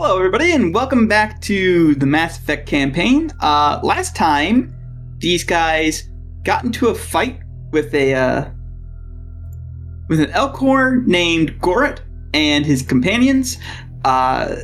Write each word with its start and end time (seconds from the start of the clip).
Hello, 0.00 0.16
everybody, 0.16 0.52
and 0.52 0.72
welcome 0.72 1.08
back 1.08 1.40
to 1.40 1.96
the 1.96 2.06
Mass 2.06 2.38
Effect 2.38 2.68
campaign. 2.68 3.32
Uh, 3.40 3.80
last 3.82 4.14
time, 4.14 4.72
these 5.18 5.42
guys 5.42 6.08
got 6.44 6.62
into 6.62 6.86
a 6.86 6.94
fight 6.94 7.40
with 7.72 7.92
a 7.92 8.14
uh, 8.14 8.48
with 10.08 10.20
an 10.20 10.30
Elcor 10.30 11.04
named 11.04 11.60
Goret 11.60 12.00
and 12.32 12.64
his 12.64 12.80
companions. 12.80 13.58
Uh, 14.04 14.54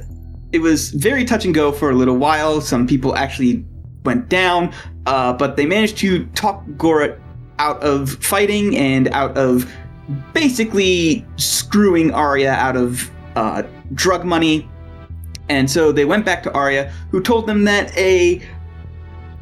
it 0.53 0.61
was 0.61 0.91
very 0.91 1.25
touch 1.25 1.45
and 1.45 1.53
go 1.53 1.73
for 1.73 1.91
a 1.91 1.95
little 1.95 2.17
while. 2.17 2.61
Some 2.61 2.87
people 2.87 3.17
actually 3.17 3.67
went 4.05 4.29
down, 4.29 4.73
uh, 5.07 5.33
but 5.33 5.57
they 5.57 5.67
managed 5.67 5.97
to 5.99 6.27
talk 6.27 6.63
Goret 6.77 7.21
out 7.59 7.83
of 7.83 8.23
fighting 8.23 8.77
and 8.77 9.09
out 9.09 9.37
of 9.37 9.69
basically 10.33 11.27
screwing 11.35 12.15
Aria 12.15 12.53
out 12.53 12.77
of 12.77 13.11
uh, 13.35 13.65
drug 13.95 14.25
money. 14.25 14.71
And 15.49 15.71
so 15.71 15.93
they 15.93 16.05
went 16.05 16.25
back 16.25 16.43
to 16.45 16.53
Aria, 16.53 16.91
who 17.11 17.23
told 17.23 17.47
them 17.47 17.65
that 17.65 17.97
a 17.97 18.41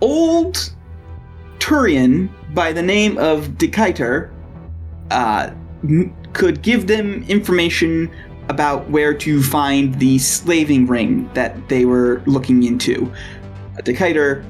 old 0.01 0.75
Turian 1.59 2.29
by 2.55 2.73
the 2.73 2.83
name 2.83 3.19
of 3.19 3.57
Decatur 3.57 4.33
uh, 5.11 5.51
m- 5.85 6.15
could 6.33 6.63
give 6.63 6.87
them 6.89 7.23
information 7.29 8.11
about 8.49 8.89
where 8.91 9.15
to 9.15 9.43
find 9.43 9.95
the 10.01 10.19
slaving 10.19 10.87
ring 10.87 11.31
that 11.35 11.69
they 11.69 11.85
were 11.85 12.23
looking 12.27 12.65
into. 12.65 13.13
Decatur 13.85 14.45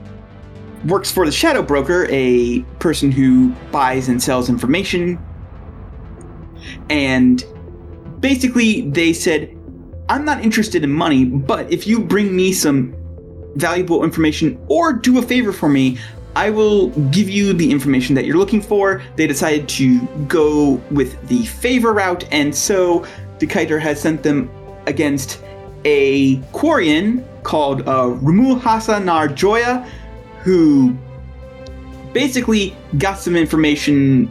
works 0.86 1.10
for 1.10 1.26
the 1.26 1.32
Shadow 1.32 1.62
Broker, 1.62 2.06
a 2.10 2.62
person 2.78 3.10
who 3.12 3.50
buys 3.70 4.08
and 4.08 4.22
sells 4.22 4.48
information. 4.48 5.22
And 6.88 7.44
basically, 8.20 8.90
they 8.90 9.12
said, 9.12 9.56
I'm 10.12 10.26
not 10.26 10.44
interested 10.44 10.84
in 10.84 10.92
money, 10.92 11.24
but 11.24 11.72
if 11.72 11.86
you 11.86 11.98
bring 11.98 12.36
me 12.36 12.52
some 12.52 12.94
valuable 13.54 14.04
information 14.04 14.62
or 14.68 14.92
do 14.92 15.18
a 15.18 15.22
favor 15.22 15.52
for 15.52 15.70
me, 15.70 15.96
I 16.36 16.50
will 16.50 16.90
give 17.08 17.30
you 17.30 17.54
the 17.54 17.70
information 17.70 18.14
that 18.16 18.26
you're 18.26 18.36
looking 18.36 18.60
for. 18.60 19.02
They 19.16 19.26
decided 19.26 19.70
to 19.70 20.00
go 20.28 20.72
with 20.90 21.16
the 21.28 21.46
favor 21.46 21.94
route, 21.94 22.28
and 22.30 22.54
so 22.54 23.06
Decatur 23.38 23.78
has 23.78 24.02
sent 24.02 24.22
them 24.22 24.50
against 24.86 25.42
a 25.86 26.36
Quarian 26.52 27.24
called 27.42 27.80
uh, 27.88 28.10
Narjoya, 28.10 29.88
who 30.40 30.94
basically 32.12 32.76
got 32.98 33.14
some 33.14 33.34
information 33.34 34.30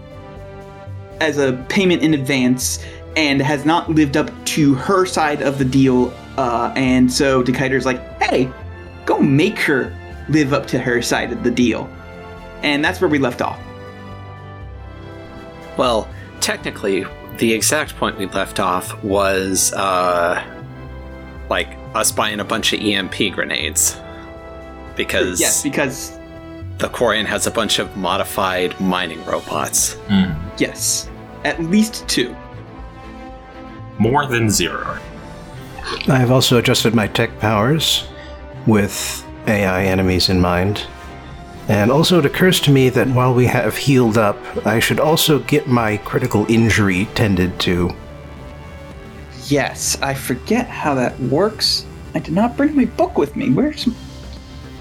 as 1.20 1.40
a 1.40 1.54
payment 1.70 2.04
in 2.04 2.14
advance 2.14 2.86
and 3.16 3.42
has 3.42 3.66
not 3.66 3.90
lived 3.90 4.16
up 4.17 4.31
to 4.45 4.73
her 4.76 5.06
side 5.06 5.42
of 5.42 5.58
the 5.58 5.66
deal. 5.66 6.14
Uh, 6.38 6.72
and 6.76 7.12
so 7.12 7.44
Decatur's 7.44 7.86
like, 7.86 8.00
hey, 8.22 8.50
go 9.06 9.20
make 9.20 9.59
her 9.59 9.95
live 10.30 10.54
up 10.54 10.66
to 10.67 10.80
her 10.80 11.02
side 11.02 11.32
of 11.32 11.44
the 11.44 11.52
deal. 11.52 11.89
And 12.64 12.84
that's 12.86 13.02
where 13.02 13.09
we 13.09 13.20
left 13.20 13.42
off. 13.42 13.59
Well, 15.78 16.08
technically, 16.39 17.06
the 17.38 17.54
exact 17.54 17.95
point 17.95 18.17
we 18.17 18.28
left 18.28 18.59
off 18.59 19.02
was 19.04 19.73
uh, 19.73 20.44
like 21.50 21.70
us 21.94 22.12
buying 22.12 22.39
a 22.39 22.44
bunch 22.45 22.73
of 22.73 22.80
EMP 22.82 23.34
grenades 23.34 24.00
because 24.95 25.39
Yes, 25.39 25.64
because, 25.64 26.17
the 26.78 26.88
Quarian 26.88 27.26
has 27.26 27.45
a 27.45 27.52
bunch 27.52 27.78
of 27.80 27.95
modified 27.95 28.80
mining 28.80 29.23
robots. 29.26 29.98
yes, 30.58 31.09
at 31.44 31.62
least 31.62 32.08
two. 32.08 32.36
More 34.02 34.26
than 34.26 34.50
zero. 34.50 34.98
I 36.08 36.18
have 36.18 36.32
also 36.32 36.58
adjusted 36.58 36.96
my 36.96 37.06
tech 37.06 37.38
powers 37.38 38.08
with 38.66 39.24
AI 39.46 39.84
enemies 39.84 40.28
in 40.28 40.42
mind. 40.42 40.88
And 41.67 41.92
also, 41.92 42.17
it 42.17 42.26
occurs 42.26 42.60
to 42.61 42.72
me 42.72 42.90
that 42.90 43.08
while 43.10 43.32
we 43.32 43.45
have 43.45 43.78
healed 43.78 44.17
up, 44.17 44.40
I 44.66 44.80
should 44.80 45.00
also 45.00 45.38
get 45.38 45.67
my 45.67 45.98
critical 45.98 46.48
injury 46.50 47.10
tended 47.14 47.60
to. 47.60 47.95
Yes, 49.45 50.02
I 50.02 50.16
forget 50.16 50.66
how 50.67 50.95
that 50.95 51.20
works. 51.20 51.86
I 52.16 52.20
did 52.20 52.34
not 52.34 52.58
bring 52.58 52.76
my 52.76 52.86
book 52.86 53.20
with 53.20 53.36
me. 53.36 53.52
Where's. 53.52 53.88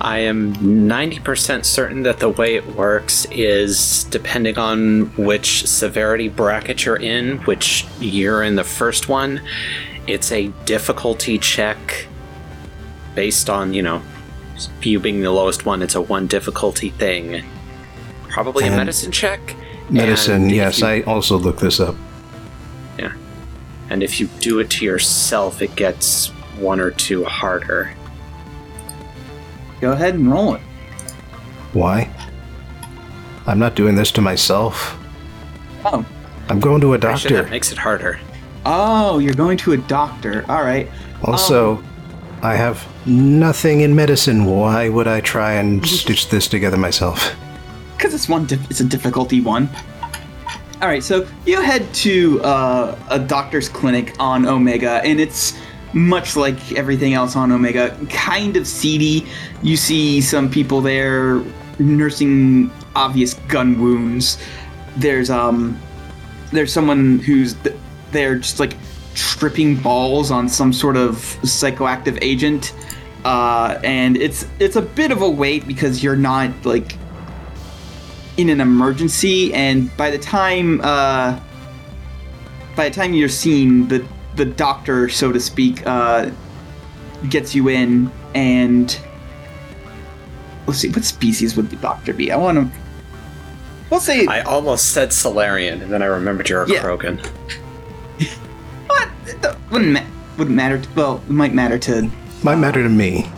I 0.01 0.21
am 0.21 0.55
90% 0.57 1.65
certain 1.65 2.03
that 2.05 2.21
the 2.21 2.29
way 2.31 2.55
it 2.55 2.75
works 2.75 3.27
is 3.31 4.05
depending 4.05 4.57
on 4.59 5.07
which 5.17 5.67
severity 5.67 6.29
bracket 6.29 6.85
you're 6.87 6.97
in, 6.97 7.39
which 7.41 7.87
you're 8.01 8.43
in 8.43 8.57
the 8.57 8.65
first 8.65 9.09
one, 9.09 9.43
it's 10.07 10.33
a 10.33 10.49
difficulty 10.65 11.39
check 11.39 12.07
based 13.15 13.51
on, 13.51 13.75
you 13.75 13.83
know, 13.83 14.01
you 14.83 14.99
being 15.01 15.21
the 15.21 15.31
lowest 15.31 15.67
one, 15.67 15.83
it's 15.83 15.95
a 15.95 16.01
one 16.01 16.27
difficulty 16.27 16.91
thing. 16.91 17.45
Probably 18.29 18.67
a 18.67 18.71
medicine 18.71 19.13
check. 19.13 19.55
Medicine, 19.91 20.43
and 20.45 20.51
yes, 20.53 20.81
you- 20.81 20.87
I 20.87 21.03
also 21.03 21.37
looked 21.37 21.61
this 21.61 21.79
up. 21.81 21.97
Yeah. 22.99 23.13
And 23.91 24.03
if 24.03 24.19
you 24.21 24.29
do 24.41 24.61
it 24.61 24.71
to 24.71 24.85
yourself, 24.85 25.61
it 25.61 25.77
gets 25.77 26.29
one 26.59 26.81
or 26.81 26.91
two 26.91 27.25
harder. 27.25 27.93
Go 29.81 29.93
ahead 29.93 30.15
and 30.15 30.31
roll 30.31 30.55
it. 30.55 30.61
Why? 31.73 32.11
I'm 33.47 33.59
not 33.59 33.75
doing 33.75 33.95
this 33.95 34.13
to 34.13 34.21
myself. 34.21 34.99
Oh. 35.85 36.05
I'm 36.49 36.61
going 36.61 36.81
to 36.83 36.95
a 36.95 36.97
Actually, 36.97 37.37
that 37.37 37.43
doctor. 37.43 37.51
makes 37.51 37.73
it 37.73 37.79
harder. 37.79 38.21
Oh, 38.67 39.19
you're 39.19 39.35
going 39.35 39.57
to 39.59 39.73
a 39.73 39.77
doctor. 39.77 40.45
All 40.49 40.63
right. 40.63 40.89
Also, 41.25 41.83
I 42.43 42.55
have 42.55 42.87
nothing 43.07 43.81
in 43.81 43.95
medicine. 43.95 44.45
Why 44.45 44.89
would 44.89 45.07
I 45.09 45.21
try 45.21 45.53
and 45.55 45.85
stitch 45.87 46.29
this 46.29 46.49
together 46.49 46.77
myself? 46.77 47.35
because 47.97 48.15
it's 48.15 48.31
one 48.31 48.47
dif- 48.47 48.71
it's 48.71 48.81
a 48.81 48.85
difficulty 48.85 49.43
one 49.43 49.69
all 50.81 50.89
right 50.89 51.05
so 51.05 51.29
you 51.45 51.61
head 51.61 51.87
to 51.93 52.41
uh, 52.43 52.99
a 53.11 53.19
doctor's 53.19 53.69
clinic 53.69 54.15
on 54.19 54.47
omega 54.47 55.03
and 55.05 55.21
it's 55.21 55.53
much 55.93 56.37
like 56.37 56.73
everything 56.73 57.15
else 57.15 57.37
on 57.37 57.53
omega 57.53 57.97
kind 58.09 58.57
of 58.57 58.67
seedy. 58.67 59.27
You 59.63 59.77
see 59.77 60.21
some 60.21 60.51
people 60.51 60.81
there 60.81 61.43
nursing 61.79 62.71
obvious 62.95 63.35
gun 63.49 63.81
wounds. 63.81 64.39
There's 64.97 65.31
um 65.31 65.81
there's 66.53 66.73
someone 66.73 67.19
who's 67.21 67.55
th- 67.55 67.77
there 68.13 68.37
just 68.37 68.61
like 68.61 68.77
tripping 69.15 69.77
balls 69.77 70.31
on 70.31 70.49
some 70.49 70.73
sort 70.73 70.97
of 70.97 71.17
psychoactive 71.43 72.19
agent. 72.23 72.75
Uh, 73.25 73.79
and 73.85 74.17
it's 74.17 74.47
it's 74.59 74.77
a 74.77 74.83
bit 74.83 75.11
of 75.11 75.23
a 75.23 75.29
wait 75.29 75.67
because 75.67 76.03
you're 76.03 76.17
not 76.17 76.51
like 76.65 76.97
in 78.37 78.49
an 78.49 78.61
emergency, 78.61 79.53
and 79.53 79.95
by 79.97 80.11
the 80.11 80.19
time 80.19 80.81
uh, 80.81 81.39
by 82.77 82.89
the 82.89 82.95
time 82.95 83.13
you're 83.13 83.29
seen, 83.29 83.87
the 83.89 84.05
the 84.41 84.47
doctor, 84.47 85.09
so 85.11 85.31
to 85.31 85.39
speak, 85.39 85.87
uh, 85.87 86.31
gets 87.29 87.55
you 87.55 87.69
in, 87.69 88.11
and 88.35 88.99
let's 90.67 90.79
see, 90.79 90.89
what 90.89 91.05
species 91.05 91.57
would 91.57 91.69
the 91.69 91.77
doctor 91.77 92.15
be? 92.15 92.33
I 92.33 92.37
want 92.37 92.57
to. 92.57 92.79
We'll 93.91 94.01
say 94.01 94.27
I 94.27 94.41
almost 94.43 94.93
said 94.93 95.13
Salarian, 95.13 95.83
and 95.83 95.93
then 95.93 96.03
I 96.03 96.07
remembered 96.07 96.49
you're 96.49 96.63
a 96.63 96.69
Yeah. 96.71 96.83
Krogan. 96.83 97.19
what? 98.87 99.09
It 99.27 99.57
wouldn't 99.71 99.93
ma- 99.93 100.07
wouldn't 100.39 100.57
matter. 100.57 100.79
To, 100.81 100.89
well, 100.97 101.17
it 101.29 101.31
might 101.31 101.53
matter 101.53 101.79
to 101.79 102.11
Might 102.43 102.57
matter 102.57 102.83
to 102.83 102.89
me. 102.89 103.31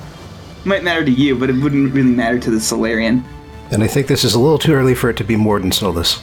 might 0.65 0.85
matter 0.85 1.05
to 1.05 1.11
you, 1.11 1.35
but 1.37 1.51
it 1.51 1.55
wouldn't 1.57 1.93
really 1.93 2.11
matter 2.13 2.39
to 2.39 2.51
the 2.51 2.61
Salarian. 2.61 3.25
And 3.73 3.83
I 3.83 3.89
think 3.89 4.07
this 4.07 4.23
is 4.23 4.35
a 4.35 4.39
little 4.39 4.59
too 4.59 4.73
early 4.75 4.95
for 4.95 5.11
it 5.11 5.17
to 5.17 5.25
be 5.25 5.35
Mordin 5.35 5.73
Solus. 5.75 6.23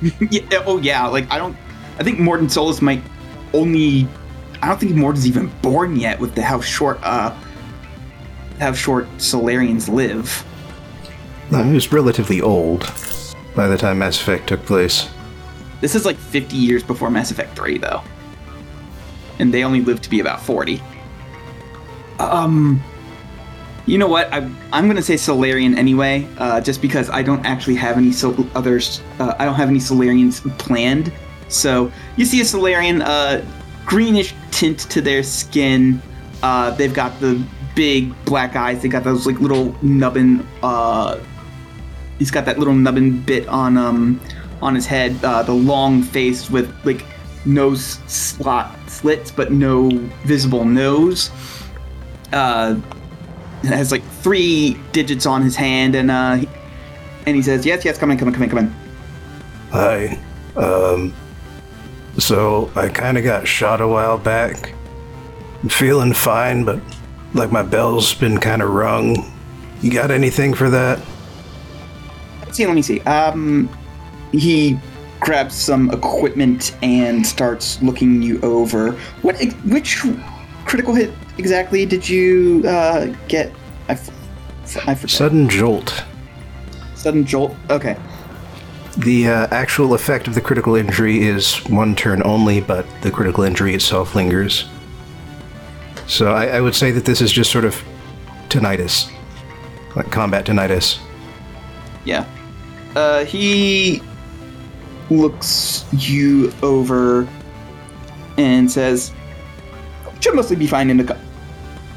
yeah, 0.30 0.62
oh 0.64 0.78
yeah, 0.78 1.06
like 1.08 1.28
I 1.32 1.38
don't. 1.38 1.56
I 1.98 2.02
think 2.04 2.18
Mordin 2.20 2.50
Solus 2.50 2.80
might 2.82 3.02
only. 3.54 4.06
I 4.62 4.68
don't 4.68 4.78
think 4.80 4.94
Mordin's 4.94 5.26
even 5.26 5.48
born 5.62 5.96
yet 5.96 6.18
with 6.20 6.34
the 6.34 6.42
how 6.42 6.60
short 6.60 6.98
uh 7.02 7.34
how 8.60 8.72
short 8.72 9.06
Salarians 9.18 9.88
live. 9.88 10.44
Uh, 11.52 11.62
He 11.64 11.72
was 11.74 11.92
relatively 11.92 12.40
old 12.40 12.90
by 13.54 13.66
the 13.68 13.76
time 13.76 13.98
Mass 13.98 14.20
Effect 14.20 14.46
took 14.48 14.64
place. 14.64 15.08
This 15.80 15.94
is 15.94 16.04
like 16.06 16.16
50 16.16 16.56
years 16.56 16.82
before 16.82 17.10
Mass 17.10 17.30
Effect 17.30 17.56
3 17.56 17.78
though. 17.78 18.02
And 19.38 19.52
they 19.52 19.64
only 19.64 19.80
live 19.82 20.00
to 20.02 20.10
be 20.10 20.20
about 20.20 20.40
40. 20.40 20.80
Um 22.18 22.82
you 23.86 23.98
know 23.98 24.06
what? 24.08 24.32
I, 24.32 24.38
I'm 24.72 24.86
gonna 24.86 25.02
say 25.02 25.18
Salarian 25.18 25.76
anyway, 25.76 26.26
uh, 26.38 26.58
just 26.62 26.80
because 26.80 27.10
I 27.10 27.22
don't 27.22 27.44
actually 27.44 27.74
have 27.74 27.98
any 27.98 28.12
Sol- 28.12 28.46
others. 28.54 29.02
Uh, 29.18 29.34
I 29.38 29.44
don't 29.44 29.56
have 29.56 29.68
any 29.68 29.78
Salarians 29.78 30.40
planned. 30.58 31.12
So 31.48 31.92
you 32.16 32.24
see 32.24 32.40
a 32.40 32.44
Salarian, 32.44 33.02
uh, 33.02 33.44
greenish 33.84 34.34
tint 34.50 34.78
to 34.90 35.00
their 35.00 35.22
skin. 35.22 36.00
Uh, 36.42 36.70
they've 36.72 36.92
got 36.94 37.18
the 37.20 37.42
big 37.74 38.12
black 38.24 38.56
eyes. 38.56 38.82
They 38.82 38.88
got 38.88 39.04
those 39.04 39.26
like 39.26 39.40
little 39.40 39.74
nubbin. 39.82 40.46
Uh, 40.62 41.18
he's 42.18 42.30
got 42.30 42.44
that 42.46 42.58
little 42.58 42.74
nubbin 42.74 43.20
bit 43.22 43.46
on 43.48 43.76
um 43.76 44.20
on 44.62 44.74
his 44.74 44.86
head. 44.86 45.16
Uh, 45.24 45.42
the 45.42 45.52
long 45.54 46.02
face 46.02 46.50
with 46.50 46.74
like 46.84 47.04
nose 47.44 47.98
slot 48.06 48.76
slits, 48.88 49.30
but 49.30 49.52
no 49.52 49.90
visible 50.24 50.64
nose. 50.64 51.30
Uh, 52.32 52.76
it 53.62 53.68
has 53.68 53.92
like 53.92 54.02
three 54.22 54.76
digits 54.92 55.26
on 55.26 55.42
his 55.42 55.56
hand, 55.56 55.94
and 55.94 56.10
uh, 56.10 56.34
he- 56.36 56.48
and 57.26 57.34
he 57.36 57.42
says, 57.42 57.64
"Yes, 57.64 57.84
yes, 57.84 57.96
come 57.96 58.10
in, 58.10 58.18
come 58.18 58.28
in, 58.28 58.34
come 58.34 58.42
in, 58.44 58.50
come 58.50 58.58
in." 58.58 58.74
Hi. 59.70 60.18
Um. 60.56 61.14
So 62.18 62.70
I 62.76 62.88
kind 62.88 63.18
of 63.18 63.24
got 63.24 63.46
shot 63.46 63.80
a 63.80 63.88
while 63.88 64.18
back. 64.18 64.72
I'm 65.62 65.68
feeling 65.68 66.12
fine, 66.12 66.64
but 66.64 66.80
like 67.34 67.50
my 67.50 67.62
bell's 67.62 68.14
been 68.14 68.38
kind 68.38 68.62
of 68.62 68.70
rung. 68.70 69.32
You 69.82 69.90
got 69.90 70.10
anything 70.10 70.54
for 70.54 70.70
that? 70.70 71.00
Let's 72.40 72.56
see, 72.56 72.66
let 72.66 72.74
me 72.74 72.82
see. 72.82 73.00
Um, 73.00 73.68
he 74.32 74.78
grabs 75.20 75.54
some 75.54 75.90
equipment 75.90 76.76
and 76.82 77.26
starts 77.26 77.82
looking 77.82 78.22
you 78.22 78.40
over. 78.42 78.92
What? 79.22 79.42
Which 79.64 80.04
critical 80.64 80.94
hit 80.94 81.12
exactly 81.38 81.84
did 81.84 82.08
you 82.08 82.62
uh, 82.66 83.06
get? 83.28 83.52
I, 83.88 83.92
f- 83.92 84.10
I 84.86 84.94
forgot. 84.94 85.10
Sudden 85.10 85.48
jolt. 85.48 86.04
Sudden 86.94 87.24
jolt. 87.24 87.56
Okay. 87.70 87.96
The 88.96 89.28
uh, 89.28 89.46
actual 89.50 89.94
effect 89.94 90.28
of 90.28 90.34
the 90.34 90.40
critical 90.40 90.76
injury 90.76 91.26
is 91.26 91.56
one 91.68 91.96
turn 91.96 92.22
only, 92.24 92.60
but 92.60 92.86
the 93.02 93.10
critical 93.10 93.42
injury 93.42 93.74
itself 93.74 94.14
lingers. 94.14 94.68
So 96.06 96.32
I, 96.32 96.46
I 96.46 96.60
would 96.60 96.74
say 96.74 96.90
that 96.92 97.04
this 97.04 97.20
is 97.20 97.32
just 97.32 97.50
sort 97.50 97.64
of 97.64 97.82
tinnitus, 98.48 99.10
like 99.96 100.10
combat 100.12 100.46
tinnitus. 100.46 100.98
Yeah. 102.04 102.24
Uh, 102.94 103.24
he 103.24 104.00
looks 105.10 105.84
you 105.92 106.52
over 106.62 107.26
and 108.36 108.70
says, 108.70 109.12
"Should 110.20 110.34
mostly 110.34 110.56
be 110.56 110.68
fine 110.68 110.90
in 110.90 111.00
a 111.00 111.20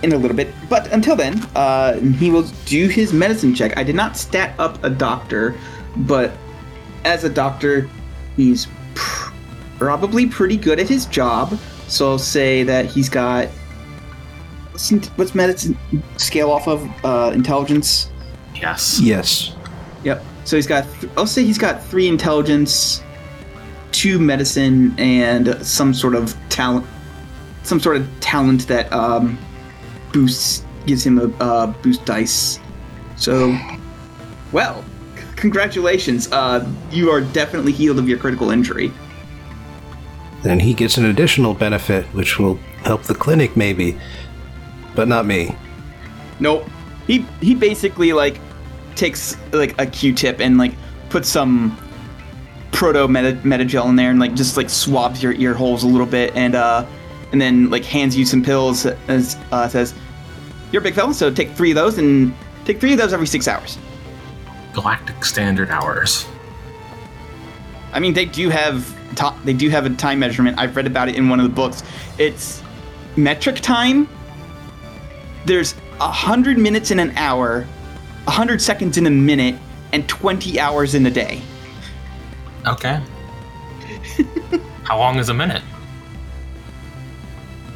in 0.04 0.14
a 0.14 0.18
little 0.18 0.38
bit, 0.38 0.54
but 0.70 0.92
until 0.92 1.16
then, 1.16 1.46
uh, 1.56 1.94
he 1.94 2.32
will 2.32 2.48
do 2.66 2.88
his 2.88 3.14
medicine 3.14 3.54
check. 3.54 3.78
I 3.78 3.84
did 3.84 3.96
not 3.96 4.18
stat 4.18 4.56
up 4.60 4.84
a 4.84 4.90
doctor, 4.90 5.56
but 5.98 6.32
as 7.08 7.24
a 7.24 7.30
doctor, 7.30 7.90
he's 8.36 8.68
pr- 8.94 9.32
probably 9.78 10.28
pretty 10.28 10.58
good 10.58 10.80
at 10.80 10.90
his 10.90 11.06
job. 11.06 11.58
So 11.88 12.12
I'll 12.12 12.20
say 12.20 12.64
that 12.64 12.86
he's 12.86 13.08
got 13.10 13.48
what's, 14.72 14.92
what's 15.16 15.34
medicine 15.34 15.78
scale 16.18 16.52
off 16.52 16.68
of 16.68 16.88
uh, 17.06 17.32
intelligence." 17.34 18.12
Yes. 18.54 19.00
Yes. 19.00 19.56
Yep. 20.04 20.24
So 20.44 20.56
he's 20.58 20.68
got. 20.68 20.86
Th- 21.00 21.12
I'll 21.16 21.28
say 21.28 21.44
he's 21.46 21.58
got 21.58 21.84
three 21.84 22.08
intelligence, 22.08 23.02
two 23.92 24.20
medicine, 24.20 24.94
and 25.00 25.56
some 25.66 25.94
sort 25.94 26.14
of 26.16 26.36
talent. 26.50 26.86
Some 27.64 27.80
sort 27.80 27.98
of 27.98 28.20
talent 28.20 28.68
that 28.68 28.92
um, 28.92 29.38
boosts 30.12 30.66
gives 30.86 31.06
him 31.06 31.20
a 31.20 31.44
uh, 31.44 31.68
boost 31.68 32.06
dice. 32.06 32.60
So, 33.18 33.58
well, 34.52 34.84
c- 34.84 34.90
congratulations. 35.38 36.30
Uh, 36.32 36.68
you 36.92 37.10
are 37.10 37.22
definitely 37.22 37.72
healed 37.72 38.00
of 38.00 38.10
your 38.10 38.18
critical 38.18 38.52
injury. 38.52 38.92
Then 40.44 40.60
he 40.60 40.74
gets 40.74 40.98
an 40.98 41.06
additional 41.06 41.54
benefit, 41.54 42.06
which 42.08 42.38
will 42.38 42.56
help 42.84 43.04
the 43.04 43.16
clinic 43.16 43.56
maybe, 43.56 43.98
but 44.96 45.08
not 45.08 45.26
me. 45.26 45.56
Nope. 46.40 46.68
He 47.06 47.26
he 47.42 47.56
basically 47.56 48.12
like 48.12 48.40
takes 48.96 49.38
like 49.54 49.80
a 49.80 49.86
Q-tip 49.86 50.40
and 50.42 50.58
like 50.58 50.74
puts 51.10 51.30
some 51.30 51.78
proto 52.72 53.08
meta 53.08 53.40
medi-gel 53.44 53.88
in 53.90 53.96
there 53.96 54.12
and 54.12 54.20
like 54.20 54.34
just 54.34 54.58
like 54.58 54.70
swabs 54.70 55.24
your 55.24 55.34
ear 55.34 55.54
holes 55.54 55.84
a 55.84 55.88
little 55.88 56.06
bit 56.06 56.36
and 56.36 56.54
uh 56.54 56.86
and 57.32 57.40
then 57.42 57.70
like 57.70 57.84
hands 57.84 58.16
you 58.16 58.26
some 58.26 58.44
pills 58.44 58.86
as 58.86 59.38
uh, 59.52 59.68
says 59.68 59.94
you're 60.72 60.82
a 60.82 60.84
big 60.84 60.94
fella 60.94 61.14
so 61.14 61.32
take 61.32 61.52
three 61.52 61.72
of 61.72 61.76
those 61.76 61.98
and 61.98 62.34
take 62.66 62.80
three 62.80 62.92
of 62.92 63.00
those 63.00 63.14
every 63.14 63.28
six 63.28 63.48
hours. 63.48 63.78
Galactic 64.78 65.26
standard 65.26 65.72
hours. 65.72 66.28
I 67.94 68.00
mean 68.00 68.14
they 68.14 68.26
do 68.26 68.50
have 68.50 68.86
to- 69.16 69.34
they 69.44 69.54
do 69.54 69.70
have 69.70 69.88
a 69.88 69.90
time 69.90 70.20
measurement. 70.20 70.60
I've 70.60 70.76
read 70.76 70.86
about 70.86 71.10
it 71.10 71.16
in 71.16 71.30
one 71.30 71.40
of 71.40 71.44
the 71.50 71.56
books. 71.56 71.82
It's 72.20 72.62
metric 73.16 73.56
time. 73.56 74.08
There's 75.46 75.74
a 76.00 76.12
hundred 76.12 76.60
minutes 76.60 76.92
in 76.92 77.00
an 77.00 77.12
hour, 77.18 77.66
a 78.28 78.32
hundred 78.32 78.62
seconds 78.62 79.00
in 79.00 79.08
a 79.08 79.10
minute, 79.10 79.56
and 79.94 80.08
twenty 80.08 80.60
hours 80.60 80.94
in 80.94 81.04
a 81.08 81.12
day. 81.12 81.42
Okay. 82.68 83.02
How 84.84 85.00
long 85.00 85.18
is 85.18 85.30
a 85.30 85.34
minute? 85.34 85.64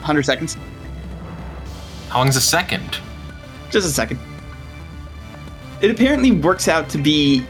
Hundred 0.02 0.22
seconds. 0.24 0.56
How 2.10 2.20
long 2.20 2.28
is 2.28 2.36
a 2.36 2.42
second? 2.42 3.00
Just 3.72 3.88
a 3.88 3.92
second. 3.92 4.20
It 5.82 5.90
apparently 5.90 6.32
works 6.32 6.68
out 6.68 6.90
to 6.90 6.98
be 6.98 7.46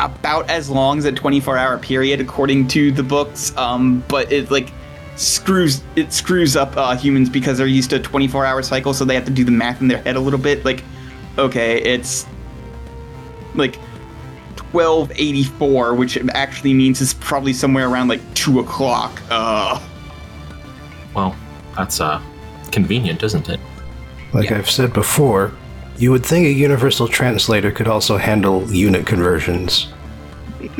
about 0.00 0.50
as 0.50 0.68
long 0.68 0.98
as 0.98 1.04
a 1.04 1.12
24 1.12 1.56
hour 1.56 1.78
period 1.78 2.20
according 2.20 2.66
to 2.66 2.90
the 2.90 3.02
books 3.02 3.56
um, 3.56 4.02
but 4.08 4.32
it 4.32 4.50
like 4.50 4.72
screws 5.14 5.82
it 5.94 6.12
screws 6.12 6.56
up 6.56 6.76
uh, 6.76 6.96
humans 6.96 7.28
because 7.28 7.58
they're 7.58 7.66
used 7.66 7.90
to 7.90 7.96
a 7.96 8.00
24 8.00 8.44
hour 8.44 8.62
cycle 8.62 8.92
so 8.92 9.04
they 9.04 9.14
have 9.14 9.24
to 9.24 9.30
do 9.30 9.44
the 9.44 9.50
math 9.50 9.80
in 9.80 9.88
their 9.88 10.02
head 10.02 10.16
a 10.16 10.20
little 10.20 10.38
bit. 10.38 10.64
Like 10.64 10.82
okay 11.38 11.80
it's 11.82 12.26
like 13.54 13.76
1284 14.72 15.94
which 15.94 16.18
actually 16.34 16.74
means 16.74 17.00
it's 17.00 17.14
probably 17.14 17.52
somewhere 17.52 17.88
around 17.88 18.08
like 18.08 18.22
2 18.34 18.60
o'clock 18.60 19.22
uh. 19.30 19.80
Well, 21.14 21.36
that's 21.76 22.00
uh 22.00 22.20
convenient, 22.72 23.22
isn't 23.22 23.48
it? 23.48 23.60
Like 24.32 24.50
I've 24.50 24.70
said 24.70 24.94
before, 24.94 25.52
you 26.02 26.10
would 26.10 26.26
think 26.26 26.44
a 26.46 26.52
universal 26.52 27.06
translator 27.06 27.70
could 27.70 27.86
also 27.86 28.16
handle 28.16 28.68
unit 28.72 29.06
conversions. 29.06 29.86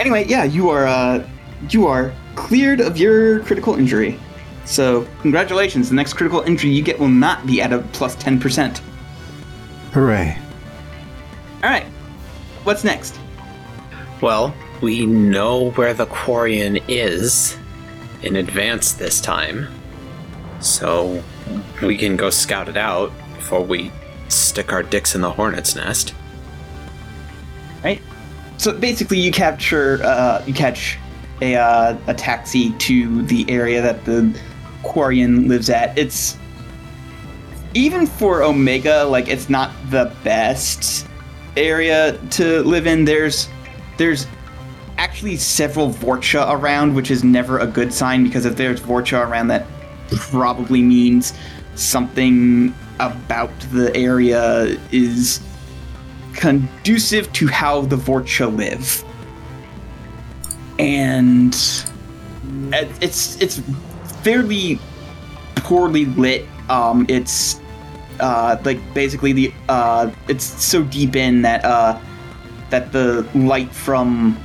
anyway, 0.00 0.24
yeah, 0.26 0.44
you 0.44 0.70
are 0.70 0.86
uh, 0.86 1.22
you 1.68 1.86
are 1.86 2.10
cleared 2.36 2.80
of 2.80 2.96
your 2.96 3.40
critical 3.40 3.74
injury. 3.74 4.18
So 4.64 5.06
congratulations. 5.20 5.90
The 5.90 5.94
next 5.94 6.14
critical 6.14 6.40
injury 6.40 6.70
you 6.70 6.80
get 6.82 6.98
will 6.98 7.08
not 7.08 7.46
be 7.46 7.60
at 7.60 7.70
a 7.70 7.80
plus 7.92 8.16
ten 8.16 8.40
percent. 8.40 8.78
Hooray. 9.92 10.38
All 11.62 11.68
right. 11.68 11.84
What's 12.64 12.82
next? 12.82 13.20
Well, 14.22 14.54
we 14.80 15.04
know 15.04 15.72
where 15.72 15.92
the 15.92 16.06
Quarian 16.06 16.82
is 16.88 17.58
in 18.22 18.36
advance 18.36 18.94
this 18.94 19.20
time, 19.20 19.68
so 20.62 21.22
we 21.82 21.96
can 21.96 22.16
go 22.16 22.30
scout 22.30 22.68
it 22.68 22.76
out 22.76 23.12
before 23.34 23.62
we 23.62 23.90
stick 24.28 24.72
our 24.72 24.82
dicks 24.82 25.14
in 25.14 25.20
the 25.20 25.30
hornet's 25.30 25.74
nest. 25.76 26.14
Right. 27.84 28.00
So 28.56 28.72
basically, 28.72 29.18
you 29.18 29.32
capture 29.32 30.00
uh, 30.04 30.42
you 30.46 30.54
catch 30.54 30.98
a 31.40 31.56
uh, 31.56 31.96
a 32.06 32.14
taxi 32.14 32.72
to 32.78 33.22
the 33.22 33.44
area 33.50 33.82
that 33.82 34.04
the 34.04 34.38
Quarian 34.82 35.48
lives 35.48 35.68
at. 35.68 35.96
It's 35.98 36.36
even 37.74 38.06
for 38.06 38.42
Omega, 38.42 39.04
like 39.04 39.28
it's 39.28 39.48
not 39.48 39.72
the 39.90 40.12
best 40.22 41.06
area 41.56 42.18
to 42.30 42.62
live 42.62 42.86
in. 42.86 43.04
There's 43.04 43.48
there's 43.96 44.26
actually 44.98 45.36
several 45.36 45.90
Vorcha 45.90 46.48
around, 46.52 46.94
which 46.94 47.10
is 47.10 47.24
never 47.24 47.58
a 47.58 47.66
good 47.66 47.92
sign 47.92 48.22
because 48.22 48.46
if 48.46 48.56
there's 48.56 48.80
Vorcha 48.80 49.26
around, 49.26 49.48
that 49.48 49.66
probably 50.16 50.82
means 50.82 51.34
something 51.74 52.74
about 53.00 53.50
the 53.72 53.94
area 53.96 54.78
is 54.90 55.40
conducive 56.34 57.32
to 57.32 57.46
how 57.46 57.82
the 57.82 57.96
Vorcha 57.96 58.54
live. 58.54 59.04
And 60.78 61.54
it's 62.72 63.40
it's 63.40 63.60
fairly 64.22 64.78
poorly 65.56 66.06
lit. 66.06 66.46
Um, 66.68 67.06
it's 67.08 67.60
uh, 68.20 68.56
like 68.64 68.80
basically 68.94 69.32
the 69.32 69.52
uh, 69.68 70.10
it's 70.28 70.44
so 70.44 70.82
deep 70.82 71.16
in 71.16 71.42
that 71.42 71.64
uh, 71.64 72.00
that 72.70 72.92
the 72.92 73.26
light 73.34 73.72
from 73.72 74.36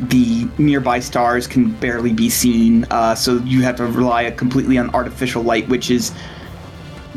the 0.00 0.46
nearby 0.58 1.00
stars 1.00 1.46
can 1.46 1.72
barely 1.72 2.12
be 2.12 2.28
seen. 2.28 2.84
Uh, 2.90 3.14
so 3.14 3.36
you 3.38 3.62
have 3.62 3.76
to 3.76 3.86
rely 3.86 4.30
completely 4.30 4.78
on 4.78 4.90
artificial 4.94 5.42
light, 5.42 5.68
which 5.68 5.90
is 5.90 6.12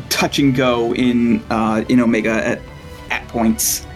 touch 0.08 0.38
and 0.38 0.54
go 0.54 0.94
in 0.94 1.42
uh, 1.50 1.84
in 1.88 2.00
Omega 2.00 2.46
at 2.46 2.60
at 3.10 3.26
points. 3.28 3.86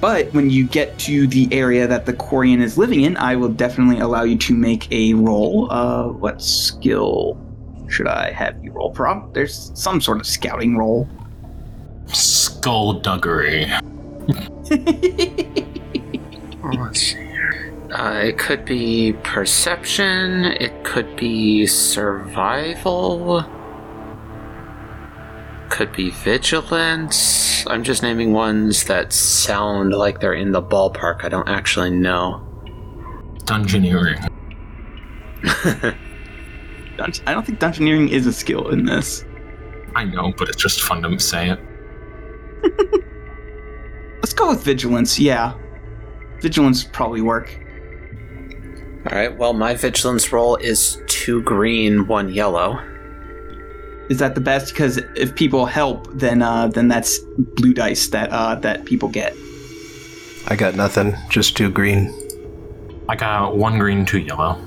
But 0.00 0.32
when 0.32 0.48
you 0.48 0.66
get 0.66 0.98
to 1.00 1.26
the 1.26 1.48
area 1.52 1.86
that 1.86 2.06
the 2.06 2.14
Quarian 2.14 2.62
is 2.62 2.78
living 2.78 3.02
in, 3.02 3.18
I 3.18 3.36
will 3.36 3.50
definitely 3.50 4.00
allow 4.00 4.22
you 4.22 4.38
to 4.38 4.54
make 4.54 4.90
a 4.90 5.12
roll. 5.14 5.70
Uh, 5.70 6.08
what 6.08 6.40
skill 6.40 7.38
should 7.88 8.06
I 8.06 8.32
have 8.32 8.62
you 8.64 8.72
roll? 8.72 8.90
Prob 8.90 9.34
there's 9.34 9.70
some 9.74 10.00
sort 10.00 10.20
of 10.20 10.26
scouting 10.26 10.76
roll. 10.76 11.08
Skullduggery. 12.06 13.70
Oh, 16.62 16.68
let's 16.76 17.00
see 17.00 17.16
here. 17.16 17.29
Uh, 17.92 18.20
it 18.22 18.38
could 18.38 18.64
be 18.64 19.14
perception. 19.24 20.44
It 20.44 20.84
could 20.84 21.16
be 21.16 21.66
survival. 21.66 23.44
Could 25.70 25.92
be 25.92 26.10
vigilance. 26.10 27.66
I'm 27.66 27.82
just 27.82 28.02
naming 28.02 28.32
ones 28.32 28.84
that 28.84 29.12
sound 29.12 29.92
like 29.92 30.20
they're 30.20 30.34
in 30.34 30.52
the 30.52 30.62
ballpark. 30.62 31.24
I 31.24 31.28
don't 31.28 31.48
actually 31.48 31.90
know. 31.90 32.46
Dungeoneering. 33.44 34.28
Dun- 36.96 37.12
I 37.26 37.32
don't 37.32 37.44
think 37.44 37.58
dungeoneering 37.58 38.10
is 38.10 38.26
a 38.26 38.32
skill 38.32 38.68
in 38.68 38.84
this. 38.84 39.24
I 39.96 40.04
know, 40.04 40.32
but 40.36 40.48
it's 40.48 40.62
just 40.62 40.80
fun 40.82 41.02
to 41.02 41.18
say 41.18 41.50
it. 41.50 41.58
Let's 44.22 44.32
go 44.32 44.50
with 44.50 44.62
vigilance. 44.62 45.18
Yeah, 45.18 45.54
vigilance 46.40 46.84
would 46.84 46.92
probably 46.92 47.22
work. 47.22 47.58
All 49.06 49.16
right. 49.16 49.34
Well, 49.34 49.54
my 49.54 49.74
vigilance 49.74 50.30
roll 50.30 50.56
is 50.56 51.00
two 51.06 51.42
green, 51.42 52.06
one 52.06 52.28
yellow. 52.28 52.78
Is 54.10 54.18
that 54.18 54.34
the 54.34 54.42
best? 54.42 54.74
Because 54.74 54.98
if 55.16 55.34
people 55.34 55.64
help, 55.64 56.06
then 56.12 56.42
uh, 56.42 56.68
then 56.68 56.88
that's 56.88 57.18
blue 57.56 57.72
dice 57.72 58.08
that 58.08 58.28
uh, 58.30 58.56
that 58.56 58.84
people 58.84 59.08
get. 59.08 59.34
I 60.48 60.56
got 60.56 60.74
nothing, 60.74 61.14
just 61.30 61.56
two 61.56 61.70
green. 61.70 62.12
I 63.08 63.16
got 63.16 63.56
one 63.56 63.78
green, 63.78 64.04
two 64.04 64.18
yellow. 64.18 64.60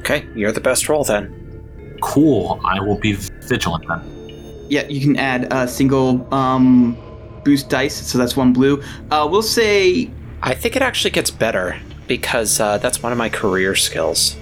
Okay, 0.00 0.26
you're 0.34 0.52
the 0.52 0.60
best 0.60 0.88
roll 0.88 1.04
then. 1.04 1.96
Cool. 2.02 2.60
I 2.64 2.80
will 2.80 2.98
be 2.98 3.12
vigilant 3.12 3.86
then. 3.88 4.66
Yeah, 4.68 4.86
you 4.88 5.00
can 5.00 5.16
add 5.16 5.50
a 5.50 5.66
single 5.66 6.26
um, 6.34 6.96
boost 7.44 7.70
dice, 7.70 7.94
so 7.94 8.18
that's 8.18 8.36
one 8.36 8.52
blue. 8.52 8.82
Uh, 9.10 9.26
we'll 9.30 9.42
say 9.42 10.10
I 10.42 10.54
think 10.54 10.76
it 10.76 10.82
actually 10.82 11.12
gets 11.12 11.30
better 11.30 11.80
because 12.06 12.60
uh, 12.60 12.78
that's 12.78 13.02
one 13.02 13.12
of 13.12 13.18
my 13.18 13.28
career 13.28 13.74
skills. 13.74 14.34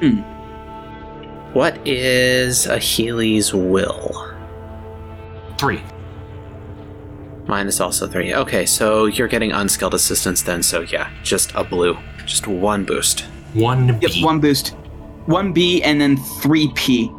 Hmm. 0.00 0.20
What 1.52 1.86
is 1.86 2.66
a 2.66 2.78
Healy's 2.78 3.52
will? 3.52 4.30
Three. 5.58 5.82
Mine 7.46 7.66
is 7.66 7.80
also 7.80 8.06
three. 8.06 8.34
Okay, 8.34 8.64
so 8.64 9.06
you're 9.06 9.28
getting 9.28 9.52
unskilled 9.52 9.94
assistance 9.94 10.42
then, 10.42 10.62
so 10.62 10.80
yeah, 10.80 11.10
just 11.22 11.52
a 11.54 11.64
blue. 11.64 11.98
Just 12.24 12.46
one 12.46 12.84
boost. 12.84 13.20
One 13.54 13.98
B. 13.98 14.06
yep, 14.06 14.24
one 14.24 14.40
boost, 14.40 14.68
one 15.26 15.52
B, 15.52 15.82
and 15.82 16.00
then 16.00 16.16
three 16.16 16.72
P. 16.74 17.10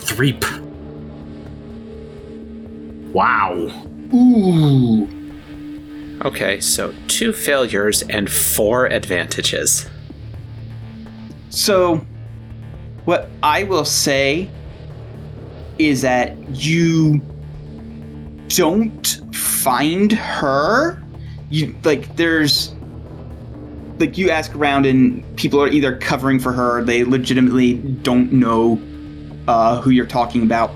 Three 0.00 0.32
P. 0.32 0.60
Wow. 3.12 3.54
Ooh. 4.14 5.17
Okay, 6.24 6.60
so 6.60 6.92
two 7.06 7.32
failures 7.32 8.02
and 8.02 8.30
four 8.30 8.86
advantages. 8.86 9.88
So, 11.50 12.04
what 13.04 13.30
I 13.42 13.62
will 13.62 13.84
say 13.84 14.50
is 15.78 16.02
that 16.02 16.36
you 16.50 17.20
don't 18.48 19.20
find 19.32 20.10
her. 20.12 21.02
You 21.50 21.74
like 21.84 22.16
there's 22.16 22.74
like 23.98 24.18
you 24.18 24.30
ask 24.30 24.54
around 24.54 24.86
and 24.86 25.24
people 25.36 25.62
are 25.62 25.68
either 25.68 25.96
covering 25.98 26.40
for 26.40 26.52
her. 26.52 26.82
They 26.82 27.04
legitimately 27.04 27.74
don't 27.74 28.32
know 28.32 28.80
uh, 29.46 29.80
who 29.80 29.90
you're 29.90 30.06
talking 30.06 30.42
about. 30.42 30.72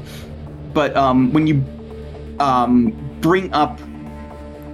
But 0.72 0.96
um, 0.96 1.32
when 1.32 1.46
you 1.46 1.64
um, 2.38 2.92
bring 3.20 3.52
up 3.52 3.80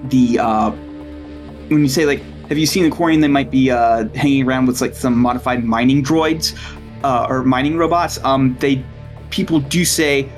the 0.04 0.38
uh, 0.38 0.70
when 0.70 1.82
you 1.82 1.88
say 1.88 2.06
like 2.06 2.22
have 2.48 2.56
you 2.56 2.66
seen 2.66 2.88
the 2.88 2.94
Quarian? 2.94 3.20
They 3.20 3.28
might 3.28 3.50
be 3.50 3.70
uh, 3.70 4.08
hanging 4.14 4.46
around 4.46 4.66
with 4.66 4.80
like 4.80 4.94
some 4.94 5.18
modified 5.18 5.64
mining 5.64 6.02
droids 6.02 6.58
uh, 7.04 7.26
or 7.28 7.42
mining 7.42 7.76
robots. 7.76 8.22
Um, 8.24 8.56
they 8.58 8.84
people 9.30 9.60
do 9.60 9.84
say, 9.84 10.28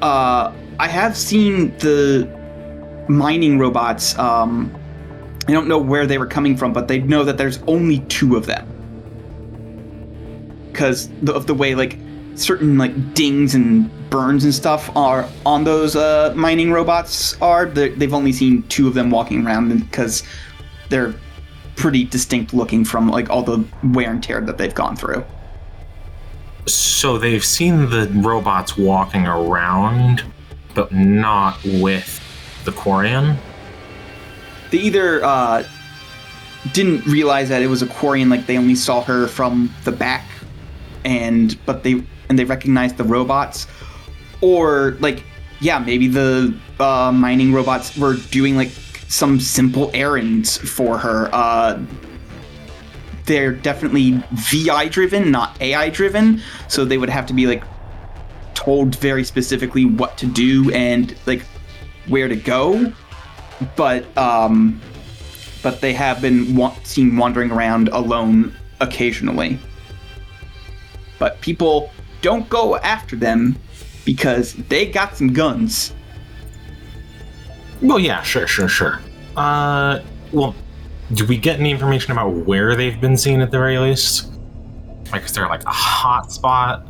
uh, 0.00 0.52
I 0.78 0.88
have 0.88 1.16
seen 1.16 1.76
the 1.78 2.28
mining 3.08 3.58
robots. 3.58 4.16
Um, 4.18 4.74
I 5.48 5.52
don't 5.52 5.68
know 5.68 5.78
where 5.78 6.06
they 6.06 6.18
were 6.18 6.26
coming 6.26 6.56
from, 6.56 6.72
but 6.72 6.88
they 6.88 7.00
know 7.00 7.24
that 7.24 7.36
there's 7.36 7.58
only 7.66 7.98
two 8.00 8.36
of 8.36 8.46
them 8.46 8.70
because 10.72 11.10
of 11.28 11.46
the 11.46 11.54
way 11.54 11.74
like 11.74 11.98
certain 12.34 12.78
like 12.78 13.14
dings 13.14 13.54
and 13.54 13.90
burns 14.10 14.44
and 14.44 14.54
stuff 14.54 14.94
are 14.96 15.28
on 15.44 15.64
those 15.64 15.96
uh, 15.96 16.32
mining 16.36 16.72
robots 16.72 17.40
are. 17.40 17.66
They've 17.66 18.14
only 18.14 18.32
seen 18.32 18.62
two 18.64 18.86
of 18.88 18.94
them 18.94 19.10
walking 19.10 19.46
around 19.46 19.76
because 19.78 20.22
they're 20.88 21.14
pretty 21.76 22.04
distinct 22.04 22.54
looking 22.54 22.84
from 22.84 23.08
like 23.08 23.30
all 23.30 23.42
the 23.42 23.64
wear 23.82 24.10
and 24.10 24.22
tear 24.22 24.40
that 24.40 24.58
they've 24.58 24.74
gone 24.74 24.96
through. 24.96 25.24
So 26.66 27.18
they've 27.18 27.44
seen 27.44 27.90
the 27.90 28.10
robots 28.14 28.78
walking 28.78 29.26
around, 29.26 30.24
but 30.74 30.92
not 30.92 31.62
with 31.64 32.20
the 32.64 32.70
Quarian. 32.70 33.36
They 34.70 34.78
either 34.78 35.22
uh, 35.24 35.64
didn't 36.72 37.04
realize 37.06 37.48
that 37.50 37.62
it 37.62 37.66
was 37.66 37.82
a 37.82 37.86
Quarian, 37.86 38.30
like 38.30 38.46
they 38.46 38.56
only 38.56 38.74
saw 38.74 39.02
her 39.02 39.26
from 39.26 39.74
the 39.84 39.92
back, 39.92 40.26
and 41.04 41.58
but 41.66 41.82
they 41.82 42.02
and 42.28 42.38
they 42.38 42.44
recognized 42.44 42.96
the 42.96 43.04
robots, 43.04 43.66
or 44.40 44.96
like 45.00 45.22
yeah, 45.60 45.78
maybe 45.78 46.08
the 46.08 46.54
uh, 46.80 47.12
mining 47.12 47.52
robots 47.52 47.96
were 47.96 48.16
doing 48.30 48.56
like 48.56 48.70
some 49.08 49.40
simple 49.40 49.90
errands 49.94 50.56
for 50.58 50.98
her. 50.98 51.30
Uh, 51.32 51.80
they're 53.26 53.52
definitely 53.52 54.22
VI 54.32 54.88
driven, 54.88 55.30
not 55.30 55.60
AI 55.60 55.88
driven, 55.88 56.42
so 56.68 56.84
they 56.84 56.98
would 56.98 57.08
have 57.08 57.26
to 57.26 57.32
be 57.32 57.46
like 57.46 57.64
told 58.54 58.96
very 58.96 59.24
specifically 59.24 59.84
what 59.84 60.18
to 60.18 60.26
do 60.26 60.70
and 60.72 61.16
like 61.26 61.42
where 62.08 62.28
to 62.28 62.36
go. 62.36 62.92
But 63.76 64.04
um, 64.18 64.80
but 65.62 65.80
they 65.80 65.94
have 65.94 66.20
been 66.20 66.54
wa- 66.56 66.74
seen 66.82 67.16
wandering 67.16 67.50
around 67.50 67.88
alone 67.88 68.54
occasionally. 68.80 69.58
But 71.18 71.40
people 71.40 71.90
don't 72.24 72.48
go 72.48 72.76
after 72.78 73.16
them 73.16 73.54
because 74.06 74.54
they 74.54 74.86
got 74.86 75.14
some 75.14 75.30
guns. 75.30 75.92
Well, 77.82 77.98
yeah, 77.98 78.22
sure, 78.22 78.46
sure, 78.46 78.66
sure. 78.66 78.98
Uh, 79.36 80.00
well, 80.32 80.54
do 81.12 81.26
we 81.26 81.36
get 81.36 81.60
any 81.60 81.70
information 81.70 82.12
about 82.12 82.30
where 82.30 82.74
they've 82.74 82.98
been 82.98 83.18
seen 83.18 83.42
at 83.42 83.50
the 83.50 83.58
very 83.58 83.76
least? 83.76 84.32
Like, 85.12 85.26
is 85.26 85.34
there 85.34 85.46
like 85.48 85.64
a 85.64 85.70
hot 85.70 86.32
spot? 86.32 86.86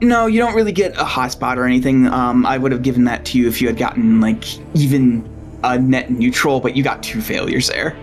No, 0.00 0.28
you 0.28 0.38
don't 0.38 0.54
really 0.54 0.72
get 0.72 0.92
a 0.92 1.04
hotspot 1.04 1.56
or 1.56 1.64
anything. 1.64 2.06
Um, 2.06 2.46
I 2.46 2.56
would 2.56 2.70
have 2.70 2.82
given 2.82 3.04
that 3.04 3.24
to 3.26 3.38
you 3.38 3.48
if 3.48 3.60
you 3.60 3.66
had 3.66 3.76
gotten 3.76 4.20
like 4.20 4.44
even 4.76 5.28
a 5.64 5.76
net 5.76 6.08
neutral, 6.08 6.60
but 6.60 6.76
you 6.76 6.84
got 6.84 7.02
two 7.02 7.20
failures 7.20 7.66
there. 7.66 7.98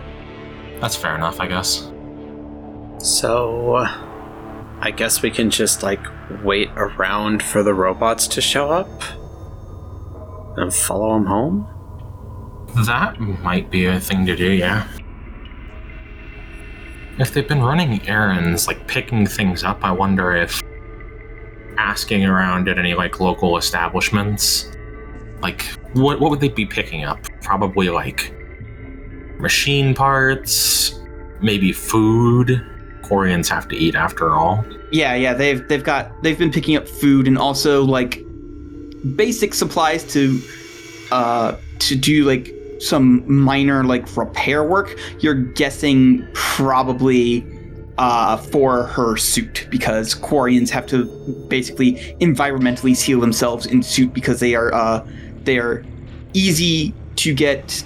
That's 0.82 0.96
fair 0.98 1.16
enough, 1.16 1.40
I 1.40 1.48
guess. 1.48 1.90
So, 3.00 3.88
I 4.80 4.92
guess 4.92 5.22
we 5.22 5.32
can 5.32 5.50
just 5.50 5.84
like 5.84 6.06
wait 6.44 6.70
around 6.76 7.42
for 7.42 7.64
the 7.64 7.74
robots 7.74 8.28
to 8.30 8.42
show 8.42 8.70
up 8.70 8.90
and 10.58 10.74
follow 10.74 11.14
them 11.14 11.26
home. 11.26 11.68
That 12.86 13.20
might 13.20 13.72
be 13.72 13.86
a 13.86 14.00
thing 14.00 14.26
to 14.26 14.36
do, 14.36 14.52
yeah. 14.52 14.88
If 17.18 17.34
they've 17.34 17.48
been 17.48 17.64
running 17.64 18.08
errands, 18.08 18.68
like 18.68 18.88
picking 18.88 19.26
things 19.26 19.64
up, 19.64 19.84
I 19.84 19.92
wonder 19.92 20.36
if 20.36 20.62
asking 21.78 22.26
around 22.26 22.68
at 22.70 22.78
any 22.78 22.94
like 22.94 23.20
local 23.20 23.58
establishments, 23.58 24.72
like 25.42 25.64
what 25.94 26.20
what 26.20 26.30
would 26.30 26.40
they 26.40 26.50
be 26.50 26.66
picking 26.66 27.04
up? 27.04 27.24
Probably 27.42 27.90
like 27.90 28.34
machine 29.40 29.96
parts, 29.96 31.00
maybe 31.42 31.72
food. 31.72 32.64
Quarians 33.08 33.48
have 33.50 33.68
to 33.70 33.76
eat 33.76 33.96
after 33.96 34.36
all. 34.36 34.66
Yeah, 34.92 35.16
yeah, 35.16 35.34
they've 35.34 35.66
they've 35.68 35.84
got 35.84 36.12
they've 36.24 36.38
been 36.38 36.52
picking 36.52 36.76
up 36.76 36.88
food 36.88 37.28
and 37.28 37.38
also 37.38 37.84
like 37.84 38.22
basic 39.16 39.54
supplies 39.54 40.04
to 40.14 40.42
uh 41.12 41.56
to 41.80 41.96
do 41.96 42.26
like 42.26 42.54
some 42.80 43.24
minor 43.32 43.84
like 43.84 44.16
repair 44.18 44.64
work. 44.64 44.98
You're 45.20 45.34
guessing 45.36 46.28
probably 46.34 47.46
uh 47.98 48.38
for 48.38 48.84
her 48.84 49.18
suit 49.18 49.68
because 49.70 50.14
Quarians 50.14 50.70
have 50.70 50.86
to 50.88 51.06
basically 51.48 51.96
environmentally 52.20 52.96
seal 52.96 53.20
themselves 53.20 53.66
in 53.66 53.84
suit 53.84 54.14
because 54.14 54.40
they 54.40 54.56
are 54.56 54.74
uh 54.74 55.06
they 55.44 55.58
are 55.58 55.84
easy 56.34 56.94
to 57.16 57.34
get 57.34 57.84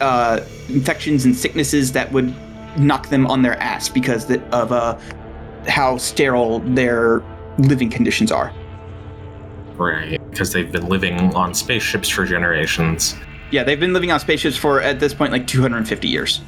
uh, 0.00 0.40
infections 0.68 1.24
and 1.24 1.36
sicknesses 1.36 1.92
that 1.92 2.12
would 2.12 2.32
knock 2.76 3.08
them 3.08 3.26
on 3.26 3.42
their 3.42 3.60
ass 3.60 3.88
because 3.88 4.30
of 4.30 4.72
uh 4.72 4.98
how 5.68 5.96
sterile 5.96 6.60
their 6.60 7.22
living 7.58 7.90
conditions 7.90 8.32
are. 8.32 8.52
Right, 9.76 10.20
because 10.30 10.52
they've 10.52 10.70
been 10.70 10.88
living 10.88 11.34
on 11.34 11.54
spaceships 11.54 12.08
for 12.08 12.24
generations. 12.24 13.14
Yeah, 13.50 13.64
they've 13.64 13.80
been 13.80 13.92
living 13.92 14.12
on 14.12 14.20
spaceships 14.20 14.56
for 14.56 14.80
at 14.80 15.00
this 15.00 15.14
point 15.14 15.32
like 15.32 15.46
250 15.46 16.08
years. 16.08 16.40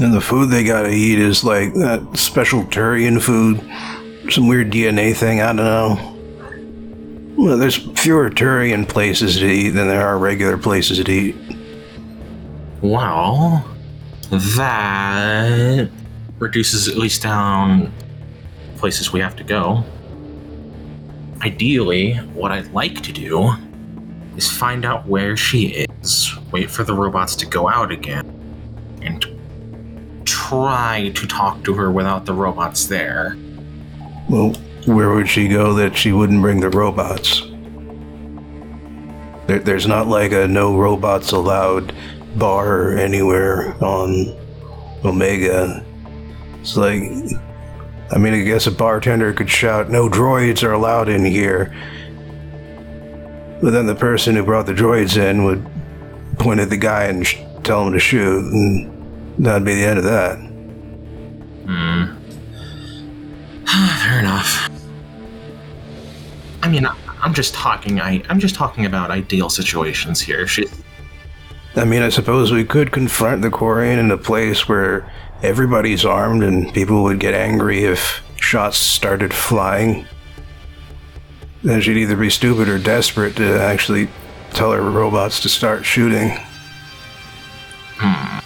And 0.00 0.12
the 0.12 0.20
food 0.20 0.50
they 0.50 0.64
gotta 0.64 0.90
eat 0.90 1.18
is 1.18 1.44
like 1.44 1.74
that 1.74 2.16
special 2.16 2.64
Turian 2.64 3.20
food, 3.20 3.60
some 4.32 4.48
weird 4.48 4.70
DNA 4.70 5.14
thing. 5.14 5.40
I 5.40 5.46
don't 5.46 5.56
know. 5.56 6.10
Well, 7.36 7.58
there's 7.58 7.76
fewer 7.98 8.30
Turian 8.30 8.88
places 8.88 9.38
to 9.38 9.46
eat 9.46 9.70
than 9.70 9.88
there 9.88 10.06
are 10.06 10.18
regular 10.18 10.56
places 10.56 11.02
to 11.02 11.12
eat. 11.12 11.36
Well, 12.80 13.64
that 14.30 15.90
reduces 16.38 16.88
at 16.88 16.96
least 16.96 17.22
down 17.22 17.92
places 18.76 19.12
we 19.12 19.20
have 19.20 19.36
to 19.36 19.44
go. 19.44 19.84
Ideally, 21.42 22.14
what 22.34 22.52
I'd 22.52 22.72
like 22.72 23.02
to 23.02 23.12
do 23.12 23.52
is 24.36 24.50
find 24.50 24.84
out 24.84 25.06
where 25.06 25.36
she 25.36 25.86
is, 26.02 26.34
wait 26.50 26.70
for 26.70 26.84
the 26.84 26.94
robots 26.94 27.36
to 27.36 27.46
go 27.46 27.68
out 27.68 27.92
again, 27.92 28.26
and 29.02 29.26
try 30.24 31.10
to 31.14 31.26
talk 31.26 31.62
to 31.64 31.74
her 31.74 31.90
without 31.90 32.26
the 32.26 32.32
robots 32.32 32.86
there. 32.86 33.36
Well, 34.28 34.54
where 34.86 35.10
would 35.14 35.28
she 35.28 35.48
go 35.48 35.74
that 35.74 35.96
she 35.96 36.12
wouldn't 36.12 36.40
bring 36.40 36.60
the 36.60 36.70
robots? 36.70 37.42
There, 39.46 39.58
there's 39.58 39.86
not 39.86 40.08
like 40.08 40.32
a 40.32 40.48
no 40.48 40.76
robots 40.76 41.32
allowed 41.32 41.94
bar 42.36 42.96
anywhere 42.96 43.74
on 43.82 44.36
Omega. 45.04 45.84
It's 46.60 46.76
like, 46.76 47.02
I 48.10 48.18
mean, 48.18 48.34
I 48.34 48.42
guess 48.42 48.66
a 48.66 48.70
bartender 48.70 49.32
could 49.32 49.50
shout, 49.50 49.90
no 49.90 50.08
droids 50.08 50.62
are 50.62 50.72
allowed 50.72 51.08
in 51.08 51.24
here. 51.24 51.74
But 53.62 53.70
then 53.70 53.86
the 53.86 53.94
person 53.94 54.34
who 54.36 54.42
brought 54.42 54.66
the 54.66 54.72
droids 54.74 55.16
in 55.16 55.44
would 55.44 55.64
point 56.38 56.60
at 56.60 56.70
the 56.70 56.76
guy 56.76 57.04
and 57.04 57.26
sh- 57.26 57.38
tell 57.62 57.86
him 57.86 57.92
to 57.92 57.98
shoot, 57.98 58.44
and 58.44 59.44
that'd 59.44 59.64
be 59.64 59.74
the 59.74 59.84
end 59.84 59.98
of 59.98 60.04
that. 60.04 60.36
Hmm. 61.66 62.04
Fair 64.04 64.18
enough. 64.20 64.68
I 66.62 66.68
mean, 66.68 66.86
I'm 67.22 67.32
just 67.32 67.54
talking. 67.54 68.00
I 68.00 68.22
I'm 68.28 68.38
just 68.38 68.54
talking 68.54 68.84
about 68.84 69.10
ideal 69.10 69.48
situations 69.48 70.20
here. 70.20 70.46
She, 70.46 70.66
I 71.76 71.84
mean, 71.84 72.02
I 72.02 72.08
suppose 72.08 72.52
we 72.52 72.64
could 72.64 72.92
confront 72.92 73.42
the 73.42 73.50
Quarian 73.50 73.98
in 73.98 74.10
a 74.12 74.16
place 74.16 74.68
where 74.68 75.10
everybody's 75.42 76.04
armed 76.04 76.44
and 76.44 76.72
people 76.72 77.02
would 77.02 77.18
get 77.18 77.34
angry 77.34 77.84
if 77.84 78.22
shots 78.36 78.78
started 78.78 79.34
flying. 79.34 80.06
Then 81.64 81.80
she'd 81.80 81.96
either 81.96 82.16
be 82.16 82.30
stupid 82.30 82.68
or 82.68 82.78
desperate 82.78 83.34
to 83.36 83.60
actually 83.60 84.08
tell 84.52 84.70
her 84.70 84.82
robots 84.82 85.40
to 85.40 85.48
start 85.48 85.84
shooting. 85.84 86.38
Hmm. 87.96 88.38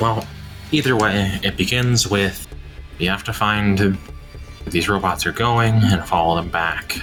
well, 0.00 0.26
either 0.72 0.96
way, 0.96 1.38
it 1.42 1.56
begins 1.56 2.08
with 2.08 2.46
we 2.98 3.06
have 3.06 3.24
to 3.24 3.32
find 3.32 3.78
where 3.78 4.72
these 4.72 4.88
robots 4.88 5.26
are 5.26 5.32
going 5.32 5.74
and 5.74 6.02
follow 6.06 6.36
them 6.36 6.48
back, 6.48 6.96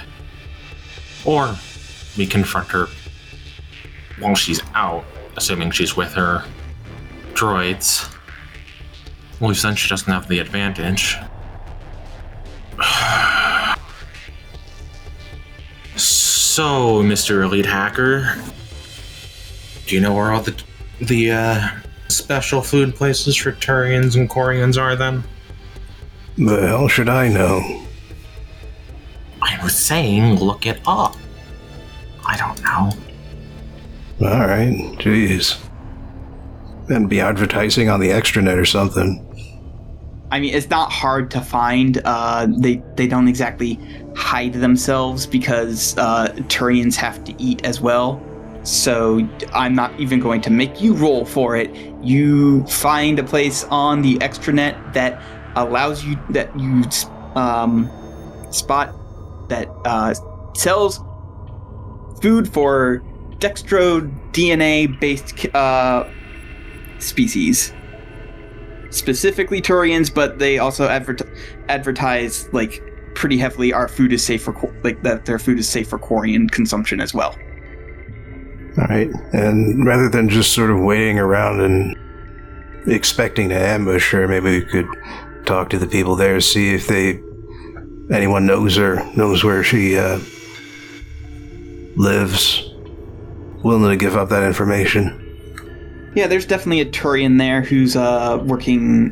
or 1.24 1.54
we 2.16 2.26
confront 2.26 2.68
her 2.68 2.88
while 4.18 4.34
she's 4.34 4.60
out, 4.74 5.04
assuming 5.36 5.70
she's 5.70 5.96
with 5.96 6.12
her 6.14 6.44
droids. 7.34 8.10
Well, 9.40 9.54
then 9.54 9.74
she 9.74 9.88
doesn't 9.88 10.12
have 10.12 10.28
the 10.28 10.38
advantage. 10.38 11.16
So, 15.96 17.02
Mr. 17.02 17.42
Elite 17.42 17.66
Hacker, 17.66 18.36
do 19.86 19.94
you 19.96 20.00
know 20.00 20.14
where 20.14 20.30
all 20.30 20.40
the 20.40 20.54
the 21.00 21.32
uh, 21.32 21.68
special 22.06 22.62
food 22.62 22.94
places 22.94 23.34
for 23.34 23.50
Turians 23.50 24.14
and 24.14 24.30
Quarians 24.30 24.80
are 24.80 24.94
then? 24.94 25.24
The 26.38 26.68
hell 26.68 26.86
should 26.86 27.08
I 27.08 27.26
know? 27.26 27.84
I 29.42 29.60
was 29.64 29.74
saying, 29.74 30.36
look 30.36 30.64
it 30.64 30.80
up. 30.86 31.16
I 32.24 32.36
don't 32.36 32.62
know. 32.62 32.92
Alright, 34.24 34.74
jeez. 34.98 35.60
Then 36.88 37.06
be 37.06 37.20
advertising 37.20 37.90
on 37.90 38.00
the 38.00 38.08
extranet 38.08 38.56
or 38.56 38.64
something. 38.64 39.20
I 40.30 40.40
mean, 40.40 40.54
it's 40.54 40.70
not 40.70 40.90
hard 40.90 41.30
to 41.32 41.40
find. 41.40 42.00
Uh, 42.04 42.46
they 42.58 42.82
they 42.96 43.06
don't 43.06 43.28
exactly 43.28 43.78
hide 44.16 44.54
themselves 44.54 45.26
because 45.26 45.96
uh, 45.98 46.28
Turians 46.48 46.96
have 46.96 47.22
to 47.24 47.34
eat 47.38 47.64
as 47.64 47.80
well. 47.80 48.22
So 48.62 49.28
I'm 49.52 49.74
not 49.74 49.98
even 50.00 50.20
going 50.20 50.40
to 50.40 50.50
make 50.50 50.80
you 50.80 50.94
roll 50.94 51.26
for 51.26 51.54
it. 51.54 51.70
You 52.02 52.64
find 52.66 53.18
a 53.18 53.22
place 53.22 53.64
on 53.64 54.00
the 54.00 54.16
extranet 54.16 54.94
that 54.94 55.22
allows 55.54 56.02
you 56.04 56.18
that 56.30 56.58
you 56.58 56.82
um, 57.38 57.90
spot 58.50 58.94
that 59.50 59.68
uh, 59.84 60.14
sells 60.54 61.00
food 62.22 62.52
for 62.52 63.04
dextro 63.44 64.10
DNA 64.32 64.98
based 65.00 65.54
uh, 65.54 66.08
species 66.98 67.74
specifically 68.90 69.60
Turians, 69.60 70.12
but 70.12 70.38
they 70.38 70.58
also 70.58 70.88
advert- 70.88 71.28
advertise 71.68 72.48
like 72.52 72.82
pretty 73.14 73.36
heavily 73.36 73.72
our 73.72 73.88
food 73.88 74.12
is 74.12 74.24
safe 74.24 74.42
for 74.42 74.54
like 74.82 75.02
that 75.02 75.24
their 75.26 75.38
food 75.38 75.58
is 75.58 75.68
safe 75.68 75.88
for 75.88 75.98
Quarian 75.98 76.50
consumption 76.50 77.00
as 77.00 77.12
well. 77.12 77.36
Alright, 78.78 79.10
and 79.32 79.84
rather 79.86 80.08
than 80.08 80.28
just 80.28 80.52
sort 80.52 80.70
of 80.70 80.80
waiting 80.80 81.18
around 81.18 81.60
and 81.60 81.96
expecting 82.88 83.48
to 83.50 83.54
ambush 83.54 84.10
her, 84.10 84.26
maybe 84.26 84.60
we 84.60 84.64
could 84.64 84.88
talk 85.44 85.70
to 85.70 85.78
the 85.78 85.86
people 85.86 86.16
there, 86.16 86.40
see 86.40 86.74
if 86.74 86.86
they 86.86 87.20
anyone 88.10 88.46
knows 88.46 88.76
her, 88.76 89.04
knows 89.16 89.44
where 89.44 89.62
she 89.62 89.96
uh, 89.96 90.18
lives, 91.96 92.73
willing 93.64 93.90
to 93.90 93.96
give 93.96 94.16
up 94.16 94.28
that 94.28 94.44
information. 94.44 95.20
Yeah, 96.14 96.28
there's 96.28 96.46
definitely 96.46 96.80
a 96.80 96.86
Turian 96.86 97.38
there 97.38 97.62
who's 97.62 97.96
uh 97.96 98.40
working, 98.44 99.10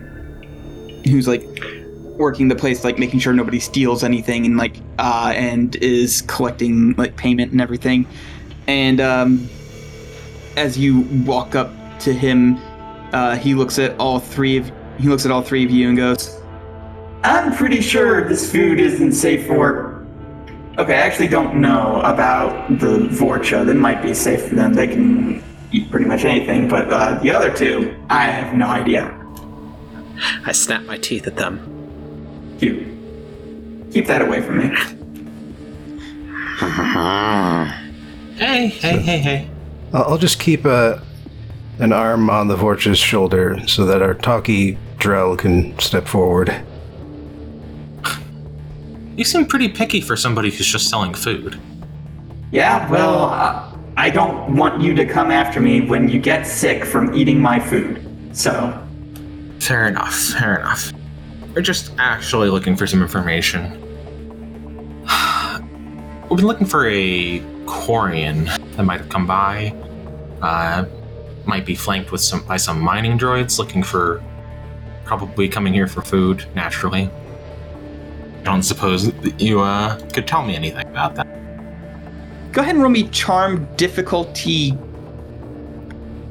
who's 1.04 1.26
like 1.26 1.42
working 2.16 2.46
the 2.46 2.54
place, 2.54 2.84
like 2.84 2.98
making 2.98 3.18
sure 3.18 3.32
nobody 3.32 3.58
steals 3.58 4.04
anything, 4.04 4.46
and 4.46 4.56
like 4.56 4.76
uh 4.98 5.32
and 5.34 5.74
is 5.76 6.22
collecting 6.22 6.92
like 6.92 7.16
payment 7.16 7.50
and 7.50 7.60
everything. 7.60 8.06
And 8.68 9.00
um, 9.00 9.48
as 10.56 10.78
you 10.78 11.00
walk 11.26 11.54
up 11.56 11.72
to 12.00 12.12
him, 12.12 12.56
uh, 13.12 13.36
he 13.36 13.54
looks 13.54 13.78
at 13.78 13.98
all 13.98 14.20
three 14.20 14.58
of 14.58 14.70
he 14.98 15.08
looks 15.08 15.24
at 15.24 15.32
all 15.32 15.42
three 15.42 15.64
of 15.64 15.70
you 15.70 15.88
and 15.88 15.96
goes, 15.96 16.40
"I'm 17.24 17.54
pretty 17.54 17.80
sure 17.80 18.28
this 18.28 18.50
food 18.50 18.78
isn't 18.78 19.12
safe 19.12 19.46
for." 19.46 19.91
Okay, 20.78 20.94
I 20.94 21.00
actually 21.00 21.28
don't 21.28 21.60
know 21.60 22.00
about 22.00 22.78
the 22.78 23.06
Vorcha. 23.10 23.64
That 23.66 23.74
might 23.74 24.00
be 24.02 24.14
safe 24.14 24.48
for 24.48 24.54
them. 24.54 24.72
They 24.72 24.88
can 24.88 25.44
eat 25.70 25.90
pretty 25.90 26.06
much 26.06 26.24
anything, 26.24 26.66
but 26.66 26.90
uh, 26.90 27.18
the 27.20 27.30
other 27.30 27.54
two, 27.54 27.94
I 28.08 28.24
have 28.24 28.54
no 28.54 28.66
idea. 28.66 29.18
I 30.46 30.52
snap 30.52 30.82
my 30.84 30.96
teeth 30.96 31.26
at 31.26 31.36
them. 31.36 32.56
Cute. 32.58 32.86
Keep 33.92 34.06
that 34.06 34.22
away 34.22 34.40
from 34.40 34.58
me. 34.58 34.74
Hey, 38.36 38.68
hey, 38.68 38.98
hey, 38.98 39.18
hey. 39.18 39.50
I'll 39.92 40.04
I'll 40.04 40.18
just 40.18 40.40
keep 40.40 40.64
a, 40.64 41.02
an 41.80 41.92
arm 41.92 42.30
on 42.30 42.48
the 42.48 42.56
Vorcha's 42.56 42.98
shoulder 42.98 43.58
so 43.66 43.84
that 43.84 44.00
our 44.00 44.14
talkie 44.14 44.78
Drell 44.96 45.38
can 45.38 45.78
step 45.78 46.06
forward. 46.06 46.54
You 49.16 49.24
seem 49.24 49.46
pretty 49.46 49.68
picky 49.68 50.00
for 50.00 50.16
somebody 50.16 50.50
who's 50.50 50.66
just 50.66 50.88
selling 50.88 51.12
food. 51.12 51.58
Yeah, 52.50 52.88
well, 52.90 53.24
uh, 53.26 53.76
I 53.96 54.10
don't 54.10 54.56
want 54.56 54.82
you 54.82 54.94
to 54.94 55.04
come 55.04 55.30
after 55.30 55.60
me 55.60 55.82
when 55.82 56.08
you 56.08 56.18
get 56.18 56.46
sick 56.46 56.84
from 56.84 57.14
eating 57.14 57.40
my 57.40 57.60
food. 57.60 58.06
So, 58.32 58.78
Fair 59.60 59.86
enough, 59.86 60.14
fair 60.14 60.58
enough. 60.58 60.92
We're 61.54 61.62
just 61.62 61.92
actually 61.98 62.48
looking 62.48 62.74
for 62.74 62.86
some 62.86 63.00
information. 63.00 63.70
We've 66.28 66.38
been 66.38 66.46
looking 66.46 66.66
for 66.66 66.88
a 66.88 67.38
Quarian 67.66 68.46
that 68.76 68.82
might 68.82 69.00
have 69.00 69.08
come 69.08 69.26
by. 69.26 69.72
Uh, 70.40 70.86
might 71.46 71.64
be 71.64 71.74
flanked 71.76 72.10
with 72.10 72.20
some 72.20 72.44
by 72.44 72.56
some 72.56 72.80
mining 72.80 73.16
droids 73.18 73.58
looking 73.58 73.82
for 73.82 74.20
probably 75.04 75.48
coming 75.48 75.72
here 75.72 75.86
for 75.86 76.02
food, 76.02 76.44
naturally. 76.56 77.08
Don't 78.42 78.62
suppose 78.62 79.10
that 79.12 79.40
you 79.40 79.60
uh, 79.60 79.98
could 80.10 80.26
tell 80.26 80.42
me 80.44 80.56
anything 80.56 80.86
about 80.88 81.14
that. 81.14 81.26
go 82.52 82.60
ahead 82.60 82.74
and 82.74 82.82
roll 82.82 82.90
me 82.90 83.08
charm 83.08 83.68
difficulty 83.76 84.76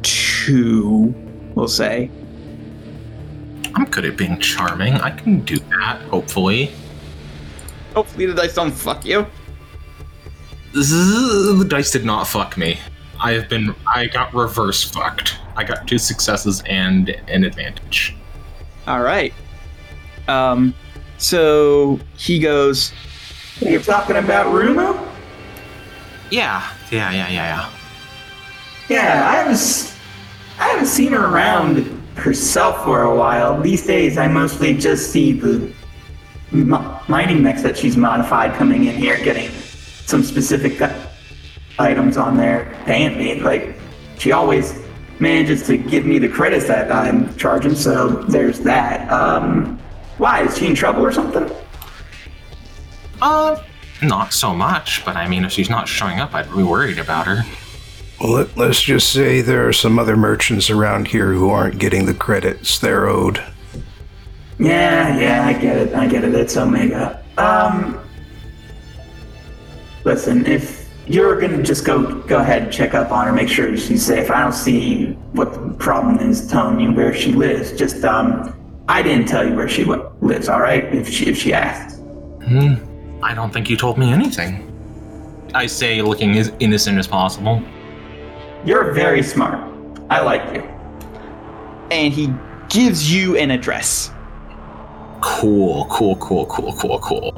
two, 0.02 1.14
we'll 1.56 1.68
say. 1.68 2.10
I'm 3.76 3.86
good 3.86 4.06
at 4.06 4.18
being 4.18 4.40
charming. 4.40 4.96
I 4.96 5.12
can 5.12 5.42
do 5.42 5.58
that, 5.60 6.02
hopefully. 6.10 6.72
Hopefully 7.96 8.26
the 8.26 8.34
dice 8.34 8.56
don't 8.56 8.72
fuck 8.72 9.06
you. 9.06 9.26
Zzz, 10.76 11.58
the 11.60 11.66
dice 11.68 11.92
did 11.92 12.06
not 12.06 12.28
fuck 12.28 12.58
me. 12.58 12.80
I 13.20 13.34
have 13.34 13.50
been. 13.50 13.76
I 13.88 14.08
got 14.08 14.34
reverse 14.34 14.84
fucked. 14.84 15.38
I 15.56 15.64
got 15.64 15.88
two 15.88 15.98
successes 15.98 16.64
and 16.66 17.10
an 17.28 17.44
advantage. 17.44 18.16
All 18.88 19.02
right. 19.02 19.34
Um, 20.28 20.74
so 21.22 22.00
he 22.18 22.40
goes. 22.40 22.92
You're 23.60 23.82
talking 23.82 24.16
about 24.18 24.48
Rumo? 24.48 25.08
Yeah, 26.32 26.68
yeah, 26.92 27.12
yeah, 27.12 27.28
yeah, 27.30 27.30
yeah. 27.30 27.70
Yeah, 28.90 29.30
I 29.30 29.36
haven't. 29.36 29.54
s- 29.54 29.98
I 30.60 30.68
haven't 30.70 30.88
seen 30.88 31.12
her 31.14 31.26
around 31.28 31.86
herself 32.16 32.84
for 32.84 33.04
a 33.04 33.16
while. 33.16 33.60
These 33.62 33.86
days, 33.86 34.18
I 34.18 34.28
mostly 34.28 34.76
just 34.76 35.12
see 35.12 35.34
the 35.34 35.72
mi- 36.52 36.78
mining 37.08 37.42
mechs 37.44 37.62
that 37.64 37.78
she's 37.78 37.98
modified 37.98 38.54
coming 38.56 38.86
in 38.86 38.96
here, 38.96 39.18
getting 39.24 39.50
some 40.06 40.24
specific 40.24 40.82
items 41.80 42.18
on 42.18 42.38
there, 42.38 42.76
paying 42.86 43.18
me. 43.18 43.40
Like 43.42 43.76
she 44.18 44.32
always 44.32 44.80
manages 45.20 45.66
to 45.68 45.78
give 45.78 46.06
me 46.06 46.18
the 46.20 46.28
credits 46.30 46.68
that 46.68 46.92
I'm 46.92 47.36
charging. 47.38 47.76
So 47.76 48.08
there's 48.10 48.60
that. 48.62 49.10
Um, 49.12 49.80
why 50.22 50.44
is 50.44 50.56
she 50.56 50.68
in 50.68 50.76
trouble 50.76 51.04
or 51.04 51.12
something? 51.12 51.50
Uh, 53.24 53.60
not 54.04 54.34
so 54.34 54.54
much, 54.54 55.04
but 55.04 55.16
I 55.16 55.28
mean, 55.28 55.44
if 55.44 55.52
she's 55.52 55.70
not 55.70 55.88
showing 55.88 56.20
up, 56.20 56.36
I'd 56.36 56.48
be 56.56 56.62
worried 56.62 57.00
about 57.00 57.26
her. 57.26 57.42
Well, 58.20 58.34
let, 58.34 58.56
let's 58.56 58.80
just 58.80 59.12
say 59.12 59.42
there 59.42 59.68
are 59.68 59.74
some 59.74 59.98
other 59.98 60.16
merchants 60.16 60.70
around 60.70 61.08
here 61.08 61.34
who 61.34 61.50
aren't 61.50 61.80
getting 61.80 62.06
the 62.06 62.14
credits 62.14 62.78
they're 62.78 63.08
owed. 63.08 63.44
Yeah, 64.60 65.18
yeah, 65.18 65.48
I 65.48 65.54
get 65.54 65.78
it. 65.78 65.96
I 65.96 66.06
get 66.06 66.24
it. 66.24 66.36
It's 66.36 66.56
Omega. 66.56 67.24
Um, 67.40 68.00
listen, 70.04 70.46
if 70.46 70.88
you're 71.08 71.42
gonna 71.42 71.64
just 71.64 71.84
go 71.84 72.22
go 72.22 72.38
ahead 72.38 72.62
and 72.62 72.72
check 72.72 72.94
up 72.94 73.12
on 73.12 73.26
her, 73.26 73.34
make 73.34 73.50
sure 73.50 73.76
she's 73.76 74.06
safe. 74.06 74.30
I 74.30 74.44
don't 74.44 74.54
see 74.54 75.14
what 75.32 75.54
the 75.54 75.74
problem 75.80 76.20
is 76.20 76.48
telling 76.48 76.80
you 76.80 76.92
where 76.92 77.12
she 77.12 77.32
lives. 77.32 77.72
Just 77.72 78.06
um, 78.06 78.61
I 78.92 79.02
didn't 79.02 79.26
tell 79.30 79.48
you 79.48 79.56
where 79.56 79.70
she 79.70 79.86
lives. 79.86 80.50
All 80.50 80.60
right, 80.60 80.84
if 80.94 81.08
she 81.08 81.28
if 81.28 81.38
she 81.38 81.54
asks. 81.54 82.00
Hmm. 82.44 82.74
I 83.24 83.34
don't 83.34 83.54
think 83.54 83.70
you 83.70 83.78
told 83.78 83.98
me 83.98 84.12
anything. 84.12 84.68
I 85.56 85.66
say, 85.68 86.02
looking 86.02 86.38
as 86.38 86.52
innocent 86.60 86.98
as 86.98 87.08
possible. 87.08 87.64
You're 88.66 88.92
very 88.92 89.24
smart. 89.24 89.66
I 90.10 90.20
like 90.20 90.44
you. 90.54 90.62
And 91.90 92.14
he 92.14 92.34
gives 92.68 93.10
you 93.10 93.38
an 93.38 93.50
address. 93.52 94.12
Cool, 95.22 95.88
cool, 95.90 96.18
cool, 96.18 96.46
cool, 96.48 96.74
cool, 96.74 97.00
cool. 97.00 97.32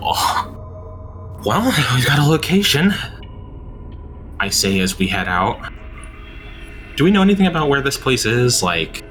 Well, 1.46 1.72
we 1.96 2.04
got 2.04 2.18
a 2.18 2.28
location. 2.28 2.96
I 4.40 4.50
say 4.50 4.80
as 4.80 4.98
we 4.98 5.08
head 5.08 5.28
out. 5.28 5.72
Do 6.96 7.04
we 7.04 7.12
know 7.12 7.22
anything 7.22 7.46
about 7.46 7.70
where 7.70 7.82
this 7.82 7.98
place 7.98 8.26
is? 8.26 8.64
Like, 8.64 9.04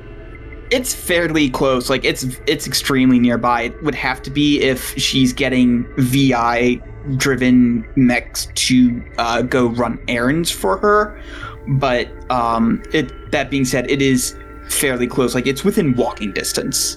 it's 0.73 0.95
fairly 0.95 1.51
close. 1.51 1.91
Like 1.91 2.05
it's 2.05 2.25
it's 2.47 2.67
extremely 2.67 3.19
nearby. 3.19 3.63
It 3.63 3.83
would 3.83 3.95
have 3.95 4.23
to 4.23 4.31
be 4.31 4.61
if 4.61 4.97
she's 4.99 5.33
getting 5.33 5.87
VI 5.99 6.81
driven 7.17 7.87
mechs 7.97 8.47
to 8.55 9.03
uh, 9.19 9.43
go 9.43 9.67
run 9.67 10.03
errands 10.09 10.51
for 10.51 10.79
her. 10.79 11.21
But 11.69 12.09
um, 12.31 12.83
it 12.93 13.13
that 13.33 13.51
being 13.51 13.65
said, 13.65 13.91
it 13.91 14.01
is 14.01 14.37
fairly 14.69 15.07
close. 15.07 15.35
Like 15.35 15.47
it's 15.47 15.63
within 15.63 15.95
walking 15.95 16.33
distance. 16.33 16.97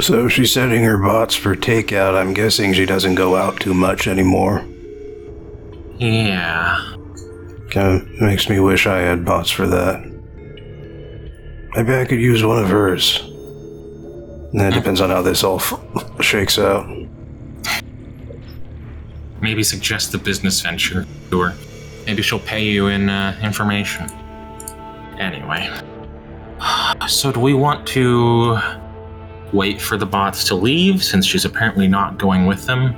So 0.00 0.28
she's 0.28 0.52
setting 0.52 0.82
her 0.84 0.98
bots 0.98 1.34
for 1.34 1.54
takeout. 1.54 2.16
I'm 2.16 2.34
guessing 2.34 2.72
she 2.72 2.86
doesn't 2.86 3.14
go 3.14 3.36
out 3.36 3.60
too 3.60 3.74
much 3.74 4.06
anymore. 4.08 4.64
yeah. 5.98 6.86
Kind 7.70 8.02
of 8.02 8.20
makes 8.20 8.48
me 8.48 8.58
wish 8.58 8.88
I 8.88 8.98
had 8.98 9.24
bots 9.24 9.50
for 9.50 9.66
that. 9.68 10.09
Maybe 11.76 11.94
I 11.94 12.04
could 12.04 12.20
use 12.20 12.42
one 12.44 12.62
of 12.62 12.68
hers. 12.68 13.22
That 14.52 14.72
depends 14.74 15.00
on 15.00 15.10
how 15.10 15.22
this 15.22 15.44
all 15.44 15.60
f- 15.60 15.80
shakes 16.20 16.58
out. 16.58 16.86
Maybe 19.40 19.62
suggest 19.62 20.12
a 20.14 20.18
business 20.18 20.60
venture 20.60 21.06
to 21.30 21.40
her. 21.40 21.54
Maybe 22.06 22.22
she'll 22.22 22.40
pay 22.40 22.64
you 22.64 22.88
in 22.88 23.08
uh, 23.08 23.38
information. 23.42 24.10
Anyway. 25.18 25.68
So, 27.08 27.32
do 27.32 27.40
we 27.40 27.54
want 27.54 27.86
to 27.88 28.58
wait 29.52 29.80
for 29.80 29.96
the 29.96 30.04
bots 30.04 30.44
to 30.44 30.54
leave 30.54 31.02
since 31.02 31.24
she's 31.24 31.44
apparently 31.46 31.88
not 31.88 32.18
going 32.18 32.44
with 32.46 32.66
them? 32.66 32.94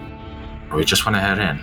Or 0.70 0.78
we 0.78 0.84
just 0.84 1.06
want 1.06 1.14
to 1.16 1.20
head 1.20 1.38
in? 1.38 1.60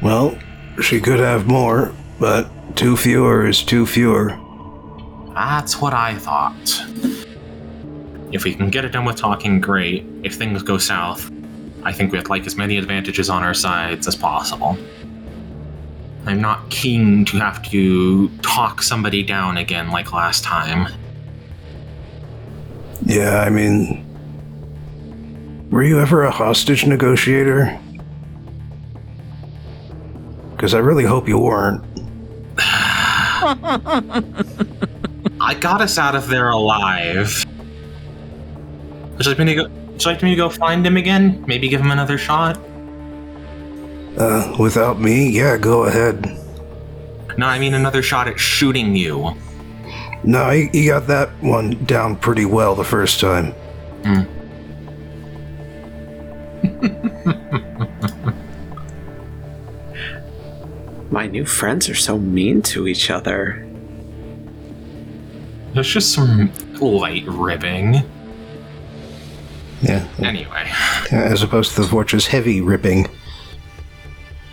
Well, 0.00 0.38
she 0.80 1.00
could 1.00 1.18
have 1.18 1.46
more, 1.48 1.92
but 2.20 2.48
two 2.76 2.96
fewer 2.96 3.46
is 3.46 3.64
two 3.64 3.84
fewer. 3.84 4.38
That's 5.38 5.80
what 5.80 5.94
I 5.94 6.16
thought. 6.16 6.84
If 8.32 8.42
we 8.42 8.52
can 8.56 8.70
get 8.70 8.84
it 8.84 8.88
done 8.88 9.04
with 9.04 9.14
talking, 9.14 9.60
great. 9.60 10.04
If 10.24 10.34
things 10.34 10.64
go 10.64 10.78
south, 10.78 11.30
I 11.84 11.92
think 11.92 12.10
we'd 12.10 12.28
like 12.28 12.44
as 12.44 12.56
many 12.56 12.76
advantages 12.76 13.30
on 13.30 13.44
our 13.44 13.54
sides 13.54 14.08
as 14.08 14.16
possible. 14.16 14.76
I'm 16.26 16.40
not 16.40 16.68
keen 16.70 17.24
to 17.26 17.36
have 17.36 17.62
to 17.70 18.28
talk 18.38 18.82
somebody 18.82 19.22
down 19.22 19.58
again 19.58 19.92
like 19.92 20.12
last 20.12 20.42
time. 20.42 20.92
Yeah, 23.06 23.42
I 23.42 23.48
mean. 23.48 24.04
Were 25.70 25.84
you 25.84 26.00
ever 26.00 26.24
a 26.24 26.32
hostage 26.32 26.84
negotiator? 26.84 27.78
Because 30.50 30.74
I 30.74 30.78
really 30.78 31.04
hope 31.04 31.28
you 31.28 31.38
weren't. 31.38 31.84
I 35.48 35.54
got 35.54 35.80
us 35.80 35.96
out 35.96 36.14
of 36.14 36.28
there 36.28 36.50
alive. 36.50 37.42
Would 39.16 39.24
you 39.24 39.30
like 39.30 39.38
me 39.38 39.46
to 39.46 39.54
go? 39.54 39.62
Would 39.68 40.04
you 40.04 40.10
like 40.10 40.22
me 40.22 40.28
to 40.32 40.36
go 40.36 40.50
find 40.50 40.86
him 40.86 40.98
again? 40.98 41.42
Maybe 41.48 41.70
give 41.70 41.80
him 41.80 41.90
another 41.90 42.18
shot? 42.18 42.60
Uh, 44.18 44.54
without 44.58 45.00
me, 45.00 45.30
yeah, 45.30 45.56
go 45.56 45.84
ahead. 45.84 46.38
No, 47.38 47.46
I 47.46 47.58
mean 47.58 47.72
another 47.72 48.02
shot 48.02 48.28
at 48.28 48.38
shooting 48.38 48.94
you. 48.94 49.34
No, 50.22 50.50
he, 50.50 50.68
he 50.70 50.88
got 50.88 51.06
that 51.06 51.30
one 51.42 51.82
down 51.86 52.16
pretty 52.16 52.44
well 52.44 52.74
the 52.74 52.84
first 52.84 53.18
time. 53.18 53.54
My 61.10 61.26
new 61.26 61.46
friends 61.46 61.88
are 61.88 61.94
so 61.94 62.18
mean 62.18 62.60
to 62.62 62.86
each 62.86 63.10
other. 63.10 63.66
There's 65.74 65.88
just 65.88 66.12
some 66.12 66.52
light 66.80 67.24
ribbing. 67.26 68.02
Yeah. 69.82 70.06
Anyway, 70.18 70.70
As 71.12 71.42
opposed 71.42 71.74
to 71.76 71.82
the 71.82 71.86
Vorch's 71.86 72.26
heavy 72.26 72.60
ripping. 72.60 73.06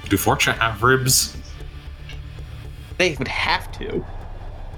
do 0.09 0.17
Fortune 0.17 0.53
have 0.55 0.83
ribs? 0.83 1.35
They 2.97 3.15
would 3.17 3.27
have 3.27 3.71
to. 3.79 4.05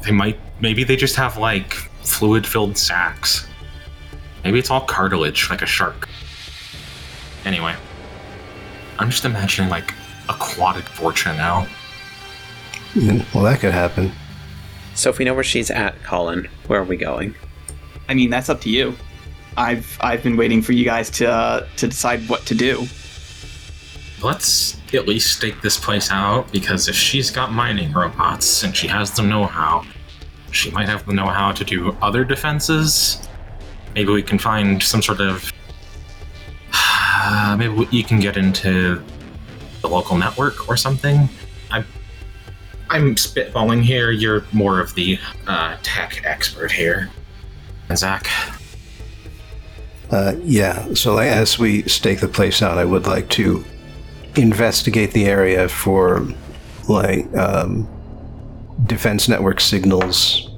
They 0.03 0.11
might. 0.11 0.39
Maybe 0.61 0.83
they 0.83 0.95
just 0.95 1.15
have 1.17 1.37
like 1.37 1.73
fluid-filled 2.03 2.77
sacks. 2.77 3.45
Maybe 4.43 4.57
it's 4.57 4.71
all 4.71 4.81
cartilage, 4.85 5.49
like 5.49 5.61
a 5.61 5.65
shark. 5.65 6.07
Anyway, 7.43 7.75
I'm 8.99 9.09
just 9.09 9.25
imagining 9.25 9.69
like 9.69 9.93
aquatic 10.29 10.85
Fortune 10.85 11.35
now. 11.35 11.67
Mm, 12.93 13.25
Well, 13.33 13.43
that 13.43 13.59
could 13.59 13.73
happen. 13.73 14.11
So 14.97 15.11
if 15.11 15.19
we 15.19 15.25
know 15.25 15.35
where 15.35 15.43
she's 15.43 15.69
at, 15.69 16.01
Colin, 16.03 16.49
where 16.65 16.81
are 16.81 16.83
we 16.83 16.97
going? 16.97 17.35
I 18.09 18.15
mean, 18.15 18.31
that's 18.31 18.49
up 18.49 18.61
to 18.61 18.69
you. 18.69 18.95
I've 19.55 19.95
I've 20.01 20.23
been 20.23 20.37
waiting 20.37 20.63
for 20.63 20.71
you 20.71 20.83
guys 20.85 21.11
to 21.11 21.29
uh, 21.29 21.67
to 21.77 21.87
decide 21.87 22.27
what 22.27 22.47
to 22.47 22.55
do. 22.55 22.87
Let's 24.23 24.75
at 24.93 25.07
least 25.07 25.37
stake 25.37 25.61
this 25.61 25.77
place 25.77 26.09
out 26.11 26.51
because 26.51 26.87
if 26.87 26.95
she's 26.95 27.29
got 27.29 27.51
mining 27.51 27.93
robots 27.93 28.63
and 28.63 28.75
she 28.75 28.87
has 28.87 29.11
the 29.11 29.21
know-how, 29.21 29.85
she 30.51 30.71
might 30.71 30.89
have 30.89 31.05
the 31.05 31.13
know-how 31.13 31.51
to 31.51 31.63
do 31.63 31.95
other 32.01 32.23
defenses. 32.23 33.27
Maybe 33.93 34.11
we 34.11 34.23
can 34.23 34.39
find 34.39 34.81
some 34.81 35.03
sort 35.03 35.21
of. 35.21 35.51
maybe 37.57 37.71
we- 37.71 37.87
you 37.91 38.03
can 38.03 38.19
get 38.19 38.35
into 38.35 39.03
the 39.81 39.87
local 39.89 40.17
network 40.17 40.67
or 40.67 40.75
something. 40.75 41.29
I'm. 42.89 43.09
I'm 43.09 43.15
spitballing 43.15 43.81
here. 43.83 44.11
You're 44.11 44.43
more 44.51 44.79
of 44.79 44.93
the 44.95 45.19
uh, 45.47 45.77
tech 45.83 46.21
expert 46.25 46.71
here, 46.71 47.09
Zach. 47.95 48.27
Uh, 50.11 50.35
yeah, 50.43 50.93
so 50.93 51.15
like, 51.15 51.29
as 51.29 51.59
we 51.59 51.83
stake 51.83 52.19
the 52.19 52.27
place 52.27 52.61
out, 52.61 52.77
I 52.77 52.85
would 52.85 53.05
like 53.07 53.29
to 53.29 53.63
investigate 54.35 55.11
the 55.11 55.25
area 55.25 55.67
for, 55.67 56.25
like, 56.87 57.35
um, 57.35 57.87
defense 58.85 59.27
network 59.27 59.59
signals. 59.59 60.49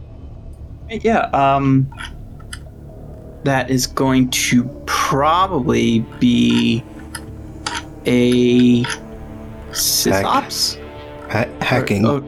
Yeah. 0.89 1.29
Um. 1.33 1.91
That 3.45 3.69
is 3.69 3.87
going 3.87 4.29
to 4.31 4.65
probably 4.85 5.99
be 6.19 6.83
a 8.05 8.83
sysops. 9.71 10.77
Ha- 11.29 11.47
hacking 11.61 12.05
Oh, 12.05 12.21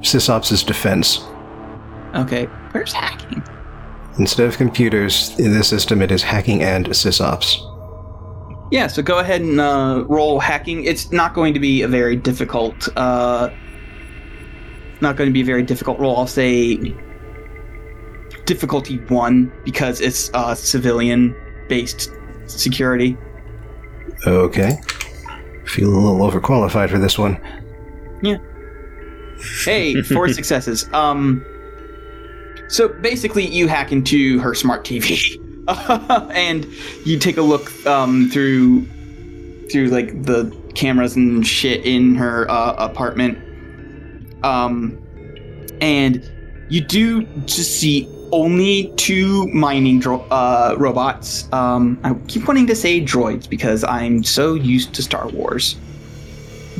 SysOps' 0.00 0.64
defense. 0.66 1.20
okay. 2.14 2.44
Where's 2.72 2.92
hacking? 2.92 3.42
Instead 4.18 4.46
of 4.48 4.56
computers 4.56 5.38
in 5.38 5.52
this 5.52 5.68
system, 5.68 6.02
it 6.02 6.10
is 6.10 6.22
hacking 6.22 6.62
and 6.62 6.86
SysOps. 6.88 7.58
Yeah, 8.70 8.86
so 8.88 9.00
go 9.02 9.18
ahead 9.18 9.40
and 9.40 9.60
uh, 9.60 10.04
roll 10.08 10.38
hacking. 10.40 10.84
It's 10.84 11.10
not 11.12 11.34
going 11.34 11.54
to 11.54 11.60
be 11.60 11.82
a 11.82 11.88
very 11.88 12.16
difficult, 12.16 12.88
uh, 12.96 13.48
not 15.00 15.16
going 15.16 15.28
to 15.28 15.32
be 15.32 15.40
a 15.40 15.44
very 15.44 15.62
difficult 15.62 15.98
roll. 15.98 16.16
I'll 16.16 16.26
say 16.26 16.94
difficulty 18.44 18.98
one 19.08 19.52
because 19.64 20.00
it's 20.00 20.30
uh, 20.34 20.54
civilian-based 20.54 22.10
security. 22.46 23.16
Okay. 24.26 24.78
Feel 25.64 25.90
a 25.90 25.96
little 25.96 26.18
overqualified 26.30 26.90
for 26.90 26.98
this 26.98 27.18
one. 27.18 27.38
Hey, 29.64 30.02
four 30.02 30.28
successes. 30.32 30.92
Um, 30.92 31.44
so 32.68 32.88
basically, 32.88 33.46
you 33.46 33.68
hack 33.68 33.92
into 33.92 34.38
her 34.40 34.54
smart 34.54 34.84
TV, 34.84 35.36
and 36.34 36.66
you 37.04 37.18
take 37.18 37.36
a 37.36 37.42
look 37.42 37.86
um, 37.86 38.28
through 38.30 38.86
through 39.70 39.88
like 39.88 40.22
the 40.22 40.54
cameras 40.74 41.16
and 41.16 41.46
shit 41.46 41.84
in 41.84 42.14
her 42.14 42.50
uh, 42.50 42.74
apartment. 42.78 43.38
Um, 44.44 44.98
and 45.80 46.30
you 46.68 46.80
do 46.80 47.22
just 47.46 47.80
see 47.80 48.08
only 48.32 48.92
two 48.96 49.46
mining 49.48 50.00
dro- 50.00 50.26
uh, 50.30 50.74
robots. 50.78 51.50
Um, 51.52 51.98
I 52.04 52.14
keep 52.28 52.46
wanting 52.46 52.66
to 52.66 52.74
say 52.74 53.00
droids 53.00 53.48
because 53.48 53.84
I'm 53.84 54.22
so 54.22 54.54
used 54.54 54.94
to 54.94 55.02
Star 55.02 55.28
Wars. 55.28 55.76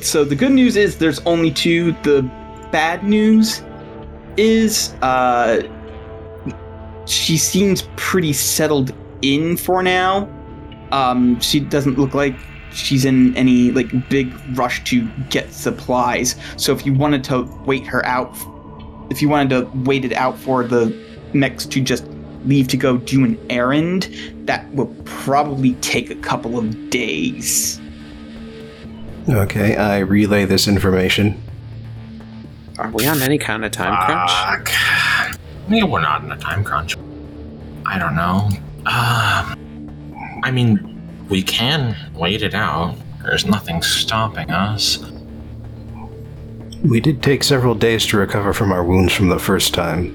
So 0.03 0.25
the 0.25 0.37
good 0.37 0.53
news 0.53 0.77
is 0.77 0.99
there's 0.99 1.21
only 1.21 1.51
two. 1.51 1.93
The 2.03 2.23
bad 2.71 3.05
news 3.05 3.63
is 4.37 4.95
uh, 5.03 5.63
she 7.07 7.37
seems 7.37 7.89
pretty 7.97 8.33
settled 8.33 8.93
in 9.23 9.57
for 9.57 9.83
now. 9.83 10.29
Um, 10.93 11.41
she 11.41 11.61
doesn't 11.61 11.99
look 11.99 12.15
like 12.15 12.37
she's 12.73 13.05
in 13.05 13.37
any 13.37 13.71
like 13.71 14.09
big 14.09 14.33
rush 14.57 14.85
to 14.85 15.09
get 15.31 15.53
supplies. 15.53 16.37
So 16.57 16.73
if 16.73 16.87
you 16.87 16.95
wanted 16.95 17.25
to 17.25 17.43
wait 17.67 17.87
her 17.87 18.05
out, 18.05 18.35
if 19.11 19.23
you 19.23 19.29
wanted 19.29 19.51
to 19.51 19.71
wait 19.85 20.05
it 20.05 20.13
out 20.13 20.39
for 20.39 20.65
the 20.65 20.95
mechs 21.33 21.67
to 21.67 21.81
just 21.81 22.07
leave 22.45 22.69
to 22.69 22.77
go 22.77 22.99
do 22.99 23.25
an 23.25 23.39
errand, 23.51 24.09
that 24.45 24.73
will 24.75 24.95
probably 25.05 25.75
take 25.77 26.11
a 26.11 26.15
couple 26.17 26.59
of 26.59 26.91
days. 26.91 27.81
Okay, 29.29 29.77
I 29.77 29.99
relay 29.99 30.47
this 30.47 30.67
information. 30.67 31.43
Are 32.79 32.91
we 32.91 33.07
on 33.07 33.21
any 33.21 33.37
kind 33.37 33.64
of 33.64 33.73
time 33.73 33.95
crunch? 34.07 34.31
Fuck. 34.31 35.38
Yeah, 35.69 35.85
we're 35.85 36.01
not 36.01 36.23
in 36.23 36.33
a 36.33 36.37
time 36.38 36.64
crunch. 36.64 36.97
I 37.85 37.99
don't 37.99 38.14
know. 38.17 38.49
Um, 38.87 40.41
I 40.45 40.51
mean, 40.51 41.27
we 41.29 41.43
can 41.43 41.95
wait 42.14 42.43
it 42.43 42.55
out. 42.55 42.97
There's 43.23 43.45
nothing 43.45 43.83
stopping 43.83 44.51
us. 44.51 44.99
We 46.83 47.01
did 47.01 47.23
take 47.23 47.43
several 47.43 47.75
days 47.75 48.07
to 48.07 48.17
recover 48.17 48.55
from 48.55 48.73
our 48.73 48.85
wounds 48.85 49.12
from 49.12 49.29
the 49.29 49.38
first 49.38 49.75
time. 49.75 50.14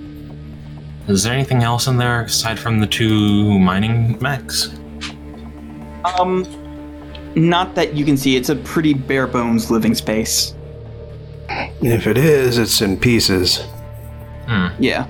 Is 1.07 1.23
there 1.23 1.33
anything 1.33 1.61
else 1.61 1.85
in 1.85 1.97
there 1.97 2.23
aside 2.23 2.57
from 2.57 2.79
the 2.79 2.87
two 2.87 3.59
mining 3.59 4.17
mechs? 4.21 4.69
Um, 6.17 6.45
not 7.35 7.75
that 7.75 7.93
you 7.95 8.05
can 8.05 8.17
see. 8.17 8.35
It's 8.35 8.49
a 8.49 8.55
pretty 8.55 8.93
bare 8.93 9.27
bones 9.27 9.71
living 9.71 9.95
space. 9.95 10.55
If 11.81 12.07
it 12.07 12.17
is, 12.17 12.57
it's 12.57 12.81
in 12.81 12.97
pieces. 12.97 13.65
Hmm. 14.47 14.67
Yeah. 14.79 15.07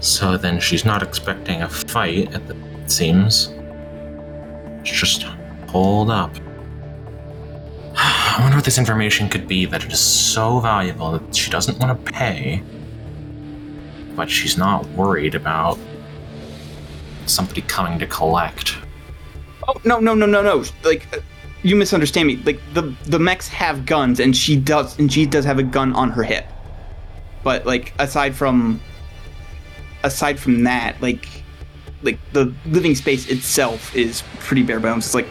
So 0.00 0.36
then 0.36 0.60
she's 0.60 0.84
not 0.84 1.02
expecting 1.02 1.62
a 1.62 1.68
fight, 1.68 2.34
it 2.34 2.42
it 2.50 2.90
seems. 2.90 3.52
It's 4.80 4.90
just 4.90 5.22
hold 5.68 6.10
up. 6.10 6.34
I 7.96 8.38
wonder 8.40 8.56
what 8.56 8.64
this 8.64 8.78
information 8.78 9.28
could 9.28 9.48
be 9.48 9.64
that 9.66 9.84
it 9.84 9.92
is 9.92 10.00
so 10.00 10.60
valuable 10.60 11.12
that 11.18 11.34
she 11.34 11.50
doesn't 11.50 11.78
want 11.78 12.04
to 12.04 12.12
pay, 12.12 12.62
but 14.14 14.30
she's 14.30 14.58
not 14.58 14.86
worried 14.90 15.34
about 15.34 15.78
somebody 17.26 17.62
coming 17.62 17.98
to 17.98 18.06
collect. 18.06 18.76
Oh 19.68 19.80
no 19.84 19.98
no 19.98 20.14
no 20.14 20.26
no 20.26 20.42
no! 20.42 20.64
Like 20.84 21.06
uh, 21.14 21.20
you 21.62 21.76
misunderstand 21.76 22.28
me. 22.28 22.36
Like 22.36 22.60
the 22.74 22.94
the 23.04 23.18
mechs 23.18 23.48
have 23.48 23.86
guns, 23.86 24.20
and 24.20 24.36
she 24.36 24.56
does, 24.56 24.98
and 24.98 25.12
she 25.12 25.26
does 25.26 25.44
have 25.44 25.58
a 25.58 25.62
gun 25.62 25.92
on 25.94 26.10
her 26.10 26.22
hip. 26.22 26.46
But 27.42 27.66
like 27.66 27.92
aside 27.98 28.34
from 28.34 28.80
aside 30.02 30.38
from 30.38 30.64
that, 30.64 31.00
like 31.00 31.28
like 32.02 32.18
the 32.32 32.52
living 32.66 32.94
space 32.94 33.28
itself 33.28 33.94
is 33.96 34.22
pretty 34.38 34.62
bare 34.62 34.80
bones. 34.80 35.06
It's 35.06 35.14
like 35.14 35.26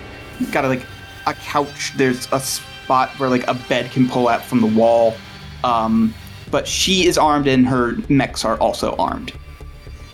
got 0.51 0.65
a, 0.65 0.67
like 0.67 0.85
a 1.27 1.33
couch. 1.33 1.93
There's 1.95 2.27
a 2.31 2.39
spot 2.39 3.09
where 3.19 3.29
like 3.29 3.47
a 3.47 3.53
bed 3.53 3.91
can 3.91 4.07
pull 4.07 4.27
out 4.27 4.43
from 4.43 4.61
the 4.61 4.67
wall. 4.67 5.15
Um, 5.63 6.13
but 6.51 6.67
she 6.67 7.07
is 7.07 7.17
armed, 7.17 7.47
and 7.47 7.65
her 7.67 7.95
mechs 8.09 8.45
are 8.45 8.57
also 8.57 8.95
armed. 8.97 9.33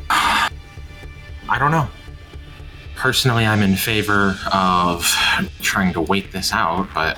I 0.09 1.59
don't 1.59 1.71
know. 1.71 1.87
Personally, 3.01 3.47
I'm 3.47 3.63
in 3.63 3.75
favor 3.75 4.37
of 4.53 5.11
trying 5.63 5.91
to 5.93 6.01
wait 6.01 6.31
this 6.31 6.53
out, 6.53 6.87
but 6.93 7.17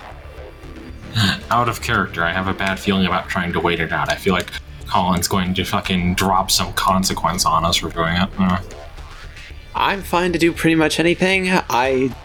out 1.52 1.68
of 1.68 1.82
character, 1.82 2.24
I 2.24 2.32
have 2.32 2.48
a 2.48 2.54
bad 2.54 2.80
feeling 2.80 3.06
about 3.06 3.28
trying 3.28 3.52
to 3.52 3.60
wait 3.60 3.82
it 3.82 3.92
out. 3.92 4.10
I 4.10 4.16
feel 4.16 4.34
like 4.34 4.50
Colin's 4.88 5.28
going 5.28 5.54
to 5.56 5.66
fucking 5.66 6.16
drop 6.16 6.52
some 6.52 6.72
consequence 6.72 7.46
on 7.46 7.66
us 7.66 7.76
for 7.76 7.90
doing 7.90 8.16
it. 8.16 8.30
Uh, 8.40 8.62
I'm 9.76 10.02
fine 10.04 10.32
to 10.32 10.40
do 10.40 10.54
pretty 10.54 10.76
much 10.76 11.02
anything. 11.02 11.50
I 11.52 12.16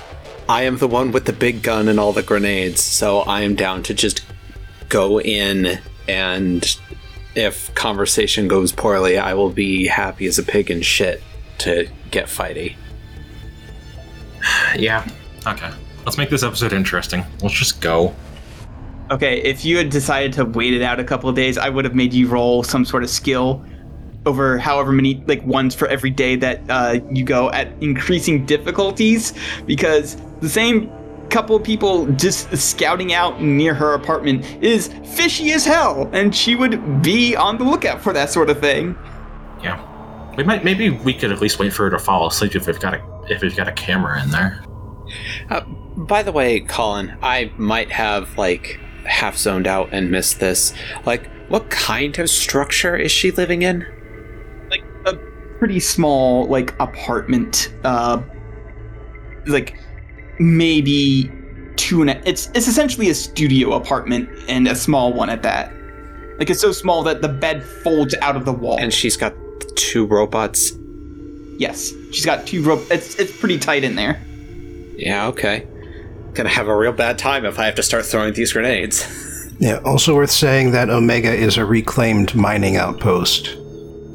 I 0.48 0.62
am 0.62 0.78
the 0.78 0.86
one 0.86 1.10
with 1.10 1.24
the 1.24 1.32
big 1.32 1.60
gun 1.64 1.88
and 1.88 1.98
all 1.98 2.12
the 2.12 2.22
grenades, 2.22 2.80
so 2.80 3.22
I 3.22 3.40
am 3.40 3.56
down 3.56 3.82
to 3.82 3.92
just 3.92 4.24
go 4.88 5.20
in 5.20 5.80
and 6.06 6.78
if 7.34 7.74
conversation 7.74 8.46
goes 8.46 8.70
poorly, 8.70 9.18
I 9.18 9.34
will 9.34 9.50
be 9.50 9.88
happy 9.88 10.26
as 10.26 10.38
a 10.38 10.44
pig 10.44 10.70
in 10.70 10.80
shit 10.80 11.24
to 11.58 11.88
get 12.12 12.26
fighty. 12.26 12.76
yeah. 14.76 15.06
Okay. 15.46 15.70
Let's 16.04 16.18
make 16.18 16.30
this 16.30 16.42
episode 16.42 16.72
interesting. 16.72 17.24
Let's 17.42 17.54
just 17.54 17.80
go. 17.80 18.14
Okay, 19.10 19.40
if 19.42 19.64
you 19.64 19.78
had 19.78 19.88
decided 19.90 20.32
to 20.34 20.44
wait 20.44 20.74
it 20.74 20.82
out 20.82 21.00
a 21.00 21.04
couple 21.04 21.30
of 21.30 21.36
days, 21.36 21.56
I 21.56 21.68
would 21.70 21.84
have 21.84 21.94
made 21.94 22.12
you 22.12 22.28
roll 22.28 22.62
some 22.62 22.84
sort 22.84 23.02
of 23.02 23.10
skill 23.10 23.64
over 24.26 24.58
however 24.58 24.92
many 24.92 25.22
like 25.26 25.42
ones 25.46 25.74
for 25.74 25.88
every 25.88 26.10
day 26.10 26.36
that 26.36 26.60
uh, 26.68 26.98
you 27.10 27.24
go 27.24 27.50
at 27.52 27.68
increasing 27.82 28.44
difficulties 28.44 29.32
because 29.64 30.16
the 30.40 30.48
same 30.48 30.90
couple 31.30 31.54
of 31.56 31.62
people 31.62 32.06
just 32.12 32.54
scouting 32.56 33.12
out 33.12 33.40
near 33.40 33.74
her 33.74 33.94
apartment 33.94 34.44
is 34.62 34.88
fishy 35.14 35.52
as 35.52 35.64
hell 35.64 36.10
and 36.12 36.34
she 36.34 36.54
would 36.54 37.02
be 37.02 37.36
on 37.36 37.56
the 37.58 37.64
lookout 37.64 38.00
for 38.00 38.12
that 38.12 38.28
sort 38.30 38.50
of 38.50 38.58
thing 38.60 38.96
Yeah. 39.62 39.84
We 40.36 40.44
might. 40.44 40.62
Maybe 40.64 40.90
we 40.90 41.12
could 41.14 41.32
at 41.32 41.40
least 41.40 41.58
wait 41.58 41.72
for 41.72 41.84
her 41.84 41.90
to 41.90 41.98
fall 41.98 42.28
asleep 42.28 42.54
if 42.54 42.66
we've 42.68 42.78
got 42.78 42.94
a 42.94 42.98
if 43.30 43.42
he's 43.42 43.54
got 43.54 43.68
a 43.68 43.72
camera 43.72 44.22
in 44.22 44.30
there. 44.30 44.64
Uh, 45.50 45.60
by 45.96 46.22
the 46.22 46.32
way, 46.32 46.60
Colin, 46.60 47.16
I 47.22 47.52
might 47.56 47.90
have 47.90 48.36
like 48.36 48.78
half 49.04 49.36
zoned 49.36 49.66
out 49.66 49.88
and 49.92 50.10
missed 50.10 50.40
this. 50.40 50.74
Like, 51.06 51.30
what 51.48 51.70
kind 51.70 52.18
of 52.18 52.28
structure 52.28 52.96
is 52.96 53.10
she 53.10 53.30
living 53.30 53.62
in? 53.62 53.86
like 54.70 54.84
a 55.06 55.16
pretty 55.58 55.80
small 55.80 56.46
like 56.48 56.78
apartment 56.78 57.72
uh 57.84 58.20
like 59.46 59.78
maybe 60.38 61.32
two 61.76 62.02
and 62.02 62.10
a, 62.10 62.28
it's 62.28 62.50
it's 62.54 62.68
essentially 62.68 63.08
a 63.08 63.14
studio 63.14 63.72
apartment 63.72 64.28
and 64.46 64.68
a 64.68 64.74
small 64.74 65.10
one 65.14 65.30
at 65.30 65.42
that 65.42 65.72
like 66.38 66.50
it's 66.50 66.60
so 66.60 66.70
small 66.70 67.02
that 67.02 67.22
the 67.22 67.28
bed 67.28 67.64
folds 67.64 68.14
out 68.20 68.36
of 68.36 68.44
the 68.44 68.52
wall 68.52 68.78
And 68.78 68.92
she's 68.92 69.16
got 69.16 69.34
two 69.74 70.06
robots. 70.06 70.72
Yes 71.58 71.92
she's 72.12 72.24
got 72.24 72.46
two 72.46 72.62
rope 72.62 72.82
it's 72.90 73.14
it's 73.16 73.36
pretty 73.38 73.58
tight 73.58 73.84
in 73.84 73.94
there 73.94 74.18
Yeah, 74.96 75.28
okay. 75.28 75.66
Gonna 76.34 76.48
have 76.48 76.68
a 76.68 76.76
real 76.76 76.92
bad 76.92 77.18
time 77.18 77.44
if 77.44 77.58
I 77.58 77.66
have 77.66 77.74
to 77.76 77.82
start 77.82 78.04
throwing 78.06 78.32
these 78.34 78.52
grenades. 78.52 79.06
Yeah, 79.60 79.80
also 79.84 80.14
worth 80.14 80.30
saying 80.30 80.70
that 80.70 80.88
Omega 80.88 81.32
is 81.34 81.56
a 81.56 81.64
reclaimed 81.64 82.32
mining 82.32 82.76
outpost. 82.76 83.56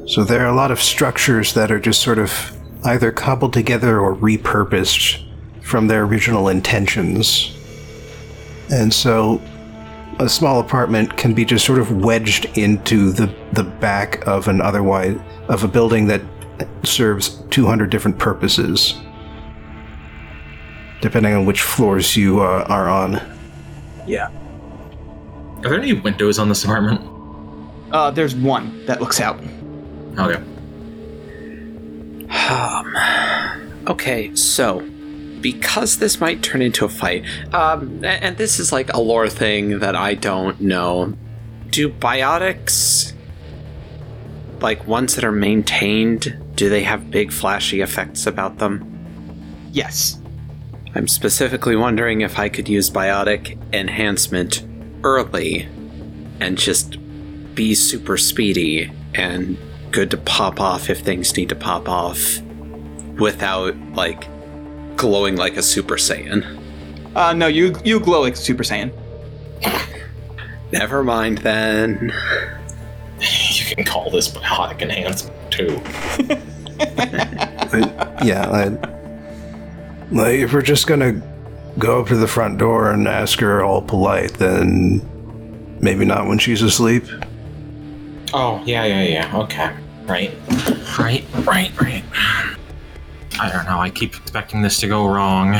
So 0.06 0.24
there 0.24 0.40
are 0.40 0.48
a 0.48 0.54
lot 0.54 0.70
of 0.70 0.80
structures 0.80 1.52
that 1.52 1.70
are 1.70 1.78
just 1.78 2.00
sort 2.00 2.18
of 2.18 2.32
either 2.84 3.12
cobbled 3.12 3.52
together 3.52 4.00
or 4.00 4.16
repurposed 4.16 5.22
from 5.62 5.86
their 5.86 6.04
original 6.04 6.48
intentions. 6.48 7.54
And 8.70 8.90
so 8.90 9.38
a 10.18 10.30
small 10.30 10.60
apartment 10.60 11.18
can 11.18 11.34
be 11.34 11.44
just 11.44 11.66
sort 11.66 11.78
of 11.78 11.90
wedged 12.02 12.46
into 12.56 13.12
the, 13.12 13.26
the 13.52 13.64
back 13.64 14.26
of 14.26 14.48
an 14.48 14.62
otherwise 14.62 15.18
of 15.48 15.62
a 15.62 15.68
building 15.68 16.06
that 16.06 16.22
serves 16.84 17.42
200 17.50 17.90
different 17.90 18.18
purposes 18.18 18.94
depending 21.00 21.34
on 21.34 21.44
which 21.44 21.60
floors 21.60 22.16
you 22.16 22.40
uh, 22.40 22.64
are 22.68 22.88
on. 22.88 23.20
yeah 24.06 24.30
Are 25.58 25.68
there 25.68 25.78
any 25.78 25.92
windows 25.92 26.38
on 26.38 26.48
this 26.48 26.64
apartment? 26.64 27.00
Uh, 27.92 28.10
there's 28.10 28.34
one 28.34 28.84
that 28.86 29.00
looks 29.00 29.20
out. 29.20 29.38
Okay. 30.18 30.42
Um, 32.48 32.96
okay, 33.86 34.34
so 34.34 34.80
because 35.40 35.98
this 35.98 36.20
might 36.20 36.42
turn 36.42 36.62
into 36.62 36.84
a 36.84 36.88
fight, 36.88 37.24
um, 37.52 38.02
and 38.04 38.36
this 38.38 38.58
is 38.58 38.72
like 38.72 38.92
a 38.92 38.98
lore 39.00 39.28
thing 39.28 39.80
that 39.80 39.94
I 39.94 40.14
don't 40.14 40.60
know. 40.60 41.14
Do 41.68 41.90
biotics, 41.90 43.12
like 44.62 44.86
ones 44.86 45.14
that 45.14 45.24
are 45.24 45.32
maintained, 45.32 46.36
do 46.54 46.68
they 46.68 46.82
have 46.82 47.10
big 47.10 47.32
flashy 47.32 47.80
effects 47.80 48.26
about 48.26 48.58
them? 48.58 48.90
Yes. 49.72 50.18
I'm 50.94 51.08
specifically 51.08 51.76
wondering 51.76 52.20
if 52.20 52.38
I 52.38 52.48
could 52.48 52.68
use 52.68 52.90
biotic 52.90 53.58
enhancement 53.72 54.64
early 55.02 55.68
and 56.40 56.56
just 56.56 56.98
be 57.54 57.74
super 57.74 58.16
speedy 58.16 58.90
and 59.14 59.56
good 59.90 60.10
to 60.10 60.16
pop 60.16 60.60
off 60.60 60.90
if 60.90 61.00
things 61.00 61.36
need 61.36 61.48
to 61.48 61.54
pop 61.54 61.88
off 61.88 62.40
without 63.18 63.76
like 63.92 64.26
glowing 64.96 65.36
like 65.36 65.56
a 65.56 65.62
super 65.62 65.96
saiyan. 65.96 66.60
Uh, 67.14 67.32
no, 67.32 67.46
you 67.46 67.76
you 67.84 68.00
glow 68.00 68.22
like 68.22 68.36
Super 68.36 68.64
Saiyan. 68.64 68.92
Never 70.72 71.04
mind 71.04 71.38
then. 71.38 72.12
You 73.70 73.76
can 73.76 73.84
call 73.84 74.10
this 74.10 74.28
biotic 74.28 74.82
enhancement 74.82 75.50
too. 75.50 75.80
I- 76.80 78.22
yeah, 78.24 78.48
I, 78.50 78.68
like 80.14 80.36
if 80.40 80.52
we're 80.52 80.62
just 80.62 80.86
gonna 80.86 81.20
go 81.78 82.00
up 82.00 82.08
to 82.08 82.16
the 82.16 82.28
front 82.28 82.58
door 82.58 82.90
and 82.90 83.06
ask 83.08 83.40
her 83.40 83.62
all 83.64 83.82
polite, 83.82 84.34
then 84.34 85.00
maybe 85.80 86.04
not 86.04 86.26
when 86.26 86.38
she's 86.38 86.62
asleep. 86.62 87.04
Oh, 88.32 88.62
yeah, 88.64 88.84
yeah, 88.84 89.02
yeah. 89.02 89.36
Okay. 89.38 89.72
Right. 90.06 90.32
Right, 90.98 91.24
right, 91.46 91.80
right. 91.80 92.04
I 93.40 93.50
don't 93.52 93.64
know. 93.66 93.78
I 93.80 93.90
keep 93.90 94.14
expecting 94.16 94.62
this 94.62 94.78
to 94.80 94.86
go 94.88 95.06
wrong. 95.08 95.56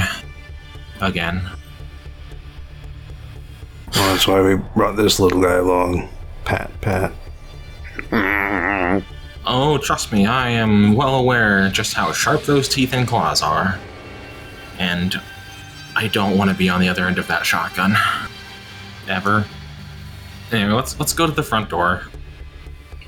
Again. 1.00 1.42
Well, 3.94 4.12
that's 4.12 4.26
why 4.26 4.40
we 4.42 4.56
brought 4.74 4.96
this 4.96 5.18
little 5.20 5.40
guy 5.40 5.54
along. 5.54 6.08
Pat, 6.44 6.70
pat. 6.80 7.12
Oh, 9.46 9.78
trust 9.82 10.12
me, 10.12 10.26
I 10.26 10.50
am 10.50 10.94
well 10.94 11.16
aware 11.16 11.68
just 11.68 11.92
how 11.94 12.12
sharp 12.12 12.42
those 12.44 12.68
teeth 12.68 12.94
and 12.94 13.06
claws 13.06 13.42
are. 13.42 13.78
And 14.78 15.20
I 15.96 16.08
don't 16.08 16.36
want 16.38 16.50
to 16.50 16.56
be 16.56 16.68
on 16.68 16.80
the 16.80 16.88
other 16.88 17.06
end 17.06 17.18
of 17.18 17.26
that 17.28 17.44
shotgun. 17.44 17.96
Ever. 19.08 19.44
Anyway, 20.50 20.72
let's 20.72 20.98
let's 20.98 21.12
go 21.12 21.26
to 21.26 21.32
the 21.32 21.42
front 21.42 21.68
door. 21.68 22.02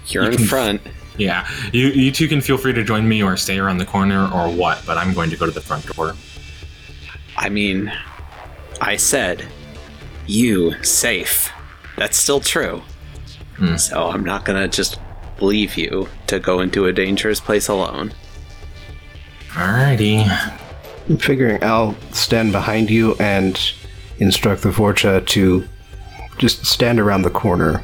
You're 0.09 0.25
You 0.25 0.31
in 0.31 0.37
can- 0.37 0.47
front. 0.47 0.81
Yeah, 1.19 1.49
you 1.73 1.87
you 1.89 2.13
two 2.13 2.29
can 2.29 2.43
feel 2.43 2.59
free 2.59 2.75
to 2.75 2.85
join 2.85 3.09
me 3.09 3.23
or 3.23 3.39
stay 3.39 3.59
around 3.59 3.79
the 3.79 3.87
corner 3.87 4.31
or 4.31 4.49
what, 4.53 4.83
but 4.87 4.99
I'm 4.99 5.15
going 5.15 5.31
to 5.31 5.37
go 5.37 5.47
to 5.47 5.51
the 5.53 5.63
front 5.63 5.87
door. 5.97 6.15
I 7.39 7.49
mean, 7.49 7.91
I 8.83 8.97
said 8.97 9.47
you 10.27 10.75
safe. 10.85 11.51
That's 11.97 12.19
still 12.19 12.41
true. 12.41 12.83
Hmm. 13.57 13.77
So 13.77 14.09
I'm 14.09 14.25
not 14.25 14.45
gonna 14.45 14.69
just 14.69 14.99
leave 15.41 15.77
you 15.77 16.09
to 16.27 16.39
go 16.39 16.61
into 16.61 16.87
a 16.87 16.93
dangerous 16.93 17.41
place 17.41 17.69
alone. 17.69 18.13
Alrighty. 19.51 20.27
I'm 21.09 21.19
figuring 21.19 21.63
I'll 21.63 21.95
stand 22.13 22.53
behind 22.53 22.91
you 22.91 23.15
and 23.21 23.59
instruct 24.19 24.63
the 24.63 24.71
Vorcha 24.71 25.27
to 25.27 25.67
just 26.39 26.67
stand 26.67 27.01
around 27.01 27.23
the 27.23 27.31
corner. 27.31 27.83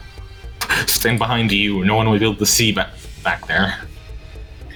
Stand 0.86 1.18
behind 1.18 1.52
you. 1.52 1.84
No 1.84 1.94
one 1.94 2.10
will 2.10 2.18
be 2.18 2.24
able 2.24 2.36
to 2.36 2.46
see 2.46 2.72
back 2.72 2.90
back 3.22 3.46
there. 3.46 3.78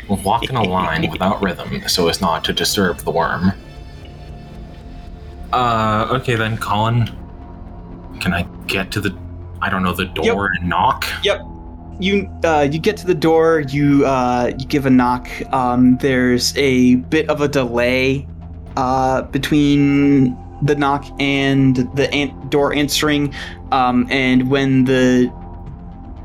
We'll 0.08 0.22
walk 0.22 0.48
in 0.48 0.54
a 0.54 0.62
line 0.62 1.10
without 1.10 1.42
rhythm, 1.42 1.88
so 1.88 2.08
as 2.08 2.20
not 2.20 2.44
to 2.44 2.52
disturb 2.52 2.98
the 2.98 3.10
worm. 3.10 3.52
Uh, 5.52 6.06
okay 6.10 6.36
then, 6.36 6.56
Colin. 6.58 7.06
Can 8.20 8.32
I 8.32 8.42
get 8.66 8.90
to 8.92 9.00
the, 9.00 9.10
I 9.62 9.70
don't 9.70 9.82
know, 9.82 9.92
the 9.92 10.06
door 10.06 10.50
and 10.58 10.68
knock? 10.68 11.06
Yep. 11.24 11.42
You 11.98 12.30
uh, 12.44 12.68
you 12.70 12.78
get 12.78 12.96
to 12.98 13.06
the 13.06 13.14
door. 13.14 13.60
You 13.60 14.04
uh, 14.04 14.52
you 14.58 14.66
give 14.66 14.84
a 14.84 14.90
knock. 14.90 15.28
Um, 15.52 15.96
there's 15.98 16.56
a 16.58 16.96
bit 16.96 17.28
of 17.30 17.40
a 17.40 17.48
delay 17.48 18.28
uh, 18.76 19.22
between 19.22 20.36
the 20.62 20.74
knock 20.74 21.06
and 21.18 21.76
the 21.96 22.12
an- 22.12 22.48
door 22.50 22.74
answering. 22.74 23.34
Um, 23.72 24.06
and 24.10 24.50
when 24.50 24.84
the 24.84 25.32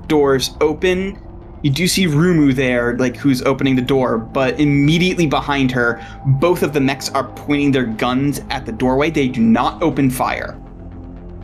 doors 0.08 0.52
open, 0.60 1.18
you 1.64 1.72
do 1.72 1.88
see 1.88 2.06
Rumu 2.06 2.54
there, 2.54 2.98
like 2.98 3.16
who's 3.16 3.42
opening 3.44 3.78
the 3.78 3.82
door. 3.82 4.18
But 4.18 4.60
immediately 4.60 5.26
behind 5.26 5.72
her, 5.72 6.06
both 6.26 6.64
of 6.64 6.74
the 6.74 6.82
mechs 6.82 7.10
are 7.12 7.30
pointing 7.30 7.72
their 7.72 7.86
guns 7.86 8.42
at 8.50 8.66
the 8.66 8.74
doorway. 8.74 9.10
They 9.10 9.30
do 9.30 9.42
not 9.42 9.82
open 9.82 10.10
fire. 10.10 10.60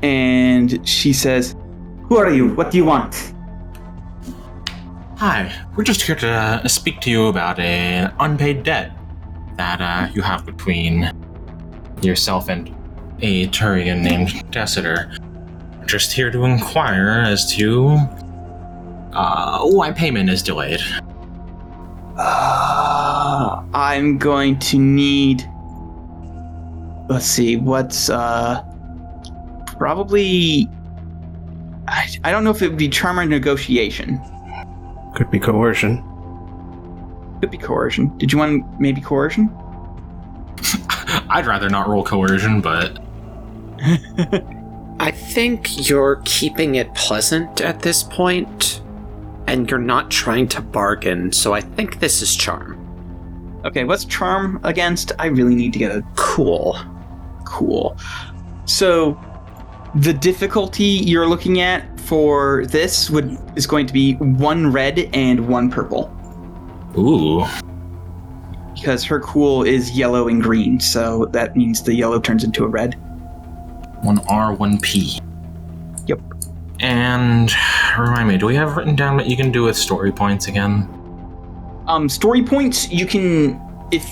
And 0.04 0.86
she 0.88 1.14
says, 1.14 1.56
"Who 2.10 2.18
are 2.18 2.30
you? 2.30 2.54
What 2.56 2.72
do 2.72 2.78
you 2.78 2.86
want?" 2.86 3.34
Hi, 5.18 5.52
we're 5.76 5.84
just 5.84 6.04
here 6.04 6.16
to 6.16 6.30
uh, 6.30 6.68
speak 6.68 7.02
to 7.02 7.10
you 7.10 7.26
about 7.28 7.60
an 7.60 8.14
unpaid 8.20 8.64
debt 8.64 8.92
that 9.58 9.82
uh, 9.82 10.12
you 10.14 10.22
have 10.22 10.46
between 10.46 11.12
yourself 12.04 12.50
and 12.50 12.70
a 13.22 13.48
Turian 13.48 14.02
named 14.04 14.30
Dessiter. 14.52 15.18
Just 15.88 16.14
here 16.14 16.30
to 16.30 16.44
inquire 16.44 17.24
as 17.26 17.52
to 17.56 17.98
uh, 19.14 19.64
why 19.64 19.92
payment 19.92 20.30
is 20.30 20.44
delayed. 20.44 20.82
Uh, 22.16 23.64
I'm 23.74 24.20
going 24.20 24.60
to 24.60 24.78
need. 24.78 25.50
Let's 27.10 27.26
see, 27.26 27.58
what's 27.58 28.10
uh. 28.10 28.64
Probably. 29.78 30.70
I, 31.88 32.08
I 32.24 32.32
don't 32.32 32.44
know 32.44 32.52
if 32.52 32.62
it 32.62 32.70
would 32.70 32.78
be 32.78 32.90
charm 32.90 33.20
or 33.20 33.26
negotiation. 33.26 34.20
Could 35.16 35.32
be 35.32 35.40
coercion. 35.40 36.04
Could 37.42 37.52
be 37.52 37.58
coercion. 37.58 38.16
Did 38.18 38.32
you 38.32 38.38
want 38.38 38.80
maybe 38.80 39.02
coercion? 39.02 39.50
I'd 41.30 41.46
rather 41.46 41.70
not 41.70 41.88
roll 41.88 42.04
coercion, 42.04 42.62
but 42.62 43.00
I 45.00 45.12
think 45.12 45.88
you're 45.90 46.22
keeping 46.26 46.76
it 46.76 46.94
pleasant 46.96 47.62
at 47.62 47.82
this 47.82 48.04
point, 48.04 48.82
and 49.48 49.70
you're 49.70 49.80
not 49.80 50.10
trying 50.12 50.48
to 50.50 50.62
bargain, 50.62 51.32
so 51.32 51.54
I 51.54 51.62
think 51.62 52.00
this 52.00 52.22
is 52.22 52.36
charm. 52.36 52.84
Okay, 53.66 53.84
what's 53.84 54.06
charm 54.06 54.60
against? 54.64 55.12
I 55.20 55.28
really 55.28 55.56
need 55.56 55.74
to 55.74 55.80
get 55.80 55.92
a 55.92 56.04
Cool. 56.16 56.78
cool. 57.46 57.98
So, 58.66 59.20
the 59.98 60.14
difficulty 60.14 60.84
you're 60.84 61.28
looking 61.28 61.60
at 61.60 62.00
for 62.02 62.66
this 62.68 63.10
would 63.10 63.38
is 63.56 63.66
going 63.66 63.88
to 63.88 63.94
be 63.94 64.14
one 64.16 64.72
red 64.72 65.10
and 65.14 65.48
one 65.48 65.70
purple. 65.72 66.14
ooh, 66.98 67.46
because 68.76 69.04
her 69.04 69.20
cool 69.22 69.64
is 69.64 69.92
yellow 69.92 70.28
and 70.28 70.42
green, 70.42 70.80
so 70.80 71.26
that 71.32 71.56
means 71.56 71.82
the 71.82 71.96
yellow 71.96 72.20
turns 72.20 72.44
into 72.44 72.64
a 72.64 72.68
red. 72.68 72.94
one 74.04 74.20
R, 74.30 74.54
one 74.54 74.80
P. 74.80 75.20
Yep. 76.06 76.22
And 76.80 77.52
remind 77.98 78.28
me, 78.30 78.38
do 78.38 78.46
we 78.46 78.54
have 78.54 78.78
written 78.78 78.96
down 78.96 79.16
what 79.16 79.26
you 79.26 79.36
can 79.36 79.52
do 79.52 79.64
with 79.64 79.76
story 79.76 80.12
points 80.12 80.48
again? 80.48 80.88
Um, 81.88 82.08
story 82.08 82.44
points, 82.44 82.92
you 82.92 83.08
can, 83.08 83.60
if 83.92 84.06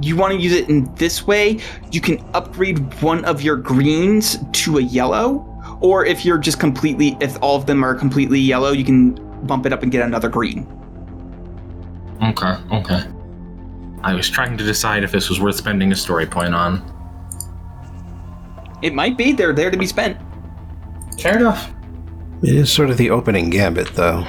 you 0.00 0.16
want 0.16 0.32
to 0.32 0.38
use 0.38 0.52
it 0.52 0.68
in 0.68 0.92
this 0.96 1.26
way, 1.26 1.58
you 1.90 2.00
can 2.00 2.24
upgrade 2.34 2.78
one 3.02 3.24
of 3.24 3.42
your 3.42 3.56
greens 3.56 4.38
to 4.52 4.78
a 4.78 4.82
yellow, 4.82 5.52
or 5.80 6.04
if 6.04 6.24
you're 6.24 6.38
just 6.38 6.60
completely, 6.60 7.16
if 7.20 7.40
all 7.42 7.56
of 7.56 7.66
them 7.66 7.84
are 7.84 7.94
completely 7.94 8.40
yellow, 8.40 8.72
you 8.72 8.84
can 8.84 9.14
bump 9.46 9.66
it 9.66 9.72
up 9.72 9.82
and 9.82 9.92
get 9.92 10.02
another 10.02 10.28
green. 10.28 10.66
Okay, 12.22 12.54
okay. 12.72 13.04
I 14.02 14.14
was 14.14 14.30
trying 14.30 14.56
to 14.56 14.64
decide 14.64 15.04
if 15.04 15.12
this 15.12 15.28
was 15.28 15.40
worth 15.40 15.56
spending 15.56 15.92
a 15.92 15.96
story 15.96 16.26
point 16.26 16.54
on. 16.54 16.82
It 18.82 18.94
might 18.94 19.16
be, 19.16 19.32
they're 19.32 19.52
there 19.52 19.70
to 19.70 19.76
be 19.76 19.86
spent. 19.86 20.18
Fair 21.20 21.38
enough. 21.38 21.72
It 22.42 22.54
is 22.54 22.70
sort 22.70 22.90
of 22.90 22.98
the 22.98 23.10
opening 23.10 23.50
gambit, 23.50 23.94
though. 23.94 24.26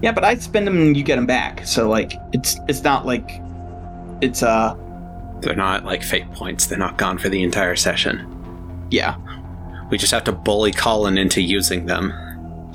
Yeah, 0.00 0.12
but 0.12 0.24
I 0.24 0.36
spend 0.36 0.66
them 0.66 0.76
and 0.76 0.96
you 0.96 1.02
get 1.02 1.16
them 1.16 1.26
back, 1.26 1.66
so 1.66 1.88
like, 1.88 2.12
it's 2.32 2.56
it's 2.68 2.82
not 2.82 3.04
like, 3.04 3.42
it's 4.20 4.42
uh, 4.42 4.74
They're 5.40 5.56
not 5.56 5.84
like 5.84 6.02
fake 6.02 6.30
points, 6.32 6.66
they're 6.66 6.78
not 6.78 6.98
gone 6.98 7.18
for 7.18 7.28
the 7.28 7.42
entire 7.42 7.76
session. 7.76 8.86
yeah. 8.90 9.16
We 9.90 9.96
just 9.96 10.12
have 10.12 10.24
to 10.24 10.32
bully 10.32 10.70
Colin 10.70 11.16
into 11.16 11.40
using 11.40 11.86
them. 11.86 12.12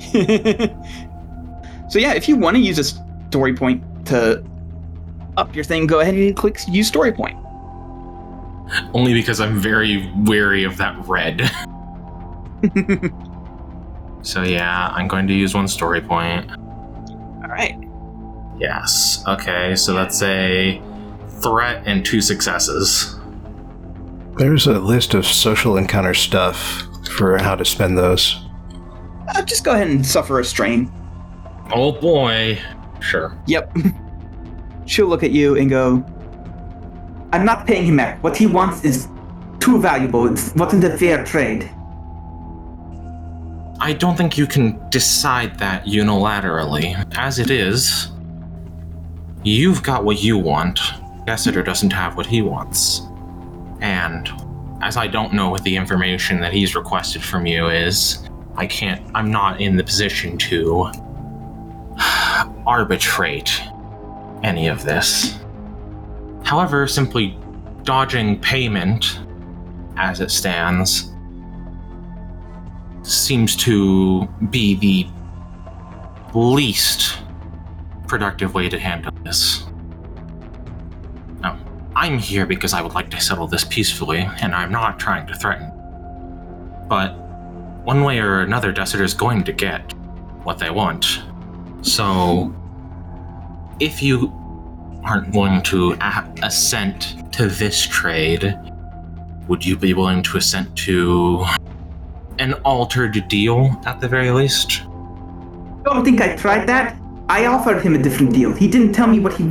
so 1.88 1.98
yeah, 2.00 2.14
if 2.14 2.28
you 2.28 2.34
want 2.36 2.56
to 2.56 2.60
use 2.60 2.78
a 2.80 2.84
story 3.28 3.54
point 3.54 3.84
to 4.06 4.44
up 5.36 5.54
your 5.54 5.62
thing, 5.62 5.86
go 5.86 6.00
ahead 6.00 6.14
and 6.14 6.36
click 6.36 6.58
use 6.66 6.88
story 6.88 7.12
point. 7.12 7.38
Only 8.94 9.14
because 9.14 9.40
I'm 9.40 9.60
very 9.60 10.10
wary 10.24 10.64
of 10.64 10.76
that 10.78 10.96
red. 11.06 11.48
So 14.24 14.42
yeah, 14.42 14.88
I'm 14.88 15.06
going 15.06 15.26
to 15.26 15.34
use 15.34 15.54
one 15.54 15.68
story 15.68 16.00
point. 16.00 16.50
All 16.50 17.50
right. 17.50 17.76
Yes. 18.58 19.22
Okay, 19.28 19.76
so 19.76 19.92
that's 19.92 20.22
a 20.22 20.80
threat 21.42 21.82
and 21.86 22.04
two 22.04 22.20
successes. 22.20 23.18
There's 24.36 24.66
a 24.66 24.78
list 24.78 25.14
of 25.14 25.26
social 25.26 25.76
encounter 25.76 26.14
stuff 26.14 26.82
for 27.10 27.38
how 27.38 27.54
to 27.54 27.64
spend 27.64 27.96
those. 27.96 28.40
Uh, 29.28 29.42
just 29.42 29.64
go 29.64 29.72
ahead 29.72 29.88
and 29.88 30.04
suffer 30.04 30.40
a 30.40 30.44
strain. 30.44 30.92
Oh 31.72 31.92
boy. 31.92 32.60
Sure. 33.00 33.36
Yep. 33.46 33.76
She'll 34.86 35.06
look 35.06 35.22
at 35.22 35.30
you 35.30 35.56
and 35.56 35.70
go, 35.70 36.04
I'm 37.32 37.44
not 37.44 37.66
paying 37.66 37.86
him 37.86 37.96
back. 37.96 38.22
What 38.22 38.36
he 38.36 38.46
wants 38.46 38.84
is 38.84 39.08
too 39.60 39.80
valuable. 39.80 40.26
It 40.26 40.52
wasn't 40.56 40.84
a 40.84 40.96
fair 40.96 41.24
trade. 41.24 41.70
I 43.80 43.92
don't 43.92 44.16
think 44.16 44.38
you 44.38 44.46
can 44.46 44.80
decide 44.90 45.58
that 45.58 45.84
unilaterally. 45.84 46.94
As 47.16 47.38
it 47.38 47.50
is, 47.50 48.10
you've 49.42 49.82
got 49.82 50.04
what 50.04 50.22
you 50.22 50.38
want. 50.38 50.80
Dessiter 51.26 51.64
doesn't 51.64 51.92
have 51.92 52.16
what 52.16 52.26
he 52.26 52.42
wants. 52.42 53.02
And 53.80 54.30
as 54.82 54.96
I 54.96 55.06
don't 55.06 55.32
know 55.32 55.50
what 55.50 55.62
the 55.64 55.76
information 55.76 56.40
that 56.40 56.52
he's 56.52 56.74
requested 56.74 57.22
from 57.22 57.46
you 57.46 57.68
is, 57.68 58.28
I 58.56 58.66
can't, 58.66 59.02
I'm 59.14 59.30
not 59.30 59.60
in 59.60 59.76
the 59.76 59.84
position 59.84 60.38
to 60.38 60.90
arbitrate 62.66 63.62
any 64.42 64.68
of 64.68 64.84
this. 64.84 65.38
However, 66.44 66.86
simply 66.86 67.38
dodging 67.82 68.38
payment 68.40 69.20
as 69.96 70.20
it 70.20 70.30
stands 70.30 71.10
seems 73.02 73.56
to 73.56 74.26
be 74.50 74.74
the 74.74 76.38
least 76.38 77.18
productive 78.06 78.54
way 78.54 78.68
to 78.68 78.78
handle 78.78 79.12
this. 79.24 79.64
I'm 81.96 82.18
here 82.18 82.44
because 82.46 82.72
I 82.72 82.82
would 82.82 82.94
like 82.94 83.10
to 83.10 83.20
settle 83.20 83.46
this 83.46 83.64
peacefully, 83.64 84.28
and 84.40 84.54
I'm 84.54 84.72
not 84.72 84.98
trying 84.98 85.26
to 85.28 85.34
threaten. 85.34 85.70
But 86.88 87.14
one 87.84 88.02
way 88.02 88.18
or 88.18 88.40
another, 88.40 88.72
Dessiter 88.72 89.02
is 89.02 89.14
going 89.14 89.44
to 89.44 89.52
get 89.52 89.92
what 90.42 90.58
they 90.58 90.70
want. 90.70 91.22
So, 91.82 92.54
if 93.78 94.02
you 94.02 94.32
aren't 95.04 95.34
willing 95.34 95.62
to 95.62 95.92
a- 96.00 96.34
assent 96.42 97.32
to 97.34 97.46
this 97.46 97.86
trade, 97.86 98.58
would 99.46 99.64
you 99.64 99.76
be 99.76 99.94
willing 99.94 100.22
to 100.22 100.38
assent 100.38 100.74
to 100.78 101.44
an 102.38 102.54
altered 102.64 103.28
deal 103.28 103.80
at 103.86 104.00
the 104.00 104.08
very 104.08 104.30
least? 104.30 104.82
Don't 105.84 106.04
think 106.04 106.20
I 106.20 106.34
tried 106.36 106.66
that. 106.66 106.98
I 107.28 107.46
offered 107.46 107.82
him 107.82 107.94
a 107.94 107.98
different 108.02 108.32
deal. 108.32 108.52
He 108.52 108.68
didn't 108.68 108.92
tell 108.92 109.06
me 109.06 109.20
what 109.20 109.34
he, 109.34 109.44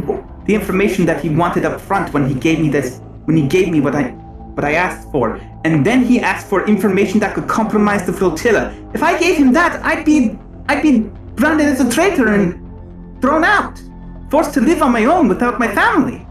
the 0.46 0.56
information 0.56 1.06
that 1.06 1.22
he 1.22 1.30
wanted 1.30 1.66
up 1.66 1.80
front 1.80 2.14
when 2.14 2.28
he 2.28 2.34
gave 2.34 2.60
me 2.60 2.70
this, 2.70 3.00
when 3.26 3.38
he 3.38 3.48
gave 3.48 3.70
me 3.70 3.80
what 3.80 3.96
I, 3.96 4.10
what 4.56 4.66
I 4.66 4.74
asked 4.74 5.12
for, 5.12 5.39
and 5.64 5.86
then 5.86 6.04
he 6.04 6.20
asked 6.20 6.48
for 6.48 6.68
information 6.68 7.20
that 7.22 7.34
could 7.34 7.48
compromise 7.48 8.06
the 8.06 8.14
flotilla. 8.14 8.76
If 8.94 9.02
I 9.02 9.18
gave 9.18 9.38
him 9.38 9.54
that, 9.54 9.84
I'd 9.84 10.06
be, 10.06 10.38
I'd 10.68 10.82
be 10.82 11.00
branded 11.36 11.68
as 11.68 11.80
a 11.80 11.89
traitor 11.89 12.28
and 12.34 13.22
thrown 13.22 13.44
out, 13.44 13.82
forced 14.30 14.54
to 14.56 14.62
live 14.62 14.82
on 14.82 14.91
my 14.91 15.06
own 15.06 15.28
without 15.28 15.60
my 15.60 15.74
family. 15.74 16.26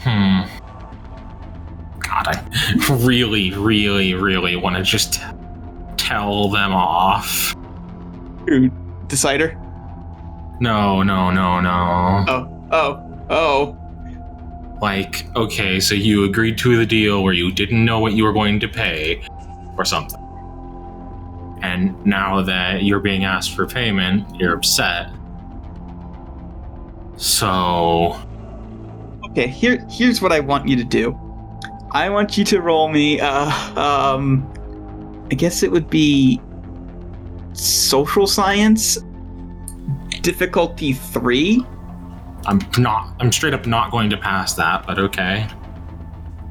Hmm. 0.00 0.42
God, 1.98 2.26
I 2.26 2.96
really, 3.04 3.52
really, 3.52 4.14
really 4.14 4.56
want 4.56 4.76
to 4.76 4.82
just 4.82 5.20
tell 5.96 6.48
them 6.48 6.72
off. 6.72 7.54
Decider. 9.06 9.59
No, 10.60 11.02
no, 11.02 11.30
no, 11.30 11.60
no. 11.60 12.24
Oh, 12.28 12.66
oh, 12.70 13.26
oh. 13.30 13.76
Like, 14.80 15.34
okay, 15.36 15.80
so 15.80 15.94
you 15.94 16.24
agreed 16.24 16.58
to 16.58 16.76
the 16.76 16.86
deal 16.86 17.22
where 17.22 17.32
you 17.32 17.50
didn't 17.50 17.84
know 17.84 17.98
what 17.98 18.12
you 18.12 18.24
were 18.24 18.32
going 18.32 18.60
to 18.60 18.68
pay, 18.68 19.26
or 19.76 19.84
something. 19.84 20.18
And 21.62 22.04
now 22.06 22.42
that 22.42 22.84
you're 22.84 23.00
being 23.00 23.24
asked 23.24 23.54
for 23.54 23.66
payment, 23.66 24.26
you're 24.38 24.54
upset. 24.54 25.10
So, 27.16 28.18
Okay, 29.30 29.46
here 29.46 29.86
here's 29.88 30.20
what 30.20 30.32
I 30.32 30.40
want 30.40 30.66
you 30.66 30.74
to 30.76 30.84
do. 30.84 31.18
I 31.92 32.10
want 32.10 32.36
you 32.36 32.44
to 32.46 32.60
roll 32.60 32.88
me 32.88 33.20
uh 33.20 33.50
um 33.78 34.46
I 35.30 35.34
guess 35.34 35.62
it 35.62 35.70
would 35.70 35.88
be 35.88 36.40
social 37.52 38.26
science 38.26 38.98
difficulty 40.22 40.92
3. 40.92 41.64
I'm 42.46 42.60
not, 42.78 43.14
I'm 43.20 43.30
straight 43.32 43.54
up 43.54 43.66
not 43.66 43.90
going 43.90 44.10
to 44.10 44.16
pass 44.16 44.54
that, 44.54 44.86
but 44.86 44.98
okay. 44.98 45.46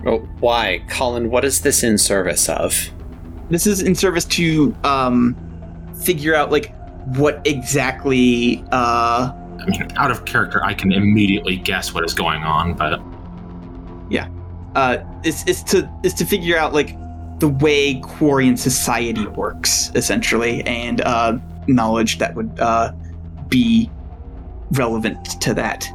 Oh, 0.05 0.19
why? 0.39 0.83
Colin, 0.87 1.29
what 1.29 1.43
is 1.43 1.61
this 1.61 1.83
in 1.83 1.97
service 1.97 2.47
of? 2.47 2.89
This 3.49 3.65
is 3.67 3.81
in 3.81 3.95
service 3.95 4.25
to 4.25 4.75
um 4.83 5.35
figure 6.03 6.35
out 6.35 6.51
like 6.51 6.73
what 7.17 7.41
exactly 7.45 8.63
uh 8.71 9.33
I 9.33 9.65
mean, 9.65 9.87
out 9.97 10.09
of 10.11 10.23
character, 10.25 10.63
I 10.63 10.73
can 10.73 10.91
immediately 10.93 11.57
guess 11.57 11.93
what 11.93 12.05
is 12.05 12.13
going 12.13 12.43
on, 12.43 12.75
but 12.75 13.01
yeah, 14.09 14.29
uh 14.75 14.99
it's 15.23 15.45
it's 15.47 15.63
to 15.63 15.89
it's 16.03 16.13
to 16.15 16.25
figure 16.25 16.57
out 16.57 16.73
like 16.73 16.95
the 17.39 17.49
way 17.49 17.95
Quarian 18.01 18.57
society 18.57 19.25
works 19.27 19.91
essentially 19.95 20.61
and 20.63 21.01
uh 21.01 21.37
knowledge 21.67 22.19
that 22.19 22.35
would 22.35 22.57
uh 22.59 22.93
be 23.49 23.89
relevant 24.71 25.41
to 25.41 25.53
that. 25.55 25.87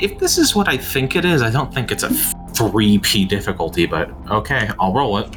if 0.00 0.18
this 0.18 0.38
is 0.38 0.54
what 0.54 0.68
I 0.68 0.76
think 0.76 1.16
it 1.16 1.24
is, 1.24 1.42
I 1.42 1.50
don't 1.50 1.72
think 1.72 1.90
it's 1.90 2.02
a 2.02 2.08
3p 2.08 3.28
difficulty, 3.28 3.86
but 3.86 4.10
okay, 4.30 4.68
I'll 4.80 4.92
roll 4.92 5.18
it. 5.18 5.28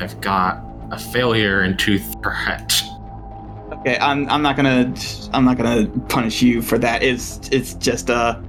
I've 0.00 0.20
got 0.20 0.62
a 0.90 0.98
failure 0.98 1.60
and 1.60 1.78
two 1.78 1.98
threat. 1.98 2.82
Okay, 3.72 3.98
I'm 3.98 4.28
I'm 4.30 4.42
not 4.42 4.56
gonna 4.56 4.92
I'm 5.32 5.44
not 5.44 5.56
gonna 5.56 5.86
punish 6.08 6.40
you 6.42 6.62
for 6.62 6.78
that. 6.78 7.02
It's 7.02 7.48
it's 7.52 7.74
just 7.74 8.10
uh 8.10 8.40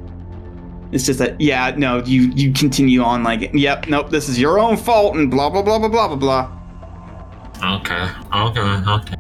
it's 0.92 1.06
just 1.06 1.20
that 1.20 1.40
yeah, 1.40 1.74
no, 1.78 2.04
you 2.06 2.32
you 2.36 2.54
continue 2.54 3.02
on 3.04 3.24
like 3.24 3.52
yep, 3.54 3.88
nope, 3.88 4.10
this 4.10 4.30
is 4.30 4.40
your 4.40 4.60
own 4.60 4.78
fault 4.78 5.16
and 5.16 5.30
blah 5.30 5.50
blah 5.50 5.62
blah 5.62 5.78
blah 5.80 5.90
blah 5.90 6.08
blah 6.08 6.16
blah. 6.16 7.76
Okay, 7.76 8.10
okay, 8.34 8.90
okay. 8.90 9.16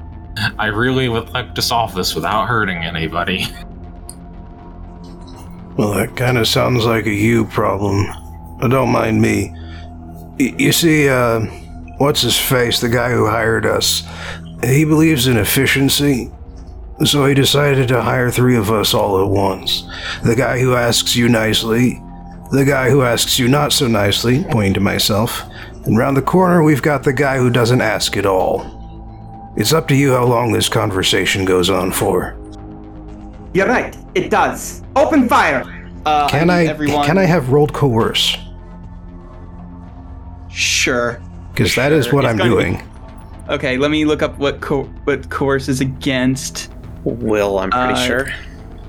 I 0.57 0.67
really 0.67 1.09
would 1.09 1.29
like 1.29 1.55
to 1.55 1.61
solve 1.61 1.93
this 1.95 2.15
without 2.15 2.47
hurting 2.47 2.83
anybody. 2.83 3.47
Well, 5.77 5.93
that 5.93 6.15
kind 6.17 6.37
of 6.37 6.47
sounds 6.47 6.85
like 6.85 7.05
a 7.05 7.11
you 7.11 7.45
problem. 7.45 8.05
But 8.59 8.69
don't 8.69 8.91
mind 8.91 9.21
me. 9.21 9.53
Y- 10.39 10.55
you 10.57 10.71
see, 10.73 11.07
uh, 11.07 11.41
what's 11.97 12.21
his 12.21 12.37
face, 12.37 12.81
the 12.81 12.89
guy 12.89 13.11
who 13.11 13.27
hired 13.27 13.65
us? 13.65 14.03
He 14.63 14.83
believes 14.83 15.27
in 15.27 15.37
efficiency. 15.37 16.31
So 17.05 17.25
he 17.25 17.33
decided 17.33 17.87
to 17.87 18.01
hire 18.01 18.29
three 18.29 18.57
of 18.57 18.69
us 18.71 18.93
all 18.93 19.23
at 19.23 19.29
once. 19.29 19.83
The 20.23 20.35
guy 20.35 20.59
who 20.59 20.75
asks 20.75 21.15
you 21.15 21.29
nicely, 21.29 22.01
the 22.51 22.65
guy 22.65 22.89
who 22.89 23.03
asks 23.03 23.39
you 23.39 23.47
not 23.47 23.71
so 23.71 23.87
nicely, 23.87 24.43
pointing 24.49 24.73
to 24.73 24.79
myself, 24.81 25.43
and 25.85 25.97
round 25.97 26.17
the 26.17 26.21
corner 26.21 26.61
we've 26.61 26.81
got 26.81 27.03
the 27.03 27.13
guy 27.13 27.37
who 27.37 27.49
doesn't 27.49 27.79
ask 27.79 28.17
at 28.17 28.25
all. 28.25 28.78
It's 29.55 29.73
up 29.73 29.87
to 29.89 29.95
you 29.95 30.11
how 30.13 30.25
long 30.25 30.51
this 30.51 30.69
conversation 30.69 31.43
goes 31.45 31.69
on 31.69 31.91
for. 31.91 32.35
You're 33.53 33.67
right, 33.67 33.95
it 34.15 34.29
does. 34.29 34.83
Open 34.95 35.27
fire. 35.27 35.63
Uh, 36.05 36.29
Can 36.29 36.47
need 36.47 36.53
I 36.53 36.65
everyone 36.65 37.05
can 37.05 37.17
I 37.17 37.25
have 37.25 37.49
rolled 37.51 37.73
coerce? 37.73 38.37
Sure. 40.49 41.21
Because 41.51 41.75
that 41.75 41.91
is 41.91 42.05
Sure, 42.05 42.15
what 42.15 42.25
it's 42.25 42.31
I'm 42.31 42.37
going 42.37 42.51
to 42.51 42.57
be- 42.57 42.63
doing. 42.77 42.89
Okay, 43.49 43.77
let 43.77 43.91
me 43.91 44.05
look 44.05 44.21
up 44.21 44.37
what 44.37 44.61
co- 44.61 44.83
what 45.05 45.29
coerce 45.29 45.67
is 45.67 45.81
against. 45.81 46.71
Will, 47.03 47.59
I'm 47.59 47.71
pretty 47.71 47.93
Uh, 47.93 48.05
sure. 48.05 48.27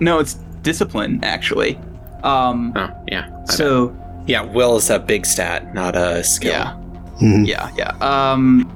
No, 0.01 0.19
it's 0.19 0.35
discipline 0.63 1.21
actually. 1.23 1.79
Um 2.23 2.73
Oh, 2.77 2.91
yeah. 3.09 3.29
I 3.49 3.53
so 3.55 3.97
Yeah, 4.27 4.43
will 4.43 4.77
is 4.77 4.91
a 4.91 4.99
big 4.99 5.25
stat, 5.25 5.75
not 5.75 5.97
a 5.97 6.23
skill. 6.23 6.53
yeah. 6.53 6.75
Mhm. 7.21 7.47
Yeah, 7.47 7.71
yeah. 7.77 7.93
Um, 8.01 8.71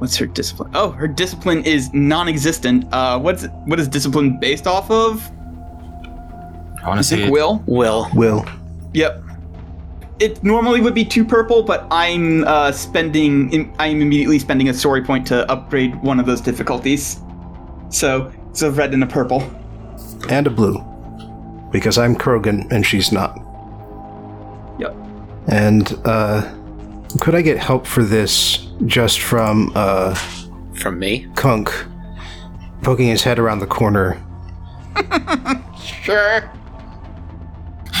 what's 0.00 0.16
her 0.16 0.26
discipline? 0.26 0.70
Oh, 0.74 0.90
her 0.90 1.06
discipline 1.06 1.62
is 1.64 1.92
non-existent. 1.92 2.86
Uh, 2.92 3.18
what's 3.18 3.44
what 3.66 3.78
is 3.78 3.86
discipline 3.86 4.38
based 4.38 4.66
off 4.66 4.90
of? 4.90 5.30
I 6.82 6.88
want 6.88 6.98
to 6.98 7.04
say 7.04 7.28
will. 7.28 7.62
Will. 7.66 8.08
Will. 8.14 8.46
Yep. 8.94 9.22
It 10.18 10.42
normally 10.42 10.80
would 10.80 10.94
be 10.94 11.04
two 11.04 11.24
purple, 11.24 11.62
but 11.62 11.86
I'm 11.90 12.44
uh, 12.44 12.72
spending. 12.72 13.74
I'm 13.78 14.00
immediately 14.00 14.38
spending 14.38 14.68
a 14.68 14.74
story 14.74 15.02
point 15.02 15.26
to 15.28 15.50
upgrade 15.50 15.94
one 16.02 16.18
of 16.18 16.26
those 16.26 16.40
difficulties. 16.40 17.20
So 17.90 18.32
it's 18.50 18.62
a 18.62 18.70
red 18.70 18.94
and 18.94 19.02
a 19.02 19.06
purple. 19.06 19.42
And 20.28 20.46
a 20.46 20.50
blue. 20.50 20.84
Because 21.70 21.98
I'm 21.98 22.16
Krogan 22.16 22.70
and 22.72 22.84
she's 22.84 23.12
not. 23.12 23.36
Yep. 24.78 24.94
And, 25.48 25.98
uh, 26.04 26.52
Could 27.20 27.34
I 27.34 27.42
get 27.42 27.58
help 27.58 27.86
for 27.86 28.02
this 28.02 28.69
just 28.86 29.20
from 29.20 29.72
uh, 29.74 30.14
From 30.74 30.98
me? 30.98 31.26
Kunk 31.34 31.70
poking 32.82 33.08
his 33.08 33.22
head 33.22 33.38
around 33.38 33.58
the 33.60 33.66
corner? 33.66 34.20
Sure. 36.02 36.50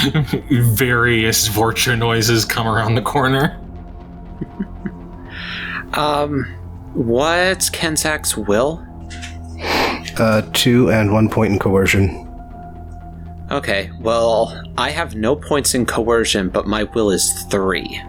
Various 0.50 1.48
Vorcha 1.48 1.98
noises 1.98 2.44
come 2.44 2.66
around 2.66 2.94
the 2.94 3.02
corner. 3.02 3.60
Um, 5.94 6.44
what's 6.94 7.68
Kenzak's 7.68 8.36
will? 8.36 8.86
Uh, 10.18 10.42
two 10.52 10.90
and 10.90 11.12
one 11.12 11.28
point 11.28 11.52
in 11.52 11.58
coercion. 11.58 12.26
Okay, 13.50 13.90
well, 14.00 14.62
I 14.78 14.90
have 14.90 15.16
no 15.16 15.34
points 15.34 15.74
in 15.74 15.84
coercion, 15.84 16.48
but 16.48 16.66
my 16.66 16.84
will 16.84 17.10
is 17.10 17.44
three. 17.50 18.00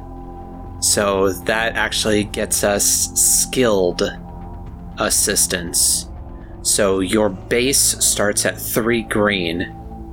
So 0.82 1.32
that 1.32 1.75
actually 1.75 2.25
gets 2.25 2.63
us 2.63 2.84
skilled 3.13 4.01
assistance. 4.97 6.09
So 6.63 6.99
your 6.99 7.29
base 7.29 7.79
starts 8.03 8.45
at 8.45 8.59
three 8.59 9.03
green, 9.03 9.61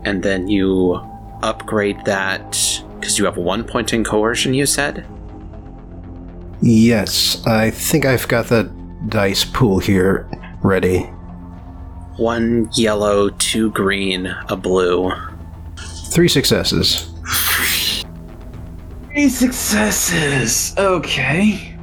and 0.05 0.23
then 0.23 0.49
you 0.49 1.01
upgrade 1.43 2.05
that 2.05 2.83
because 2.99 3.19
you 3.19 3.25
have 3.25 3.37
one 3.37 3.65
point 3.65 3.93
in 3.93 4.05
coercion, 4.05 4.55
you 4.55 4.67
said? 4.67 5.07
Yes, 6.61 7.45
I 7.47 7.71
think 7.71 8.05
I've 8.05 8.29
got 8.29 8.47
the 8.47 8.65
dice 9.09 9.45
pool 9.45 9.79
here 9.79 10.29
ready. 10.63 11.01
One 12.17 12.69
yellow, 12.75 13.31
two 13.31 13.71
green, 13.71 14.27
a 14.49 14.57
blue. 14.57 15.13
Three 16.11 16.29
successes. 16.29 17.11
Three 19.19 19.29
successes. 19.29 20.79
Okay. 20.79 21.77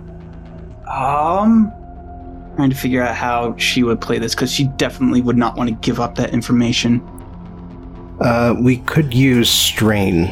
Um, 0.89 1.69
trying 2.55 2.69
to 2.69 2.75
figure 2.77 3.01
out 3.01 3.13
how 3.13 3.57
she 3.57 3.83
would 3.83 3.99
play 3.99 4.19
this 4.19 4.33
because 4.33 4.53
she 4.53 4.67
definitely 4.77 5.19
would 5.19 5.35
not 5.35 5.57
want 5.57 5.69
to 5.69 5.75
give 5.75 5.99
up 5.99 6.15
that 6.15 6.29
information. 6.29 7.01
Uh, 8.21 8.55
we 8.57 8.77
could 8.77 9.13
use 9.13 9.49
strain 9.49 10.31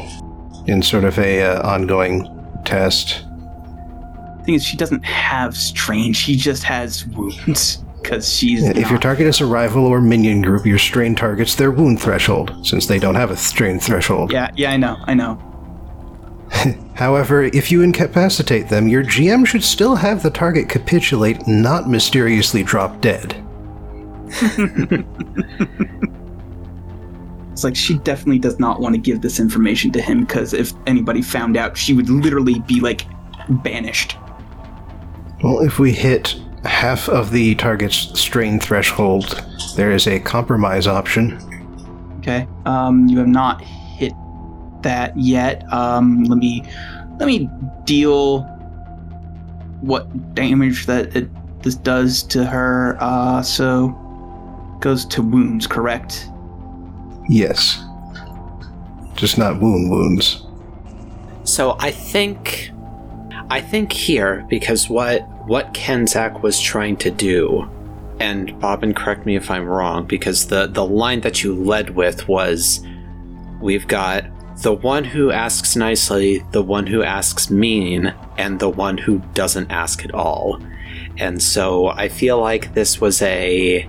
in 0.66 0.80
sort 0.80 1.04
of 1.04 1.18
a 1.18 1.42
uh, 1.42 1.68
ongoing 1.68 2.26
test. 2.64 3.22
thing 4.46 4.54
is, 4.54 4.64
she 4.64 4.78
doesn't 4.78 5.04
have 5.04 5.54
strain. 5.58 6.14
She 6.14 6.36
just 6.36 6.62
has 6.62 7.06
wounds 7.08 7.84
because 8.00 8.32
she's. 8.32 8.64
If 8.64 8.88
your 8.88 8.98
target 8.98 9.26
is 9.26 9.42
a 9.42 9.46
rival 9.46 9.84
or 9.84 10.00
minion 10.00 10.40
group, 10.40 10.64
your 10.64 10.78
strain 10.78 11.14
targets 11.14 11.54
their 11.54 11.70
wound 11.70 12.00
threshold, 12.00 12.66
since 12.66 12.86
they 12.86 12.98
don't 12.98 13.16
have 13.16 13.30
a 13.30 13.36
strain 13.36 13.78
threshold. 13.78 14.32
yeah, 14.32 14.50
yeah, 14.56 14.70
I 14.70 14.78
know, 14.78 14.96
I 15.04 15.12
know. 15.12 15.53
However, 16.94 17.44
if 17.44 17.70
you 17.72 17.82
incapacitate 17.82 18.68
them, 18.68 18.88
your 18.88 19.02
GM 19.02 19.46
should 19.46 19.64
still 19.64 19.96
have 19.96 20.22
the 20.22 20.30
target 20.30 20.68
capitulate, 20.68 21.46
not 21.46 21.88
mysteriously 21.88 22.62
drop 22.62 23.00
dead. 23.00 23.40
It's 27.54 27.62
like 27.62 27.76
she 27.76 27.98
definitely 27.98 28.40
does 28.40 28.58
not 28.58 28.80
want 28.80 28.96
to 28.96 29.00
give 29.00 29.20
this 29.20 29.38
information 29.38 29.92
to 29.92 30.02
him 30.02 30.24
because 30.24 30.52
if 30.52 30.72
anybody 30.88 31.22
found 31.22 31.56
out, 31.56 31.76
she 31.76 31.94
would 31.94 32.10
literally 32.10 32.58
be 32.66 32.80
like 32.80 33.06
banished. 33.62 34.16
Well, 35.40 35.60
if 35.60 35.78
we 35.78 35.92
hit 35.92 36.34
half 36.64 37.08
of 37.08 37.30
the 37.30 37.54
target's 37.54 38.18
strain 38.18 38.58
threshold, 38.58 39.40
there 39.76 39.92
is 39.92 40.08
a 40.08 40.18
compromise 40.18 40.88
option. 40.88 41.38
Okay. 42.18 42.48
Um, 42.66 43.06
you 43.06 43.18
have 43.18 43.28
not 43.28 43.62
that 44.84 45.16
yet. 45.18 45.70
Um, 45.72 46.24
let 46.24 46.38
me 46.38 46.64
let 47.18 47.26
me 47.26 47.50
deal 47.84 48.42
what 49.80 50.34
damage 50.34 50.86
that 50.86 51.14
it 51.14 51.28
this 51.62 51.74
does 51.74 52.22
to 52.24 52.44
her. 52.44 52.96
Uh, 53.00 53.42
so 53.42 53.88
goes 54.80 55.04
to 55.06 55.22
wounds, 55.22 55.66
correct? 55.66 56.28
Yes. 57.28 57.82
Just 59.16 59.38
not 59.38 59.60
wound 59.60 59.90
wounds. 59.90 60.44
So 61.44 61.76
I 61.78 61.90
think 61.90 62.70
I 63.50 63.60
think 63.60 63.92
here 63.92 64.46
because 64.48 64.88
what 64.88 65.22
what 65.46 65.74
Kenzak 65.74 66.42
was 66.42 66.60
trying 66.60 66.96
to 66.98 67.10
do 67.10 67.70
and 68.20 68.58
Bob 68.60 68.82
and 68.82 68.94
correct 68.94 69.26
me 69.26 69.36
if 69.36 69.50
I'm 69.50 69.66
wrong 69.66 70.06
because 70.06 70.48
the 70.48 70.66
the 70.66 70.84
line 70.84 71.20
that 71.20 71.42
you 71.42 71.54
led 71.54 71.90
with 71.90 72.28
was 72.28 72.80
we've 73.60 73.86
got 73.86 74.24
the 74.62 74.72
one 74.72 75.04
who 75.04 75.30
asks 75.30 75.76
nicely, 75.76 76.44
the 76.52 76.62
one 76.62 76.86
who 76.86 77.02
asks 77.02 77.50
mean, 77.50 78.14
and 78.38 78.60
the 78.60 78.68
one 78.68 78.98
who 78.98 79.18
doesn't 79.34 79.70
ask 79.70 80.04
at 80.04 80.14
all. 80.14 80.60
And 81.18 81.42
so 81.42 81.88
I 81.88 82.08
feel 82.08 82.40
like 82.40 82.74
this 82.74 83.00
was 83.00 83.20
a 83.22 83.88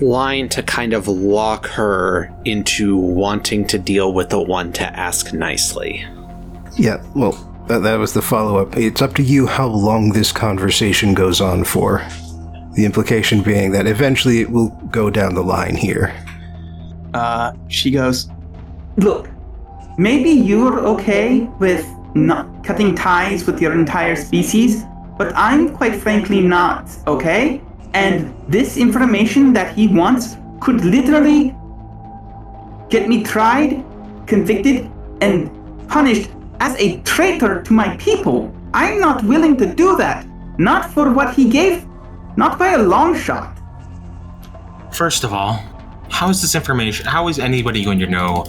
line 0.00 0.48
to 0.48 0.62
kind 0.62 0.92
of 0.92 1.06
lock 1.08 1.66
her 1.66 2.32
into 2.44 2.96
wanting 2.96 3.66
to 3.68 3.78
deal 3.78 4.12
with 4.12 4.30
the 4.30 4.40
one 4.40 4.72
to 4.74 4.84
ask 4.84 5.32
nicely. 5.32 6.04
Yeah, 6.76 7.02
well, 7.14 7.32
that, 7.68 7.80
that 7.80 7.96
was 7.96 8.12
the 8.12 8.22
follow 8.22 8.58
up. 8.58 8.76
It's 8.76 9.02
up 9.02 9.14
to 9.14 9.22
you 9.22 9.46
how 9.46 9.68
long 9.68 10.12
this 10.12 10.32
conversation 10.32 11.14
goes 11.14 11.40
on 11.40 11.64
for. 11.64 12.06
The 12.74 12.84
implication 12.84 13.42
being 13.42 13.72
that 13.72 13.86
eventually 13.86 14.40
it 14.40 14.50
will 14.50 14.70
go 14.90 15.10
down 15.10 15.34
the 15.34 15.42
line 15.42 15.74
here. 15.74 16.14
Uh, 17.14 17.52
she 17.68 17.90
goes, 17.90 18.28
Look, 18.96 19.28
maybe 19.98 20.30
you're 20.30 20.78
okay 20.78 21.40
with 21.58 21.84
not 22.14 22.64
cutting 22.64 22.94
ties 22.94 23.46
with 23.46 23.60
your 23.60 23.72
entire 23.72 24.16
species, 24.16 24.84
but 25.18 25.32
I'm 25.34 25.76
quite 25.76 25.96
frankly 25.96 26.40
not, 26.40 26.88
okay? 27.06 27.60
And 27.92 28.32
this 28.48 28.76
information 28.76 29.52
that 29.54 29.74
he 29.74 29.88
wants 29.88 30.36
could 30.60 30.84
literally 30.84 31.54
get 32.88 33.08
me 33.08 33.22
tried, 33.24 33.84
convicted, 34.26 34.90
and 35.20 35.50
punished 35.88 36.30
as 36.60 36.76
a 36.76 37.00
traitor 37.00 37.62
to 37.62 37.72
my 37.72 37.96
people. 37.96 38.54
I'm 38.72 39.00
not 39.00 39.24
willing 39.24 39.56
to 39.56 39.66
do 39.66 39.96
that. 39.96 40.26
Not 40.58 40.90
for 40.90 41.12
what 41.12 41.34
he 41.34 41.48
gave, 41.48 41.86
not 42.36 42.58
by 42.58 42.72
a 42.72 42.78
long 42.78 43.16
shot. 43.16 43.58
First 44.92 45.24
of 45.24 45.32
all, 45.32 45.62
how 46.08 46.28
is 46.30 46.40
this 46.40 46.54
information? 46.54 47.06
How 47.06 47.28
is 47.28 47.38
anybody 47.38 47.84
going 47.84 47.98
to 47.98 48.06
know 48.06 48.44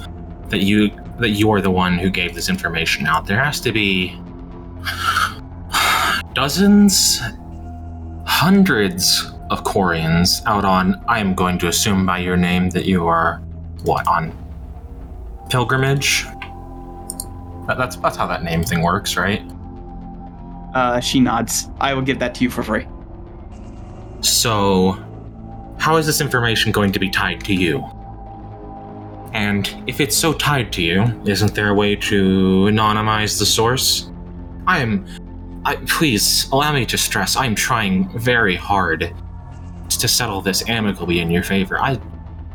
that 0.50 0.60
you 0.60 0.90
that 1.20 1.30
you 1.30 1.52
are 1.52 1.62
the 1.62 1.72
one 1.72 1.98
who 1.98 2.10
gave 2.10 2.34
this 2.34 2.50
information 2.50 3.08
out? 3.08 3.26
There 3.26 3.44
has 3.44 3.60
to 3.62 3.72
be 3.72 4.20
dozens, 6.34 7.22
hundreds 8.26 9.26
of 9.50 9.64
Quarians 9.64 10.42
out 10.46 10.66
on. 10.66 11.04
I 11.08 11.20
am 11.20 11.34
going 11.34 11.58
to 11.60 11.68
assume 11.68 12.06
by 12.06 12.20
your 12.20 12.38
name 12.38 12.70
that 12.72 12.86
you 12.86 13.08
are 13.08 13.38
what 13.84 14.08
on 14.08 14.32
pilgrimage. 15.50 16.26
That, 17.68 17.78
that's 17.78 17.96
that's 17.98 18.18
how 18.18 18.28
that 18.28 18.44
name 18.44 18.64
thing 18.64 18.82
works, 18.82 19.18
right? 19.18 19.42
Uh, 20.74 21.00
she 21.00 21.20
nods. 21.20 21.68
I 21.80 21.94
will 21.94 22.02
give 22.02 22.20
that 22.20 22.36
to 22.36 22.44
you 22.44 22.50
for 22.50 22.64
free. 22.64 22.88
So, 24.22 25.04
how 25.78 25.98
is 25.98 26.06
this 26.06 26.22
information 26.22 26.72
going 26.72 26.92
to 26.92 27.00
be 27.00 27.10
tied 27.10 27.44
to 27.46 27.54
you? 27.54 27.84
And 29.34 29.84
if 29.88 30.00
it's 30.00 30.16
so 30.16 30.34
tied 30.34 30.72
to 30.74 30.82
you, 30.82 31.04
isn't 31.26 31.54
there 31.54 31.70
a 31.70 31.74
way 31.74 31.96
to 31.96 32.66
anonymize 32.66 33.38
the 33.38 33.46
source? 33.46 34.12
I 34.68 34.80
am. 34.80 35.06
I, 35.66 35.76
please, 35.88 36.50
allow 36.52 36.72
me 36.74 36.86
to 36.86 36.98
stress, 36.98 37.36
I 37.36 37.46
am 37.46 37.54
trying 37.54 38.10
very 38.18 38.56
hard 38.56 39.14
to 39.90 40.08
settle 40.08 40.42
this 40.42 40.68
amicably 40.70 41.20
in 41.20 41.30
your 41.30 41.44
favor. 41.44 41.80
I 41.80 42.00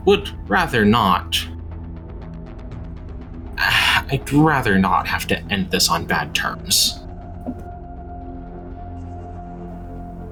would 0.04 0.30
rather 0.48 0.84
not. 0.84 1.36
I'd 3.58 4.32
rather 4.32 4.78
not 4.78 5.06
have 5.06 5.26
to 5.28 5.38
end 5.50 5.70
this 5.70 5.88
on 5.88 6.06
bad 6.06 6.34
terms. 6.34 7.00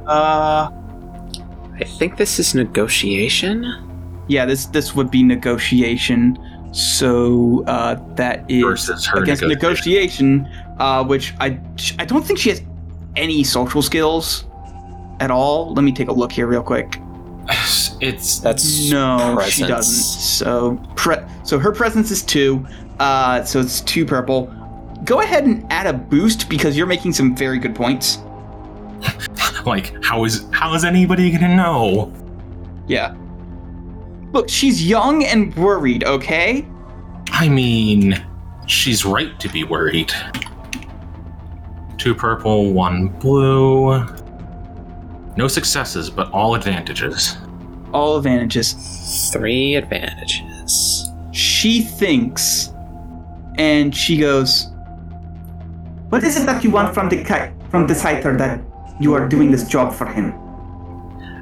Uh, 0.06 0.70
I 1.74 1.84
think 1.98 2.16
this 2.16 2.38
is 2.38 2.54
negotiation. 2.54 3.91
Yeah, 4.28 4.44
this 4.44 4.66
this 4.66 4.94
would 4.94 5.10
be 5.10 5.22
negotiation. 5.22 6.38
So 6.72 7.64
uh, 7.66 7.96
that 8.14 8.50
is 8.50 8.62
Versus 8.62 9.06
her 9.06 9.22
against 9.22 9.42
negotiation. 9.42 10.42
negotiation, 10.42 10.76
uh, 10.78 11.04
which 11.04 11.34
I 11.40 11.60
I 11.98 12.04
don't 12.04 12.24
think 12.24 12.38
she 12.38 12.48
has 12.50 12.62
any 13.16 13.44
social 13.44 13.82
skills 13.82 14.44
at 15.20 15.30
all. 15.30 15.74
Let 15.74 15.82
me 15.82 15.92
take 15.92 16.08
a 16.08 16.12
look 16.12 16.32
here 16.32 16.46
real 16.46 16.62
quick. 16.62 16.98
It's 18.00 18.40
That's 18.40 18.90
No, 18.90 19.38
she 19.48 19.64
doesn't. 19.64 19.94
So 20.02 20.76
pre- 20.96 21.22
so 21.44 21.56
her 21.56 21.70
presence 21.70 22.10
is 22.10 22.22
two. 22.22 22.66
Uh, 22.98 23.44
so 23.44 23.60
it's 23.60 23.80
two 23.82 24.04
purple. 24.04 24.52
Go 25.04 25.20
ahead 25.20 25.44
and 25.44 25.64
add 25.70 25.86
a 25.86 25.92
boost 25.92 26.48
because 26.48 26.76
you're 26.76 26.88
making 26.88 27.12
some 27.12 27.36
very 27.36 27.60
good 27.60 27.76
points. 27.76 28.18
like 29.66 29.94
how 30.04 30.24
is 30.24 30.46
how 30.52 30.74
is 30.74 30.84
anybody 30.84 31.30
gonna 31.30 31.54
know? 31.54 32.12
Yeah. 32.88 33.14
Look, 34.32 34.48
she's 34.48 34.86
young 34.86 35.24
and 35.24 35.54
worried. 35.56 36.04
Okay. 36.04 36.66
I 37.30 37.48
mean, 37.48 38.24
she's 38.66 39.04
right 39.04 39.38
to 39.40 39.48
be 39.48 39.64
worried. 39.64 40.12
Two 41.98 42.14
purple, 42.14 42.72
one 42.72 43.08
blue. 43.08 44.04
No 45.36 45.48
successes, 45.48 46.10
but 46.10 46.30
all 46.32 46.54
advantages. 46.54 47.36
All 47.92 48.16
advantages. 48.16 49.30
Three 49.32 49.76
advantages. 49.76 51.08
She 51.32 51.82
thinks, 51.82 52.72
and 53.56 53.94
she 53.94 54.18
goes, 54.18 54.70
"What 56.08 56.24
is 56.24 56.36
it 56.36 56.46
that 56.46 56.64
you 56.64 56.70
want 56.70 56.92
from 56.94 57.08
the 57.08 57.22
ki- 57.22 57.52
from 57.70 57.86
the 57.86 57.94
Scyther 57.94 58.36
that 58.38 58.60
you 58.98 59.14
are 59.14 59.28
doing 59.28 59.50
this 59.50 59.68
job 59.68 59.92
for 59.92 60.06
him?" 60.06 60.34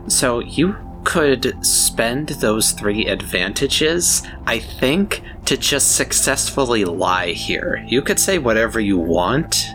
So 0.08 0.40
you 0.40 0.76
could 1.04 1.64
spend 1.64 2.28
those 2.28 2.72
three 2.72 3.06
advantages, 3.06 4.22
I 4.46 4.58
think, 4.58 5.22
to 5.46 5.56
just 5.56 5.96
successfully 5.96 6.84
lie 6.84 7.32
here. 7.32 7.84
You 7.86 8.02
could 8.02 8.18
say 8.18 8.38
whatever 8.38 8.80
you 8.80 8.98
want, 8.98 9.66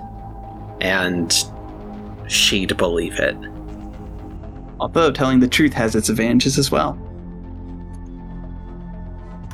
and 0.81 1.33
she'd 2.27 2.77
believe 2.77 3.19
it. 3.19 3.35
Although 4.79 5.11
telling 5.11 5.39
the 5.39 5.47
truth 5.47 5.73
has 5.73 5.95
its 5.95 6.09
advantages 6.09 6.57
as 6.57 6.69
well. 6.69 6.99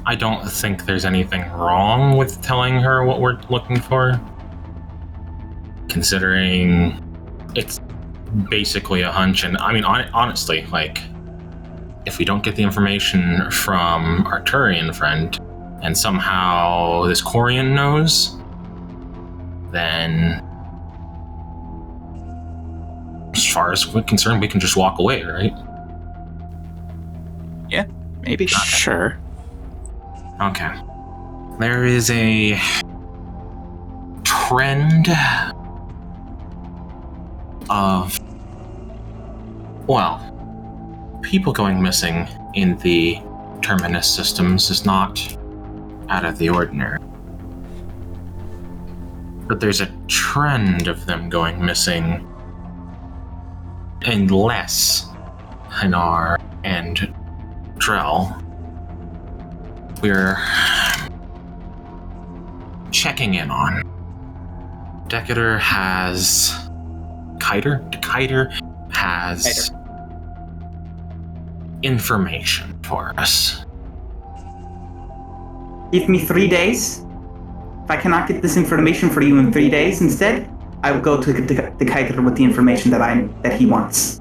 I 0.06 0.16
don't 0.16 0.50
think 0.50 0.86
there's 0.86 1.06
anything 1.06 1.50
wrong 1.52 2.18
with 2.18 2.42
telling 2.42 2.80
her 2.80 3.06
what 3.06 3.22
we're 3.22 3.40
looking 3.50 3.80
for. 3.80 4.20
Considering 5.90 7.00
it's 7.56 7.80
basically 8.50 9.02
a 9.02 9.12
hunch, 9.12 9.44
and 9.44 9.58
I 9.58 9.74
mean, 9.74 9.84
hon- 9.84 10.10
honestly, 10.14 10.66
like, 10.68 11.02
if 12.06 12.18
we 12.18 12.26
don't 12.26 12.43
get 12.43 12.56
the 12.56 12.64
information 12.64 13.49
from 13.52 14.26
our 14.28 14.41
Turian 14.41 14.93
friend, 14.93 15.39
and 15.82 15.97
somehow 15.97 17.06
this 17.06 17.22
Quarian 17.22 17.74
knows, 17.74 18.38
then 19.72 20.45
as 23.36 23.47
far 23.47 23.72
as 23.72 23.91
we're 23.93 24.04
concerned, 24.04 24.41
we 24.41 24.47
can 24.47 24.60
just 24.60 24.76
walk 24.76 24.99
away, 24.99 25.24
right? 25.24 25.54
Yeah, 27.70 27.86
maybe. 28.22 28.47
Sure. 28.47 29.18
Okay. 30.41 30.72
There 31.60 31.86
is 31.86 32.10
a 32.10 32.60
trend 34.24 35.08
of, 37.70 38.20
well, 39.88 40.31
people 41.22 41.54
going 41.54 41.82
missing 41.82 42.28
in 42.54 42.78
the 42.78 43.20
terminus 43.62 44.14
systems 44.14 44.70
is 44.70 44.86
not 44.86 45.38
out 46.10 46.26
of 46.26 46.38
the 46.38 46.50
ordinary. 46.50 47.00
But 49.48 49.60
there's 49.60 49.82
a 49.82 49.88
trend 50.08 50.88
of 50.88 51.06
them 51.06 51.30
going 51.30 51.64
missing 51.64 52.28
unless 54.04 55.08
Hanar 55.70 56.38
and 56.64 57.14
Drell 57.78 58.42
we're 60.02 60.38
checking 62.92 63.36
in 63.36 63.52
on. 63.52 63.84
Decatur 65.08 65.60
has. 65.60 66.54
Kiter? 67.38 67.88
Kiter 68.02 68.52
has 68.92 69.72
information 71.84 72.78
for 72.84 73.14
us. 73.18 73.66
Give 75.92 76.08
me 76.08 76.20
three 76.20 76.48
days. 76.48 77.06
If 77.84 77.92
I 77.92 77.98
cannot 77.98 78.28
get 78.28 78.42
this 78.42 78.58
information 78.58 79.10
for 79.10 79.22
you 79.22 79.38
in 79.38 79.52
three 79.52 79.70
days 79.70 80.02
instead, 80.02 80.50
I 80.84 80.92
will 80.92 81.02
go 81.02 81.22
to 81.22 81.34
the, 81.34 81.74
the 81.78 81.86
Kaiser 81.86 82.22
with 82.22 82.36
the 82.36 82.44
information 82.44 82.92
that 82.92 83.02
I 83.02 83.28
that 83.44 83.60
he 83.60 83.66
wants. 83.66 84.20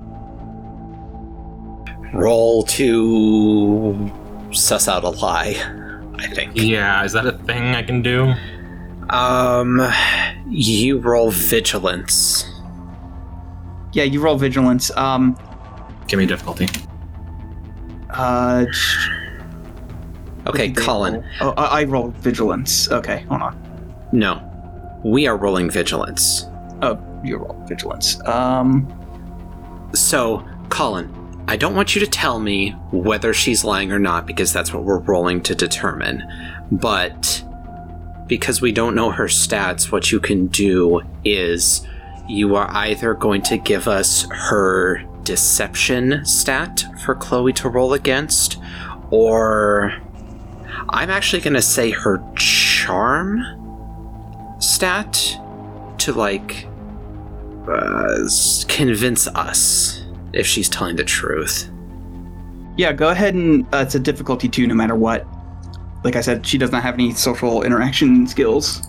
Roll 2.13 2.65
to 2.65 4.11
suss 4.53 4.89
out 4.89 5.05
a 5.05 5.11
lie, 5.11 5.55
I 6.19 6.27
think. 6.27 6.53
Yeah, 6.55 7.05
is 7.05 7.13
that 7.13 7.27
a 7.27 7.33
thing 7.33 7.75
I 7.75 7.83
can 7.83 8.03
do? 8.03 8.35
Um, 9.11 9.81
you 10.49 10.99
roll 10.99 11.31
vigilance. 11.31 12.45
Yeah, 13.93 14.05
you 14.05 14.21
roll 14.21 14.37
vigilance. 14.37 14.91
Um, 14.97 15.37
Give 16.09 16.19
me 16.19 16.27
difficulty. 16.27 16.67
Uh, 18.15 18.67
Okay, 20.47 20.71
Colin. 20.73 21.15
roll? 21.15 21.25
Oh, 21.41 21.51
I 21.57 21.81
I 21.81 21.85
rolled 21.85 22.15
vigilance. 22.17 22.91
Okay, 22.91 23.21
hold 23.29 23.43
on. 23.43 24.09
No, 24.13 24.41
we 25.05 25.27
are 25.27 25.37
rolling 25.37 25.71
vigilance. 25.71 26.47
Oh, 26.83 26.99
you 27.23 27.37
rolled 27.37 27.69
vigilance. 27.69 28.19
Um, 28.27 28.89
So, 29.93 30.45
Colin, 30.71 31.13
I 31.49 31.57
don't 31.57 31.75
want 31.75 31.95
you 31.95 32.01
to 32.01 32.07
tell 32.07 32.39
me 32.41 32.71
whether 32.93 33.35
she's 33.35 33.65
lying 33.65 33.93
or 33.93 33.99
not 33.99 34.25
because 34.27 34.53
that's 34.53 34.73
what 34.73 34.85
we're 34.85 35.01
rolling 35.01 35.43
to 35.43 35.55
determine. 35.55 36.23
But 36.73 37.45
because 38.27 38.61
we 38.63 38.71
don't 38.73 38.95
know 38.95 39.11
her 39.11 39.27
stats, 39.27 39.91
what 39.93 40.11
you 40.13 40.21
can 40.21 40.47
do 40.47 41.01
is 41.25 41.87
you 42.29 42.55
are 42.55 42.69
either 42.71 43.15
going 43.15 43.43
to 43.43 43.57
give 43.59 43.89
us 43.89 44.27
her 44.31 45.03
deception 45.31 46.25
stat 46.25 46.85
for 47.05 47.15
Chloe 47.15 47.53
to 47.53 47.69
roll 47.69 47.93
against, 47.93 48.61
or 49.13 49.93
I'm 50.89 51.09
actually 51.09 51.41
going 51.41 51.55
to 51.55 51.63
say 51.63 51.93
her 51.93 52.21
charm 52.35 53.45
stat 54.59 55.39
to 55.99 56.13
like 56.13 56.67
uh, 57.69 58.29
convince 58.67 59.29
us 59.29 60.05
if 60.33 60.49
she's 60.49 60.69
telling 60.69 60.97
the 60.97 61.05
truth. 61.05 61.71
yeah, 62.77 62.93
go 62.93 63.11
ahead 63.11 63.35
and 63.35 63.65
uh, 63.73 63.85
it's 63.87 63.95
a 63.95 64.01
difficulty 64.01 64.49
two, 64.49 64.67
no 64.67 64.75
matter 64.75 64.97
what. 64.97 65.29
Like 66.03 66.17
I 66.17 66.23
said, 66.23 66.45
she 66.45 66.59
does 66.59 66.73
not 66.73 66.83
have 66.83 66.95
any 66.95 67.15
social 67.15 67.63
interaction 67.63 68.27
skills. 68.27 68.83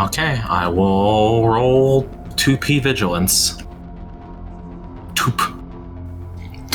Okay, 0.00 0.40
I 0.48 0.68
will 0.68 1.48
roll 1.48 2.04
2p 2.36 2.84
vigilance. 2.84 3.56
Toop. 5.14 5.55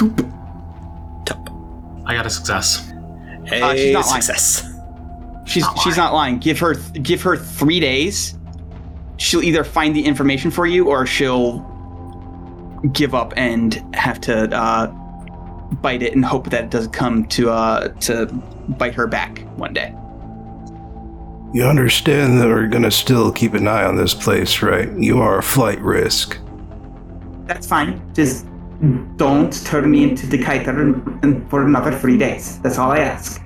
Toop. 0.01 1.25
Tup. 1.25 1.49
I 2.05 2.15
got 2.15 2.25
a 2.25 2.29
success. 2.29 2.91
Hey, 3.45 3.61
Uh, 3.61 3.75
she's 3.75 3.93
not 3.93 4.05
lying. 4.07 4.21
success. 4.21 4.67
She's 5.45 5.63
Not 5.63 5.79
she's 5.79 5.97
lying. 5.97 5.97
not 5.97 6.13
lying. 6.13 6.37
Give 6.39 6.59
her 6.59 6.73
give 7.01 7.21
her 7.21 7.35
three 7.37 7.79
days. 7.79 8.37
She'll 9.17 9.43
either 9.43 9.63
find 9.63 9.95
the 9.95 10.03
information 10.03 10.49
for 10.49 10.65
you, 10.65 10.87
or 10.87 11.05
she'll 11.05 11.59
give 12.93 13.13
up 13.13 13.33
and 13.37 13.83
have 13.93 14.19
to 14.21 14.49
uh, 14.55 14.87
bite 15.81 16.01
it 16.01 16.13
and 16.15 16.25
hope 16.25 16.49
that 16.49 16.63
it 16.65 16.69
does 16.71 16.87
come 16.87 17.25
to 17.25 17.49
uh, 17.51 17.89
to 17.99 18.25
bite 18.79 18.95
her 18.95 19.05
back 19.07 19.39
one 19.57 19.73
day. 19.73 19.93
You 21.53 21.65
understand 21.65 22.39
that 22.39 22.47
we're 22.47 22.67
gonna 22.67 22.89
still 22.91 23.31
keep 23.31 23.53
an 23.53 23.67
eye 23.67 23.83
on 23.83 23.97
this 23.97 24.13
place, 24.13 24.61
right? 24.63 24.89
You 24.97 25.19
are 25.19 25.37
a 25.39 25.43
flight 25.43 25.79
risk. 25.81 26.37
That's 27.45 27.67
fine. 27.67 28.01
Just 28.13 28.45
don't 29.17 29.63
turn 29.65 29.89
me 29.91 30.03
into 30.03 30.25
the 30.27 30.37
Kaiser 30.37 30.81
in- 30.81 31.19
in- 31.23 31.45
for 31.49 31.63
another 31.65 31.91
three 31.91 32.17
days. 32.17 32.59
That's 32.63 32.77
all 32.77 32.91
I 32.91 32.99
ask. 32.99 33.41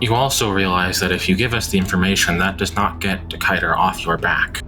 You 0.00 0.14
also 0.14 0.50
realize 0.50 1.00
that 1.00 1.10
if 1.10 1.28
you 1.28 1.34
give 1.36 1.54
us 1.54 1.68
the 1.68 1.78
information, 1.78 2.38
that 2.38 2.56
does 2.56 2.74
not 2.76 3.00
get 3.00 3.28
Decatur 3.28 3.76
off 3.76 4.04
your 4.04 4.16
back. 4.16 4.62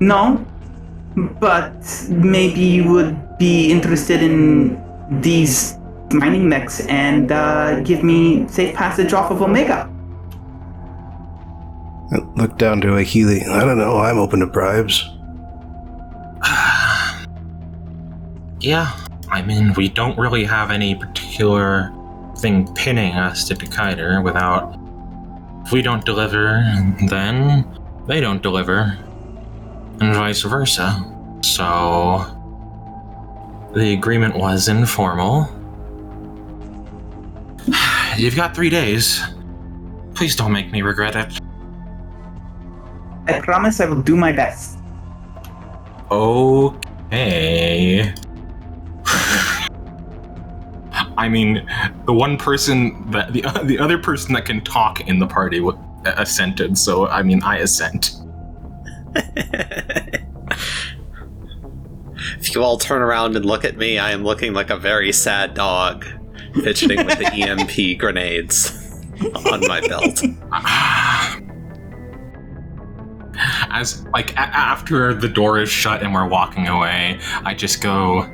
No, 0.00 0.44
but 1.40 1.74
maybe 2.08 2.60
you 2.60 2.90
would 2.90 3.38
be 3.38 3.70
interested 3.70 4.22
in 4.22 4.82
these 5.20 5.76
mining 6.12 6.48
mechs 6.48 6.80
and 6.86 7.30
uh, 7.30 7.80
give 7.80 8.02
me 8.02 8.46
safe 8.48 8.74
passage 8.74 9.12
off 9.12 9.30
of 9.30 9.42
Omega. 9.42 9.90
I 12.12 12.18
look 12.36 12.56
down 12.56 12.80
to 12.82 12.96
a 12.96 13.02
Healy. 13.02 13.42
I 13.44 13.64
don't 13.64 13.78
know. 13.78 13.98
I'm 13.98 14.18
open 14.18 14.40
to 14.40 14.46
bribes. 14.46 15.10
Yeah, 18.66 18.90
I 19.30 19.42
mean, 19.42 19.74
we 19.74 19.88
don't 19.88 20.18
really 20.18 20.42
have 20.42 20.72
any 20.72 20.96
particular 20.96 21.94
thing 22.38 22.66
pinning 22.74 23.14
us 23.14 23.46
to 23.46 23.54
Decatur 23.54 24.20
without. 24.22 24.76
If 25.64 25.70
we 25.70 25.82
don't 25.82 26.04
deliver, 26.04 26.64
then 27.08 27.64
they 28.08 28.20
don't 28.20 28.42
deliver, 28.42 28.98
and 30.00 30.16
vice 30.16 30.42
versa. 30.42 31.00
So. 31.44 32.26
The 33.72 33.92
agreement 33.92 34.34
was 34.34 34.66
informal. 34.66 35.48
You've 38.16 38.34
got 38.34 38.52
three 38.52 38.70
days. 38.70 39.22
Please 40.14 40.34
don't 40.34 40.50
make 40.50 40.72
me 40.72 40.82
regret 40.82 41.14
it. 41.14 41.38
I 43.28 43.38
promise 43.38 43.80
I 43.80 43.86
will 43.86 44.02
do 44.02 44.16
my 44.16 44.32
best. 44.32 44.80
Okay. 46.10 48.12
I 51.16 51.28
mean, 51.28 51.66
the 52.06 52.12
one 52.12 52.36
person 52.36 53.10
that 53.10 53.32
the 53.32 53.42
the 53.64 53.78
other 53.78 53.98
person 53.98 54.34
that 54.34 54.44
can 54.44 54.62
talk 54.62 55.00
in 55.00 55.18
the 55.18 55.26
party 55.26 55.58
w- 55.58 55.78
assented. 56.04 56.76
So 56.78 57.08
I 57.08 57.22
mean, 57.22 57.42
I 57.42 57.58
assent. 57.58 58.12
if 62.38 62.54
you 62.54 62.62
all 62.62 62.78
turn 62.78 63.02
around 63.02 63.36
and 63.36 63.44
look 63.44 63.64
at 63.64 63.76
me, 63.76 63.98
I 63.98 64.10
am 64.12 64.24
looking 64.24 64.52
like 64.52 64.70
a 64.70 64.76
very 64.76 65.12
sad 65.12 65.54
dog, 65.54 66.04
fidgeting 66.54 67.04
with 67.06 67.18
the 67.18 67.26
EMP 67.32 67.98
grenades 67.98 68.72
on 69.46 69.60
my 69.66 69.80
belt. 69.80 70.22
As 73.70 74.04
like 74.08 74.32
a- 74.32 74.38
after 74.40 75.12
the 75.14 75.28
door 75.28 75.58
is 75.58 75.68
shut 75.70 76.02
and 76.02 76.12
we're 76.12 76.28
walking 76.28 76.68
away, 76.68 77.18
I 77.44 77.54
just 77.54 77.82
go. 77.82 78.30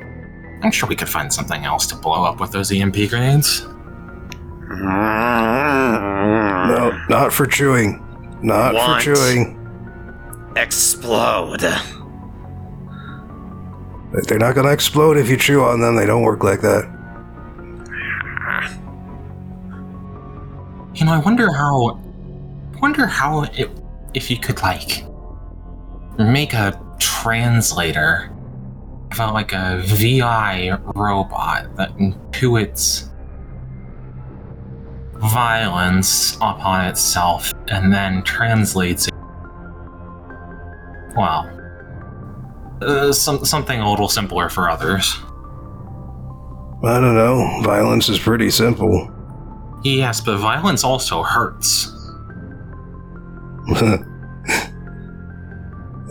I'm 0.63 0.71
sure 0.71 0.87
we 0.87 0.95
could 0.95 1.09
find 1.09 1.31
something 1.31 1.65
else 1.65 1.85
to 1.87 1.95
blow 1.95 2.23
up 2.23 2.39
with 2.39 2.51
those 2.51 2.71
EMP 2.71 3.09
grenades. 3.09 3.67
No, 6.69 6.97
not 7.09 7.33
for 7.33 7.45
chewing. 7.45 7.99
Not 8.41 8.73
Want. 8.73 9.03
for 9.03 9.15
chewing. 9.15 9.59
Explode. 10.55 11.65
They're 14.27 14.39
not 14.39 14.55
gonna 14.55 14.71
explode 14.71 15.17
if 15.17 15.29
you 15.29 15.35
chew 15.37 15.63
on 15.63 15.81
them. 15.81 15.95
They 15.95 16.05
don't 16.05 16.21
work 16.21 16.43
like 16.43 16.61
that. 16.61 16.85
You 20.95 21.05
know, 21.05 21.13
I 21.13 21.19
wonder 21.19 21.51
how. 21.51 21.99
Wonder 22.81 23.05
how 23.05 23.43
it, 23.43 23.69
if 24.13 24.29
you 24.29 24.37
could 24.37 24.61
like 24.61 25.05
make 26.19 26.53
a 26.53 26.79
translator 26.99 28.29
about 29.13 29.33
like 29.33 29.53
a 29.53 29.81
VI 29.85 30.77
robot 30.95 31.75
that 31.75 31.95
intuits 31.97 33.09
violence 35.15 36.35
upon 36.35 36.85
itself 36.85 37.53
and 37.67 37.93
then 37.93 38.23
translates 38.23 39.07
it. 39.07 39.13
Well, 41.15 41.49
uh, 42.81 43.13
some, 43.13 43.45
something 43.45 43.79
a 43.79 43.89
little 43.89 44.09
simpler 44.09 44.49
for 44.49 44.69
others. 44.69 45.15
I 46.83 46.99
don't 46.99 47.15
know. 47.15 47.61
Violence 47.63 48.09
is 48.09 48.19
pretty 48.19 48.49
simple. 48.49 49.09
Yes, 49.83 50.19
but 50.19 50.37
violence 50.37 50.83
also 50.83 51.23
hurts. 51.23 51.87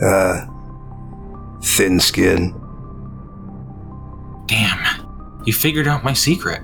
uh, 0.03 0.45
thin 1.61 1.99
skin. 1.99 2.62
Damn, 4.53 5.41
you 5.45 5.51
figured 5.51 5.87
out 5.87 6.03
my 6.03 6.13
secret. 6.13 6.61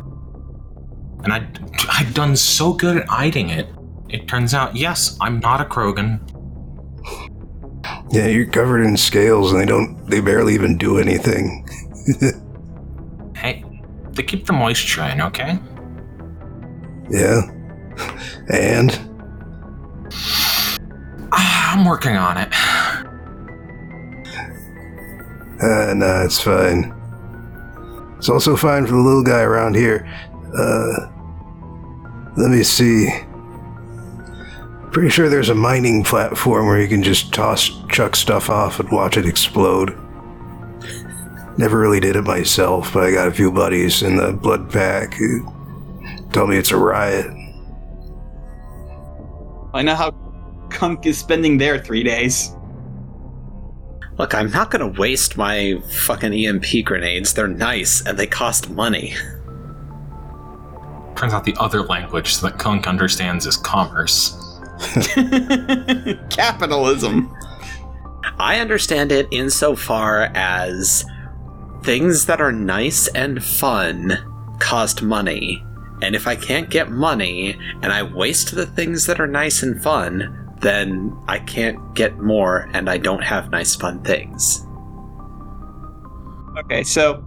And 1.23 1.33
I, 1.33 1.47
I'd 1.89 2.13
done 2.13 2.35
so 2.35 2.71
good 2.71 2.97
at 2.97 3.07
hiding 3.07 3.49
it. 3.49 3.67
It 4.09 4.27
turns 4.27 4.53
out, 4.53 4.75
yes, 4.75 5.17
I'm 5.19 5.39
not 5.39 5.59
a 5.59 5.65
Krogan. 5.65 6.19
Yeah, 8.11 8.27
you're 8.27 8.45
covered 8.45 8.83
in 8.83 8.95
scales, 8.95 9.51
and 9.51 9.59
they 9.59 9.65
don't. 9.65 10.05
They 10.07 10.19
barely 10.19 10.53
even 10.53 10.77
do 10.77 10.99
anything. 10.99 11.67
Hey, 13.35 13.63
they 14.11 14.21
keep 14.21 14.45
the 14.45 14.53
moisture 14.53 15.03
in, 15.05 15.19
okay? 15.21 15.57
Yeah. 17.09 17.41
And 18.53 18.91
Ah, 21.31 21.73
I'm 21.73 21.85
working 21.85 22.17
on 22.17 22.37
it. 22.37 22.49
uh, 25.63 25.93
nah, 25.95 26.23
it's 26.23 26.39
fine. 26.39 26.98
It's 28.19 28.27
also 28.27 28.57
fine 28.57 28.85
for 28.85 28.91
the 28.91 28.99
little 28.99 29.23
guy 29.23 29.39
around 29.39 29.77
here. 29.77 30.05
Uh, 30.53 31.09
let 32.35 32.51
me 32.51 32.63
see. 32.63 33.09
Pretty 34.91 35.09
sure 35.09 35.29
there's 35.29 35.47
a 35.47 35.55
mining 35.55 36.03
platform 36.03 36.65
where 36.65 36.81
you 36.81 36.89
can 36.89 37.01
just 37.01 37.33
toss, 37.33 37.71
chuck 37.87 38.17
stuff 38.17 38.49
off 38.49 38.81
and 38.81 38.91
watch 38.91 39.15
it 39.15 39.25
explode. 39.25 39.97
Never 41.57 41.79
really 41.79 42.01
did 42.01 42.17
it 42.17 42.23
myself, 42.25 42.93
but 42.93 43.03
I 43.03 43.11
got 43.11 43.29
a 43.29 43.31
few 43.31 43.53
buddies 43.53 44.03
in 44.03 44.17
the 44.17 44.33
blood 44.33 44.69
pack 44.69 45.13
who 45.13 45.45
told 46.33 46.49
me 46.49 46.57
it's 46.57 46.71
a 46.71 46.77
riot. 46.77 47.27
I 49.73 49.81
know 49.81 49.95
how 49.95 50.11
Kunk 50.69 51.05
is 51.05 51.17
spending 51.17 51.57
their 51.57 51.79
three 51.79 52.03
days. 52.03 52.53
Look, 54.19 54.35
I'm 54.35 54.51
not 54.51 54.69
gonna 54.69 54.89
waste 54.89 55.37
my 55.37 55.81
fucking 55.91 56.33
EMP 56.33 56.83
grenades. 56.83 57.33
They're 57.33 57.47
nice 57.47 58.05
and 58.05 58.19
they 58.19 58.27
cost 58.27 58.69
money. 58.69 59.15
Turns 61.15 61.33
out 61.33 61.45
the 61.45 61.55
other 61.57 61.83
language 61.83 62.39
that 62.41 62.59
Kunk 62.59 62.85
understands 62.85 63.45
is 63.45 63.55
commerce. 63.55 64.35
Capitalism. 66.29 67.33
I 68.37 68.59
understand 68.59 69.13
it 69.13 69.27
insofar 69.31 70.31
as 70.35 71.05
things 71.83 72.25
that 72.25 72.41
are 72.41 72.51
nice 72.51 73.07
and 73.07 73.41
fun 73.41 74.17
cost 74.59 75.01
money. 75.01 75.63
And 76.01 76.13
if 76.13 76.27
I 76.27 76.35
can't 76.35 76.69
get 76.69 76.91
money 76.91 77.57
and 77.81 77.93
I 77.93 78.03
waste 78.03 78.53
the 78.53 78.65
things 78.65 79.05
that 79.05 79.21
are 79.21 79.27
nice 79.27 79.63
and 79.63 79.81
fun, 79.81 80.48
then 80.61 81.15
I 81.27 81.39
can't 81.39 81.95
get 81.95 82.19
more 82.19 82.69
and 82.73 82.89
I 82.89 82.97
don't 82.97 83.23
have 83.23 83.49
nice 83.51 83.75
fun 83.75 84.03
things. 84.03 84.65
Okay, 86.57 86.83
so 86.83 87.23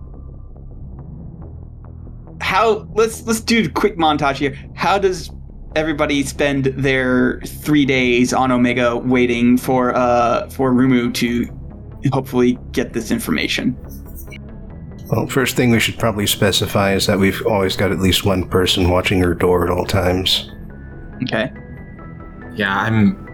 how 2.40 2.86
let's 2.94 3.26
let's 3.26 3.40
do 3.40 3.64
a 3.64 3.68
quick 3.68 3.96
montage 3.96 4.36
here. 4.36 4.56
How 4.74 4.98
does 4.98 5.30
everybody 5.74 6.22
spend 6.22 6.66
their 6.66 7.40
three 7.46 7.86
days 7.86 8.34
on 8.34 8.52
Omega 8.52 8.96
waiting 8.96 9.56
for 9.56 9.94
uh 9.96 10.48
for 10.50 10.72
Rumu 10.72 11.14
to 11.14 11.46
hopefully 12.12 12.58
get 12.72 12.92
this 12.92 13.10
information? 13.10 13.76
Well, 15.06 15.26
first 15.26 15.56
thing 15.56 15.70
we 15.70 15.80
should 15.80 15.98
probably 15.98 16.26
specify 16.26 16.94
is 16.94 17.06
that 17.06 17.18
we've 17.18 17.44
always 17.46 17.76
got 17.76 17.92
at 17.92 18.00
least 18.00 18.24
one 18.24 18.48
person 18.48 18.88
watching 18.88 19.20
her 19.20 19.34
door 19.34 19.64
at 19.64 19.70
all 19.70 19.84
times. 19.84 20.50
Okay. 21.22 21.52
Yeah, 22.54 22.76
I'm. 22.76 23.28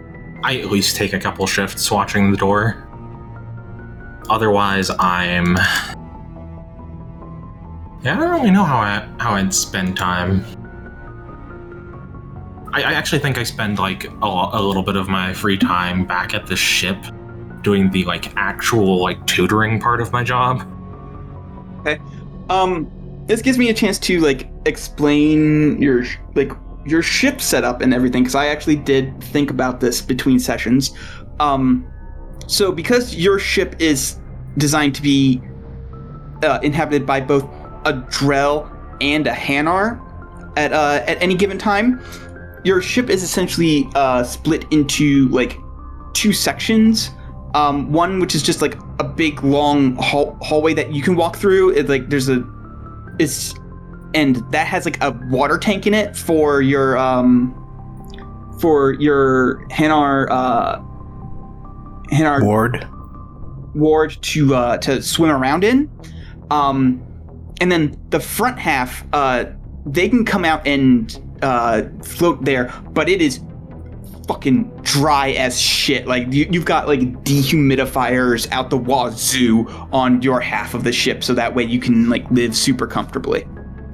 I 0.45 0.59
at 0.59 0.71
least 0.71 0.97
take 0.97 1.13
a 1.13 1.19
couple 1.19 1.47
shifts 1.47 1.91
watching 1.91 2.31
the 2.31 2.37
door. 2.37 2.85
Otherwise, 4.31 4.91
I'm. 4.99 5.57
Yeah, 8.03 8.15
I 8.15 8.21
don't 8.21 8.31
really 8.31 8.51
know 8.51 8.65
how 8.65 8.79
I 8.79 9.09
how 9.19 9.35
I'd 9.35 9.53
spend 9.53 9.97
time. 9.97 10.45
I, 12.73 12.83
I 12.83 12.93
actually 12.93 13.19
think 13.19 13.39
I 13.39 13.43
spend 13.43 13.79
like 13.79 14.05
a, 14.05 14.49
a 14.53 14.63
little 14.63 14.83
bit 14.83 14.97
of 14.97 15.09
my 15.09 15.33
free 15.33 15.59
time 15.59 16.05
back 16.05 16.35
at 16.35 16.47
the 16.47 16.55
ship, 16.55 16.97
doing 17.63 17.91
the 17.91 18.05
like 18.05 18.33
actual 18.37 19.03
like 19.03 19.27
tutoring 19.27 19.81
part 19.81 20.01
of 20.01 20.13
my 20.13 20.23
job. 20.23 20.63
Okay. 21.81 22.01
Um, 22.51 22.91
this 23.27 23.43
gives 23.43 23.59
me 23.59 23.71
a 23.71 23.75
chance 23.75 23.99
to 24.01 24.21
like 24.21 24.49
explain 24.65 25.81
your 25.83 26.05
like 26.35 26.53
your 26.89 27.03
ship 27.03 27.41
setup 27.41 27.81
and 27.81 27.93
everything 27.93 28.23
because 28.23 28.35
I 28.35 28.47
actually 28.47 28.77
did 28.77 29.23
think 29.25 29.51
about 29.51 29.81
this 29.81 30.01
between 30.01 30.39
sessions. 30.39 30.93
Um, 31.41 31.87
so 32.47 32.73
because 32.73 33.15
your 33.15 33.39
ship 33.39 33.77
is 33.79 34.19
designed 34.57 34.95
to 34.95 35.03
be 35.03 35.41
uh, 36.43 36.59
inhabited 36.63 37.07
by 37.07 37.21
both 37.21 37.45
a 37.85 37.93
Drell 38.11 38.75
and 39.01 39.27
a 39.27 39.33
Hanar 39.33 40.01
at 40.57 40.73
uh, 40.73 41.05
at 41.07 41.21
any 41.23 41.35
given 41.35 41.59
time, 41.59 42.03
your 42.65 42.83
ship 42.83 43.11
is 43.11 43.23
essentially 43.23 43.89
uh, 43.95 44.23
split 44.25 44.65
into 44.71 45.29
like 45.29 45.59
two 46.15 46.33
sections. 46.33 47.11
Um, 47.55 47.91
one 47.93 48.21
which 48.21 48.35
is 48.35 48.43
just 48.43 48.61
like 48.61 48.77
a 48.99 49.05
big 49.05 49.43
long 49.43 49.97
hall- 49.97 50.37
hallway 50.43 50.75
that 50.75 50.93
you 50.93 51.03
can 51.03 51.17
walk 51.17 51.37
through. 51.37 51.71
It, 51.71 51.89
like 51.89 52.11
there's 52.11 52.29
a 52.29 52.47
it's 53.19 53.55
and 54.15 54.37
that 54.53 54.67
has 54.67 54.85
like 54.85 55.03
a 55.03 55.11
water 55.31 55.59
tank 55.59 55.87
in 55.87 55.95
it 55.95 56.17
for 56.17 56.63
your 56.63 56.97
um 56.97 57.55
for 58.61 58.93
your 58.95 59.67
Hanar 59.69 60.29
uh 60.31 60.81
Hanar 62.11 62.43
Ward. 62.43 62.87
ward 63.75 64.17
to 64.23 64.55
uh, 64.55 64.79
to 64.79 65.03
swim 65.03 65.31
around 65.31 65.65
in. 65.65 65.91
Um, 66.51 67.05
and 67.61 67.71
then 67.71 68.01
the 68.11 68.21
front 68.21 68.59
half, 68.59 69.05
uh, 69.13 69.47
they 69.85 70.09
can 70.09 70.25
come 70.25 70.45
out 70.45 70.67
and 70.67 71.21
uh, 71.43 71.83
float 72.03 72.45
there, 72.45 72.73
but 72.91 73.09
it 73.09 73.21
is 73.21 73.41
fucking 74.27 74.71
dry 74.83 75.31
as 75.33 75.61
shit. 75.61 76.07
Like 76.07 76.33
you, 76.33 76.47
you've 76.51 76.65
got 76.65 76.87
like 76.87 77.01
dehumidifiers 77.25 78.51
out 78.53 78.71
the 78.71 78.79
wazoo 78.79 79.67
on 79.93 80.23
your 80.23 80.41
half 80.41 80.75
of 80.75 80.85
the 80.85 80.93
ship, 80.93 81.23
so 81.23 81.35
that 81.35 81.55
way 81.55 81.65
you 81.65 81.81
can 81.81 82.09
like 82.09 82.31
live 82.31 82.57
super 82.57 82.87
comfortably. 82.87 83.47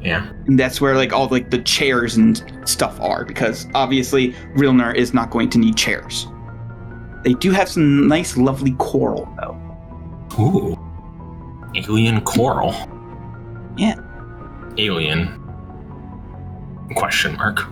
Yeah. 0.05 0.31
And 0.47 0.59
that's 0.59 0.81
where 0.81 0.95
like 0.97 1.13
all 1.13 1.29
like 1.29 1.51
the 1.51 1.63
chairs 1.63 2.17
and 2.17 2.43
stuff 2.69 3.01
are, 3.01 3.25
because 3.25 3.67
obviously 3.75 4.33
Rilner 4.55 4.95
is 4.95 5.15
not 5.15 5.31
going 5.31 5.49
to 5.51 5.59
need 5.59 5.77
chairs. 5.77 6.27
They 7.25 7.33
do 7.33 7.51
have 7.53 7.69
some 7.71 8.07
nice, 8.07 8.37
lovely 8.37 8.73
coral 8.73 9.27
though. 9.41 9.59
Ooh. 10.39 10.79
Alien 11.75 12.21
coral. 12.21 12.75
Yeah. 13.77 13.97
Alien. 14.77 15.41
Question 16.97 17.37
mark. 17.37 17.63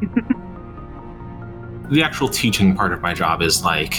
the 1.90 2.02
actual 2.02 2.28
teaching 2.28 2.76
part 2.76 2.92
of 2.92 3.00
my 3.00 3.12
job 3.12 3.42
is 3.42 3.64
like 3.64 3.94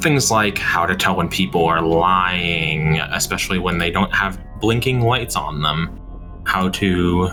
things 0.00 0.30
like 0.30 0.58
how 0.58 0.84
to 0.84 0.96
tell 0.96 1.14
when 1.16 1.28
people 1.28 1.64
are 1.64 1.80
lying, 1.80 2.98
especially 2.98 3.58
when 3.60 3.78
they 3.78 3.90
don't 3.90 4.12
have 4.12 4.38
blinking 4.60 5.00
lights 5.00 5.36
on 5.36 5.62
them. 5.62 6.00
How 6.46 6.68
to 6.70 7.30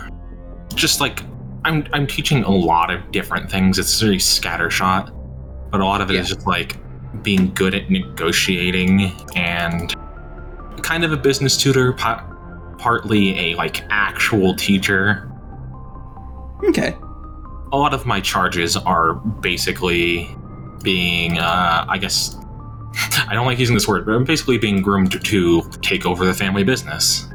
just 0.74 0.99
like 1.01 1.24
I'm 1.66 1.86
I'm 1.93 2.07
teaching 2.07 2.43
a 2.43 2.49
lot 2.51 2.91
of 2.91 3.12
different 3.12 3.49
things. 3.51 3.78
It's 3.78 3.99
very 3.99 4.18
scattershot, 4.18 5.12
but 5.72 5.82
a 5.82 5.86
lot 5.86 6.01
of 6.01 6.09
it 6.09 6.16
is 6.16 6.30
Yeah. 6.30 6.36
just 6.36 6.47
like 6.47 6.78
being 7.24 7.53
good 7.53 7.76
at 7.76 7.89
negotiating 7.89 9.12
and 9.36 9.93
kind 10.82 11.03
of 11.03 11.12
a 11.12 11.18
business 11.18 11.57
tutor, 11.57 11.93
pa- 11.93 12.26
partly 12.78 13.38
a 13.51 13.55
like 13.55 13.84
actual 13.89 14.55
teacher. 14.55 15.30
Okay. 16.64 16.95
A 17.74 17.78
lot 17.78 17.93
of 17.93 18.05
my 18.05 18.20
charges 18.22 18.76
are 18.78 19.14
basically 19.16 20.30
being, 20.84 21.38
uh, 21.38 21.86
I 21.88 21.97
guess, 21.97 22.36
I 23.28 23.34
don't 23.34 23.45
like 23.45 23.59
using 23.59 23.76
this 23.76 23.88
word, 23.88 24.05
but 24.05 24.14
I'm 24.14 24.24
basically 24.24 24.57
being 24.57 24.82
groomed 24.82 25.24
to 25.24 25.62
take 25.82 26.05
over 26.05 26.26
the 26.26 26.34
family 26.34 26.64
business. 26.64 27.28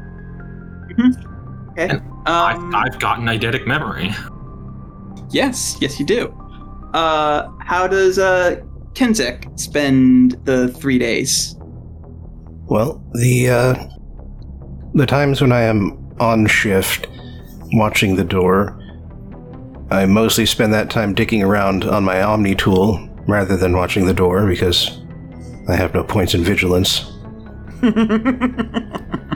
Okay. 1.77 1.89
And 1.89 2.01
Um, 2.25 2.73
I've, 2.75 2.93
I've 2.93 2.99
got 2.99 3.19
an 3.19 3.25
eidetic 3.25 3.67
memory. 3.67 4.11
yes, 5.29 5.77
yes, 5.79 5.99
you 5.99 6.05
do. 6.05 6.27
Uh, 6.93 7.49
how 7.61 7.87
does 7.87 8.17
uh 8.17 8.55
Kenzek 8.93 9.59
spend 9.59 10.31
the 10.45 10.69
three 10.69 10.97
days? 10.97 11.55
Well, 12.69 13.03
the 13.13 13.49
uh, 13.49 13.75
the 14.95 15.05
times 15.05 15.39
when 15.41 15.51
I 15.51 15.61
am 15.61 15.91
on 16.19 16.47
shift, 16.47 17.07
watching 17.73 18.15
the 18.15 18.23
door, 18.23 18.77
I 19.91 20.05
mostly 20.05 20.45
spend 20.47 20.73
that 20.73 20.89
time 20.89 21.13
digging 21.13 21.43
around 21.43 21.83
on 21.85 22.03
my 22.03 22.21
Omni 22.23 22.55
tool 22.55 23.07
rather 23.27 23.55
than 23.55 23.75
watching 23.75 24.05
the 24.07 24.13
door 24.13 24.47
because 24.47 24.99
I 25.69 25.75
have 25.75 25.93
no 25.93 26.03
points 26.03 26.33
in 26.33 26.43
vigilance. 26.43 27.05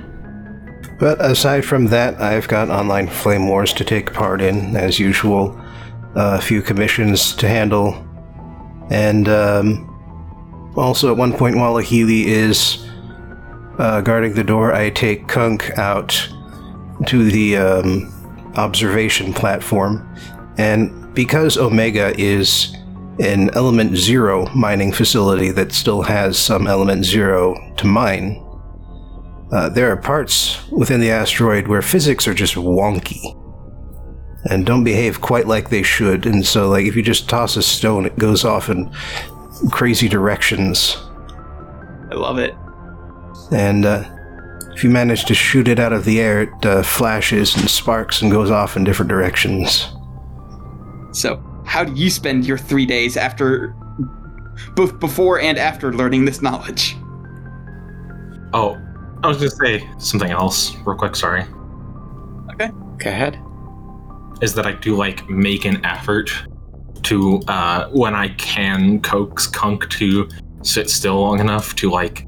But 1.02 1.20
aside 1.20 1.66
from 1.66 1.88
that, 1.88 2.22
I've 2.22 2.47
got 2.47 2.70
online 2.70 3.08
flame 3.08 3.47
wars 3.47 3.74
to 3.74 3.84
take 3.84 4.14
part 4.14 4.39
in, 4.39 4.76
as 4.76 4.99
usual. 4.99 5.60
a 6.14 6.39
few 6.39 6.62
commissions 6.62 7.34
to 7.38 7.47
handle, 7.47 8.06
and 8.91 9.28
um, 9.28 10.74
also 10.76 11.10
at 11.10 11.18
one 11.18 11.34
point 11.34 11.56
while 11.56 11.78
Healy 11.78 12.28
is 12.28 12.86
uh, 13.80 14.02
guarding 14.02 14.34
the 14.36 14.43
door, 14.43 14.74
I 14.74 14.89
take 14.91 15.28
Kunk 15.28 15.72
out 15.78 16.30
to 17.08 17.32
the 17.32 17.58
um, 17.58 18.54
observation 18.58 19.34
platform, 19.34 20.08
and 20.58 21.14
because 21.16 21.58
Omega 21.58 22.14
is 22.20 22.76
an 23.20 23.49
Element 23.56 23.95
Zero 23.97 24.47
mining 24.54 24.91
facility 24.91 25.49
that 25.52 25.72
still 25.72 26.04
has 26.04 26.38
some 26.38 26.68
Element 26.68 27.06
Zero 27.06 27.56
to 27.78 27.88
mine, 27.88 28.45
uh, 29.52 29.70
there 29.70 29.91
are 29.91 29.97
parts 29.97 30.70
within 30.70 31.02
the 31.02 31.12
asteroid 31.12 31.68
where 31.68 31.82
physics 31.82 32.28
are 32.28 32.34
just 32.34 32.56
wonky 32.56 33.38
and 34.49 34.66
don't 34.66 34.84
behave 34.84 35.22
quite 35.22 35.47
like 35.47 35.70
they 35.70 35.84
should. 35.84 36.26
And 36.26 36.45
so, 36.45 36.70
like, 36.70 36.86
if 36.86 36.95
you 36.95 37.02
just 37.02 37.30
toss 37.30 37.58
a 37.58 37.62
stone, 37.62 38.06
it 38.06 38.18
goes 38.18 38.45
off 38.45 38.70
in 38.70 38.91
crazy 39.70 40.08
directions. 40.08 40.97
I 42.10 42.16
love 42.16 42.39
it. 42.39 42.56
And 43.52 43.86
uh, 43.86 44.04
if 44.74 44.84
you 44.84 44.89
manage 44.89 45.26
to 45.26 45.34
shoot 45.34 45.68
it 45.68 45.80
out 45.80 45.93
of 45.93 46.06
the 46.06 46.20
air, 46.22 46.43
it 46.43 46.66
uh, 46.66 46.82
flashes 46.82 47.56
and 47.56 47.70
sparks 47.70 48.22
and 48.22 48.32
goes 48.32 48.49
off 48.49 48.78
in 48.78 48.84
different 48.84 49.10
directions. 49.10 49.89
So, 51.12 51.43
how 51.66 51.84
do 51.84 51.93
you 51.93 52.10
spend 52.10 52.45
your 52.45 52.58
three 52.58 52.86
days 52.86 53.18
after, 53.18 53.76
both 54.76 54.99
before 54.99 55.39
and 55.39 55.58
after 55.58 55.93
learning 55.93 56.26
this 56.26 56.41
knowledge? 56.41 56.95
Oh, 58.54 58.82
I 59.24 59.28
was 59.28 59.38
gonna 59.38 59.49
say 59.51 59.88
something 59.99 60.32
else 60.32 60.76
real 60.86 60.97
quick. 60.97 61.15
Sorry, 61.15 61.43
Okay. 62.53 62.69
Go 62.97 63.09
ahead. 63.09 63.39
is 64.41 64.53
that 64.55 64.65
I 64.65 64.72
do 64.74 64.95
like 64.95 65.30
make 65.30 65.65
an 65.65 65.84
effort 65.86 66.32
to 67.03 67.39
uh, 67.47 67.89
when 67.89 68.13
I 68.15 68.30
can 68.30 68.99
coax 69.01 69.47
Kunk 69.47 69.89
to 69.91 70.28
sit 70.63 70.89
still 70.89 71.19
long 71.22 71.39
enough 71.39 71.76
to 71.76 71.89
like 71.89 72.28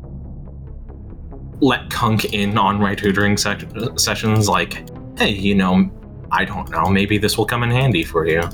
let 1.61 1.89
Kunk 1.89 2.33
in 2.33 2.57
on 2.57 2.79
my 2.79 2.93
tutoring 2.95 3.37
sec- 3.37 3.63
sessions. 3.97 4.47
Like, 4.49 4.87
hey, 5.17 5.29
you 5.31 5.55
know, 5.55 5.89
I 6.31 6.45
don't 6.45 6.69
know, 6.69 6.87
maybe 6.89 7.17
this 7.17 7.37
will 7.37 7.45
come 7.45 7.63
in 7.63 7.71
handy 7.71 8.03
for 8.03 8.27
you. 8.27 8.41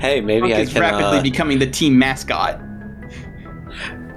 hey, 0.00 0.20
maybe 0.20 0.40
Monk 0.48 0.54
I 0.54 0.60
is 0.60 0.72
can. 0.72 0.80
rapidly 0.80 1.18
uh, 1.18 1.22
becoming 1.22 1.58
the 1.58 1.66
team 1.70 1.98
mascot. 1.98 2.60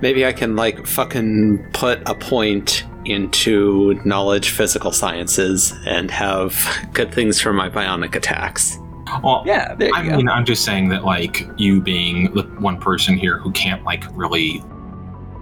Maybe 0.03 0.25
I 0.25 0.33
can 0.33 0.57
like 0.57 0.85
fucking 0.85 1.65
put 1.71 2.01
a 2.09 2.13
point 2.13 2.83
into 3.05 3.93
knowledge 4.03 4.49
physical 4.49 4.91
sciences 4.91 5.73
and 5.85 6.11
have 6.11 6.53
good 6.91 7.13
things 7.13 7.39
for 7.39 7.53
my 7.53 7.69
biotic 7.69 8.13
attacks. 8.13 8.77
Well, 9.23 9.43
Yeah, 9.45 9.73
there 9.75 9.87
you 9.87 9.95
I 9.95 10.03
go. 10.05 10.17
mean, 10.17 10.27
I'm 10.27 10.43
just 10.43 10.65
saying 10.65 10.89
that, 10.89 11.05
like, 11.05 11.47
you 11.55 11.79
being 11.79 12.33
the 12.33 12.43
one 12.59 12.81
person 12.81 13.15
here 13.15 13.37
who 13.37 13.53
can't, 13.53 13.81
like, 13.85 14.03
really 14.13 14.61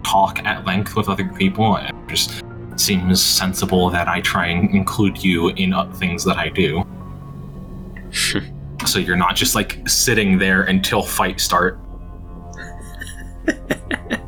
talk 0.03 0.38
at 0.45 0.64
length 0.64 0.95
with 0.95 1.09
other 1.09 1.28
people, 1.30 1.78
it 1.78 1.91
just 2.07 2.43
seems 2.76 3.20
sensible 3.20 3.89
that 3.89 4.07
I 4.07 4.22
try 4.22 4.45
and 4.45 4.70
include 4.76 5.24
you 5.24 5.49
in 5.49 5.74
uh, 5.74 5.91
things 5.93 6.24
that 6.26 6.38
I 6.38 6.49
do. 6.49 6.86
so 8.86 8.99
you're 8.99 9.18
not 9.18 9.36
just, 9.36 9.55
like, 9.55 9.80
sitting 9.89 10.38
there 10.38 10.62
until 10.64 11.01
fight 11.01 11.39
start. 11.39 11.80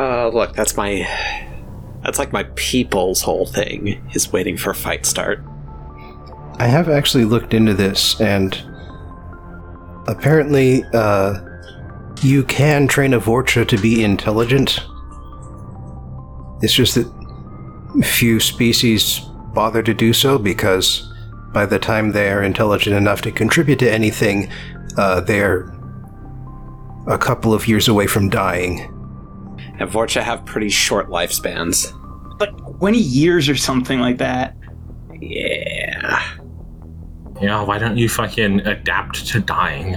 Uh, 0.00 0.30
look, 0.32 0.54
that's 0.54 0.78
my. 0.78 1.06
That's 2.02 2.18
like 2.18 2.32
my 2.32 2.44
people's 2.54 3.20
whole 3.20 3.44
thing 3.44 4.02
is 4.14 4.32
waiting 4.32 4.56
for 4.56 4.72
fight 4.72 5.04
start. 5.04 5.44
I 6.54 6.68
have 6.68 6.88
actually 6.88 7.26
looked 7.26 7.52
into 7.52 7.74
this, 7.74 8.18
and 8.18 8.58
apparently, 10.08 10.84
uh, 10.94 11.38
you 12.22 12.44
can 12.44 12.88
train 12.88 13.12
a 13.12 13.20
Vorcha 13.20 13.68
to 13.68 13.76
be 13.76 14.02
intelligent. 14.02 14.80
It's 16.62 16.72
just 16.72 16.94
that 16.94 17.06
few 18.02 18.40
species 18.40 19.20
bother 19.52 19.82
to 19.82 19.92
do 19.92 20.14
so 20.14 20.38
because 20.38 21.12
by 21.52 21.66
the 21.66 21.78
time 21.78 22.12
they 22.12 22.30
are 22.30 22.42
intelligent 22.42 22.96
enough 22.96 23.20
to 23.22 23.32
contribute 23.32 23.80
to 23.80 23.92
anything, 23.92 24.50
uh, 24.96 25.20
they're 25.20 25.70
a 27.06 27.18
couple 27.18 27.52
of 27.52 27.68
years 27.68 27.86
away 27.86 28.06
from 28.06 28.30
dying. 28.30 28.89
And 29.80 29.90
Vorcha 29.90 30.22
have 30.22 30.44
pretty 30.44 30.68
short 30.68 31.08
lifespans. 31.08 31.96
like 32.38 32.56
20 32.78 32.98
years 32.98 33.48
or 33.48 33.56
something 33.56 33.98
like 33.98 34.18
that. 34.18 34.54
Yeah. 35.20 36.22
Yeah, 37.40 37.62
why 37.64 37.78
don't 37.78 37.96
you 37.96 38.08
fucking 38.08 38.60
adapt 38.60 39.26
to 39.28 39.40
dying? 39.40 39.96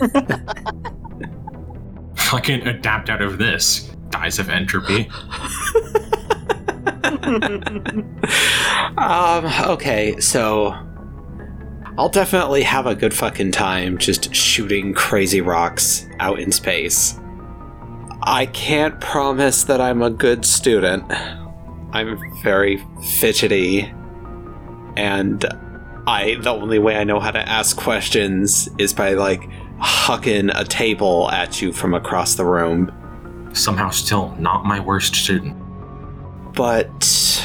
fucking 2.16 2.66
adapt 2.66 3.08
out 3.08 3.22
of 3.22 3.38
this. 3.38 3.90
Dies 4.10 4.38
of 4.38 4.50
entropy. 4.50 5.08
um, 8.98 9.46
okay, 9.70 10.20
so 10.20 10.76
I'll 11.96 12.10
definitely 12.10 12.62
have 12.62 12.86
a 12.86 12.94
good 12.94 13.14
fucking 13.14 13.52
time 13.52 13.96
just 13.96 14.34
shooting 14.34 14.92
crazy 14.92 15.40
rocks 15.40 16.06
out 16.20 16.38
in 16.38 16.52
space. 16.52 17.18
I 18.24 18.46
can't 18.46 19.00
promise 19.00 19.64
that 19.64 19.80
I'm 19.80 20.00
a 20.00 20.10
good 20.10 20.44
student. 20.44 21.04
I'm 21.92 22.18
very 22.42 22.82
fidgety 23.18 23.92
and 24.96 25.44
I 26.06 26.36
the 26.40 26.50
only 26.50 26.78
way 26.78 26.96
I 26.96 27.04
know 27.04 27.18
how 27.20 27.32
to 27.32 27.40
ask 27.48 27.76
questions 27.76 28.68
is 28.78 28.92
by 28.92 29.14
like 29.14 29.42
hucking 29.80 30.52
a 30.54 30.64
table 30.64 31.30
at 31.32 31.60
you 31.60 31.72
from 31.72 31.94
across 31.94 32.36
the 32.36 32.44
room. 32.44 32.92
Somehow 33.54 33.90
still 33.90 34.34
not 34.38 34.64
my 34.64 34.78
worst 34.80 35.14
student. 35.16 35.56
but 36.54 37.44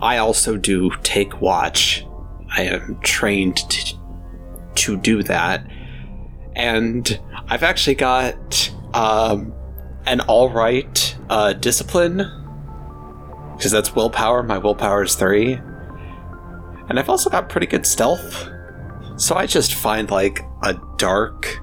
I 0.00 0.18
also 0.18 0.56
do 0.56 0.90
take 1.02 1.40
watch. 1.40 2.06
I 2.56 2.62
am 2.62 2.98
trained 3.00 3.56
to, 3.56 3.96
to 4.74 4.96
do 4.96 5.22
that, 5.24 5.66
and 6.54 7.20
I've 7.48 7.62
actually 7.62 7.96
got 7.96 8.70
um, 8.94 9.52
an 10.06 10.20
all 10.22 10.48
right 10.50 11.16
uh, 11.28 11.52
discipline 11.52 12.18
because 13.56 13.70
that's 13.70 13.94
willpower. 13.94 14.42
My 14.42 14.58
willpower 14.58 15.02
is 15.02 15.14
three, 15.14 15.54
and 16.88 16.98
I've 16.98 17.10
also 17.10 17.28
got 17.28 17.48
pretty 17.48 17.66
good 17.66 17.86
stealth. 17.86 18.48
So 19.16 19.36
I 19.36 19.46
just 19.46 19.74
find 19.74 20.10
like 20.10 20.40
a 20.62 20.74
dark 20.96 21.60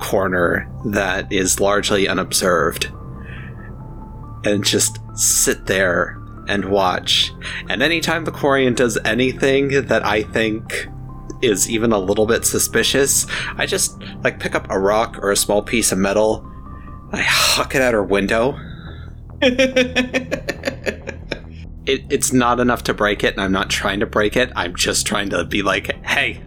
corner 0.00 0.70
that 0.86 1.32
is 1.32 1.58
largely 1.60 2.06
unobserved 2.06 2.90
and 4.44 4.62
just 4.64 4.98
sit 5.14 5.66
there 5.66 6.20
and 6.48 6.66
watch. 6.66 7.32
And 7.68 7.82
anytime 7.82 8.24
the 8.24 8.32
Quarian 8.32 8.76
does 8.76 8.98
anything 9.04 9.86
that 9.86 10.04
I 10.04 10.22
think 10.22 10.88
is 11.42 11.68
even 11.70 11.92
a 11.92 11.98
little 11.98 12.26
bit 12.26 12.44
suspicious, 12.44 13.26
I 13.56 13.66
just 13.66 14.00
like 14.24 14.40
pick 14.40 14.54
up 14.54 14.66
a 14.70 14.78
rock 14.78 15.18
or 15.22 15.30
a 15.30 15.36
small 15.36 15.62
piece 15.62 15.92
of 15.92 15.98
metal. 15.98 16.50
I 17.12 17.22
huck 17.22 17.74
it 17.74 17.82
at 17.82 17.94
her 17.94 18.02
window. 18.02 18.58
It, 21.86 22.02
it's 22.10 22.32
not 22.32 22.58
enough 22.58 22.82
to 22.82 22.94
break 22.94 23.22
it, 23.22 23.34
and 23.34 23.40
I'm 23.40 23.52
not 23.52 23.70
trying 23.70 24.00
to 24.00 24.06
break 24.06 24.36
it. 24.36 24.50
I'm 24.56 24.74
just 24.74 25.06
trying 25.06 25.30
to 25.30 25.44
be 25.44 25.62
like, 25.62 26.04
hey, 26.04 26.42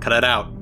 cut 0.00 0.12
it 0.12 0.24
out. 0.24 0.52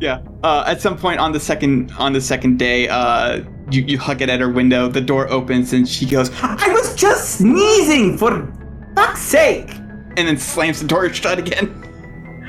Yeah. 0.00 0.22
Uh, 0.42 0.64
at 0.66 0.80
some 0.80 0.96
point 0.96 1.20
on 1.20 1.32
the 1.32 1.38
second 1.38 1.92
on 1.98 2.14
the 2.14 2.22
second 2.22 2.58
day, 2.58 2.88
uh, 2.88 3.44
you, 3.70 3.82
you 3.82 3.98
hug 3.98 4.22
it 4.22 4.30
at 4.30 4.40
her 4.40 4.48
window. 4.48 4.88
The 4.88 5.02
door 5.02 5.30
opens 5.30 5.74
and 5.74 5.86
she 5.86 6.06
goes, 6.06 6.30
I 6.42 6.72
was 6.72 6.94
just 6.94 7.36
sneezing, 7.36 8.16
for 8.16 8.50
fuck's 8.94 9.20
sake! 9.20 9.76
and 10.16 10.26
then 10.26 10.38
slams 10.38 10.80
the 10.80 10.86
door 10.86 11.12
shut 11.12 11.38
again. 11.38 11.82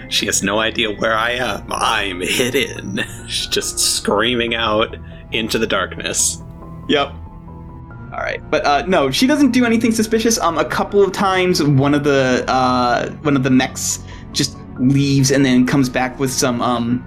She 0.09 0.25
has 0.25 0.41
no 0.43 0.59
idea 0.59 0.91
where 0.91 1.15
I 1.15 1.31
am. 1.31 1.65
I'm 1.71 2.21
hidden. 2.21 3.03
She's 3.27 3.47
just 3.47 3.79
screaming 3.79 4.55
out 4.55 4.95
into 5.31 5.59
the 5.59 5.67
darkness. 5.67 6.41
Yep. 6.87 7.13
All 8.13 8.23
right, 8.23 8.41
but 8.49 8.65
uh, 8.65 8.85
no, 8.87 9.11
she 9.11 9.27
doesn't 9.27 9.51
do 9.51 9.65
anything 9.65 9.91
suspicious. 9.91 10.39
Um, 10.39 10.57
a 10.57 10.65
couple 10.65 11.03
of 11.03 11.11
times, 11.11 11.61
one 11.61 11.93
of 11.93 12.03
the 12.03 12.45
uh, 12.47 13.11
one 13.17 13.35
of 13.35 13.43
the 13.43 13.49
mechs 13.49 13.99
just 14.31 14.57
leaves 14.79 15.29
and 15.29 15.45
then 15.45 15.67
comes 15.67 15.89
back 15.89 16.17
with 16.19 16.31
some 16.31 16.61
um, 16.61 17.03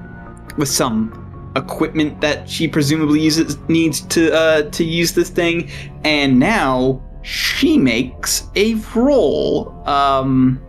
with 0.58 0.68
some 0.68 1.16
equipment 1.56 2.20
that 2.20 2.48
she 2.48 2.68
presumably 2.68 3.20
uses 3.20 3.58
needs 3.68 4.02
to 4.02 4.32
uh 4.32 4.62
to 4.70 4.84
use 4.84 5.14
this 5.14 5.30
thing, 5.30 5.70
and 6.04 6.38
now 6.38 7.02
she 7.22 7.78
makes 7.78 8.48
a 8.54 8.74
roll. 8.94 9.72
Um, 9.88 10.62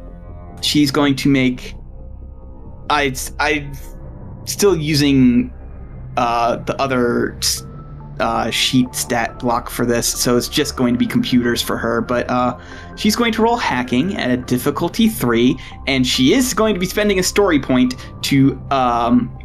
she's 0.61 0.91
going 0.91 1.15
to 1.17 1.29
make. 1.29 1.75
I 2.92 3.16
I 3.39 3.72
still 4.46 4.76
using 4.76 5.52
uh 6.18 6.58
the 6.58 6.80
other 6.82 7.39
uh, 8.20 8.52
sheet 8.52 8.94
stat 8.94 9.39
block 9.39 9.70
for 9.70 9.86
this, 9.86 10.08
so 10.08 10.38
it's 10.38 10.48
just 10.48 10.76
going 10.76 10.94
to 10.94 10.98
be 10.98 11.08
computers 11.08 11.62
for 11.62 11.78
her. 11.78 12.02
But 12.02 12.30
uh, 12.30 12.60
she's 12.96 13.16
going 13.16 13.34
to 13.34 13.42
roll 13.42 13.58
hacking 13.58 14.16
at 14.16 14.30
a 14.30 14.38
difficulty 14.38 15.10
three, 15.10 15.58
and 15.88 16.06
she 16.06 16.34
is 16.34 16.54
going 16.54 16.76
to 16.76 16.80
be 16.80 16.86
spending 16.86 17.18
a 17.20 17.24
story 17.24 17.60
point 17.60 17.96
to 18.24 18.62
um, 18.70 19.36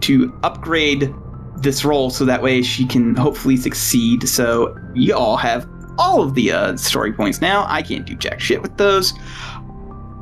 to 0.00 0.36
upgrade 0.42 1.14
this 1.58 1.84
roll, 1.84 2.10
so 2.10 2.24
that 2.24 2.42
way 2.42 2.62
she 2.62 2.84
can 2.84 3.14
hopefully 3.14 3.56
succeed. 3.56 4.28
So 4.28 4.76
you 4.94 5.14
all 5.14 5.36
have 5.36 5.68
all 5.98 6.22
of 6.22 6.34
the 6.34 6.52
uh, 6.52 6.76
story 6.76 7.12
points 7.12 7.40
now. 7.40 7.64
I 7.68 7.80
can't 7.82 8.04
do 8.04 8.14
jack 8.16 8.40
shit 8.40 8.60
with 8.60 8.76
those. 8.76 9.14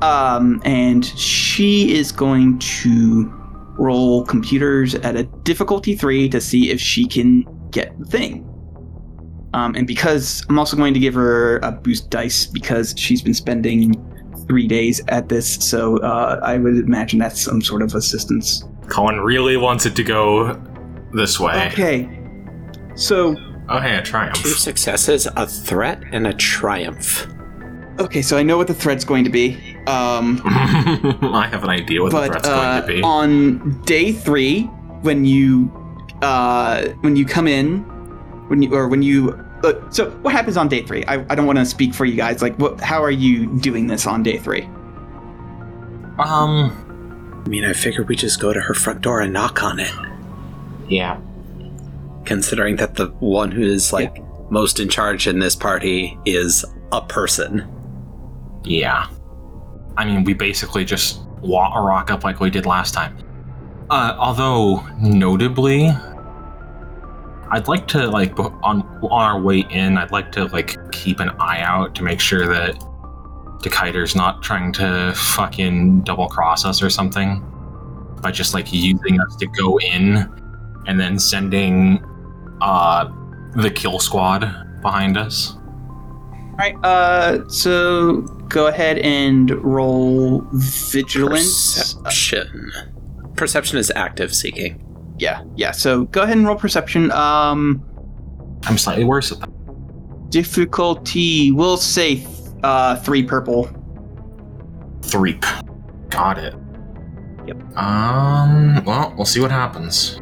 Um, 0.02 0.60
and 0.64 1.04
she 1.04 1.94
is 1.94 2.12
going 2.12 2.58
to 2.58 3.32
roll 3.78 4.24
computers 4.24 4.94
at 4.96 5.16
a 5.16 5.22
difficulty 5.22 5.96
three 5.96 6.28
to 6.28 6.40
see 6.40 6.70
if 6.70 6.80
she 6.80 7.06
can 7.06 7.44
get 7.70 7.96
the 7.98 8.04
thing. 8.06 8.50
Um, 9.54 9.74
and 9.76 9.86
because 9.86 10.44
I'm 10.48 10.58
also 10.58 10.76
going 10.76 10.94
to 10.94 11.00
give 11.00 11.14
her 11.14 11.58
a 11.58 11.70
boost 11.70 12.10
dice 12.10 12.46
because 12.46 12.94
she's 12.98 13.22
been 13.22 13.34
spending 13.34 13.94
three 14.48 14.66
days 14.66 15.00
at 15.08 15.28
this, 15.28 15.54
so 15.56 15.98
uh, 15.98 16.40
I 16.42 16.58
would 16.58 16.76
imagine 16.76 17.18
that's 17.18 17.40
some 17.40 17.62
sort 17.62 17.82
of 17.82 17.94
assistance. 17.94 18.64
Colin 18.88 19.20
really 19.20 19.56
wants 19.56 19.86
it 19.86 19.96
to 19.96 20.02
go 20.02 20.60
this 21.12 21.38
way. 21.38 21.68
Okay. 21.68 22.20
So 22.96 23.36
Oh, 23.66 23.80
hey, 23.80 23.96
a 23.96 24.02
Two 24.02 24.50
successes, 24.50 25.26
a 25.36 25.46
threat, 25.46 26.02
and 26.12 26.26
a 26.26 26.34
triumph. 26.34 27.26
okay, 27.98 28.20
so 28.20 28.36
I 28.36 28.42
know 28.42 28.58
what 28.58 28.66
the 28.66 28.74
threat's 28.74 29.04
going 29.04 29.24
to 29.24 29.30
be. 29.30 29.73
Um, 29.86 30.40
I 30.44 31.48
have 31.50 31.62
an 31.62 31.70
idea 31.70 32.02
what 32.02 32.10
the 32.10 32.16
but 32.16 32.26
threat's 32.28 32.48
uh, 32.48 32.80
going 32.80 32.82
to 32.82 32.94
be. 32.94 33.02
on 33.02 33.80
day 33.82 34.12
three, 34.12 34.62
when 35.02 35.24
you 35.24 35.70
uh, 36.22 36.88
when 37.00 37.16
you 37.16 37.26
come 37.26 37.46
in, 37.46 37.80
when 38.48 38.62
you 38.62 38.74
or 38.74 38.88
when 38.88 39.02
you 39.02 39.38
uh, 39.62 39.90
so 39.90 40.10
what 40.22 40.32
happens 40.32 40.56
on 40.56 40.68
day 40.68 40.82
three? 40.82 41.04
I, 41.06 41.24
I 41.30 41.34
don't 41.34 41.46
want 41.46 41.58
to 41.58 41.66
speak 41.66 41.94
for 41.94 42.04
you 42.04 42.16
guys. 42.16 42.40
Like, 42.42 42.56
what? 42.58 42.80
How 42.80 43.02
are 43.02 43.10
you 43.10 43.46
doing 43.60 43.86
this 43.86 44.06
on 44.06 44.22
day 44.22 44.38
three? 44.38 44.62
Um, 46.18 47.42
I 47.44 47.48
mean, 47.48 47.64
I 47.64 47.72
figured 47.72 48.08
we 48.08 48.16
just 48.16 48.40
go 48.40 48.52
to 48.52 48.60
her 48.60 48.74
front 48.74 49.00
door 49.00 49.20
and 49.20 49.32
knock 49.32 49.62
on 49.62 49.80
it. 49.80 49.92
yeah. 50.88 51.20
Considering 52.24 52.76
that 52.76 52.94
the 52.94 53.08
one 53.18 53.50
who 53.50 53.60
is 53.62 53.92
like 53.92 54.16
most 54.50 54.80
in 54.80 54.88
charge 54.88 55.26
in 55.26 55.40
this 55.40 55.54
party 55.54 56.18
is 56.24 56.64
a 56.90 57.02
person. 57.02 57.68
Yeah. 58.64 59.08
I 59.96 60.04
mean, 60.04 60.24
we 60.24 60.34
basically 60.34 60.84
just 60.84 61.20
wa- 61.40 61.76
rock 61.78 62.10
up 62.10 62.24
like 62.24 62.40
we 62.40 62.50
did 62.50 62.66
last 62.66 62.94
time. 62.94 63.16
Uh, 63.90 64.16
although, 64.18 64.86
notably, 65.00 65.88
I'd 67.50 67.68
like 67.68 67.86
to, 67.88 68.08
like, 68.08 68.38
on, 68.38 68.82
on 69.02 69.10
our 69.10 69.40
way 69.40 69.60
in, 69.70 69.98
I'd 69.98 70.10
like 70.10 70.32
to, 70.32 70.46
like, 70.46 70.76
keep 70.90 71.20
an 71.20 71.30
eye 71.38 71.60
out 71.60 71.94
to 71.96 72.02
make 72.02 72.18
sure 72.18 72.46
that 72.46 72.74
Dessiter's 73.62 74.16
not 74.16 74.42
trying 74.42 74.72
to 74.74 75.12
fucking 75.14 76.00
double 76.00 76.28
cross 76.28 76.64
us 76.64 76.82
or 76.82 76.90
something 76.90 77.44
by 78.20 78.30
just, 78.30 78.54
like, 78.54 78.72
using 78.72 79.20
us 79.20 79.36
to 79.36 79.46
go 79.46 79.78
in 79.78 80.28
and 80.86 80.98
then 80.98 81.18
sending, 81.18 82.04
uh, 82.62 83.08
the 83.56 83.70
kill 83.70 84.00
squad 84.00 84.80
behind 84.82 85.16
us. 85.16 85.56
All 86.54 86.58
right. 86.58 86.76
Uh, 86.84 87.48
so 87.48 88.20
go 88.48 88.68
ahead 88.68 88.98
and 88.98 89.50
roll 89.64 90.46
vigilance. 90.52 91.94
Perception. 91.94 92.72
Perception 93.36 93.78
is 93.78 93.90
active 93.96 94.32
seeking. 94.34 94.80
Yeah, 95.18 95.42
yeah. 95.56 95.72
So 95.72 96.04
go 96.04 96.22
ahead 96.22 96.36
and 96.36 96.46
roll 96.46 96.56
perception. 96.56 97.10
Um, 97.10 97.82
I'm 98.66 98.78
slightly 98.78 99.04
worse 99.04 99.32
at 99.32 99.40
that. 99.40 99.50
difficulty. 100.30 101.50
We'll 101.50 101.76
say 101.76 102.16
th- 102.16 102.28
uh 102.62 102.96
three 102.96 103.22
purple. 103.24 103.68
Three. 105.02 105.38
Got 106.08 106.38
it. 106.38 106.54
Yep. 107.46 107.76
Um. 107.76 108.84
Well, 108.84 109.12
we'll 109.16 109.26
see 109.26 109.40
what 109.40 109.50
happens. 109.50 110.20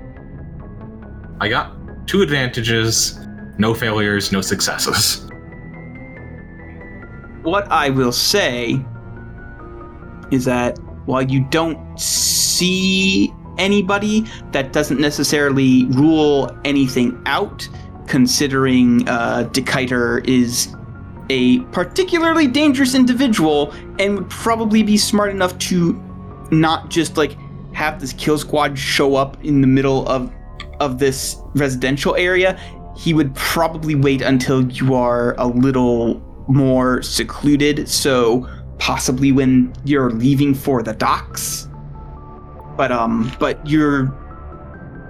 I 1.41 1.49
got 1.49 1.77
two 2.07 2.23
advantages, 2.23 3.19
no 3.59 3.75
failures, 3.75 4.33
no 4.33 4.41
successes. 4.41 5.29
What 7.43 7.71
I 7.71 7.91
will 7.91 8.13
say 8.13 8.85
is 10.31 10.45
that 10.45 10.79
while 11.07 11.23
you 11.23 11.45
don't 11.51 11.99
see 11.99 13.33
anybody, 13.59 14.25
that 14.53 14.73
doesn't 14.73 15.01
necessarily 15.01 15.87
rule 15.87 16.51
anything 16.65 17.21
out, 17.27 17.69
considering 18.07 19.09
uh, 19.09 19.49
is 20.25 20.75
a 21.31 21.61
particularly 21.67 22.47
dangerous 22.47 22.95
individual 22.95 23.73
and 23.99 24.19
would 24.19 24.31
probably 24.31 24.83
be 24.83 24.97
smart 24.97 25.31
enough 25.31 25.57
to 25.59 25.95
not 26.51 26.91
just 26.91 27.17
like 27.17 27.37
have 27.73 28.01
this 28.01 28.13
kill 28.13 28.37
squad 28.37 28.79
show 28.79 29.17
up 29.17 29.43
in 29.45 29.61
the 29.61 29.67
middle 29.67 30.07
of 30.09 30.33
of 30.81 30.99
this 30.99 31.37
residential 31.55 32.15
area. 32.17 32.59
He 32.97 33.15
would 33.15 33.35
probably 33.35 33.95
wait 33.95 34.21
until 34.21 34.71
you 34.71 34.95
are 34.95 35.35
a 35.39 35.47
little 35.47 36.21
more 36.49 37.03
secluded 37.03 37.89
so 37.89 38.49
possibly 38.79 39.33
when 39.33 39.73
you're 39.85 40.11
leaving 40.11 40.55
for 40.55 40.83
the 40.83 40.93
docks 40.95 41.69
but 42.77 42.91
um 42.91 43.31
but 43.39 43.65
you're 43.67 44.13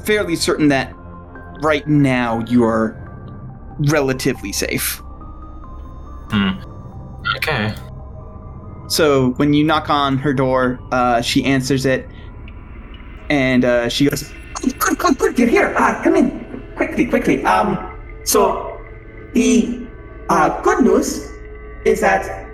fairly 0.05 0.37
certain 0.37 0.69
that 0.69 0.93
right 1.63 1.87
now 1.87 2.45
you're 2.49 2.99
relatively 3.81 4.53
safe 4.53 5.03
Hmm. 6.33 6.53
Okay. 7.37 7.75
So 8.89 9.33
when 9.33 9.53
you 9.53 9.65
knock 9.65 9.91
on 9.91 10.17
her 10.17 10.33
door, 10.33 10.81
uh, 10.91 11.21
she 11.21 11.45
answers 11.45 11.85
it, 11.85 12.09
and 13.29 13.65
uh, 13.65 13.89
she 13.91 14.09
goes, 14.09 14.33
Good, 14.55 14.99
good, 14.99 15.19
good, 15.19 15.39
you're 15.39 15.49
here. 15.49 15.75
Uh, 15.77 16.03
come 16.03 16.17
in. 16.17 16.63
Quickly, 16.77 17.07
quickly. 17.07 17.45
Um, 17.45 18.01
so, 18.25 18.81
the 19.35 19.82
uh, 20.33 20.63
good 20.63 20.83
news 20.83 21.31
is 21.85 22.01
that 22.01 22.49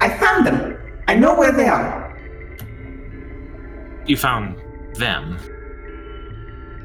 I 0.00 0.08
found 0.18 0.46
them. 0.46 0.76
I 1.08 1.14
know 1.14 1.34
where 1.34 1.52
they 1.52 1.66
are. 1.66 2.12
You 4.06 4.16
found 4.16 4.60
them. 4.94 5.38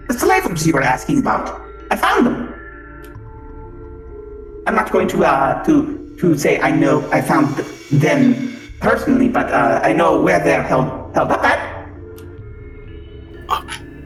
The 0.08 0.14
slavers 0.14 0.66
you 0.66 0.74
were 0.74 0.82
asking 0.82 1.20
about. 1.20 1.62
I 1.92 1.96
found 1.98 2.26
them. 2.26 2.54
I'm 4.68 4.76
not 4.76 4.92
going 4.92 5.08
to, 5.10 5.26
uh, 5.26 5.64
to, 5.66 6.16
to 6.20 6.38
say 6.38 6.60
I 6.60 6.72
know 6.72 7.08
I 7.12 7.22
found 7.22 7.48
them 7.92 8.56
personally, 8.80 9.28
but, 9.28 9.52
uh, 9.52 9.82
I 9.84 9.92
know 9.94 10.22
where 10.22 10.40
they're 10.40 10.64
held, 10.64 11.14
held 11.14 11.32
up 11.32 11.44
at. 11.44 11.60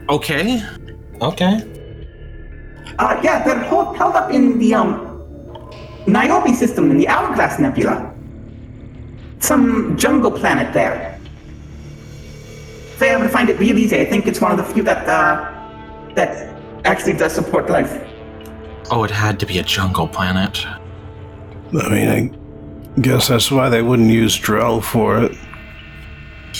Okay. 0.08 0.60
Okay. 1.20 1.54
Uh, 2.98 3.20
yeah, 3.22 3.44
they're 3.44 3.62
hold, 3.64 3.96
held 3.96 4.14
up 4.14 4.30
in 4.30 4.58
the, 4.58 4.74
um, 4.74 5.03
Niobe 6.06 6.54
system 6.54 6.90
in 6.90 6.98
the 6.98 7.08
Hourglass 7.08 7.58
Nebula. 7.58 8.12
Some 9.40 9.96
jungle 9.96 10.30
planet 10.30 10.72
there. 10.72 11.18
fair 12.96 13.18
to 13.18 13.28
find 13.28 13.48
it 13.50 13.58
real 13.58 13.78
easy. 13.78 14.00
I 14.00 14.04
think 14.04 14.26
it's 14.26 14.40
one 14.40 14.52
of 14.52 14.58
the 14.58 14.64
few 14.64 14.82
that 14.84 15.06
uh, 15.08 15.50
that 16.14 16.54
actually 16.84 17.14
does 17.14 17.32
support 17.34 17.68
life. 17.68 17.92
Oh, 18.90 19.04
it 19.04 19.10
had 19.10 19.40
to 19.40 19.46
be 19.46 19.58
a 19.58 19.62
jungle 19.62 20.06
planet. 20.06 20.64
I 20.66 21.88
mean, 21.88 22.08
I 22.08 23.00
guess 23.00 23.28
that's 23.28 23.50
why 23.50 23.68
they 23.68 23.82
wouldn't 23.82 24.10
use 24.10 24.38
Drell 24.38 24.82
for 24.82 25.22
it. 25.24 25.36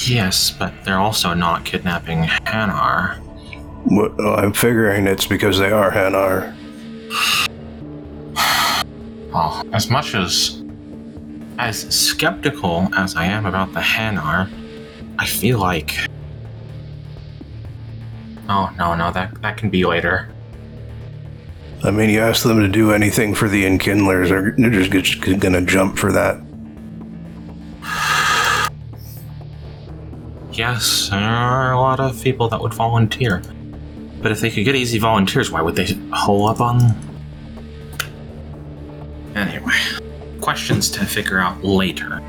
Yes, 0.07 0.51
but 0.51 0.73
they're 0.85 0.99
also 0.99 1.35
not 1.35 1.65
kidnapping 1.65 2.25
Hanar. 2.25 3.19
What, 3.85 4.13
oh, 4.19 4.35
I'm 4.35 4.53
figuring 4.53 5.07
it's 5.07 5.27
because 5.27 5.59
they 5.59 5.71
are 5.71 5.93
Hanar. 5.93 6.53
Well, 9.35 9.67
as 9.73 9.91
much 9.91 10.15
as 10.15 10.63
as 11.59 11.81
skeptical 11.93 12.89
as 12.97 13.17
I 13.17 13.27
am 13.27 13.47
about 13.47 13.73
the 13.73 13.81
Hanar, 13.81 14.49
I 15.19 15.27
feel 15.27 15.59
like 15.59 15.97
Oh 18.49 18.71
no 18.79 18.95
no 18.95 19.11
that 19.11 19.43
that 19.43 19.57
can 19.57 19.71
be 19.71 19.85
later. 19.85 20.29
I 21.83 21.91
mean, 21.91 22.11
you 22.11 22.21
ask 22.21 22.45
them 22.45 22.61
to 22.61 22.69
do 22.69 22.93
anything 22.93 23.35
for 23.35 23.49
the 23.49 23.67
Enkindlers, 23.67 24.29
they're, 24.29 24.55
they're 24.57 24.71
just, 24.71 24.93
just 24.93 25.41
gonna 25.41 25.63
jump 25.63 25.99
for 25.99 26.13
that. 26.13 26.41
Yes, 30.53 31.09
there 31.11 31.19
are 31.19 31.73
a 31.73 31.81
lot 31.81 31.99
of 31.99 32.23
people 32.23 32.49
that 32.51 32.61
would 32.61 32.73
volunteer. 32.73 33.43
But 34.23 34.31
if 34.31 34.41
they 34.41 34.51
could 34.51 34.65
get 34.65 34.77
easy 34.77 34.99
volunteers, 34.99 35.51
why 35.51 35.61
would 35.61 35.75
they 35.75 35.93
hole 36.13 36.47
up 36.47 36.61
on 36.61 37.14
questions 40.45 40.91
to 40.91 41.07
figure 41.07 41.39
out 41.39 41.65
later. 41.65 42.21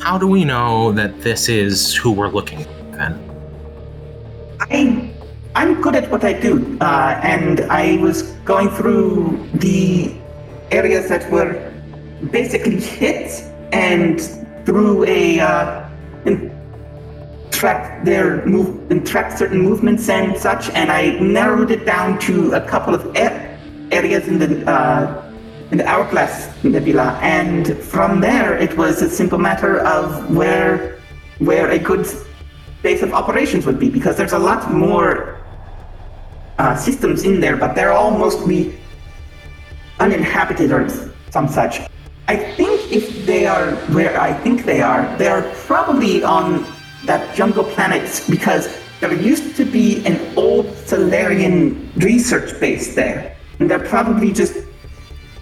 How 0.00 0.16
do 0.16 0.26
we 0.26 0.42
know 0.42 0.90
that 0.92 1.20
this 1.20 1.50
is 1.50 1.94
who 1.94 2.10
we're 2.10 2.34
looking 2.38 2.64
for 2.64 2.96
then? 3.00 3.12
I 4.60 5.12
I'm 5.54 5.82
good 5.82 5.94
at 5.94 6.10
what 6.10 6.24
I 6.24 6.32
do, 6.32 6.78
uh, 6.80 7.20
and 7.22 7.60
I 7.82 7.98
was 7.98 8.22
going 8.52 8.70
through 8.70 9.46
the 9.66 10.14
areas 10.70 11.10
that 11.10 11.30
were 11.30 11.52
basically 12.30 12.80
hit 12.80 13.28
and 13.70 14.18
through 14.64 15.04
a 15.04 15.40
uh, 15.40 15.88
and 16.24 16.50
track 17.50 18.02
their 18.02 18.46
move 18.46 18.90
and 18.90 19.06
track 19.06 19.36
certain 19.36 19.60
movements 19.60 20.08
and 20.08 20.38
such, 20.38 20.70
and 20.70 20.90
I 20.90 21.18
narrowed 21.20 21.70
it 21.70 21.84
down 21.84 22.18
to 22.20 22.52
a 22.54 22.62
couple 22.72 22.94
of 22.94 23.02
areas 23.14 24.26
in 24.26 24.38
the 24.38 24.50
uh, 24.70 25.31
in 25.72 25.78
the 25.78 25.86
hourglass 25.88 26.52
nebula, 26.62 27.18
and 27.22 27.78
from 27.78 28.20
there 28.20 28.58
it 28.58 28.76
was 28.76 29.00
a 29.00 29.08
simple 29.08 29.38
matter 29.38 29.80
of 29.80 30.30
where 30.36 30.98
where 31.38 31.70
a 31.70 31.78
good 31.78 32.06
base 32.82 33.02
of 33.02 33.12
operations 33.14 33.64
would 33.64 33.80
be, 33.80 33.88
because 33.88 34.14
there's 34.16 34.34
a 34.34 34.38
lot 34.38 34.70
more 34.70 35.40
uh, 36.58 36.76
systems 36.76 37.24
in 37.24 37.40
there, 37.40 37.56
but 37.56 37.74
they're 37.74 37.92
all 37.92 38.10
mostly 38.10 38.78
uninhabited 39.98 40.70
or 40.70 40.88
some 41.30 41.48
such. 41.48 41.80
I 42.28 42.36
think 42.36 42.92
if 42.92 43.24
they 43.24 43.46
are 43.46 43.72
where 43.96 44.20
I 44.20 44.32
think 44.44 44.64
they 44.64 44.82
are, 44.82 45.02
they 45.16 45.28
are 45.28 45.42
probably 45.66 46.22
on 46.22 46.66
that 47.06 47.34
jungle 47.34 47.64
planet 47.64 48.22
because 48.28 48.68
there 49.00 49.12
used 49.14 49.56
to 49.56 49.64
be 49.64 50.04
an 50.04 50.20
old 50.36 50.66
Salarian 50.86 51.90
research 51.96 52.60
base 52.60 52.94
there, 52.94 53.34
and 53.58 53.70
they're 53.70 53.88
probably 53.88 54.32
just 54.32 54.54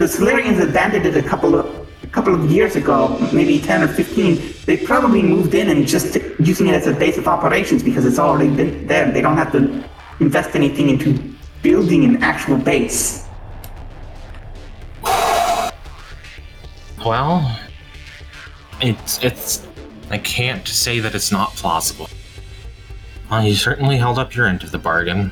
the 0.01 0.07
Salarians 0.07 0.59
abandoned 0.67 1.05
it 1.05 1.15
a 1.15 1.23
couple 1.23 1.55
of 1.55 1.67
a 2.03 2.07
couple 2.07 2.35
of 2.35 2.51
years 2.51 2.75
ago, 2.75 3.19
maybe 3.35 3.61
10 3.61 3.83
or 3.83 3.89
15. 3.89 4.55
They 4.65 4.79
probably 4.79 5.23
moved 5.23 5.53
in 5.53 5.69
and 5.69 5.87
just 5.87 6.17
using 6.39 6.69
it 6.69 6.75
as 6.75 6.87
a 6.87 6.95
base 6.95 7.19
of 7.19 7.29
operations 7.29 7.83
because 7.83 8.07
it's 8.07 8.19
already 8.19 8.49
been 8.49 8.87
there. 8.87 9.13
They 9.13 9.21
don't 9.21 9.37
have 9.37 9.53
to 9.53 9.85
invest 10.19 10.57
anything 10.57 10.89
into 10.89 11.35
building 11.61 12.05
an 12.05 12.23
actual 12.23 12.57
base. 12.57 13.29
Well, 17.05 17.61
it's 18.81 19.23
it's 19.23 19.67
I 20.11 20.17
can't 20.17 20.67
say 20.67 21.01
that 21.01 21.15
it's 21.15 21.31
not 21.31 21.51
plausible. 21.57 22.09
Well, 23.31 23.45
you 23.45 23.55
certainly 23.55 23.99
held 23.99 24.19
up 24.19 24.35
your 24.35 24.47
end 24.47 24.63
of 24.63 24.71
the 24.71 24.79
bargain. 24.79 25.31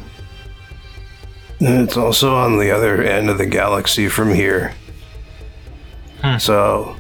And 1.61 1.83
It's 1.83 1.97
also 1.97 2.37
on 2.37 2.59
the 2.59 2.71
other 2.71 3.03
end 3.03 3.31
of 3.31 3.39
the 3.39 3.47
galaxy 3.47 4.09
from 4.09 4.33
here. 4.33 4.75
Hmm. 6.23 6.39
So, 6.39 6.97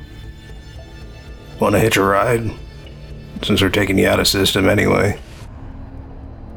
want 1.60 1.74
to 1.74 1.78
hitch 1.78 1.96
a 1.96 2.02
ride? 2.02 2.50
Since 3.42 3.62
we're 3.62 3.70
taking 3.70 3.98
you 3.98 4.08
out 4.08 4.18
of 4.18 4.26
system 4.26 4.68
anyway. 4.68 5.18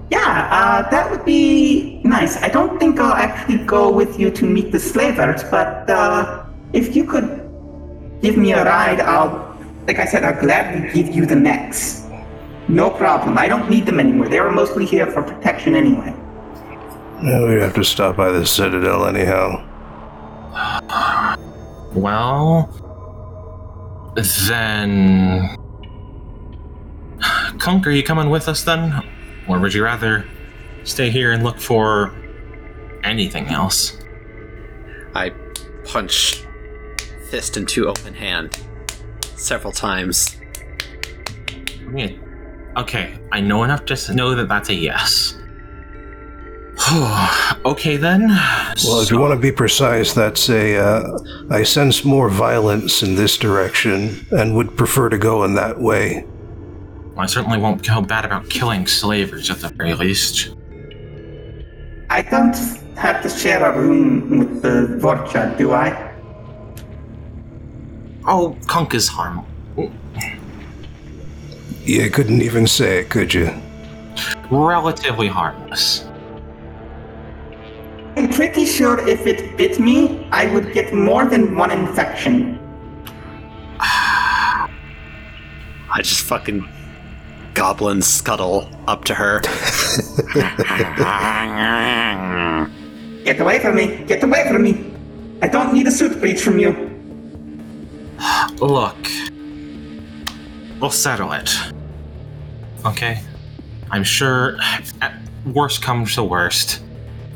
Yeah, 0.09 0.49
uh, 0.51 0.89
that 0.89 1.11
would 1.11 1.23
be 1.23 2.01
nice. 2.03 2.41
I 2.41 2.49
don't 2.49 2.79
think 2.79 2.99
I'll 2.99 3.13
actually 3.13 3.63
go 3.65 3.91
with 3.91 4.19
you 4.19 4.31
to 4.31 4.45
meet 4.45 4.71
the 4.71 4.79
slavers, 4.79 5.43
but 5.43 5.89
uh, 5.89 6.43
if 6.73 6.95
you 6.95 7.03
could 7.05 7.47
give 8.21 8.35
me 8.35 8.51
a 8.53 8.65
ride, 8.65 8.99
I'll, 8.99 9.55
like 9.87 9.99
I 9.99 10.05
said, 10.05 10.23
I'll 10.23 10.39
gladly 10.39 10.91
give 10.91 11.13
you 11.15 11.25
the 11.25 11.35
mechs. 11.35 12.07
No 12.67 12.89
problem. 12.89 13.37
I 13.37 13.47
don't 13.47 13.69
need 13.69 13.85
them 13.85 13.99
anymore. 13.99 14.27
They 14.27 14.39
were 14.39 14.51
mostly 14.51 14.85
here 14.85 15.05
for 15.07 15.21
protection 15.21 15.75
anyway. 15.75 16.15
Yeah, 17.23 17.45
we 17.45 17.61
have 17.61 17.75
to 17.75 17.83
stop 17.83 18.17
by 18.17 18.31
the 18.31 18.45
Citadel 18.45 19.05
anyhow. 19.05 19.67
Well, 21.93 22.69
then. 24.47 25.55
Kunk, 27.59 27.85
are 27.85 27.91
you 27.91 28.01
coming 28.01 28.29
with 28.31 28.47
us 28.47 28.63
then? 28.63 29.03
Or 29.47 29.59
would 29.59 29.73
you 29.73 29.83
rather 29.83 30.25
stay 30.83 31.11
here 31.11 31.31
and 31.31 31.43
look 31.43 31.59
for 31.59 32.11
anything 33.03 33.47
else? 33.47 33.97
I 35.13 35.31
punch 35.85 36.43
fist 37.29 37.55
into 37.55 37.87
open 37.87 38.15
hand 38.15 38.59
several 39.35 39.71
times. 39.71 40.37
Okay, 42.77 43.19
I 43.31 43.41
know 43.41 43.63
enough 43.63 43.85
to 43.85 44.13
know 44.15 44.33
that 44.33 44.47
that's 44.47 44.69
a 44.69 44.73
yes. 44.73 45.37
okay 47.65 47.97
then. 47.97 48.27
Well, 48.27 49.01
if 49.01 49.11
you 49.11 49.19
want 49.19 49.33
to 49.33 49.39
be 49.39 49.51
precise, 49.51 50.13
that's 50.13 50.49
a. 50.49 50.77
Uh, 50.77 51.19
I 51.49 51.63
sense 51.63 52.03
more 52.03 52.29
violence 52.29 53.03
in 53.03 53.15
this 53.15 53.37
direction 53.37 54.25
and 54.31 54.55
would 54.55 54.77
prefer 54.77 55.09
to 55.09 55.17
go 55.17 55.43
in 55.43 55.53
that 55.55 55.79
way. 55.79 56.25
I 57.17 57.25
certainly 57.25 57.57
won't 57.57 57.85
go 57.85 58.01
bad 58.01 58.25
about 58.25 58.49
killing 58.49 58.87
slavers 58.87 59.49
at 59.49 59.59
the 59.59 59.69
very 59.69 59.93
least. 59.93 60.55
I 62.09 62.21
don't 62.21 62.55
have 62.97 63.21
to 63.23 63.29
share 63.29 63.63
a 63.63 63.79
room 63.79 64.39
with 64.39 64.61
the 64.61 64.97
Vorcha, 64.99 65.57
do 65.57 65.73
I? 65.73 66.11
Oh, 68.25 68.57
Kunk 68.67 68.93
is 68.93 69.07
harm. 69.07 69.45
You 71.83 72.09
couldn't 72.09 72.41
even 72.41 72.67
say 72.67 72.99
it, 72.99 73.09
could 73.09 73.33
you? 73.33 73.51
Relatively 74.49 75.27
harmless. 75.27 76.05
I'm 78.17 78.29
pretty 78.29 78.65
sure 78.65 78.99
if 79.07 79.25
it 79.25 79.57
bit 79.57 79.79
me, 79.79 80.27
I 80.31 80.47
would 80.53 80.73
get 80.73 80.93
more 80.93 81.25
than 81.25 81.55
one 81.55 81.71
infection. 81.71 82.59
I 83.79 84.67
just 85.99 86.21
fucking 86.25 86.67
goblin 87.53 88.01
scuttle 88.01 88.69
up 88.87 89.03
to 89.05 89.13
her. 89.13 89.39
Get 93.23 93.39
away 93.39 93.59
from 93.59 93.75
me! 93.75 94.03
Get 94.05 94.23
away 94.23 94.47
from 94.47 94.63
me! 94.63 94.93
I 95.41 95.47
don't 95.47 95.73
need 95.73 95.87
a 95.87 95.91
suit 95.91 96.19
breach 96.19 96.41
from 96.41 96.59
you. 96.59 96.71
Look, 98.59 98.97
we'll 100.79 100.91
settle 100.91 101.31
it. 101.33 101.51
Okay? 102.85 103.21
I'm 103.89 104.03
sure, 104.03 104.57
at 105.01 105.13
worst 105.45 105.81
comes 105.81 106.15
to 106.15 106.23
worst, 106.23 106.81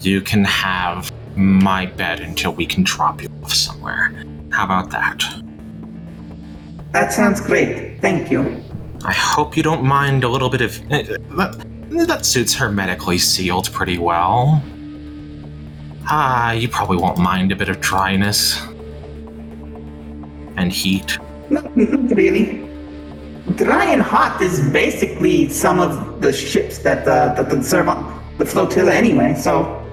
you 0.05 0.21
can 0.21 0.43
have 0.45 1.11
my 1.35 1.85
bed 1.85 2.19
until 2.21 2.53
we 2.53 2.65
can 2.65 2.83
drop 2.83 3.21
you 3.21 3.29
off 3.43 3.53
somewhere. 3.53 4.13
How 4.51 4.65
about 4.65 4.89
that? 4.91 5.23
That 6.91 7.11
sounds 7.11 7.41
great. 7.41 7.99
Thank 8.01 8.31
you. 8.31 8.63
I 9.03 9.13
hope 9.13 9.57
you 9.57 9.63
don't 9.63 9.83
mind 9.83 10.23
a 10.23 10.29
little 10.29 10.49
bit 10.49 10.61
of. 10.61 10.79
eh, 10.91 11.03
That, 11.37 12.07
that 12.07 12.25
suit's 12.25 12.53
hermetically 12.53 13.17
sealed 13.17 13.71
pretty 13.73 13.97
well. 13.97 14.63
Ah, 16.07 16.51
you 16.51 16.67
probably 16.69 16.97
won't 16.97 17.17
mind 17.17 17.51
a 17.51 17.55
bit 17.55 17.67
of 17.69 17.81
dryness. 17.81 18.61
And 20.57 20.71
heat. 20.71 21.17
No, 21.49 21.61
not 21.75 22.15
really. 22.15 22.61
Dry 23.55 23.85
and 23.85 24.01
hot 24.01 24.41
is 24.41 24.67
basically 24.71 25.49
some 25.49 25.79
of 25.79 26.21
the 26.21 26.31
ships 26.33 26.79
that 26.79 27.07
uh, 27.07 27.33
that, 27.35 27.49
that 27.49 27.63
serve 27.63 27.89
on 27.89 28.23
the 28.37 28.45
flotilla 28.45 28.91
anyway. 28.93 29.35
So 29.35 29.84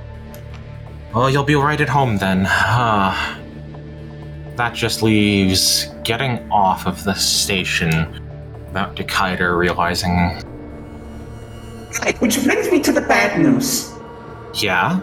Well, 1.14 1.28
you'll 1.28 1.44
be 1.44 1.56
right 1.56 1.80
at 1.80 1.90
home 1.90 2.16
then. 2.16 2.47
Ah. 2.48 3.39
that 4.56 4.74
just 4.74 5.02
leaves 5.02 5.89
getting 6.05 6.51
off 6.51 6.86
of 6.86 7.05
the 7.05 7.14
station 7.14 7.90
without 8.66 8.97
Dessiter 8.97 9.56
realizing 9.59 10.43
Right, 12.01 12.18
which 12.22 12.43
brings 12.44 12.70
me 12.70 12.80
to 12.80 12.93
the 12.93 13.02
bad 13.02 13.39
news. 13.39 13.93
Yeah? 14.55 15.01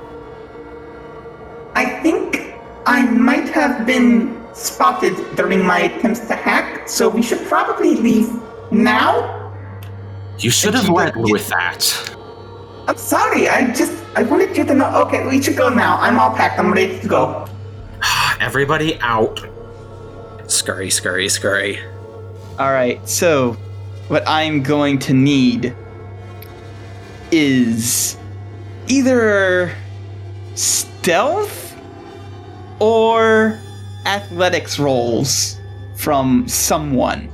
I 1.76 1.86
think 2.02 2.56
I 2.88 3.04
might 3.04 3.50
have 3.50 3.86
been 3.86 4.36
spotted 4.56 5.16
during 5.36 5.64
my 5.64 5.82
attempts 5.82 6.22
to 6.28 6.36
hack, 6.36 6.90
so 6.90 7.08
we 7.08 7.22
should 7.22 7.46
probably 7.46 7.96
leave 7.96 8.30
now. 8.72 9.54
You 10.40 10.50
should 10.50 10.74
have 10.74 10.90
led 10.90 11.16
with 11.16 11.48
that. 11.50 12.16
I'm 12.90 12.98
sorry, 12.98 13.48
I 13.48 13.72
just 13.72 13.94
I 14.16 14.24
wanted 14.24 14.58
you 14.58 14.66
to 14.66 14.74
know. 14.74 14.90
Okay, 15.04 15.24
we 15.24 15.40
should 15.44 15.56
go 15.56 15.70
now. 15.70 15.98
I'm 15.98 16.18
all 16.18 16.36
packed. 16.36 16.58
I'm 16.58 16.74
ready 16.74 17.00
to 17.00 17.08
go. 17.08 17.48
Everybody 18.40 19.00
out. 19.02 19.46
Scurry, 20.48 20.90
scurry, 20.90 21.30
scurry. 21.30 21.80
All 22.58 22.72
right, 22.72 23.08
so 23.08 23.54
what 24.08 24.24
I'm 24.28 24.64
going 24.64 24.98
to 25.06 25.14
need 25.14 25.76
is 27.30 28.18
either 28.88 29.72
stealth 30.56 31.78
or 32.80 33.60
athletics 34.08 34.80
rolls 34.80 35.60
from 35.96 36.48
someone 36.48 37.30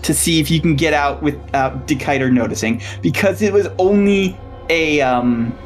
to 0.00 0.14
see 0.14 0.40
if 0.40 0.50
you 0.50 0.58
can 0.58 0.74
get 0.74 0.94
out 0.94 1.22
without 1.22 1.86
Dessiter 1.86 2.32
noticing 2.32 2.80
because 3.02 3.42
it 3.42 3.52
was 3.52 3.68
only 3.78 4.38
a 4.68 5.00
um 5.00 5.56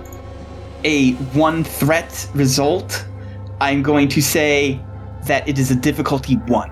a 0.85 1.13
one 1.35 1.65
threat 1.65 2.29
result. 2.35 3.07
I'm 3.61 3.83
going 3.83 4.09
to 4.09 4.23
say 4.23 4.81
that 5.27 5.47
it 5.49 5.59
is 5.59 5.71
a 5.71 5.75
difficulty 5.77 6.37
one. 6.47 6.71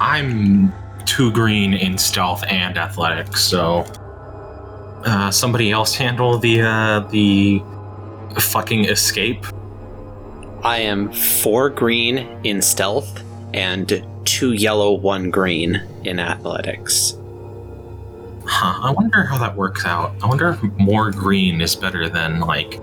I'm 0.00 0.72
too 1.04 1.30
green 1.32 1.74
in 1.74 1.98
stealth 1.98 2.42
and 2.48 2.78
athletics, 2.78 3.42
so 3.42 3.84
uh, 5.04 5.30
somebody 5.30 5.70
else 5.70 5.94
handle 5.94 6.38
the 6.38 6.62
uh, 6.62 7.00
the 7.10 7.62
fucking 8.40 8.86
escape. 8.86 9.44
I 10.62 10.78
am 10.78 11.12
four 11.12 11.70
green 11.70 12.18
in 12.44 12.62
stealth 12.62 13.22
and 13.52 14.06
two 14.24 14.52
yellow, 14.52 14.92
one 14.92 15.30
green 15.30 15.82
in 16.04 16.18
athletics. 16.18 17.16
Huh? 18.46 18.88
I 18.88 18.90
wonder 18.92 19.24
how 19.24 19.38
that 19.38 19.56
works 19.56 19.84
out. 19.84 20.14
I 20.22 20.26
wonder 20.26 20.48
if 20.50 20.62
more 20.78 21.10
green 21.10 21.60
is 21.60 21.76
better 21.76 22.08
than 22.08 22.40
like. 22.40 22.80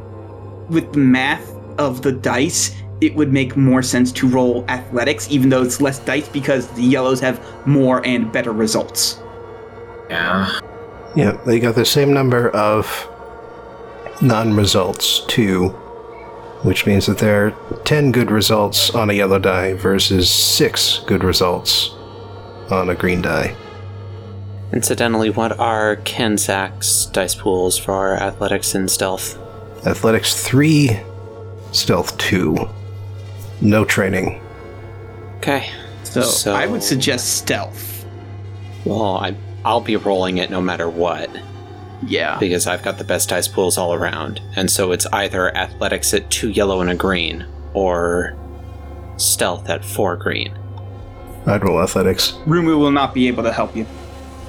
with 0.70 0.94
the 0.94 1.00
math 1.00 1.54
of 1.78 2.02
the 2.02 2.12
dice, 2.12 2.76
it 3.02 3.16
would 3.16 3.32
make 3.34 3.56
more 3.58 3.82
sense 3.82 4.12
to 4.14 4.28
roll 4.28 4.66
athletics, 4.70 5.28
even 5.32 5.50
though 5.50 5.64
it's 5.64 5.82
less 5.82 6.00
dice 6.00 6.28
because 6.30 6.68
the 6.74 6.84
yellows 6.84 7.20
have 7.22 7.42
more 7.66 8.06
and 8.06 8.32
better 8.32 8.52
results. 8.52 9.20
Yeah. 10.10 10.60
Yeah, 11.16 11.32
they 11.46 11.60
got 11.60 11.76
the 11.76 11.86
same 11.86 12.14
number 12.14 12.50
of 12.52 13.08
non 14.22 14.54
results, 14.56 15.22
two, 15.28 15.70
which 16.64 16.86
means 16.86 17.06
that 17.08 17.18
there 17.20 17.48
are 17.48 17.80
10 17.86 18.12
good 18.12 18.32
results 18.32 18.90
on 18.92 19.10
a 19.10 19.14
yellow 19.14 19.40
die 19.40 19.74
versus 19.74 20.30
6 20.30 21.00
good 21.08 21.24
results 21.24 21.92
on 22.70 22.90
a 22.90 22.96
green 22.96 23.22
die. 23.22 23.56
Incidentally, 24.72 25.30
what 25.30 25.58
are 25.60 25.96
Kenzak's 25.98 27.08
dice 27.08 27.34
pools 27.36 27.78
for 27.78 28.14
athletics 28.16 28.76
and 28.76 28.90
stealth? 28.90 29.38
Athletics 29.86 30.36
3, 30.46 31.00
stealth 31.72 32.18
2. 32.20 32.56
No 33.62 33.84
training. 33.84 34.42
Okay. 35.38 35.70
So, 36.04 36.22
So- 36.22 36.54
I 36.56 36.68
would 36.68 36.84
suggest 36.84 37.38
stealth. 37.38 38.06
Well, 38.86 39.18
I 39.18 39.36
I'll 39.66 39.82
be 39.82 39.98
rolling 39.98 40.38
it 40.38 40.50
no 40.50 40.62
matter 40.62 40.88
what 40.90 41.30
Yeah. 42.08 42.38
because 42.40 42.66
I've 42.66 42.82
got 42.82 42.98
the 42.98 43.04
best 43.04 43.28
dice 43.30 43.48
pools 43.48 43.78
all 43.78 43.94
around, 43.94 44.40
and 44.56 44.72
so 44.72 44.94
it's 44.94 45.06
either 45.12 45.56
athletics 45.56 46.14
at 46.14 46.30
two 46.30 46.50
yellow 46.50 46.80
and 46.80 46.90
a 46.90 46.96
green, 46.96 47.46
or 47.74 48.36
stealth 49.18 49.70
at 49.70 49.84
four 49.84 50.16
green. 50.16 50.54
I'd 51.46 51.62
roll 51.64 51.82
athletics. 51.84 52.34
Rumu 52.48 52.80
will 52.80 52.92
not 52.92 53.14
be 53.14 53.28
able 53.28 53.44
to 53.44 53.52
help 53.52 53.76
you 53.76 53.86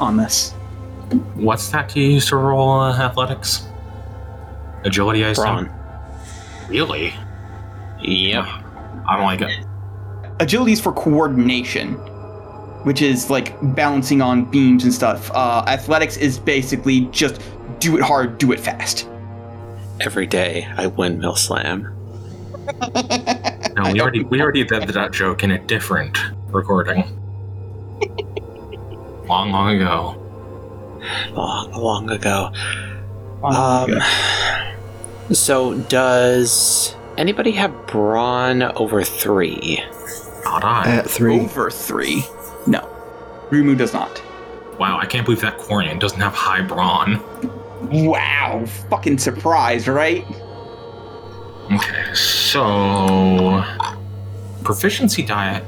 on 0.00 0.16
this. 0.16 0.52
What's 1.34 1.68
that 1.70 1.94
you 1.96 2.04
use 2.04 2.26
to 2.28 2.36
roll 2.36 2.80
uh, 2.80 2.98
athletics? 2.98 3.66
Agility, 4.84 5.24
I 5.24 5.30
assume? 5.30 5.44
Brawn. 5.44 5.70
Really? 6.68 7.12
Yep. 8.00 8.44
I 8.44 9.16
don't 9.16 9.24
like 9.24 9.40
it. 9.42 9.66
Agility 10.38 10.72
is 10.72 10.80
for 10.80 10.92
coordination, 10.92 11.94
which 12.84 13.02
is 13.02 13.28
like 13.28 13.56
balancing 13.74 14.22
on 14.22 14.44
beams 14.44 14.84
and 14.84 14.94
stuff. 14.94 15.30
Uh, 15.32 15.64
athletics 15.66 16.16
is 16.16 16.38
basically 16.38 17.02
just 17.06 17.42
do 17.78 17.98
it 17.98 18.02
hard, 18.02 18.38
do 18.38 18.52
it 18.52 18.60
fast. 18.60 19.08
Every 20.00 20.26
day 20.26 20.66
I 20.76 20.86
windmill 20.86 21.36
slam. 21.36 21.94
No, 23.76 23.92
we 23.92 24.00
already 24.00 24.22
we 24.24 24.40
already 24.40 24.64
did 24.64 24.88
that 24.88 25.12
joke 25.12 25.42
in 25.42 25.50
a 25.50 25.58
different 25.58 26.18
recording. 26.48 27.19
Long, 29.30 29.52
long 29.52 29.74
ago. 29.76 30.16
Long, 31.32 31.72
long 31.72 32.10
ago. 32.10 32.50
Um, 33.42 34.00
so 35.32 35.78
does 35.84 36.94
anybody 37.16 37.52
have 37.52 37.86
brawn 37.86 38.62
over 38.62 39.02
three? 39.02 39.82
Not 40.44 40.64
I. 40.64 40.96
At 40.96 41.08
3. 41.08 41.40
Over 41.40 41.70
three. 41.70 42.24
No. 42.66 42.80
Rumu 43.50 43.78
does 43.78 43.92
not. 43.92 44.22
Wow, 44.78 44.98
I 44.98 45.06
can't 45.06 45.24
believe 45.24 45.40
that 45.42 45.58
Quarian 45.58 46.00
doesn't 46.00 46.20
have 46.20 46.34
high 46.34 46.62
brawn. 46.62 47.20
Wow. 47.90 48.64
Fucking 48.88 49.18
surprise, 49.18 49.86
right? 49.86 50.24
Okay, 51.72 52.14
so 52.14 53.62
proficiency 54.64 55.22
diet. 55.22 55.62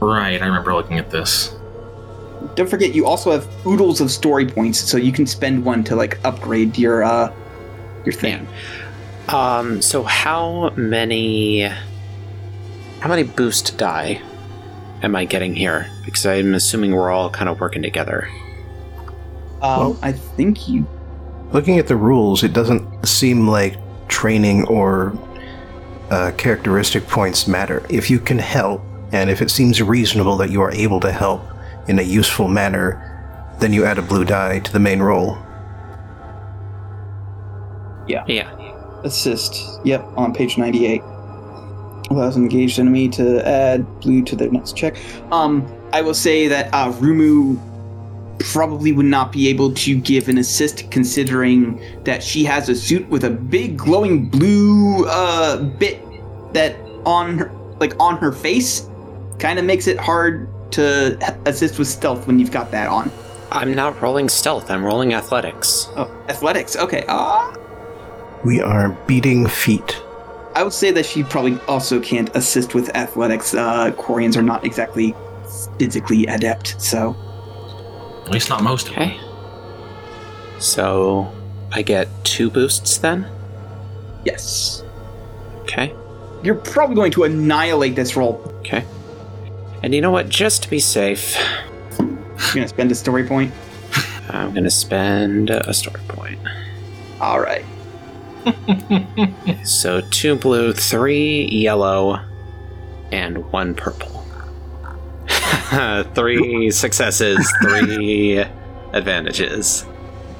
Right, 0.00 0.40
I 0.40 0.46
remember 0.46 0.74
looking 0.74 0.98
at 0.98 1.10
this. 1.10 1.56
Don't 2.54 2.68
forget, 2.68 2.94
you 2.94 3.06
also 3.06 3.30
have 3.30 3.48
oodles 3.66 4.00
of 4.00 4.10
story 4.10 4.46
points, 4.46 4.78
so 4.80 4.96
you 4.96 5.12
can 5.12 5.26
spend 5.26 5.64
one 5.64 5.82
to 5.84 5.96
like 5.96 6.18
upgrade 6.24 6.76
your 6.76 7.02
uh 7.02 7.32
your 8.04 8.12
thing. 8.12 8.46
Um, 9.28 9.80
so 9.80 10.02
how 10.02 10.70
many 10.76 11.62
how 11.62 13.08
many 13.08 13.22
boost 13.22 13.78
die 13.78 14.20
am 15.02 15.16
I 15.16 15.24
getting 15.24 15.54
here? 15.54 15.90
Because 16.04 16.26
I'm 16.26 16.54
assuming 16.54 16.92
we're 16.92 17.10
all 17.10 17.30
kind 17.30 17.48
of 17.48 17.58
working 17.60 17.82
together. 17.82 18.28
Um, 19.62 19.80
Well- 19.80 19.98
I 20.02 20.12
think 20.12 20.68
you. 20.68 20.86
Looking 21.52 21.78
at 21.78 21.86
the 21.86 21.96
rules, 21.96 22.42
it 22.42 22.52
doesn't 22.54 23.06
seem 23.06 23.46
like 23.46 23.76
training 24.08 24.66
or 24.68 25.12
uh, 26.10 26.32
characteristic 26.38 27.06
points 27.06 27.46
matter. 27.46 27.84
If 27.90 28.08
you 28.10 28.18
can 28.18 28.38
help, 28.38 28.82
and 29.12 29.28
if 29.28 29.42
it 29.42 29.50
seems 29.50 29.80
reasonable 29.82 30.36
that 30.38 30.50
you 30.50 30.62
are 30.62 30.72
able 30.72 30.98
to 31.00 31.12
help 31.12 31.42
in 31.88 31.98
a 31.98 32.02
useful 32.02 32.48
manner, 32.48 33.08
then 33.58 33.72
you 33.72 33.84
add 33.84 33.98
a 33.98 34.02
blue 34.02 34.24
die 34.24 34.60
to 34.60 34.72
the 34.72 34.78
main 34.78 35.00
roll. 35.00 35.38
Yeah. 38.06 38.24
Yeah. 38.26 38.50
Assist. 39.04 39.80
Yep, 39.84 40.04
on 40.16 40.34
page 40.34 40.58
98. 40.58 41.02
Allows 42.10 42.36
an 42.36 42.42
engaged 42.42 42.78
enemy 42.78 43.08
to 43.10 43.46
add 43.46 43.86
blue 44.00 44.22
to 44.24 44.36
their 44.36 44.50
next 44.50 44.76
check. 44.76 44.96
Um, 45.32 45.66
I 45.92 46.02
will 46.02 46.14
say 46.14 46.48
that 46.48 46.72
uh, 46.72 46.92
Rumu 46.92 47.58
probably 48.38 48.92
would 48.92 49.06
not 49.06 49.32
be 49.32 49.48
able 49.48 49.72
to 49.72 49.98
give 49.98 50.28
an 50.28 50.38
assist 50.38 50.90
considering 50.90 51.80
that 52.04 52.22
she 52.22 52.44
has 52.44 52.68
a 52.68 52.74
suit 52.74 53.08
with 53.08 53.24
a 53.24 53.30
big 53.30 53.76
glowing 53.76 54.28
blue 54.28 55.06
uh, 55.06 55.62
bit 55.62 56.02
that 56.52 56.76
on 57.06 57.38
her, 57.38 57.52
like 57.78 57.94
on 58.00 58.16
her 58.18 58.32
face 58.32 58.88
kind 59.38 59.58
of 59.58 59.64
makes 59.64 59.86
it 59.86 59.98
hard 59.98 60.48
to 60.72 61.36
assist 61.46 61.78
with 61.78 61.88
stealth 61.88 62.26
when 62.26 62.38
you've 62.38 62.50
got 62.50 62.70
that 62.70 62.88
on. 62.88 63.10
I'm 63.50 63.74
not 63.74 64.00
rolling 64.00 64.28
stealth, 64.28 64.70
I'm 64.70 64.84
rolling 64.84 65.12
athletics. 65.14 65.88
Oh, 65.96 66.10
athletics. 66.28 66.74
Okay. 66.76 67.04
Ah. 67.08 67.54
We 68.44 68.60
are 68.60 68.90
beating 69.06 69.46
feet. 69.46 70.00
I 70.54 70.62
would 70.62 70.72
say 70.72 70.90
that 70.90 71.06
she 71.06 71.22
probably 71.22 71.58
also 71.68 72.00
can't 72.00 72.34
assist 72.34 72.74
with 72.74 72.94
athletics. 72.96 73.54
Uh, 73.54 73.90
Quarians 73.92 74.36
are 74.36 74.42
not 74.42 74.64
exactly 74.64 75.14
physically 75.78 76.26
adept, 76.26 76.80
so 76.80 77.14
At 78.24 78.30
least 78.30 78.48
not 78.48 78.62
most 78.62 78.88
of 78.88 78.94
them. 78.94 79.10
Okay. 79.10 79.20
So 80.58 81.30
I 81.72 81.82
get 81.82 82.08
two 82.24 82.50
boosts 82.50 82.98
then? 82.98 83.26
yes, 84.24 84.84
Okay. 85.62 85.92
you're 86.44 86.54
probably 86.54 86.94
going 86.94 87.10
to 87.12 87.24
annihilate 87.24 87.96
this 87.96 88.14
roll. 88.16 88.40
Okay. 88.60 88.84
And 89.82 89.94
you 89.94 90.00
know 90.00 90.10
what? 90.10 90.28
Just 90.28 90.62
to 90.62 90.70
be 90.70 90.78
safe, 90.78 91.36
You're 91.98 92.54
gonna 92.54 92.68
spend 92.68 92.92
a 92.92 92.94
story 92.94 93.26
point. 93.26 93.52
I'm 94.30 94.54
gonna 94.54 94.70
spend 94.70 95.50
a 95.50 95.74
story 95.74 96.00
point. 96.08 96.38
All 97.20 97.40
right. 97.40 97.64
So 99.64 100.00
two 100.10 100.36
blue, 100.36 100.72
three 100.72 101.46
yellow, 101.46 102.20
and 103.12 103.50
one 103.52 103.74
purple. 103.74 104.24
three 106.14 106.70
successes, 106.70 107.52
three 107.62 108.38
advantages. 108.92 109.86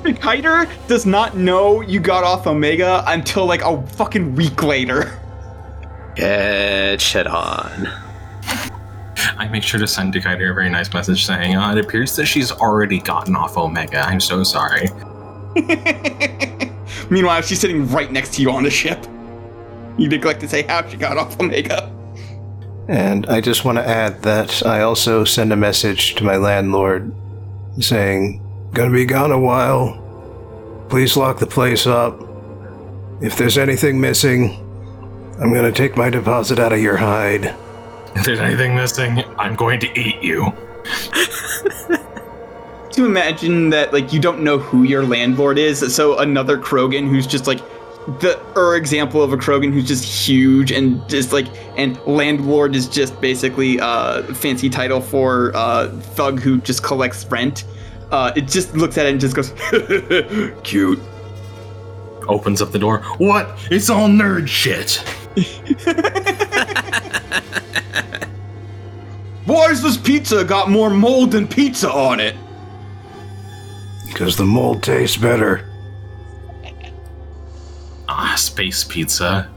Kiter 0.04 0.68
does 0.88 1.06
not 1.06 1.36
know 1.36 1.80
you 1.80 2.00
got 2.00 2.24
off 2.24 2.46
Omega 2.46 3.04
until 3.06 3.46
like 3.46 3.62
a 3.62 3.86
fucking 3.88 4.34
week 4.34 4.62
later. 4.62 5.18
Get 6.16 7.00
shit 7.00 7.26
on. 7.26 7.88
I 9.36 9.48
make 9.48 9.62
sure 9.62 9.80
to 9.80 9.86
send 9.86 10.14
Dessiter 10.14 10.50
a 10.50 10.54
very 10.54 10.70
nice 10.70 10.92
message 10.92 11.26
saying, 11.26 11.56
uh, 11.56 11.74
it 11.74 11.84
appears 11.84 12.16
that 12.16 12.26
she's 12.26 12.50
already 12.50 13.00
gotten 13.00 13.36
off 13.36 13.56
Omega. 13.56 14.00
I'm 14.00 14.20
so 14.20 14.42
sorry. 14.42 14.88
Meanwhile, 17.10 17.42
she's 17.42 17.60
sitting 17.60 17.88
right 17.88 18.10
next 18.10 18.34
to 18.34 18.42
you 18.42 18.50
on 18.50 18.64
the 18.64 18.70
ship. 18.70 19.04
You 19.98 20.08
neglect 20.08 20.40
to 20.40 20.48
say 20.48 20.62
how 20.62 20.86
she 20.88 20.96
got 20.96 21.18
off 21.18 21.38
Omega. 21.40 21.90
And 22.88 23.26
I 23.26 23.40
just 23.40 23.64
want 23.64 23.78
to 23.78 23.86
add 23.86 24.22
that 24.22 24.64
I 24.66 24.82
also 24.82 25.24
send 25.24 25.52
a 25.52 25.56
message 25.56 26.14
to 26.16 26.24
my 26.24 26.36
landlord 26.36 27.14
saying, 27.80 28.40
Gonna 28.72 28.92
be 28.92 29.04
gone 29.04 29.30
a 29.30 29.38
while. 29.38 29.98
Please 30.88 31.16
lock 31.16 31.38
the 31.38 31.46
place 31.46 31.86
up. 31.86 32.18
If 33.20 33.36
there's 33.36 33.58
anything 33.58 34.00
missing, 34.00 34.58
I'm 35.40 35.52
gonna 35.52 35.72
take 35.72 35.96
my 35.96 36.10
deposit 36.10 36.58
out 36.58 36.72
of 36.72 36.80
your 36.80 36.96
hide. 36.96 37.54
If 38.14 38.24
there's 38.24 38.40
anything 38.40 38.74
missing, 38.74 39.24
I'm 39.38 39.54
going 39.54 39.80
to 39.80 39.98
eat 39.98 40.22
you. 40.22 40.52
To 42.92 43.06
imagine 43.06 43.70
that 43.70 43.94
like 43.94 44.12
you 44.12 44.20
don't 44.20 44.42
know 44.42 44.58
who 44.58 44.82
your 44.82 45.02
landlord 45.02 45.56
is, 45.56 45.94
so 45.94 46.18
another 46.18 46.58
Krogan 46.58 47.08
who's 47.08 47.26
just 47.26 47.46
like 47.46 47.60
the 48.20 48.38
er 48.54 48.76
example 48.76 49.22
of 49.22 49.32
a 49.32 49.36
Krogan 49.38 49.72
who's 49.72 49.88
just 49.88 50.04
huge 50.04 50.70
and 50.70 51.08
just 51.08 51.32
like 51.32 51.46
and 51.78 51.98
landlord 52.04 52.76
is 52.76 52.86
just 52.88 53.18
basically 53.18 53.78
a 53.78 53.84
uh, 53.84 54.34
fancy 54.34 54.68
title 54.68 55.00
for 55.00 55.52
uh, 55.54 55.88
thug 55.88 56.40
who 56.40 56.60
just 56.60 56.82
collects 56.82 57.24
rent. 57.26 57.64
Uh, 58.10 58.30
it 58.36 58.42
just 58.42 58.74
looks 58.74 58.98
at 58.98 59.06
it 59.06 59.12
and 59.12 59.20
just 59.22 59.34
goes 59.34 59.54
cute. 60.62 61.00
Opens 62.28 62.60
up 62.60 62.72
the 62.72 62.78
door. 62.78 62.98
What? 63.16 63.58
It's 63.70 63.88
all 63.88 64.08
nerd 64.08 64.48
shit. 64.48 65.02
Why's 69.44 69.82
this 69.82 69.96
pizza 69.96 70.44
got 70.44 70.70
more 70.70 70.90
mold 70.90 71.32
than 71.32 71.48
pizza 71.48 71.90
on 71.90 72.20
it? 72.20 72.36
Because 74.06 74.36
the 74.36 74.44
mold 74.44 74.82
tastes 74.82 75.16
better. 75.16 75.68
Ah, 78.08 78.34
space 78.36 78.84
pizza. 78.84 79.50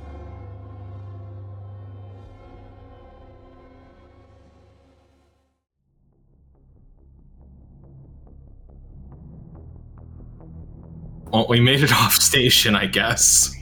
Well, 11.32 11.48
we 11.50 11.60
made 11.60 11.84
it 11.84 11.92
off 11.94 12.14
station, 12.14 12.76
I 12.76 12.88
guess. 12.88 13.54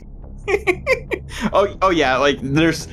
Oh, 1.52 1.76
oh 1.82 1.90
yeah, 1.90 2.16
like 2.16 2.38
there's 2.40 2.86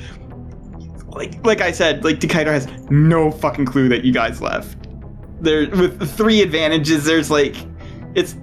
like 1.14 1.44
like 1.44 1.60
I 1.60 1.72
said, 1.72 2.04
like 2.04 2.20
Dessiter 2.20 2.46
has 2.46 2.68
no 2.90 3.30
fucking 3.30 3.66
clue 3.66 3.88
that 3.88 4.04
you 4.04 4.12
guys 4.12 4.40
left. 4.40 4.88
There 5.40 5.68
with 5.70 6.10
three 6.16 6.42
advantages, 6.42 7.04
there's 7.04 7.30
like 7.30 7.56
it's 8.14 8.36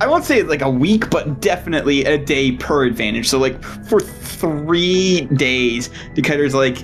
I 0.00 0.06
won't 0.06 0.24
say 0.24 0.42
like 0.42 0.62
a 0.62 0.70
week, 0.70 1.08
but 1.10 1.40
definitely 1.40 2.04
a 2.04 2.18
day 2.18 2.52
per 2.52 2.84
advantage. 2.84 3.28
So 3.28 3.38
like 3.38 3.62
for 3.62 4.00
three 4.00 5.22
days, 5.36 5.88
Dessiter's 6.14 6.54
like, 6.54 6.82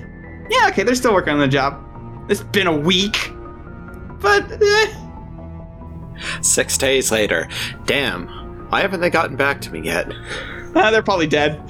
yeah, 0.49 0.69
okay, 0.69 0.85
they're 0.85 0.95
still 0.95 1.13
working 1.13 1.33
on 1.33 1.41
the 1.41 1.49
job. 1.49 1.85
It's 2.31 2.43
been 2.43 2.67
a 2.67 2.77
week, 2.77 3.33
but 4.21 4.51
eh. 4.63 4.95
Six 6.43 6.79
days 6.79 7.11
later. 7.11 7.49
Damn. 7.87 8.29
Why 8.69 8.83
haven't 8.83 9.01
they 9.01 9.11
gotten 9.11 9.37
back 9.37 9.61
to 9.63 9.71
me 9.71 9.81
yet? 9.81 10.13
ah, 10.77 10.91
they're 10.91 11.03
probably 11.03 11.27
dead. 11.27 11.61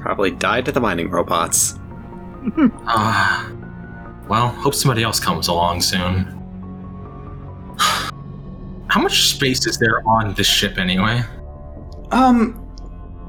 Probably 0.00 0.30
died 0.30 0.66
to 0.66 0.72
the 0.72 0.80
mining 0.80 1.10
robots. 1.10 1.79
Ah. 2.86 3.50
well, 4.28 4.48
hope 4.48 4.74
somebody 4.74 5.02
else 5.02 5.20
comes 5.20 5.48
along 5.48 5.80
soon. 5.80 6.36
How 7.78 9.00
much 9.00 9.28
space 9.28 9.66
is 9.66 9.78
there 9.78 10.06
on 10.06 10.34
this 10.34 10.46
ship 10.46 10.78
anyway? 10.78 11.22
Um, 12.10 12.56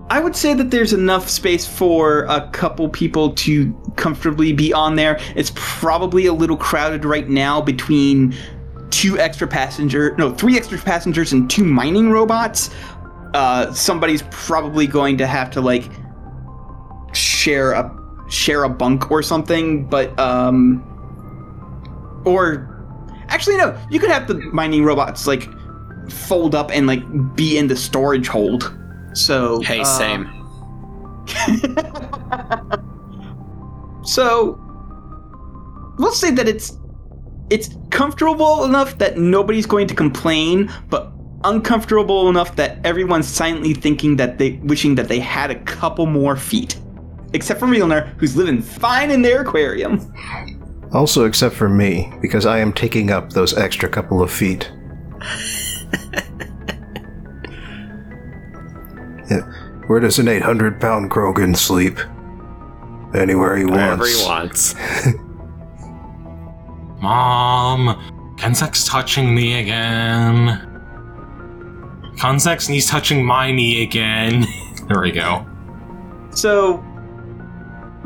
I 0.09 0.19
would 0.19 0.35
say 0.35 0.53
that 0.55 0.71
there's 0.71 0.91
enough 0.91 1.29
space 1.29 1.65
for 1.67 2.23
a 2.23 2.49
couple 2.51 2.89
people 2.89 3.33
to 3.35 3.71
comfortably 3.95 4.53
be 4.53 4.73
on 4.73 4.95
there. 4.95 5.19
It's 5.35 5.51
probably 5.55 6.25
a 6.25 6.33
little 6.33 6.57
crowded 6.57 7.05
right 7.05 7.29
now 7.29 7.61
between 7.61 8.35
two 8.89 9.19
extra 9.19 9.47
passenger, 9.47 10.15
no, 10.17 10.33
three 10.33 10.57
extra 10.57 10.77
passengers 10.77 11.31
and 11.31 11.49
two 11.49 11.63
mining 11.63 12.09
robots. 12.09 12.71
Uh, 13.33 13.71
somebody's 13.73 14.23
probably 14.31 14.85
going 14.85 15.17
to 15.17 15.27
have 15.27 15.49
to 15.51 15.61
like 15.61 15.89
share 17.13 17.71
a 17.71 18.00
share 18.31 18.63
a 18.63 18.69
bunk 18.69 19.11
or 19.11 19.21
something, 19.21 19.85
but 19.85 20.17
um, 20.19 20.83
or 22.25 22.67
actually 23.29 23.57
no, 23.57 23.77
you 23.89 23.99
could 23.99 24.09
have 24.09 24.27
the 24.27 24.35
mining 24.51 24.83
robots 24.83 25.27
like 25.27 25.47
fold 26.09 26.55
up 26.55 26.71
and 26.71 26.87
like 26.87 27.03
be 27.35 27.57
in 27.57 27.67
the 27.67 27.75
storage 27.75 28.27
hold. 28.27 28.75
So 29.13 29.61
Hey, 29.61 29.81
uh, 29.81 29.83
same. 29.83 30.27
So 34.03 34.59
let's 35.97 36.17
say 36.17 36.31
that 36.31 36.47
it's 36.47 36.77
it's 37.49 37.69
comfortable 37.89 38.63
enough 38.63 38.97
that 38.97 39.17
nobody's 39.17 39.65
going 39.65 39.87
to 39.87 39.95
complain, 39.95 40.71
but 40.89 41.11
uncomfortable 41.43 42.29
enough 42.29 42.55
that 42.55 42.83
everyone's 42.85 43.27
silently 43.27 43.73
thinking 43.73 44.15
that 44.15 44.37
they 44.37 44.53
wishing 44.63 44.95
that 44.95 45.07
they 45.07 45.19
had 45.19 45.51
a 45.51 45.59
couple 45.63 46.05
more 46.05 46.35
feet. 46.35 46.77
Except 47.33 47.59
for 47.59 47.65
Realner, 47.67 48.07
who's 48.19 48.35
living 48.35 48.61
fine 48.61 49.09
in 49.11 49.21
their 49.21 49.41
aquarium. 49.41 50.13
Also, 50.93 51.23
except 51.25 51.55
for 51.55 51.69
me, 51.69 52.11
because 52.21 52.45
I 52.45 52.59
am 52.59 52.73
taking 52.73 53.11
up 53.11 53.31
those 53.31 53.57
extra 53.57 53.87
couple 53.87 54.21
of 54.21 54.31
feet. 54.31 54.71
Yeah, 59.29 59.41
Where 59.87 59.99
does 60.01 60.19
an 60.19 60.27
800 60.27 60.81
pound 60.81 61.09
Krogan 61.09 61.55
sleep? 61.55 61.97
Anywhere 63.15 63.55
he 63.57 63.65
Wherever 63.65 64.03
wants. 64.03 64.21
he 64.21 64.25
wants. 64.27 64.75
Mom, 67.01 68.35
Kensek's 68.37 68.85
touching 68.85 69.33
me 69.33 69.59
again. 69.61 70.67
Kensek's 72.17 72.69
knee's 72.69 72.87
touching 72.87 73.25
my 73.25 73.51
knee 73.51 73.81
again. 73.83 74.45
there 74.89 74.99
we 75.01 75.11
go. 75.11 75.45
So 76.31 76.83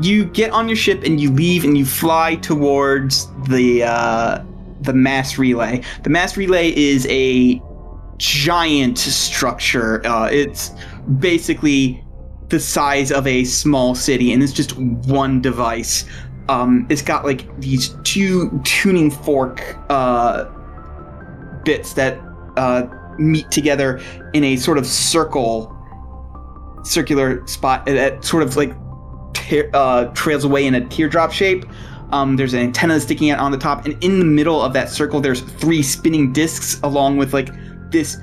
you 0.00 0.24
get 0.24 0.50
on 0.50 0.68
your 0.68 0.76
ship 0.76 1.02
and 1.04 1.20
you 1.20 1.30
leave 1.30 1.64
and 1.64 1.76
you 1.76 1.84
fly 1.84 2.36
towards 2.36 3.28
the 3.48 3.84
uh, 3.84 4.44
the 4.80 4.92
mass 4.92 5.38
relay. 5.38 5.82
The 6.02 6.10
mass 6.10 6.36
relay 6.36 6.74
is 6.76 7.06
a 7.08 7.60
giant 8.18 8.98
structure. 8.98 10.06
Uh, 10.06 10.26
it's 10.26 10.72
basically 11.18 12.02
the 12.48 12.60
size 12.60 13.10
of 13.10 13.26
a 13.26 13.44
small 13.44 13.94
city, 13.94 14.32
and 14.32 14.42
it's 14.42 14.52
just 14.52 14.76
one 14.76 15.40
device. 15.40 16.04
Um, 16.48 16.86
it's 16.90 17.02
got 17.02 17.24
like 17.24 17.60
these 17.60 17.96
two 18.04 18.60
tuning 18.64 19.10
fork 19.10 19.76
uh, 19.90 20.44
bits 21.64 21.94
that 21.94 22.20
uh, 22.56 22.86
meet 23.18 23.50
together 23.50 24.00
in 24.32 24.44
a 24.44 24.56
sort 24.56 24.78
of 24.78 24.86
circle, 24.86 25.76
circular 26.84 27.44
spot 27.46 27.86
that 27.86 28.24
sort 28.24 28.42
of 28.42 28.56
like 28.56 28.72
uh, 29.74 30.06
trails 30.14 30.44
away 30.44 30.66
in 30.66 30.74
a 30.74 30.86
teardrop 30.88 31.32
shape. 31.32 31.64
Um, 32.12 32.36
there's 32.36 32.54
an 32.54 32.60
antenna 32.60 33.00
sticking 33.00 33.30
out 33.30 33.40
on 33.40 33.50
the 33.50 33.58
top, 33.58 33.84
and 33.84 34.02
in 34.02 34.18
the 34.18 34.24
middle 34.24 34.62
of 34.62 34.72
that 34.74 34.88
circle, 34.88 35.20
there's 35.20 35.40
three 35.40 35.82
spinning 35.82 36.32
discs, 36.32 36.80
along 36.82 37.16
with 37.16 37.34
like 37.34 37.50
this 37.90 38.18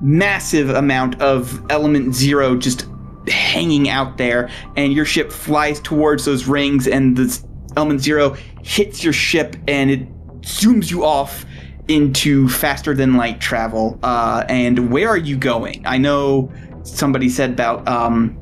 massive 0.00 0.70
amount 0.70 1.20
of 1.22 1.64
element 1.70 2.14
zero 2.14 2.56
just 2.56 2.86
hanging 3.28 3.88
out 3.88 4.18
there. 4.18 4.50
And 4.76 4.92
your 4.92 5.04
ship 5.04 5.30
flies 5.30 5.80
towards 5.80 6.24
those 6.24 6.48
rings, 6.48 6.88
and 6.88 7.16
this 7.16 7.44
element 7.76 8.00
zero 8.00 8.36
hits 8.62 9.04
your 9.04 9.12
ship, 9.12 9.54
and 9.68 9.90
it 9.90 10.08
zooms 10.40 10.90
you 10.90 11.04
off 11.04 11.46
into 11.88 12.48
faster 12.48 12.94
than 12.94 13.14
light 13.14 13.40
travel. 13.40 13.98
Uh, 14.02 14.44
and 14.48 14.90
where 14.90 15.08
are 15.08 15.16
you 15.16 15.36
going? 15.36 15.84
I 15.86 15.98
know 15.98 16.50
somebody 16.82 17.28
said 17.28 17.50
about 17.50 17.86
um, 17.86 18.36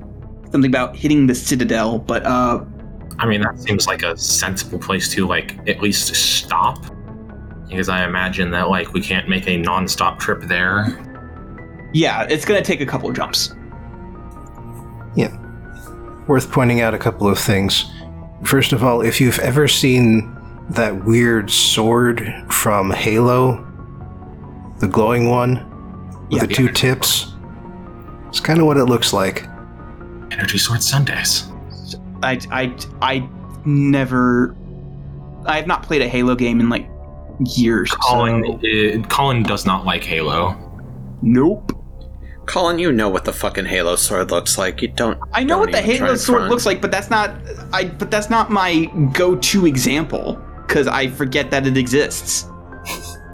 something 0.51 0.70
about 0.70 0.97
hitting 0.97 1.27
the 1.27 1.35
citadel, 1.35 1.98
but 1.98 2.24
uh, 2.24 2.64
I 3.18 3.27
mean, 3.27 3.40
that 3.43 3.59
seems 3.60 3.86
like 3.86 4.02
a 4.02 4.16
sensible 4.16 4.78
place 4.78 5.12
to, 5.14 5.27
like, 5.27 5.59
at 5.68 5.81
least 5.81 6.14
stop. 6.14 6.82
Because 7.68 7.89
I 7.89 8.05
imagine 8.05 8.51
that, 8.52 8.68
like, 8.68 8.93
we 8.94 9.01
can't 9.01 9.28
make 9.28 9.47
a 9.47 9.56
non 9.56 9.86
stop 9.86 10.18
trip 10.18 10.43
there. 10.43 10.86
yeah, 11.93 12.27
it's 12.28 12.44
gonna 12.44 12.62
take 12.62 12.81
a 12.81 12.86
couple 12.86 13.09
of 13.09 13.14
jumps. 13.16 13.55
Yeah. 15.14 15.36
Worth 16.27 16.51
pointing 16.51 16.81
out 16.81 16.94
a 16.94 16.98
couple 16.98 17.28
of 17.28 17.39
things. 17.39 17.85
First 18.44 18.72
of 18.72 18.82
all, 18.82 19.01
if 19.02 19.20
you've 19.20 19.39
ever 19.40 19.68
seen 19.68 20.36
that 20.70 21.05
weird 21.05 21.51
sword 21.51 22.32
from 22.48 22.90
Halo, 22.93 23.66
the 24.78 24.86
glowing 24.89 25.28
one, 25.28 25.66
with 26.31 26.40
Yeah. 26.43 26.47
the 26.47 26.55
two 26.55 26.68
tips. 26.68 27.35
It's 28.28 28.39
kind 28.40 28.60
of 28.60 28.66
what 28.66 28.77
it 28.77 28.85
looks 28.85 29.12
like. 29.12 29.44
Energy 30.31 30.59
Sword 30.59 30.82
Sundays. 30.82 31.47
I, 32.23 32.39
I, 32.51 32.77
I 33.02 33.28
never. 33.65 34.57
I 35.47 35.57
have 35.57 35.66
not 35.66 35.82
played 35.82 36.02
a 36.02 36.09
Halo 36.09 36.35
game 36.35 36.61
in 36.61 36.69
like 36.69 36.89
years. 37.57 37.90
Colin, 37.90 38.44
so- 38.44 39.01
uh, 39.01 39.02
Colin 39.09 39.43
does 39.43 39.66
not 39.66 39.85
like 39.85 40.05
Halo. 40.05 40.57
Nope. 41.23 41.73
Colin, 42.47 42.78
you 42.78 42.90
know 42.90 43.09
what 43.09 43.24
the 43.24 43.32
fucking 43.32 43.65
Halo 43.66 43.94
sword 43.97 44.31
looks 44.31 44.59
like. 44.59 44.82
You 44.82 44.89
don't. 44.89 45.19
I 45.32 45.43
know 45.44 45.55
don't 45.55 45.61
what 45.61 45.73
the 45.73 45.81
Halo 45.82 46.15
sword 46.16 46.39
front. 46.40 46.51
looks 46.51 46.66
like, 46.66 46.81
but 46.81 46.90
that's 46.90 47.09
not. 47.11 47.31
I. 47.73 47.85
But 47.85 48.11
that's 48.11 48.28
not 48.28 48.51
my 48.51 48.86
go-to 49.12 49.66
example 49.66 50.35
because 50.66 50.86
I 50.89 51.09
forget 51.09 51.51
that 51.52 51.66
it 51.66 51.77
exists. 51.77 52.47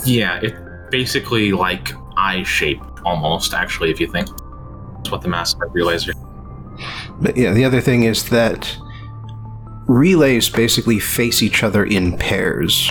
Yeah, 0.05 0.39
it 0.43 0.55
basically 0.91 1.53
like 1.53 1.93
eye 2.17 2.43
shape 2.43 2.81
almost. 3.05 3.55
Actually, 3.55 3.91
if 3.91 4.01
you 4.01 4.07
think 4.07 4.29
that's 4.99 5.11
what 5.11 5.23
the 5.23 5.29
Mass 5.29 5.55
Effect 5.55 5.73
relays 5.73 6.07
are. 6.09 6.13
But 7.21 7.37
yeah, 7.37 7.53
the 7.53 7.65
other 7.65 7.81
thing 7.81 8.05
is 8.05 8.29
that 8.31 8.77
relays 9.87 10.49
basically 10.49 10.99
face 10.99 11.43
each 11.43 11.63
other 11.63 11.85
in 11.85 12.17
pairs. 12.19 12.91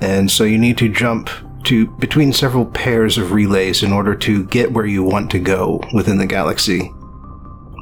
And 0.00 0.30
so 0.30 0.44
you 0.44 0.58
need 0.58 0.78
to 0.78 0.88
jump 0.88 1.30
to 1.64 1.86
between 1.98 2.32
several 2.32 2.66
pairs 2.66 3.18
of 3.18 3.32
relays 3.32 3.82
in 3.82 3.92
order 3.92 4.14
to 4.14 4.44
get 4.46 4.72
where 4.72 4.86
you 4.86 5.02
want 5.02 5.30
to 5.30 5.38
go 5.38 5.80
within 5.94 6.18
the 6.18 6.26
galaxy. 6.26 6.92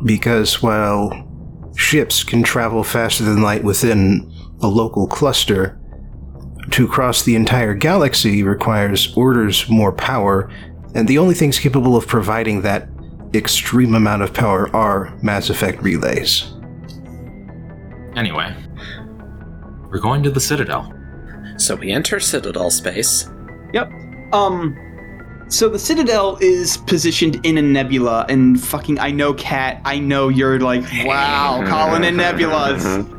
Because 0.05 0.63
while 0.63 1.73
ships 1.77 2.23
can 2.23 2.43
travel 2.43 2.85
faster 2.85 3.25
than 3.25 3.43
light 3.43 3.65
within 3.65 4.33
a 4.63 4.69
local 4.69 5.07
cluster, 5.07 5.79
to 6.71 6.89
cross 6.89 7.23
the 7.23 7.37
entire 7.37 7.75
galaxy 7.75 8.43
requires 8.43 9.15
orders 9.17 9.69
more 9.69 9.93
power, 9.93 10.51
and 10.95 11.07
the 11.07 11.19
only 11.19 11.35
things 11.35 11.59
capable 11.59 11.97
of 11.97 12.07
providing 12.07 12.63
that 12.63 12.89
extreme 13.39 13.95
amount 13.95 14.23
of 14.23 14.33
power 14.33 14.75
are 14.75 15.17
Mass 15.23 15.51
Effect 15.51 15.83
relays. 15.83 16.53
Anyway, 18.17 18.55
we're 19.91 20.01
going 20.01 20.23
to 20.23 20.31
the 20.31 20.41
Citadel. 20.41 20.93
So 21.57 21.75
we 21.77 21.91
enter 21.91 22.21
Citadel 22.21 22.71
space. 22.71 23.29
Yep. 23.73 23.91
Um. 24.33 24.79
So 25.49 25.69
the 25.69 25.79
Citadel 25.79 26.39
is 26.41 26.79
positioned 26.79 27.45
in 27.45 27.59
a 27.59 27.63
nebula, 27.63 28.25
and 28.29 28.61
fucking, 28.61 28.99
I 28.99 29.11
know, 29.11 29.35
Cat. 29.35 29.81
I 29.85 29.99
know 29.99 30.29
you're 30.29 30.59
like, 30.59 30.83
wow, 31.05 31.63
Colin 31.69 32.03
and 32.05 32.19
nebulas. 32.19 33.11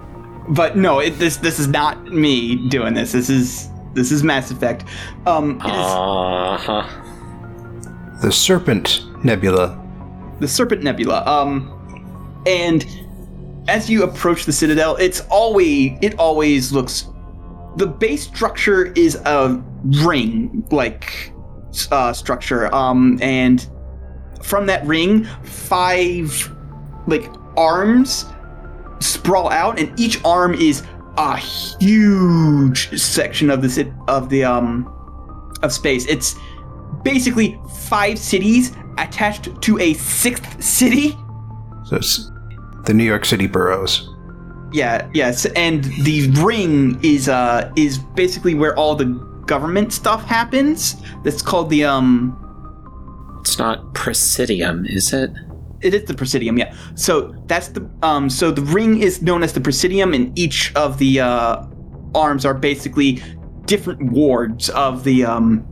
But 0.49 0.75
no, 0.75 0.99
it, 0.99 1.11
this 1.11 1.37
this 1.37 1.59
is 1.59 1.67
not 1.67 2.05
me 2.05 2.67
doing 2.69 2.93
this. 2.93 3.11
This 3.11 3.29
is 3.29 3.69
this 3.93 4.11
is 4.11 4.23
Mass 4.23 4.51
Effect. 4.51 4.85
Um, 5.25 5.61
it 5.61 5.65
is 5.67 5.71
Uh 5.71 6.57
huh. 6.57 8.21
The 8.21 8.31
Serpent 8.31 9.03
Nebula. 9.23 9.81
The 10.39 10.47
Serpent 10.47 10.83
Nebula. 10.83 11.25
Um, 11.25 12.43
and 12.45 12.85
as 13.67 13.89
you 13.89 14.03
approach 14.03 14.45
the 14.45 14.53
Citadel, 14.53 14.95
it's 14.97 15.21
always 15.29 15.97
it 16.01 16.17
always 16.19 16.71
looks. 16.71 17.07
The 17.77 17.87
base 17.87 18.23
structure 18.23 18.93
is 18.93 19.15
a 19.25 19.61
ring 19.83 20.65
like 20.71 21.33
uh, 21.91 22.13
structure. 22.13 22.73
Um, 22.73 23.19
and 23.21 23.67
from 24.43 24.65
that 24.67 24.85
ring, 24.85 25.25
five 25.43 26.51
like 27.07 27.29
arms 27.57 28.25
sprawl 28.99 29.49
out, 29.49 29.79
and 29.79 29.97
each 29.99 30.23
arm 30.23 30.53
is 30.53 30.83
a 31.17 31.37
huge 31.37 32.99
section 32.99 33.49
of 33.49 33.61
the 33.61 33.93
of 34.07 34.29
the 34.29 34.43
um 34.43 34.91
of 35.63 35.71
space. 35.71 36.05
It's 36.05 36.35
basically 37.03 37.59
five 37.87 38.17
cities 38.19 38.75
attached 38.97 39.61
to 39.61 39.79
a 39.79 39.93
sixth 39.93 40.63
city. 40.63 41.11
So 41.85 41.97
it's 41.97 42.31
the 42.85 42.93
New 42.93 43.03
York 43.03 43.25
City 43.25 43.47
boroughs. 43.47 44.09
Yeah, 44.71 45.09
yes, 45.13 45.45
and 45.55 45.83
the 46.03 46.29
ring 46.43 46.99
is 47.03 47.29
uh 47.29 47.71
is 47.75 47.97
basically 47.97 48.55
where 48.55 48.75
all 48.77 48.95
the 48.95 49.05
government 49.45 49.93
stuff 49.93 50.23
happens. 50.25 50.95
That's 51.23 51.41
called 51.41 51.69
the 51.69 51.85
um 51.85 52.35
It's 53.41 53.57
not 53.57 53.93
Presidium, 53.93 54.85
is 54.85 55.13
it? 55.13 55.31
it 55.81 55.93
is 55.93 56.05
the 56.05 56.13
Presidium, 56.15 56.57
yeah. 56.57 56.73
So 56.95 57.33
that's 57.45 57.69
the 57.69 57.87
um 58.01 58.29
so 58.29 58.51
the 58.51 58.63
ring 58.63 59.01
is 59.01 59.21
known 59.21 59.43
as 59.43 59.53
the 59.53 59.61
Presidium 59.61 60.13
and 60.13 60.37
each 60.37 60.73
of 60.75 60.97
the 60.97 61.19
uh 61.21 61.65
arms 62.15 62.45
are 62.45 62.53
basically 62.53 63.21
different 63.65 64.11
wards 64.11 64.69
of 64.71 65.03
the 65.03 65.25
um 65.25 65.65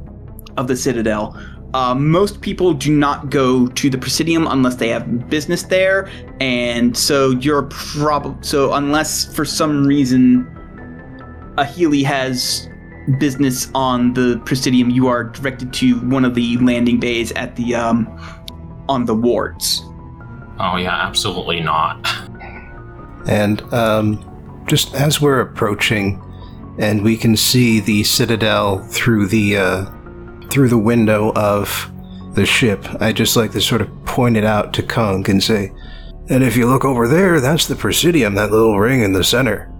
of 0.55 0.67
the 0.67 0.75
Citadel. 0.75 1.35
Uh, 1.73 1.95
most 1.95 2.41
people 2.41 2.73
do 2.73 2.95
not 2.95 3.29
go 3.29 3.67
to 3.67 3.89
the 3.89 3.97
Presidium 3.97 4.45
unless 4.47 4.75
they 4.75 4.89
have 4.89 5.29
business 5.29 5.63
there, 5.63 6.09
and 6.39 6.95
so 6.95 7.31
you're 7.31 7.63
probably 7.63 8.35
so 8.43 8.73
unless 8.73 9.33
for 9.35 9.43
some 9.43 9.85
reason 9.85 10.47
a 11.57 11.65
Healy 11.65 12.03
has 12.03 12.69
business 13.17 13.69
on 13.73 14.13
the 14.13 14.39
Presidium, 14.45 14.91
you 14.91 15.07
are 15.07 15.23
directed 15.23 15.73
to 15.73 15.99
one 16.01 16.25
of 16.25 16.35
the 16.35 16.57
landing 16.57 16.99
bays 16.99 17.31
at 17.31 17.55
the 17.55 17.73
um 17.75 18.07
on 18.87 19.05
the 19.05 19.15
wards. 19.15 19.81
Oh 20.59 20.77
yeah, 20.77 20.95
absolutely 20.95 21.61
not. 21.61 22.07
And 23.25 23.61
um, 23.73 24.63
just 24.67 24.93
as 24.93 25.21
we're 25.21 25.39
approaching, 25.39 26.21
and 26.77 27.03
we 27.03 27.17
can 27.17 27.37
see 27.37 27.79
the 27.79 28.03
citadel 28.03 28.79
through 28.79 29.27
the 29.27 29.57
uh, 29.57 29.85
through 30.49 30.69
the 30.69 30.77
window 30.77 31.31
of 31.33 31.91
the 32.33 32.45
ship, 32.45 32.85
I 32.99 33.11
just 33.11 33.35
like 33.35 33.51
to 33.51 33.61
sort 33.61 33.81
of 33.81 34.05
point 34.05 34.37
it 34.37 34.43
out 34.43 34.73
to 34.73 34.83
Kunk 34.83 35.29
and 35.29 35.43
say, 35.43 35.71
"And 36.29 36.43
if 36.43 36.57
you 36.57 36.67
look 36.67 36.85
over 36.85 37.07
there, 37.07 37.39
that's 37.39 37.67
the 37.67 37.75
Presidium, 37.75 38.35
that 38.35 38.51
little 38.51 38.79
ring 38.79 39.01
in 39.01 39.13
the 39.13 39.23
center. 39.23 39.71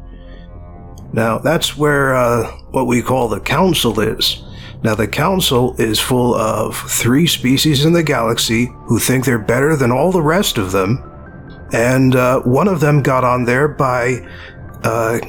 Now 1.13 1.37
that's 1.37 1.77
where 1.77 2.15
uh, 2.15 2.51
what 2.71 2.87
we 2.87 3.01
call 3.01 3.27
the 3.27 3.39
Council 3.39 3.99
is." 3.99 4.43
Now, 4.83 4.95
the 4.95 5.07
Council 5.07 5.75
is 5.79 5.97
full 6.01 6.35
of 6.35 6.75
three 6.75 7.25
species 7.25 7.85
in 7.85 7.93
the 7.93 8.03
galaxy 8.03 8.69
who 8.87 8.99
think 8.99 9.23
they're 9.23 9.39
better 9.39 9.77
than 9.77 9.91
all 9.91 10.11
the 10.11 10.21
rest 10.21 10.57
of 10.57 10.73
them, 10.73 11.01
and 11.71 12.13
uh, 12.17 12.41
one 12.41 12.67
of 12.67 12.81
them 12.81 13.01
got 13.01 13.23
on 13.23 13.45
there 13.45 13.69
by 13.69 14.27
uh, 14.83 15.19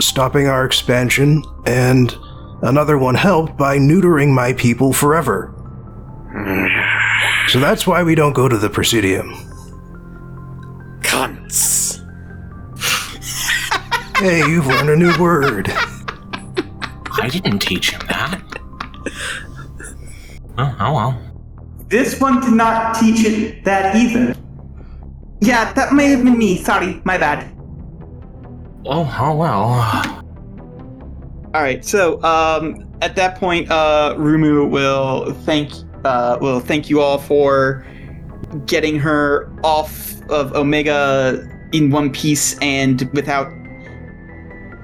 stopping 0.00 0.46
our 0.46 0.64
expansion, 0.64 1.42
and 1.66 2.16
another 2.64 2.98
one 2.98 3.14
helped 3.14 3.56
by 3.56 3.78
neutering 3.78 4.32
my 4.32 4.52
people 4.54 4.92
forever. 4.92 5.54
So 7.48 7.60
that's 7.60 7.86
why 7.86 8.02
we 8.02 8.14
don't 8.14 8.32
go 8.32 8.48
to 8.48 8.56
the 8.56 8.70
Presidium. 8.70 9.32
Cunts. 11.02 12.00
Hey, 14.18 14.38
you've 14.38 14.66
learned 14.66 14.90
a 14.90 14.96
new 14.96 15.16
word. 15.18 15.70
I 17.20 17.28
didn't 17.30 17.58
teach 17.60 17.90
him 17.90 18.00
that. 18.08 18.42
Oh, 20.56 20.76
oh 20.80 20.94
well. 20.94 21.20
This 21.88 22.18
one 22.20 22.40
did 22.40 22.54
not 22.54 22.98
teach 22.98 23.24
it 23.26 23.64
that 23.64 23.94
either. 23.94 24.34
Yeah, 25.40 25.72
that 25.74 25.92
may 25.92 26.06
have 26.08 26.24
been 26.24 26.38
me. 26.38 26.62
Sorry, 26.62 27.00
my 27.04 27.18
bad. 27.18 27.54
Oh, 28.86 29.14
oh 29.20 29.34
well. 29.36 30.23
All 31.54 31.62
right. 31.62 31.84
So 31.84 32.20
um, 32.24 32.84
at 33.00 33.14
that 33.14 33.38
point, 33.38 33.70
uh, 33.70 34.16
Rumu 34.18 34.68
will 34.68 35.32
thank 35.44 35.72
uh, 36.04 36.36
will 36.40 36.58
thank 36.58 36.90
you 36.90 37.00
all 37.00 37.16
for 37.16 37.86
getting 38.66 38.98
her 38.98 39.52
off 39.62 40.20
of 40.30 40.52
Omega 40.54 41.48
in 41.72 41.90
one 41.90 42.10
piece 42.10 42.58
and 42.58 43.08
without 43.12 43.52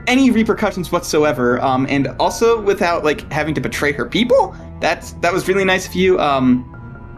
any 0.07 0.31
repercussions 0.31 0.93
whatsoever. 0.93 1.61
Um, 1.61 1.89
and 1.91 2.07
also 2.21 2.61
without 2.61 3.05
like 3.05 3.31
having 3.33 3.55
to 3.55 3.61
betray 3.61 3.93
her 3.93 4.07
people. 4.07 4.55
That's 4.81 5.13
that 5.15 5.33
was 5.33 5.49
really 5.49 5.65
nice 5.65 5.89
of 5.89 5.95
you. 5.95 6.21
Um, 6.21 6.67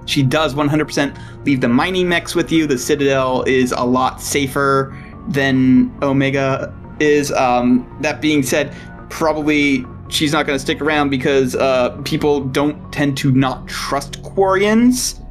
she 0.06 0.22
does 0.22 0.54
100% 0.54 1.44
leave 1.44 1.60
the 1.60 1.68
mining 1.68 2.08
mechs 2.08 2.34
with 2.34 2.50
you. 2.50 2.66
The 2.66 2.78
Citadel 2.78 3.42
is 3.42 3.72
a 3.72 3.84
lot 3.84 4.22
safer 4.22 4.96
than 5.28 5.94
Omega 6.02 6.74
is. 7.00 7.30
Um, 7.32 7.86
that 8.00 8.20
being 8.20 8.42
said, 8.42 8.74
probably 9.12 9.84
she's 10.08 10.32
not 10.32 10.46
going 10.46 10.58
to 10.58 10.62
stick 10.62 10.80
around 10.80 11.10
because 11.10 11.54
uh, 11.54 11.90
people 12.02 12.40
don't 12.40 12.92
tend 12.92 13.16
to 13.18 13.30
not 13.30 13.68
trust 13.68 14.22
Quarians, 14.22 15.22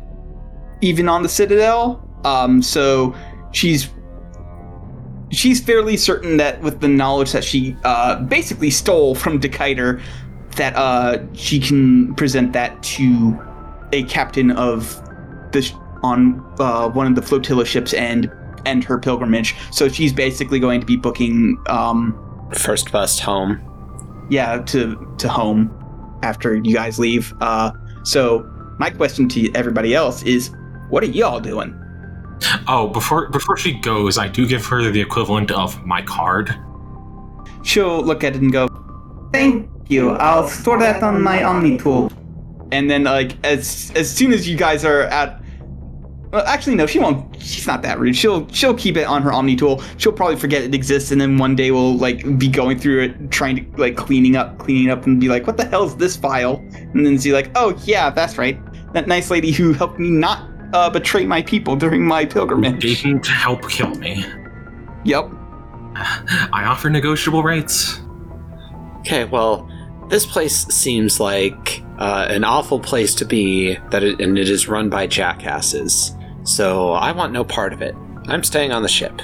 even 0.81 1.09
on 1.09 1.23
the 1.23 1.29
Citadel. 1.29 2.07
Um, 2.23 2.61
so 2.61 3.15
she's 3.51 3.89
she's 5.31 5.59
fairly 5.59 5.97
certain 5.97 6.37
that 6.37 6.61
with 6.61 6.79
the 6.79 6.87
knowledge 6.87 7.31
that 7.31 7.43
she 7.43 7.75
uh, 7.83 8.21
basically 8.21 8.69
stole 8.69 9.15
from 9.15 9.39
Dessiter, 9.39 9.99
that 10.57 10.75
uh, 10.75 11.17
she 11.33 11.59
can 11.59 12.13
present 12.13 12.53
that 12.53 12.81
to 12.83 13.37
a 13.93 14.03
captain 14.03 14.51
of 14.51 15.01
the 15.53 15.63
sh- 15.63 15.73
on 16.03 16.39
uh, 16.59 16.87
one 16.89 17.07
of 17.07 17.15
the 17.15 17.21
flotilla 17.23 17.65
ships 17.65 17.95
and 17.95 18.31
end 18.67 18.83
her 18.83 18.99
pilgrimage. 18.99 19.55
So 19.71 19.89
she's 19.89 20.13
basically 20.13 20.59
going 20.59 20.79
to 20.81 20.85
be 20.85 20.97
booking. 20.97 21.57
Um, 21.67 22.15
First 22.53 22.91
bus 22.91 23.19
home. 23.19 23.59
Yeah 24.29 24.57
to 24.59 25.13
to 25.17 25.27
home 25.27 25.69
after 26.23 26.55
you 26.55 26.73
guys 26.73 26.99
leave 26.99 27.33
uh 27.41 27.71
so 28.03 28.47
my 28.79 28.89
question 28.89 29.29
to 29.29 29.51
everybody 29.53 29.93
else 29.93 30.23
is, 30.23 30.49
what 30.89 31.03
are 31.03 31.07
y'all 31.07 31.39
doing? 31.39 31.77
Oh, 32.67 32.87
before 32.87 33.29
before 33.29 33.55
she 33.55 33.73
goes, 33.73 34.17
I 34.17 34.27
do 34.27 34.47
give 34.47 34.65
her 34.65 34.89
the 34.89 34.99
equivalent 34.99 35.51
of 35.51 35.85
my 35.85 36.01
card. 36.01 36.55
She'll 37.63 38.01
look 38.01 38.23
at 38.23 38.35
it 38.35 38.41
and 38.41 38.51
go, 38.51 38.67
Thank 39.31 39.69
you. 39.87 40.11
I'll 40.11 40.47
store 40.47 40.79
that 40.79 41.03
on 41.03 41.21
my 41.21 41.43
Omni 41.43 41.77
tool. 41.77 42.11
and 42.71 42.89
then 42.89 43.03
like 43.03 43.33
as 43.45 43.91
as 43.95 44.09
soon 44.09 44.33
as 44.33 44.47
you 44.49 44.57
guys 44.57 44.83
are 44.83 45.03
at 45.03 45.40
well, 46.31 46.45
actually 46.45 46.75
no 46.75 46.85
she 46.85 46.99
won't. 46.99 47.41
She's 47.41 47.67
not 47.67 47.81
that 47.81 47.99
rude. 47.99 48.15
She'll 48.15 48.47
she'll 48.49 48.73
keep 48.73 48.97
it 48.97 49.05
on 49.05 49.21
her 49.21 49.31
omni 49.31 49.55
tool. 49.55 49.81
She'll 49.97 50.13
probably 50.13 50.37
forget 50.37 50.63
it 50.63 50.73
exists 50.73 51.11
and 51.11 51.19
then 51.19 51.37
one 51.37 51.55
day 51.55 51.71
we'll 51.71 51.97
like 51.97 52.37
be 52.37 52.47
going 52.47 52.79
through 52.79 53.03
it 53.03 53.31
trying 53.31 53.55
to 53.57 53.81
like 53.81 53.97
cleaning 53.97 54.35
up 54.35 54.57
cleaning 54.57 54.89
up 54.89 55.05
and 55.05 55.19
be 55.19 55.27
like 55.27 55.47
what 55.47 55.57
the 55.57 55.65
hell 55.65 55.83
is 55.83 55.95
this 55.95 56.15
file? 56.15 56.55
And 56.73 57.05
then 57.05 57.17
see 57.19 57.33
like 57.33 57.51
oh 57.55 57.77
yeah 57.83 58.09
that's 58.09 58.37
right. 58.37 58.59
That 58.93 59.07
nice 59.07 59.29
lady 59.29 59.51
who 59.51 59.73
helped 59.73 59.99
me 59.99 60.09
not 60.09 60.49
uh, 60.73 60.89
betray 60.89 61.25
my 61.25 61.41
people 61.41 61.75
during 61.75 62.05
my 62.05 62.25
pilgrimage. 62.25 62.81
Didn't 62.81 63.27
help 63.27 63.69
kill 63.69 63.93
me. 63.95 64.25
yep 65.03 65.29
I 65.95 66.63
offer 66.65 66.89
negotiable 66.89 67.43
rates. 67.43 67.99
Okay, 68.99 69.25
well, 69.25 69.69
this 70.09 70.25
place 70.25 70.65
seems 70.67 71.19
like 71.19 71.83
uh, 71.97 72.27
an 72.29 72.43
awful 72.43 72.79
place 72.79 73.13
to 73.15 73.25
be, 73.25 73.75
that 73.89 74.03
it, 74.03 74.21
and 74.21 74.37
it 74.37 74.49
is 74.49 74.67
run 74.67 74.89
by 74.89 75.07
jackasses. 75.07 76.15
So 76.43 76.93
I 76.93 77.11
want 77.11 77.33
no 77.33 77.43
part 77.43 77.73
of 77.73 77.81
it. 77.81 77.95
I'm 78.27 78.43
staying 78.43 78.71
on 78.71 78.83
the 78.83 78.89
ship, 78.89 79.21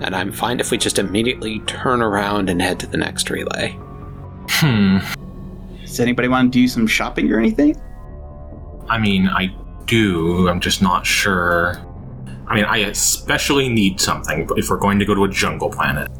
and 0.00 0.14
I'm 0.14 0.32
fine 0.32 0.60
if 0.60 0.70
we 0.70 0.78
just 0.78 0.98
immediately 0.98 1.60
turn 1.60 2.02
around 2.02 2.50
and 2.50 2.60
head 2.60 2.80
to 2.80 2.86
the 2.86 2.96
next 2.96 3.30
relay. 3.30 3.78
Hmm. 4.50 4.98
does 5.82 6.00
anybody 6.00 6.28
want 6.28 6.52
to 6.52 6.58
do 6.58 6.66
some 6.66 6.86
shopping 6.86 7.30
or 7.30 7.38
anything 7.38 7.76
I 8.88 8.98
mean, 8.98 9.28
I 9.28 9.54
do. 9.84 10.48
I'm 10.48 10.60
just 10.60 10.80
not 10.80 11.06
sure. 11.06 11.74
I 12.46 12.54
mean, 12.54 12.64
I 12.64 12.78
especially 12.78 13.68
need 13.68 14.00
something 14.00 14.48
if 14.56 14.70
we're 14.70 14.78
going 14.78 14.98
to 14.98 15.04
go 15.04 15.14
to 15.14 15.24
a 15.24 15.28
jungle 15.28 15.70
planet. 15.70 16.10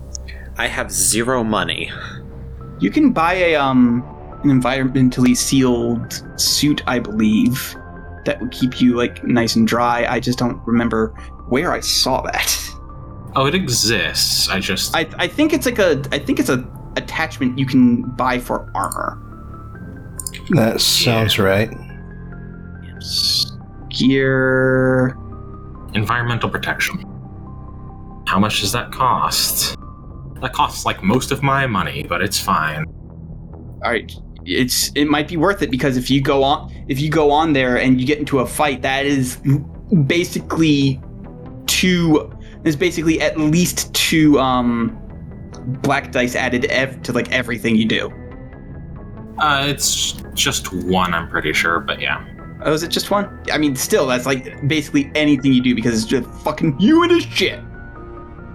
I 0.59 0.67
have 0.67 0.91
zero 0.91 1.43
money. 1.43 1.91
You 2.81 2.91
can 2.91 3.13
buy 3.13 3.35
a 3.35 3.55
um 3.55 4.05
an 4.45 4.51
environmentally 4.51 5.37
sealed 5.37 6.23
suit, 6.39 6.83
I 6.87 6.99
believe, 6.99 7.75
that 8.25 8.41
would 8.41 8.51
keep 8.51 8.81
you 8.81 8.97
like 8.97 9.23
nice 9.25 9.57
and 9.57 9.67
dry. 9.67 10.07
I 10.07 10.21
just 10.21 10.39
don't 10.39 10.61
remember 10.67 11.09
where 11.49 11.73
I 11.73 11.81
saw 11.81 12.23
that. 12.23 12.69
Oh, 13.37 13.47
it 13.47 13.55
exists. 13.55 14.49
I 14.49 14.59
just. 14.59 14.97
I 14.97 15.09
I 15.19 15.29
think 15.29 15.53
it's 15.53 15.67
like 15.67 15.79
a 15.79 16.03
I 16.11 16.19
think 16.19 16.41
it's 16.41 16.49
a 16.49 16.67
attachment 16.97 17.59
you 17.59 17.67
can 17.67 18.03
buy 18.17 18.39
for 18.39 18.71
armor. 18.75 19.23
That 20.51 20.81
sounds 20.81 21.39
right. 21.39 21.71
Gear. 23.91 25.17
environmental 25.95 26.51
protection. 26.51 27.05
How 28.27 28.39
much 28.39 28.61
does 28.61 28.73
that 28.73 28.93
cost? 28.93 29.77
That 30.41 30.53
costs 30.53 30.85
like 30.85 31.03
most 31.03 31.31
of 31.31 31.43
my 31.43 31.67
money, 31.67 32.05
but 32.05 32.23
it's 32.23 32.39
fine. 32.39 32.85
All 33.85 33.91
right, 33.91 34.13
it's 34.49 34.91
it 34.95 35.07
might 35.07 35.29
be 35.29 35.37
worth 35.37 35.63
it 35.63 35.71
because 35.71 35.97
if 35.97 36.11
you 36.11 36.21
go 36.21 36.43
on 36.43 36.73
if 36.89 37.01
you 37.01 37.11
go 37.11 37.31
on 37.31 37.53
there 37.53 37.77
and 37.77 38.01
you 38.01 38.07
get 38.07 38.19
into 38.19 38.41
a 38.41 38.47
fight, 38.47 38.83
that 38.83 39.07
is 39.07 39.39
basically 40.07 41.01
two. 41.67 42.33
There's 42.63 42.77
basically 42.77 43.21
at 43.21 43.39
least 43.39 43.93
two 43.95 44.39
um 44.41 44.99
black 45.83 46.13
dice 46.13 46.35
added 46.35 46.65
ev- 46.67 47.03
to 47.03 47.13
like 47.13 47.31
everything 47.31 47.77
you 47.77 47.85
do. 47.85 48.13
Uh, 49.39 49.67
it's 49.69 50.13
just 50.35 50.73
one, 50.73 51.15
I'm 51.15 51.29
pretty 51.29 51.53
sure, 51.53 51.79
but 51.79 52.01
yeah. 52.01 52.25
Oh, 52.65 52.73
is 52.73 52.83
it 52.83 52.89
just 52.89 53.11
one? 53.11 53.41
I 53.53 53.59
mean, 53.59 53.77
still, 53.77 54.07
that's 54.07 54.27
like 54.27 54.67
basically 54.67 55.13
anything 55.15 55.53
you 55.53 55.63
do 55.63 55.75
because 55.75 55.95
it's 55.95 56.11
just 56.11 56.29
fucking 56.43 56.81
you 56.81 57.03
and 57.05 57.13
his 57.13 57.23
shit. 57.25 57.61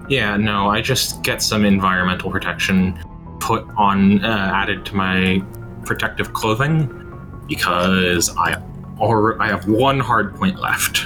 Yeah, 0.09 0.35
no, 0.35 0.67
I 0.67 0.81
just 0.81 1.23
get 1.23 1.41
some 1.41 1.63
environmental 1.63 2.29
protection 2.29 2.99
put 3.39 3.65
on, 3.77 4.23
uh, 4.25 4.51
added 4.53 4.85
to 4.87 4.95
my 4.95 5.41
protective 5.85 6.33
clothing 6.33 6.99
because 7.47 8.35
I, 8.37 8.61
or 8.99 9.41
I 9.41 9.47
have 9.47 9.67
one 9.67 9.99
hard 9.99 10.35
point 10.35 10.59
left. 10.59 11.05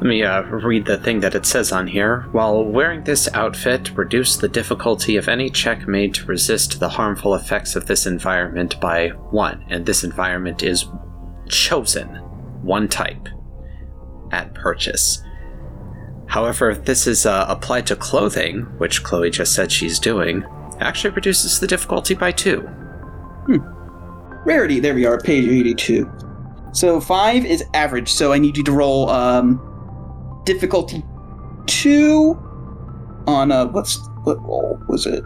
Let 0.00 0.06
me 0.06 0.22
uh, 0.22 0.42
read 0.42 0.86
the 0.86 0.98
thing 0.98 1.18
that 1.20 1.34
it 1.34 1.44
says 1.44 1.72
on 1.72 1.88
here. 1.88 2.28
While 2.30 2.64
wearing 2.64 3.02
this 3.02 3.28
outfit, 3.34 3.90
reduce 3.96 4.36
the 4.36 4.48
difficulty 4.48 5.16
of 5.16 5.26
any 5.26 5.50
check 5.50 5.88
made 5.88 6.14
to 6.14 6.26
resist 6.26 6.78
the 6.78 6.88
harmful 6.88 7.34
effects 7.34 7.74
of 7.74 7.86
this 7.86 8.06
environment 8.06 8.80
by 8.80 9.08
one, 9.08 9.64
and 9.68 9.84
this 9.84 10.04
environment 10.04 10.62
is 10.62 10.86
chosen, 11.48 12.06
one 12.62 12.86
type, 12.86 13.28
at 14.30 14.54
purchase. 14.54 15.20
However, 16.26 16.70
if 16.70 16.84
this 16.84 17.08
is 17.08 17.26
uh, 17.26 17.46
applied 17.48 17.88
to 17.88 17.96
clothing, 17.96 18.60
which 18.78 19.02
Chloe 19.02 19.30
just 19.30 19.52
said 19.52 19.72
she's 19.72 19.98
doing, 19.98 20.42
it 20.42 20.82
actually 20.82 21.10
reduces 21.10 21.58
the 21.58 21.66
difficulty 21.66 22.14
by 22.14 22.30
two. 22.30 22.68
Rarity. 24.48 24.80
There 24.80 24.94
we 24.94 25.04
are, 25.04 25.18
page 25.20 25.46
eighty-two. 25.46 26.10
So 26.72 27.00
five 27.00 27.44
is 27.44 27.62
average. 27.74 28.08
So 28.10 28.32
I 28.32 28.38
need 28.38 28.56
you 28.56 28.64
to 28.64 28.72
roll 28.72 29.10
um 29.10 29.60
difficulty 30.44 31.04
two 31.66 32.34
on 33.26 33.52
uh 33.52 33.66
what's 33.66 33.98
what 34.24 34.40
roll 34.40 34.78
was 34.88 35.04
it? 35.06 35.22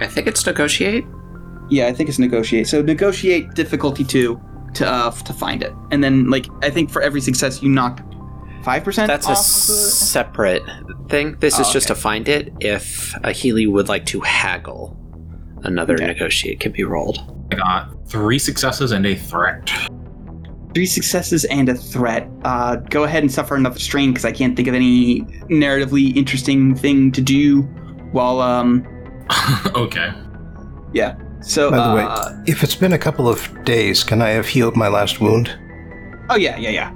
I 0.00 0.08
think 0.08 0.26
it's 0.26 0.44
negotiate. 0.44 1.04
Yeah, 1.70 1.86
I 1.86 1.92
think 1.92 2.08
it's 2.08 2.18
negotiate. 2.18 2.66
So 2.66 2.82
negotiate 2.82 3.54
difficulty 3.54 4.02
two 4.04 4.40
to 4.74 4.86
uh, 4.86 5.10
to 5.12 5.32
find 5.32 5.62
it, 5.62 5.72
and 5.92 6.02
then 6.02 6.28
like 6.28 6.46
I 6.62 6.70
think 6.70 6.90
for 6.90 7.02
every 7.02 7.20
success 7.20 7.62
you 7.62 7.68
knock 7.68 8.00
five 8.64 8.82
percent. 8.82 9.06
That's 9.06 9.28
a 9.28 9.36
separate 9.36 10.62
thing. 11.08 11.36
This 11.38 11.58
is 11.60 11.68
Oh, 11.68 11.72
just 11.72 11.86
to 11.88 11.94
find 11.94 12.28
it. 12.28 12.52
If 12.60 13.14
a 13.22 13.30
Healy 13.32 13.66
would 13.68 13.88
like 13.88 14.06
to 14.06 14.20
haggle, 14.20 14.96
another 15.62 15.94
Okay. 15.94 16.06
negotiate 16.06 16.58
can 16.60 16.72
be 16.72 16.82
rolled. 16.84 17.18
I 17.60 17.86
got 17.86 18.08
three 18.08 18.38
successes 18.38 18.92
and 18.92 19.06
a 19.06 19.14
threat. 19.14 19.70
three 20.74 20.86
successes 20.86 21.44
and 21.46 21.68
a 21.70 21.74
threat. 21.74 22.28
Uh, 22.44 22.76
go 22.76 23.04
ahead 23.04 23.22
and 23.22 23.32
suffer 23.32 23.56
another 23.56 23.78
strain 23.78 24.10
because 24.10 24.24
I 24.26 24.32
can't 24.32 24.54
think 24.54 24.68
of 24.68 24.74
any 24.74 25.20
narratively 25.48 26.14
interesting 26.16 26.74
thing 26.74 27.10
to 27.12 27.20
do 27.22 27.62
while 28.12 28.40
um 28.40 28.86
okay. 29.74 30.12
Yeah. 30.92 31.16
So 31.40 31.70
By 31.70 31.76
the 31.76 31.82
uh, 31.82 31.94
way, 32.34 32.42
if 32.46 32.62
it's 32.62 32.74
been 32.74 32.92
a 32.92 32.98
couple 32.98 33.28
of 33.28 33.64
days, 33.64 34.04
can 34.04 34.20
I 34.22 34.30
have 34.30 34.46
healed 34.46 34.76
my 34.76 34.88
last 34.88 35.20
wound? 35.20 35.48
oh 36.30 36.36
yeah 36.36 36.56
yeah 36.58 36.70
yeah. 36.70 36.92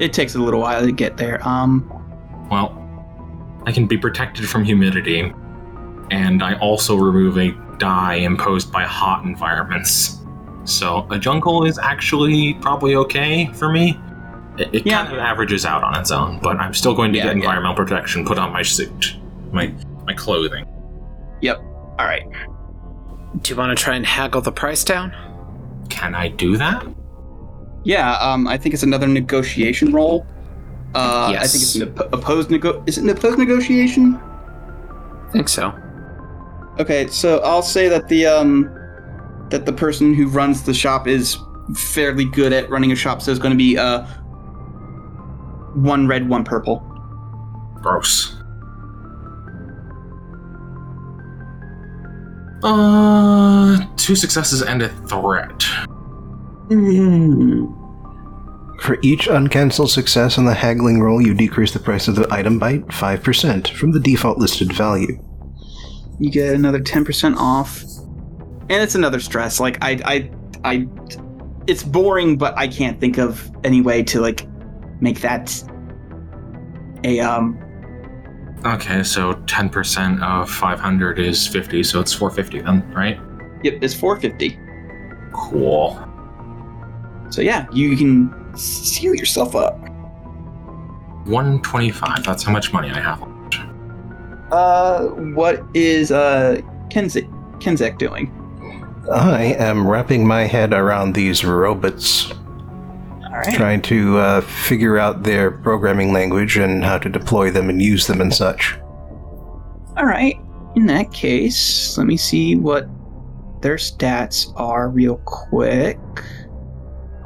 It 0.00 0.12
takes 0.12 0.34
a 0.34 0.38
little 0.38 0.60
while 0.60 0.82
to 0.82 0.92
get 0.92 1.16
there. 1.16 1.46
Um, 1.46 1.88
Well, 2.50 2.74
I 3.66 3.72
can 3.72 3.86
be 3.86 3.96
protected 3.98 4.48
from 4.48 4.62
humidity, 4.64 5.32
and 6.10 6.42
I 6.42 6.54
also 6.58 6.96
remove 6.96 7.36
a 7.38 7.50
die 7.78 8.14
imposed 8.16 8.72
by 8.72 8.82
hot 8.84 9.24
environments. 9.24 10.18
So 10.64 11.06
a 11.10 11.18
jungle 11.18 11.64
is 11.64 11.78
actually 11.78 12.54
probably 12.54 12.94
okay 12.96 13.46
for 13.54 13.70
me. 13.72 13.98
It, 14.58 14.74
it 14.74 14.86
Yeah. 14.86 15.04
kind 15.04 15.14
of 15.14 15.18
averages 15.20 15.64
out 15.64 15.82
on 15.82 15.96
its 15.98 16.10
own, 16.10 16.40
but 16.42 16.58
I'm 16.58 16.74
still 16.74 16.94
going 16.94 17.12
to 17.12 17.18
Yeah, 17.18 17.24
get 17.24 17.36
yeah. 17.36 17.42
environmental 17.42 17.76
protection 17.76 18.24
put 18.24 18.38
on 18.38 18.52
my 18.52 18.62
suit, 18.62 19.16
my 19.52 19.72
my 20.06 20.14
clothing. 20.14 20.64
Yep. 21.42 21.58
All 21.98 22.06
right. 22.06 22.24
Do 23.42 23.50
you 23.50 23.56
want 23.56 23.76
to 23.76 23.82
try 23.82 23.94
and 23.94 24.04
haggle 24.06 24.40
the 24.40 24.52
price 24.52 24.84
down? 24.84 25.14
Can 25.90 26.14
I 26.14 26.28
do 26.28 26.56
that? 26.56 26.84
Yeah, 27.84 28.14
um, 28.16 28.48
I 28.48 28.56
think 28.58 28.74
it's 28.74 28.82
another 28.82 29.06
negotiation 29.06 29.92
roll. 29.92 30.26
Uh, 30.94 31.26
I 31.38 31.46
think 31.46 31.62
it's 31.62 31.76
Yes. 31.76 31.86
an 31.88 31.94
opposed 32.12 32.50
nego. 32.50 32.82
Is 32.86 32.98
it 32.98 33.04
an 33.04 33.10
opposed 33.10 33.38
negotiation? 33.38 34.18
I 35.28 35.30
think 35.30 35.48
so. 35.48 35.72
Okay, 36.80 37.08
so 37.08 37.38
I'll 37.40 37.62
say 37.62 37.88
that 37.88 38.08
the 38.08 38.26
um 38.26 38.74
that 39.50 39.66
the 39.66 39.72
person 39.72 40.14
who 40.14 40.28
runs 40.28 40.62
the 40.62 40.74
shop 40.74 41.08
is 41.08 41.36
fairly 41.74 42.24
good 42.24 42.52
at 42.52 42.70
running 42.70 42.92
a 42.92 42.96
shop, 42.96 43.20
so 43.22 43.30
it's 43.30 43.40
going 43.40 43.52
to 43.52 43.58
be 43.58 43.76
uh 43.76 44.06
one 45.74 46.06
red, 46.06 46.28
one 46.28 46.44
purple. 46.44 46.78
Gross. 47.82 48.34
Uh, 52.62 53.78
two 53.96 54.16
successes 54.16 54.62
and 54.62 54.82
a 54.82 54.88
threat. 55.06 55.62
Hmm. 56.68 57.66
For 58.80 58.98
each 59.02 59.26
uncancelled 59.26 59.90
success 59.90 60.38
on 60.38 60.44
the 60.44 60.54
haggling 60.54 61.00
roll, 61.00 61.20
you 61.20 61.34
decrease 61.34 61.72
the 61.72 61.78
price 61.78 62.08
of 62.08 62.16
the 62.16 62.26
item 62.32 62.58
by 62.58 62.78
5% 62.78 63.68
from 63.68 63.92
the 63.92 64.00
default 64.00 64.38
listed 64.38 64.72
value. 64.72 65.18
You 66.18 66.30
get 66.30 66.54
another 66.54 66.80
ten 66.80 67.04
percent 67.04 67.36
off, 67.38 67.82
and 67.82 68.82
it's 68.82 68.94
another 68.94 69.20
stress. 69.20 69.60
Like 69.60 69.78
I, 69.82 70.00
I, 70.04 70.30
I, 70.64 70.88
it's 71.66 71.82
boring, 71.82 72.36
but 72.36 72.56
I 72.56 72.68
can't 72.68 73.00
think 73.00 73.18
of 73.18 73.50
any 73.64 73.80
way 73.80 74.02
to 74.04 74.20
like 74.20 74.46
make 75.00 75.20
that 75.20 75.62
a 77.04 77.20
um. 77.20 77.58
Okay, 78.64 79.04
so 79.04 79.34
10% 79.34 80.20
of 80.20 80.50
500 80.50 81.20
is 81.20 81.46
50, 81.46 81.84
so 81.84 82.00
it's 82.00 82.12
450 82.12 82.62
then, 82.62 82.92
right? 82.92 83.20
Yep, 83.62 83.78
it's 83.82 83.94
four 83.94 84.18
fifty. 84.20 84.58
Cool. 85.32 86.04
So 87.30 87.40
yeah, 87.42 87.66
you 87.72 87.96
can 87.96 88.56
seal 88.56 89.14
yourself 89.14 89.54
up. 89.54 89.78
125. 91.26 92.24
That's 92.24 92.42
how 92.42 92.52
much 92.52 92.72
money 92.72 92.90
I 92.90 93.00
have. 93.00 93.27
Uh, 94.50 95.06
what 95.34 95.62
is 95.74 96.10
uh 96.10 96.60
Kenzek 96.90 97.28
Kenzek 97.60 97.98
doing? 97.98 98.32
I 99.12 99.54
am 99.58 99.86
wrapping 99.86 100.26
my 100.26 100.42
head 100.42 100.72
around 100.74 101.14
these 101.14 101.44
robots, 101.44 102.30
All 102.30 103.30
right. 103.30 103.54
trying 103.54 103.80
to 103.82 104.18
uh, 104.18 104.40
figure 104.42 104.98
out 104.98 105.22
their 105.22 105.50
programming 105.50 106.12
language 106.12 106.58
and 106.58 106.84
how 106.84 106.98
to 106.98 107.08
deploy 107.08 107.50
them 107.50 107.70
and 107.70 107.80
use 107.80 108.06
them 108.06 108.20
and 108.20 108.34
such. 108.34 108.76
All 109.96 110.04
right. 110.04 110.38
In 110.76 110.86
that 110.86 111.10
case, 111.12 111.96
let 111.96 112.06
me 112.06 112.18
see 112.18 112.54
what 112.56 112.86
their 113.62 113.76
stats 113.76 114.52
are 114.56 114.90
real 114.90 115.16
quick. 115.24 115.98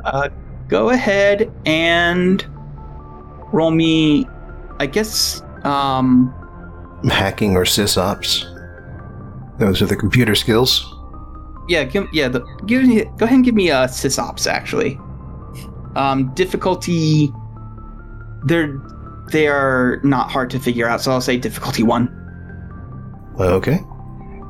Uh, 0.05 0.29
go 0.69 0.91
ahead 0.91 1.53
and 1.67 2.47
roll 3.53 3.73
me, 3.73 4.27
I 4.79 4.87
guess, 4.87 5.43
um, 5.65 6.33
Hacking 7.11 7.57
or 7.57 7.65
sysops. 7.65 8.49
Those 9.59 9.83
are 9.83 9.87
the 9.87 9.97
computer 9.97 10.35
skills. 10.35 10.95
yeah, 11.69 11.85
give, 11.85 12.07
yeah, 12.13 12.29
the, 12.29 12.41
give 12.67 12.85
me, 12.85 13.05
go 13.17 13.25
ahead 13.25 13.37
and 13.37 13.45
give 13.45 13.55
me 13.55 13.71
a 13.71 13.85
sysops 13.87 14.47
actually. 14.47 14.99
Um, 15.95 16.33
difficulty, 16.35 17.33
they're 18.45 18.81
they 19.31 19.47
are 19.47 20.01
not 20.03 20.31
hard 20.31 20.51
to 20.51 20.59
figure 20.59 20.87
out, 20.87 21.01
so 21.01 21.13
I'll 21.13 21.21
say 21.21 21.37
difficulty 21.39 21.83
one. 21.83 22.09
Okay. 23.39 23.81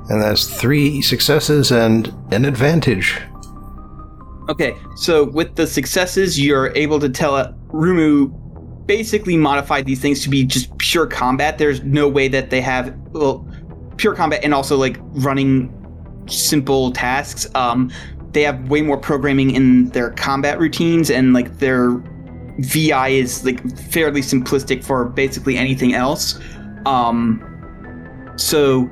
And 0.09 0.21
that's 0.21 0.61
three 0.61 1.03
successes 1.03 1.71
and 1.71 2.13
an 2.33 2.45
advantage. 2.45 3.21
Okay, 4.49 4.75
so 4.97 5.25
with 5.25 5.55
the 5.55 5.67
successes, 5.67 6.41
you're 6.41 6.75
able 6.75 6.99
to 6.99 7.09
tell 7.09 7.37
it 7.37 7.55
Rumu 7.69 8.33
basically 8.87 9.37
modified 9.37 9.87
these 9.87 10.01
things 10.01 10.23
to 10.23 10.29
be 10.29 10.45
just 10.45 10.77
pure 10.79 11.07
combat. 11.07 11.59
There's 11.59 11.83
no 11.83 12.09
way 12.09 12.29
that 12.29 12.51
they 12.51 12.61
have 12.61 12.95
well 13.13 13.47
pure 13.97 14.15
combat 14.15 14.41
and 14.43 14.55
also 14.55 14.77
like 14.77 14.97
running 15.01 15.73
simple 16.27 16.93
tasks. 16.93 17.47
Um, 17.55 17.91
they 18.33 18.43
have 18.43 18.69
way 18.69 18.83
more 18.83 18.97
programming 18.97 19.51
in 19.51 19.89
their 19.91 20.11
combat 20.11 20.59
routines 20.59 21.11
and 21.11 21.33
like 21.33 21.59
their 21.59 22.03
VI 22.59 23.09
is 23.09 23.45
like 23.45 23.61
fairly 23.79 24.21
simplistic 24.21 24.83
for 24.85 25.07
basically 25.07 25.57
anything 25.57 25.95
else. 25.95 26.39
Um, 26.87 27.49
so 28.37 28.89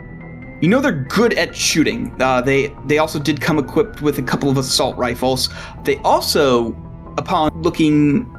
you 0.61 0.69
know 0.69 0.81
they're 0.81 0.93
good 0.93 1.33
at 1.35 1.57
shooting. 1.57 2.15
Uh, 2.21 2.41
they 2.41 2.75
they 2.87 2.99
also 2.99 3.19
did 3.19 3.41
come 3.41 3.59
equipped 3.59 4.03
with 4.03 4.19
a 4.19 4.23
couple 4.23 4.51
of 4.51 4.59
assault 4.59 4.97
rifles. 4.97 5.49
They 5.85 5.97
also, 5.99 6.73
upon 7.17 7.51
looking 7.63 8.31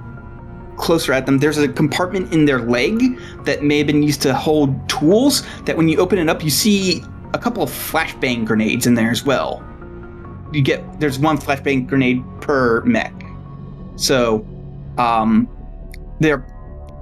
closer 0.77 1.13
at 1.13 1.25
them, 1.25 1.37
there's 1.37 1.57
a 1.57 1.67
compartment 1.67 2.33
in 2.33 2.45
their 2.45 2.59
leg 2.59 3.19
that 3.43 3.63
may 3.63 3.77
have 3.77 3.87
been 3.87 4.03
used 4.03 4.21
to 4.23 4.33
hold 4.33 4.89
tools. 4.89 5.43
That 5.65 5.77
when 5.77 5.87
you 5.89 5.97
open 5.97 6.19
it 6.19 6.29
up, 6.29 6.43
you 6.43 6.49
see 6.49 7.03
a 7.33 7.39
couple 7.39 7.63
of 7.63 7.69
flashbang 7.69 8.45
grenades 8.45 8.85
in 8.87 8.95
there 8.95 9.11
as 9.11 9.23
well. 9.23 9.63
You 10.51 10.61
get 10.61 10.99
there's 10.99 11.19
one 11.19 11.37
flashbang 11.37 11.87
grenade 11.87 12.23
per 12.41 12.81
mech. 12.81 13.13
So, 13.95 14.45
um, 14.97 15.47
they're 16.19 16.45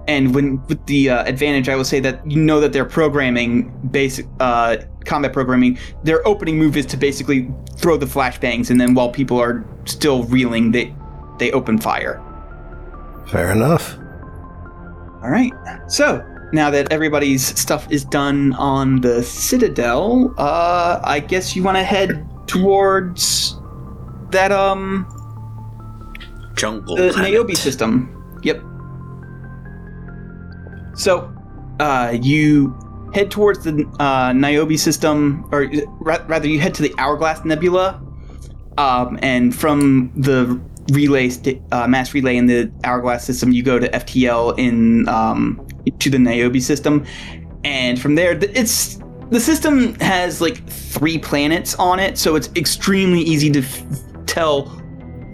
and 0.07 0.33
when 0.33 0.65
with 0.65 0.83
the 0.87 1.11
uh, 1.11 1.23
advantage, 1.25 1.69
I 1.69 1.75
will 1.75 1.85
say 1.85 1.99
that 1.99 2.29
you 2.29 2.41
know 2.41 2.59
that 2.59 2.73
they're 2.73 2.83
programming 2.83 3.69
basic 3.91 4.25
uh, 4.39 4.77
combat 5.05 5.33
programming. 5.33 5.77
Their 6.03 6.27
opening 6.27 6.57
move 6.57 6.75
is 6.75 6.87
to 6.87 6.97
basically 6.97 7.47
throw 7.77 7.95
the 7.95 8.07
flashbangs, 8.07 8.71
and 8.71 8.81
then 8.81 8.95
while 8.95 9.09
people 9.09 9.39
are 9.39 9.63
still 9.85 10.23
reeling, 10.23 10.71
they 10.71 10.95
they 11.37 11.51
open 11.51 11.77
fire. 11.77 12.21
Fair 13.31 13.51
enough. 13.51 13.97
All 15.21 15.29
right. 15.29 15.53
So 15.87 16.25
now 16.51 16.69
that 16.71 16.91
everybody's 16.91 17.45
stuff 17.59 17.87
is 17.91 18.03
done 18.05 18.53
on 18.53 19.01
the 19.01 19.21
Citadel, 19.23 20.33
uh, 20.37 20.99
I 21.03 21.19
guess 21.19 21.55
you 21.55 21.63
want 21.63 21.77
to 21.77 21.83
head 21.83 22.27
towards 22.47 23.55
that 24.31 24.51
um 24.51 25.05
Jungle 26.55 26.95
the 26.95 27.11
planet. 27.11 27.31
Niobe 27.31 27.55
system. 27.55 28.39
Yep. 28.43 28.61
So, 30.95 31.33
uh, 31.79 32.17
you 32.21 32.77
head 33.13 33.31
towards 33.31 33.63
the 33.63 33.85
uh, 33.99 34.33
Niobe 34.33 34.77
system, 34.77 35.47
or 35.51 35.71
ra- 35.99 36.23
rather, 36.27 36.47
you 36.47 36.59
head 36.59 36.73
to 36.75 36.81
the 36.81 36.93
Hourglass 36.97 37.45
Nebula, 37.45 38.01
um, 38.77 39.17
and 39.21 39.55
from 39.55 40.11
the 40.15 40.59
relay 40.89 41.29
st- 41.29 41.61
uh, 41.71 41.87
mass 41.87 42.13
relay 42.13 42.37
in 42.37 42.45
the 42.45 42.71
Hourglass 42.83 43.25
system, 43.25 43.51
you 43.51 43.63
go 43.63 43.79
to 43.79 43.87
FTL 43.89 44.57
in 44.57 45.07
um, 45.09 45.65
to 45.99 46.09
the 46.09 46.19
Niobe 46.19 46.61
system, 46.61 47.05
and 47.63 47.99
from 47.99 48.15
there, 48.15 48.37
it's 48.41 48.99
the 49.29 49.39
system 49.39 49.93
has 49.95 50.41
like 50.41 50.67
three 50.67 51.17
planets 51.17 51.75
on 51.75 51.99
it, 51.99 52.17
so 52.17 52.35
it's 52.35 52.49
extremely 52.55 53.21
easy 53.21 53.51
to 53.51 53.59
f- 53.59 53.83
tell 54.25 54.65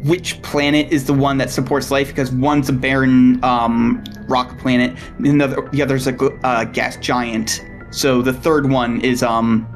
which 0.04 0.40
planet 0.44 0.92
is 0.92 1.06
the 1.06 1.14
one 1.14 1.38
that 1.38 1.50
supports 1.50 1.90
life 1.90 2.10
because 2.10 2.32
one's 2.32 2.70
a 2.70 2.74
barren 2.74 3.44
um, 3.44 4.04
rock 4.28 4.58
planet, 4.60 4.96
another 5.20 5.68
the 5.72 5.82
other's 5.82 6.08
a 6.08 6.16
uh, 6.44 6.64
gas 6.66 6.98
giant. 6.98 7.66
So 7.92 8.22
the 8.22 8.34
third 8.34 8.70
one 8.70 9.02
is 9.02 9.24
um 9.24 9.68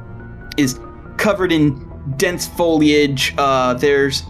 is 0.56 0.78
covered 1.16 1.52
in 1.52 1.90
dense 2.16 2.46
foliage. 2.46 3.34
Uh, 3.38 3.74
there's 3.74 4.22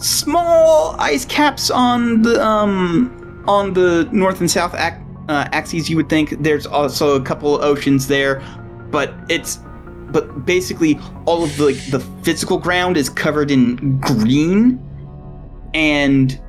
small 0.00 0.96
ice 0.98 1.24
caps 1.24 1.70
on 1.70 2.22
the 2.22 2.42
um 2.44 3.44
on 3.46 3.72
the 3.72 4.08
north 4.12 4.40
and 4.40 4.50
south 4.50 4.74
ac- 4.74 4.96
uh, 5.28 5.48
axes. 5.52 5.88
You 5.88 5.96
would 5.96 6.08
think 6.08 6.42
there's 6.42 6.66
also 6.66 7.16
a 7.16 7.22
couple 7.22 7.62
oceans 7.62 8.08
there, 8.08 8.40
but 8.90 9.14
it's 9.28 9.60
but 10.10 10.44
basically 10.44 10.98
all 11.26 11.44
of 11.44 11.56
the 11.56 11.66
like, 11.66 11.86
the 11.90 12.00
physical 12.22 12.58
ground 12.58 12.96
is 12.96 13.08
covered 13.08 13.50
in 13.50 13.98
green 14.00 14.78
and 15.72 16.40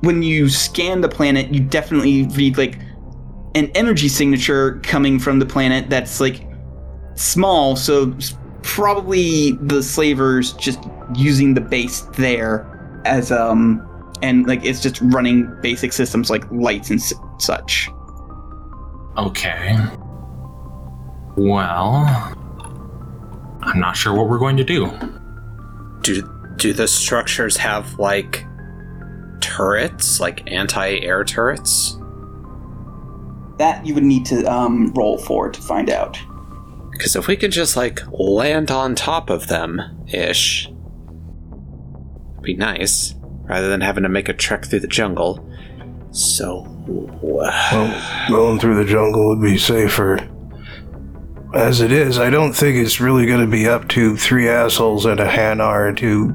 when 0.00 0.22
you 0.22 0.48
scan 0.48 1.00
the 1.00 1.08
planet 1.08 1.52
you 1.52 1.60
definitely 1.60 2.26
read 2.28 2.58
like 2.58 2.78
an 3.54 3.70
energy 3.74 4.08
signature 4.08 4.78
coming 4.82 5.18
from 5.18 5.38
the 5.38 5.46
planet 5.46 5.88
that's 5.88 6.20
like 6.20 6.46
small 7.14 7.76
so 7.76 8.14
probably 8.66 9.52
the 9.52 9.82
slavers 9.82 10.52
just 10.54 10.80
using 11.14 11.54
the 11.54 11.60
base 11.60 12.00
there 12.16 12.66
as 13.04 13.30
um 13.30 13.80
and 14.22 14.46
like 14.46 14.64
it's 14.64 14.80
just 14.82 15.00
running 15.00 15.48
basic 15.62 15.92
systems 15.92 16.28
like 16.30 16.44
lights 16.50 16.90
and 16.90 17.00
s- 17.00 17.14
such 17.38 17.88
Okay. 19.18 19.74
Well, 21.38 22.04
I'm 23.62 23.80
not 23.80 23.96
sure 23.96 24.12
what 24.14 24.28
we're 24.28 24.38
going 24.38 24.58
to 24.58 24.64
do. 24.64 24.90
Do 26.02 26.54
do 26.56 26.74
the 26.74 26.86
structures 26.86 27.56
have 27.56 27.98
like 27.98 28.44
turrets, 29.40 30.20
like 30.20 30.50
anti-air 30.52 31.24
turrets? 31.24 31.98
that 33.58 33.86
you 33.86 33.94
would 33.94 34.04
need 34.04 34.26
to 34.26 34.44
um 34.52 34.92
roll 34.92 35.16
for 35.16 35.48
to 35.50 35.62
find 35.62 35.88
out 35.88 36.18
Because 36.96 37.16
if 37.16 37.26
we 37.26 37.36
could 37.36 37.52
just 37.52 37.76
like 37.76 38.00
land 38.10 38.70
on 38.70 38.94
top 38.94 39.30
of 39.30 39.48
them, 39.48 39.80
ish, 40.08 40.70
be 42.42 42.54
nice, 42.54 43.14
rather 43.42 43.68
than 43.68 43.80
having 43.80 44.04
to 44.04 44.08
make 44.08 44.28
a 44.28 44.32
trek 44.32 44.64
through 44.64 44.80
the 44.80 44.86
jungle. 44.86 45.48
So, 46.10 46.66
Well, 46.86 48.28
going 48.30 48.58
through 48.58 48.76
the 48.76 48.90
jungle 48.90 49.28
would 49.28 49.42
be 49.42 49.58
safer. 49.58 50.18
As 51.54 51.80
it 51.80 51.92
is, 51.92 52.18
I 52.18 52.30
don't 52.30 52.52
think 52.52 52.76
it's 52.76 53.00
really 53.00 53.26
going 53.26 53.40
to 53.40 53.50
be 53.50 53.68
up 53.68 53.88
to 53.88 54.16
three 54.16 54.48
assholes 54.48 55.04
and 55.04 55.20
a 55.20 55.26
Hanar 55.26 55.96
to 55.98 56.34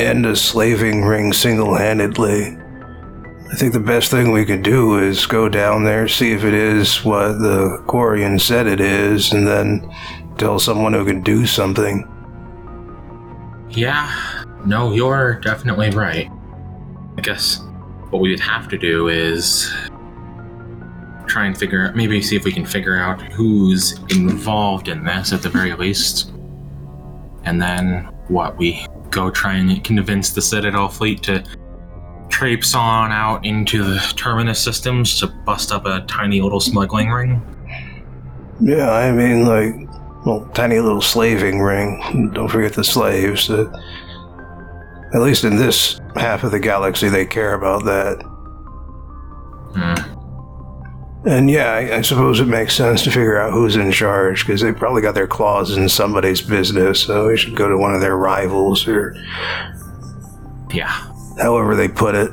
end 0.00 0.26
a 0.26 0.36
slaving 0.36 1.04
ring 1.04 1.32
single 1.32 1.76
handedly. 1.76 2.56
I 3.54 3.56
think 3.56 3.72
the 3.72 3.78
best 3.78 4.10
thing 4.10 4.32
we 4.32 4.44
could 4.44 4.64
do 4.64 4.98
is 4.98 5.26
go 5.26 5.48
down 5.48 5.84
there, 5.84 6.08
see 6.08 6.32
if 6.32 6.42
it 6.42 6.54
is 6.54 7.04
what 7.04 7.38
the 7.38 7.84
Quarian 7.86 8.40
said 8.40 8.66
it 8.66 8.80
is, 8.80 9.32
and 9.32 9.46
then 9.46 9.94
tell 10.38 10.58
someone 10.58 10.92
who 10.92 11.04
can 11.04 11.22
do 11.22 11.46
something. 11.46 12.04
Yeah, 13.70 14.44
no, 14.66 14.92
you're 14.92 15.34
definitely 15.34 15.90
right. 15.90 16.28
I 17.16 17.20
guess 17.20 17.60
what 18.10 18.20
we 18.20 18.30
would 18.30 18.40
have 18.40 18.66
to 18.70 18.76
do 18.76 19.06
is 19.06 19.72
try 21.28 21.46
and 21.46 21.56
figure 21.56 21.86
out, 21.86 21.94
maybe 21.94 22.20
see 22.20 22.34
if 22.34 22.42
we 22.42 22.50
can 22.50 22.66
figure 22.66 22.96
out 22.96 23.22
who's 23.22 24.00
involved 24.10 24.88
in 24.88 25.04
this 25.04 25.32
at 25.32 25.42
the 25.42 25.48
very 25.48 25.74
least. 25.74 26.32
And 27.44 27.62
then 27.62 28.06
what 28.26 28.58
we 28.58 28.84
go 29.10 29.30
try 29.30 29.54
and 29.54 29.84
convince 29.84 30.30
the 30.30 30.42
Citadel 30.42 30.88
fleet 30.88 31.22
to 31.22 31.44
traipse 32.34 32.74
on 32.74 33.12
out 33.12 33.44
into 33.46 33.84
the 33.84 34.00
terminus 34.16 34.60
systems 34.60 35.20
to 35.20 35.28
bust 35.28 35.70
up 35.70 35.86
a 35.86 36.00
tiny 36.08 36.40
little 36.40 36.58
smuggling 36.58 37.08
ring. 37.10 37.40
Yeah, 38.60 38.90
I 38.90 39.12
mean, 39.12 39.46
like, 39.46 39.74
well, 40.26 40.44
tiny 40.52 40.80
little 40.80 41.00
slaving 41.00 41.60
ring. 41.60 42.32
Don't 42.34 42.48
forget 42.48 42.72
the 42.72 42.82
slaves. 42.82 43.48
Uh, 43.48 43.70
At 45.14 45.20
least 45.22 45.44
in 45.44 45.56
this 45.56 46.00
half 46.16 46.42
of 46.42 46.50
the 46.50 46.58
galaxy, 46.58 47.08
they 47.08 47.24
care 47.24 47.54
about 47.54 47.84
that. 47.84 48.20
Hmm. 49.76 50.10
And 51.28 51.48
yeah, 51.48 51.70
I, 51.72 51.98
I 51.98 52.00
suppose 52.02 52.40
it 52.40 52.48
makes 52.48 52.74
sense 52.74 53.02
to 53.04 53.10
figure 53.10 53.38
out 53.38 53.52
who's 53.52 53.76
in 53.76 53.92
charge 53.92 54.44
because 54.44 54.60
they 54.60 54.72
probably 54.72 55.02
got 55.02 55.14
their 55.14 55.28
claws 55.28 55.76
in 55.76 55.88
somebody's 55.88 56.42
business. 56.42 57.00
So 57.00 57.28
we 57.28 57.36
should 57.36 57.54
go 57.56 57.68
to 57.68 57.78
one 57.78 57.94
of 57.94 58.00
their 58.00 58.16
rivals 58.16 58.88
or 58.88 59.14
Yeah. 60.72 61.10
However 61.40 61.74
they 61.74 61.88
put 61.88 62.14
it. 62.14 62.30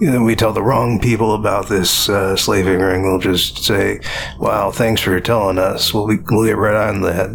You 0.00 0.22
we 0.24 0.34
tell 0.34 0.52
the 0.52 0.62
wrong 0.62 0.98
people 0.98 1.34
about 1.34 1.68
this 1.68 2.08
uh, 2.08 2.36
slaving 2.36 2.80
ring. 2.80 3.02
They'll 3.02 3.18
just 3.18 3.64
say, 3.64 4.00
"Wow, 4.38 4.70
thanks 4.70 5.00
for 5.00 5.18
telling 5.20 5.58
us. 5.58 5.94
We'll, 5.94 6.08
be, 6.08 6.16
we'll 6.30 6.46
get 6.46 6.56
right 6.56 6.88
on 6.88 7.00
that. 7.02 7.30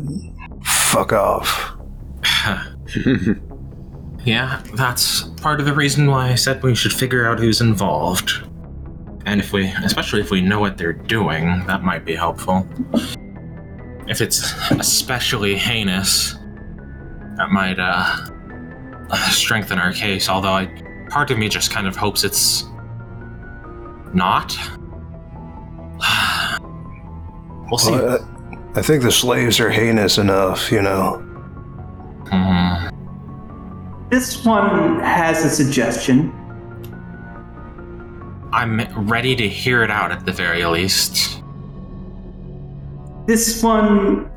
Fuck 0.64 1.14
off." 1.14 1.78
Yeah, 4.26 4.62
that's 4.74 5.24
part 5.42 5.60
of 5.60 5.66
the 5.66 5.74
reason 5.74 6.08
why 6.08 6.30
I 6.30 6.36
said 6.36 6.62
we 6.62 6.76
should 6.76 6.92
figure 6.92 7.28
out 7.28 7.40
who's 7.40 7.62
involved. 7.62 8.46
And 9.26 9.40
if 9.40 9.54
we, 9.54 9.68
especially 9.84 10.22
if 10.22 10.30
we 10.30 10.42
know 10.42 10.60
what 10.60 10.78
they're 10.78 10.94
doing, 10.94 11.66
that 11.68 11.84
might 11.84 12.06
be 12.06 12.16
helpful. 12.16 12.68
If 14.08 14.22
it's 14.22 14.54
especially 14.72 15.56
heinous, 15.56 16.34
that 17.38 17.50
might 17.52 17.80
uh, 17.80 18.30
strengthen 19.32 19.80
our 19.80 19.94
case. 19.94 20.30
Although 20.30 20.54
I, 20.54 20.66
part 21.10 21.32
of 21.32 21.38
me 21.38 21.50
just 21.50 21.72
kind 21.72 21.88
of 21.88 21.96
hopes 21.96 22.24
it's 22.24 22.66
not. 24.14 24.58
we'll 27.70 27.78
see. 27.78 27.92
Well, 27.92 28.16
uh, 28.16 28.20
I 28.76 28.82
think 28.82 29.04
the 29.04 29.12
slaves 29.12 29.60
are 29.60 29.70
heinous 29.70 30.18
enough, 30.18 30.72
you 30.72 30.82
know. 30.82 31.18
Hmm. 32.30 32.90
This 34.10 34.44
one 34.46 35.00
has 35.02 35.44
a 35.46 35.50
suggestion. 35.50 36.34
I'm 38.52 38.82
ready 39.08 39.36
to 39.36 39.48
hear 39.48 39.84
it 39.84 39.92
out 39.92 40.12
at 40.12 40.26
the 40.26 40.32
very 40.32 40.66
least. 40.66 41.44
This 43.28 43.62
one 43.62 44.32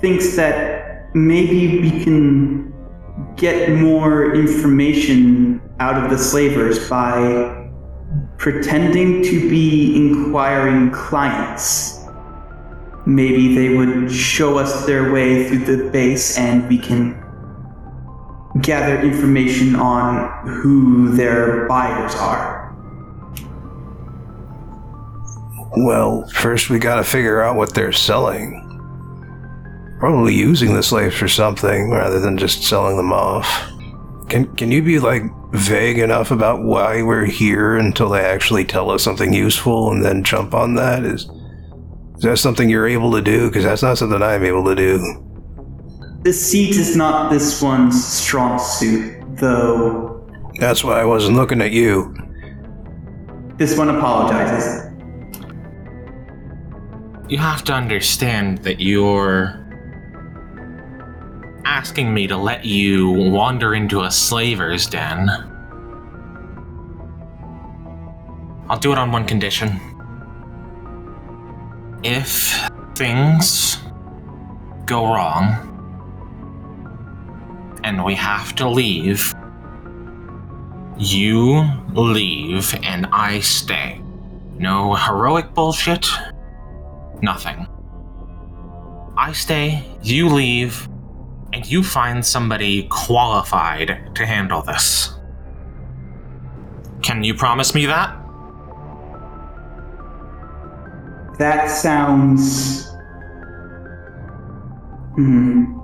thinks 0.00 0.36
that 0.36 1.14
maybe 1.14 1.80
we 1.80 2.04
can 2.04 2.69
get 3.36 3.70
more 3.70 4.34
information 4.34 5.60
out 5.78 6.02
of 6.02 6.10
the 6.10 6.18
slavers 6.18 6.88
by 6.88 7.68
pretending 8.38 9.22
to 9.22 9.48
be 9.48 9.96
inquiring 9.96 10.90
clients. 10.90 12.00
Maybe 13.06 13.54
they 13.54 13.74
would 13.74 14.10
show 14.10 14.58
us 14.58 14.86
their 14.86 15.12
way 15.12 15.48
through 15.48 15.64
the 15.64 15.90
base 15.90 16.38
and 16.38 16.68
we 16.68 16.78
can 16.78 17.20
gather 18.60 19.00
information 19.00 19.76
on 19.76 20.46
who 20.46 21.14
their 21.14 21.66
buyers 21.66 22.14
are. 22.14 22.60
Well, 25.76 26.28
first 26.34 26.68
we 26.68 26.78
gotta 26.78 27.04
figure 27.04 27.40
out 27.40 27.56
what 27.56 27.74
they're 27.74 27.92
selling. 27.92 28.69
Probably 30.00 30.34
using 30.34 30.74
the 30.74 30.82
slaves 30.82 31.14
for 31.14 31.28
something 31.28 31.90
rather 31.90 32.18
than 32.18 32.38
just 32.38 32.62
selling 32.64 32.96
them 32.96 33.12
off. 33.12 33.46
Can 34.30 34.46
can 34.56 34.72
you 34.72 34.82
be 34.82 34.98
like 34.98 35.22
vague 35.52 35.98
enough 35.98 36.30
about 36.30 36.62
why 36.62 37.02
we're 37.02 37.26
here 37.26 37.76
until 37.76 38.08
they 38.08 38.24
actually 38.24 38.64
tell 38.64 38.90
us 38.90 39.02
something 39.02 39.32
useful 39.34 39.90
and 39.92 40.02
then 40.02 40.24
jump 40.24 40.54
on 40.54 40.74
that? 40.76 41.04
Is 41.04 41.28
is 42.16 42.22
that 42.22 42.38
something 42.38 42.68
you're 42.70 42.88
able 42.88 43.12
to 43.12 43.20
do? 43.20 43.48
Because 43.48 43.64
that's 43.64 43.82
not 43.82 43.98
something 43.98 44.22
I'm 44.22 44.44
able 44.44 44.64
to 44.64 44.74
do. 44.74 44.98
The 46.22 46.32
seat 46.32 46.76
is 46.76 46.96
not 46.96 47.30
this 47.30 47.60
one's 47.62 48.02
strong 48.04 48.58
suit, 48.58 49.22
though 49.36 50.26
That's 50.58 50.82
why 50.84 51.00
I 51.00 51.04
wasn't 51.04 51.36
looking 51.36 51.60
at 51.60 51.72
you. 51.72 52.14
this 53.56 53.76
one 53.76 53.90
apologizes. 53.90 54.86
You 57.28 57.38
have 57.38 57.62
to 57.64 57.72
understand 57.74 58.58
that 58.58 58.80
you're 58.80 59.56
asking 61.64 62.12
me 62.12 62.26
to 62.26 62.36
let 62.36 62.64
you 62.64 63.10
wander 63.10 63.74
into 63.74 64.02
a 64.02 64.10
slaver's 64.10 64.86
den. 64.86 65.28
I'll 68.68 68.78
do 68.78 68.92
it 68.92 68.98
on 68.98 69.10
one 69.10 69.26
condition. 69.26 69.80
If 72.02 72.68
things 72.94 73.78
go 74.86 75.06
wrong 75.06 75.66
and 77.84 78.04
we 78.04 78.14
have 78.14 78.54
to 78.56 78.68
leave, 78.68 79.34
you 80.98 81.64
leave 81.94 82.74
and 82.82 83.06
I 83.12 83.40
stay. 83.40 84.00
No 84.56 84.94
heroic 84.94 85.54
bullshit, 85.54 86.06
nothing. 87.22 87.66
I 89.16 89.32
stay, 89.32 89.84
you 90.02 90.28
leave, 90.28 90.88
and 91.52 91.66
you 91.70 91.82
find 91.82 92.24
somebody 92.24 92.84
qualified 92.90 94.14
to 94.14 94.26
handle 94.26 94.62
this. 94.62 95.14
Can 97.02 97.24
you 97.24 97.34
promise 97.34 97.74
me 97.74 97.86
that? 97.86 98.16
That 101.38 101.70
sounds. 101.70 102.86
Hmm. 105.14 105.78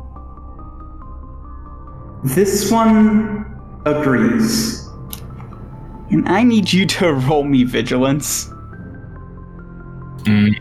This 2.25 2.71
one 2.71 3.47
agrees. 3.87 4.87
And 6.11 6.29
I 6.29 6.43
need 6.43 6.73
you 6.73 6.87
to 6.87 7.13
roll 7.29 7.45
me 7.45 7.65
vigilance. 7.65 8.51
Mm, 10.25 10.55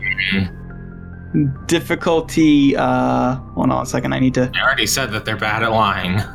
Difficulty, 1.66 2.74
uh, 2.76 3.34
hold 3.36 3.70
on 3.70 3.82
a 3.82 3.86
second, 3.86 4.12
I 4.12 4.18
need 4.20 4.34
to. 4.34 4.50
I 4.54 4.62
already 4.62 4.86
said 4.86 5.10
that 5.12 5.24
they're 5.24 5.36
bad 5.36 5.62
at 5.62 5.70
lying. 5.72 6.20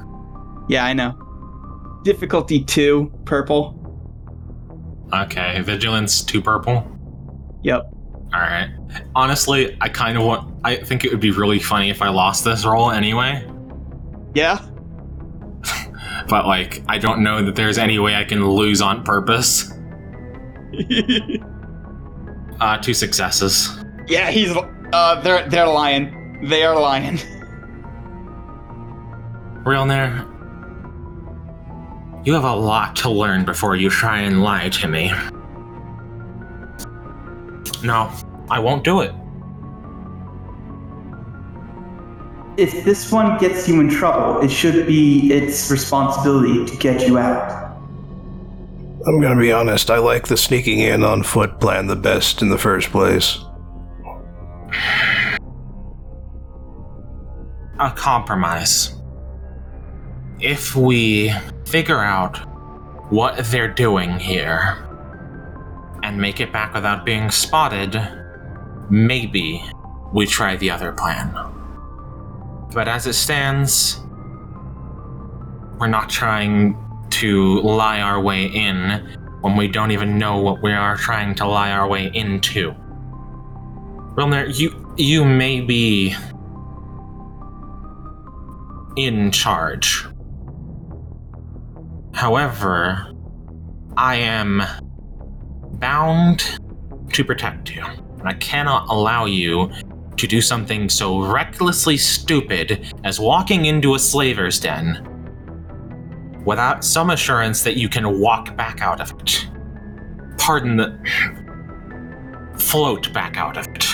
Yeah, 0.69 0.85
I 0.85 0.93
know. 0.93 1.17
Difficulty 2.03 2.63
2, 2.63 3.11
purple. 3.25 3.77
Okay, 5.13 5.59
vigilance, 5.61 6.23
two 6.23 6.41
purple. 6.41 6.87
Yep. 7.63 7.91
Alright. 8.33 8.69
Honestly, 9.13 9.75
I 9.81 9.89
kind 9.89 10.17
of 10.17 10.23
want. 10.23 10.53
I 10.63 10.77
think 10.77 11.03
it 11.03 11.11
would 11.11 11.19
be 11.19 11.31
really 11.31 11.59
funny 11.59 11.89
if 11.89 12.01
I 12.01 12.07
lost 12.07 12.45
this 12.45 12.63
roll 12.63 12.89
anyway. 12.91 13.45
Yeah? 14.33 14.65
But, 16.29 16.45
like, 16.45 16.83
I 16.87 16.97
don't 16.97 17.21
know 17.23 17.43
that 17.43 17.55
there's 17.55 17.77
any 17.77 17.99
way 17.99 18.15
I 18.15 18.23
can 18.23 18.45
lose 18.47 18.81
on 18.81 19.03
purpose. 19.03 19.73
Uh, 22.61 22.77
two 22.77 22.93
successes. 22.93 23.75
yeah, 24.07 24.29
he's. 24.29 24.53
Uh, 24.93 25.21
they're 25.21 25.47
they're 25.49 25.67
lying. 25.67 26.39
They 26.43 26.63
are 26.63 26.79
lying. 26.79 27.17
Realner, 29.63 30.27
you 32.25 32.33
have 32.33 32.43
a 32.43 32.55
lot 32.55 32.95
to 32.97 33.09
learn 33.09 33.45
before 33.45 33.75
you 33.75 33.89
try 33.89 34.19
and 34.21 34.43
lie 34.43 34.69
to 34.69 34.87
me. 34.87 35.11
No, 37.83 38.11
I 38.49 38.59
won't 38.59 38.83
do 38.83 39.01
it. 39.01 39.13
If 42.57 42.83
this 42.83 43.11
one 43.11 43.37
gets 43.37 43.67
you 43.67 43.79
in 43.79 43.89
trouble, 43.89 44.41
it 44.41 44.49
should 44.51 44.85
be 44.85 45.31
its 45.31 45.71
responsibility 45.71 46.65
to 46.65 46.77
get 46.77 47.07
you 47.07 47.17
out. 47.17 47.77
I'm 49.07 49.21
gonna 49.21 49.39
be 49.39 49.51
honest, 49.51 49.89
I 49.89 49.97
like 49.97 50.27
the 50.27 50.37
sneaking 50.37 50.79
in 50.79 51.03
on 51.03 51.23
foot 51.23 51.59
plan 51.59 51.87
the 51.87 51.95
best 51.95 52.41
in 52.41 52.49
the 52.49 52.57
first 52.57 52.89
place. 52.89 53.39
A 57.81 57.89
compromise. 57.89 58.93
If 60.39 60.75
we 60.75 61.33
figure 61.65 61.97
out 61.97 62.37
what 63.11 63.43
they're 63.45 63.73
doing 63.73 64.19
here 64.19 64.77
and 66.03 66.15
make 66.15 66.39
it 66.39 66.53
back 66.53 66.75
without 66.75 67.05
being 67.05 67.31
spotted, 67.31 67.99
maybe 68.91 69.63
we 70.13 70.27
try 70.27 70.57
the 70.57 70.69
other 70.69 70.91
plan. 70.91 71.33
But 72.71 72.87
as 72.87 73.07
it 73.07 73.13
stands, 73.13 73.99
we're 75.79 75.87
not 75.87 76.07
trying 76.07 76.77
to 77.09 77.61
lie 77.61 77.99
our 77.99 78.21
way 78.21 78.45
in 78.45 79.17
when 79.41 79.57
we 79.57 79.67
don't 79.67 79.89
even 79.89 80.19
know 80.19 80.37
what 80.37 80.61
we 80.61 80.71
are 80.71 80.97
trying 80.97 81.33
to 81.33 81.47
lie 81.47 81.71
our 81.71 81.87
way 81.87 82.11
into. 82.13 82.75
Wilner, 84.15 84.55
you 84.55 84.93
you 84.97 85.25
may 85.25 85.61
be 85.61 86.15
in 88.95 89.31
charge. 89.31 90.05
However, 92.13 93.11
I 93.97 94.15
am 94.15 94.61
bound 95.79 96.59
to 97.13 97.25
protect 97.25 97.75
you. 97.75 97.83
And 97.83 98.27
I 98.27 98.33
cannot 98.33 98.87
allow 98.89 99.25
you 99.25 99.71
to 100.17 100.27
do 100.27 100.41
something 100.41 100.89
so 100.89 101.21
recklessly 101.21 101.97
stupid 101.97 102.93
as 103.03 103.19
walking 103.19 103.65
into 103.65 103.95
a 103.95 103.99
slaver's 103.99 104.59
den 104.59 105.07
without 106.45 106.83
some 106.83 107.09
assurance 107.09 107.63
that 107.63 107.77
you 107.77 107.89
can 107.89 108.19
walk 108.19 108.55
back 108.55 108.81
out 108.81 109.01
of 109.01 109.11
it. 109.21 109.47
Pardon 110.37 110.77
the. 110.77 111.37
float 112.61 113.11
back 113.13 113.37
out 113.37 113.57
of 113.57 113.67
it. 113.67 113.87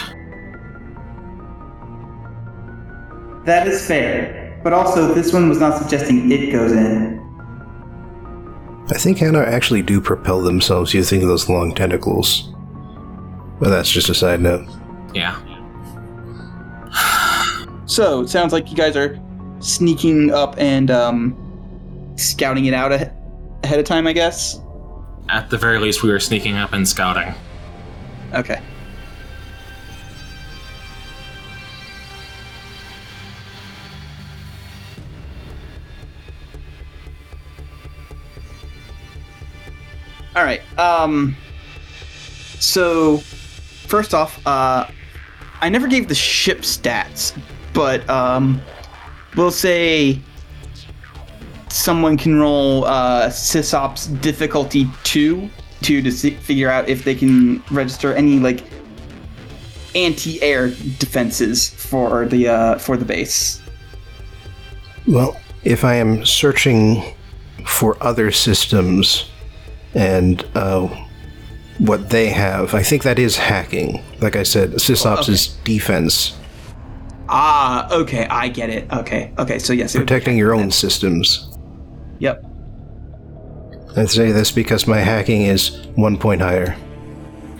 That 3.45 3.67
is 3.67 3.85
fair. 3.85 4.46
But 4.67 4.73
also, 4.73 5.13
this 5.13 5.31
one 5.31 5.47
was 5.47 5.61
not 5.61 5.77
suggesting 5.77 6.29
it 6.29 6.51
goes 6.51 6.73
in. 6.73 7.19
I 8.89 8.97
think 8.97 9.17
Hanar 9.17 9.47
actually 9.47 9.81
do 9.81 10.01
propel 10.01 10.41
themselves 10.41 10.93
using 10.93 11.25
those 11.25 11.47
long 11.47 11.73
tentacles. 11.73 12.53
But 13.61 13.69
that's 13.69 13.89
just 13.89 14.09
a 14.09 14.13
side 14.13 14.41
note. 14.41 14.67
Yeah. 15.13 15.39
So 17.85 18.19
it 18.23 18.27
sounds 18.27 18.51
like 18.51 18.69
you 18.69 18.75
guys 18.75 18.97
are 18.97 19.17
sneaking 19.59 20.33
up 20.33 20.55
and 20.57 20.91
um, 20.91 22.11
scouting 22.17 22.65
it 22.65 22.73
out 22.73 22.91
a- 22.91 23.13
ahead 23.63 23.79
of 23.79 23.85
time, 23.85 24.05
I 24.05 24.11
guess. 24.11 24.59
At 25.29 25.49
the 25.49 25.57
very 25.57 25.79
least, 25.79 26.03
we 26.03 26.09
were 26.09 26.19
sneaking 26.19 26.57
up 26.57 26.73
and 26.73 26.85
scouting. 26.85 27.33
Okay. 28.33 28.61
All 40.37 40.43
right. 40.43 40.61
Um. 40.77 41.35
So, 42.59 43.17
first 43.17 44.13
off, 44.13 44.45
uh, 44.45 44.87
I 45.61 45.69
never 45.69 45.87
gave 45.87 46.07
the 46.07 46.13
ship 46.13 46.59
stats, 46.59 47.35
but 47.73 48.07
um, 48.07 48.61
we'll 49.35 49.49
say 49.49 50.19
someone 51.69 52.17
can 52.17 52.39
roll 52.39 52.85
uh, 52.85 53.29
sysops 53.29 54.21
difficulty 54.21 54.87
two 55.03 55.49
two 55.81 56.03
to 56.03 56.11
see, 56.11 56.31
figure 56.31 56.69
out 56.69 56.87
if 56.87 57.03
they 57.03 57.15
can 57.15 57.63
register 57.71 58.13
any 58.13 58.37
like 58.37 58.63
anti-air 59.95 60.67
defenses 60.99 61.67
for 61.69 62.27
the 62.27 62.47
uh, 62.47 62.77
for 62.77 62.95
the 62.95 63.05
base. 63.05 63.59
Well, 65.07 65.39
if 65.63 65.83
I 65.83 65.95
am 65.95 66.27
searching 66.27 67.15
for 67.65 67.97
other 68.03 68.31
systems 68.31 69.31
and 69.93 70.45
uh, 70.55 70.87
what 71.79 72.09
they 72.09 72.29
have, 72.29 72.73
I 72.73 72.83
think 72.83 73.03
that 73.03 73.19
is 73.19 73.37
hacking. 73.37 74.03
Like 74.19 74.35
I 74.35 74.43
said, 74.43 74.71
SysOps 74.71 75.23
okay. 75.23 75.33
is 75.33 75.47
defense, 75.63 76.37
Ah, 77.29 77.91
okay, 77.91 78.25
I 78.27 78.47
get 78.47 78.69
it. 78.69 78.91
Okay, 78.91 79.33
okay, 79.37 79.59
so 79.59 79.73
yes, 79.73 79.93
it 79.93 79.99
would 79.99 80.05
be 80.05 80.13
protecting 80.13 80.37
your 80.37 80.51
hacking 80.51 80.65
own 80.65 80.71
systems. 80.71 81.49
Yep. 82.19 82.45
I'd 83.97 84.09
say 84.09 84.31
this 84.31 84.51
because 84.51 84.87
my 84.87 84.99
hacking 84.99 85.41
is 85.41 85.87
one 85.95 86.17
point 86.17 86.41
higher. 86.41 86.77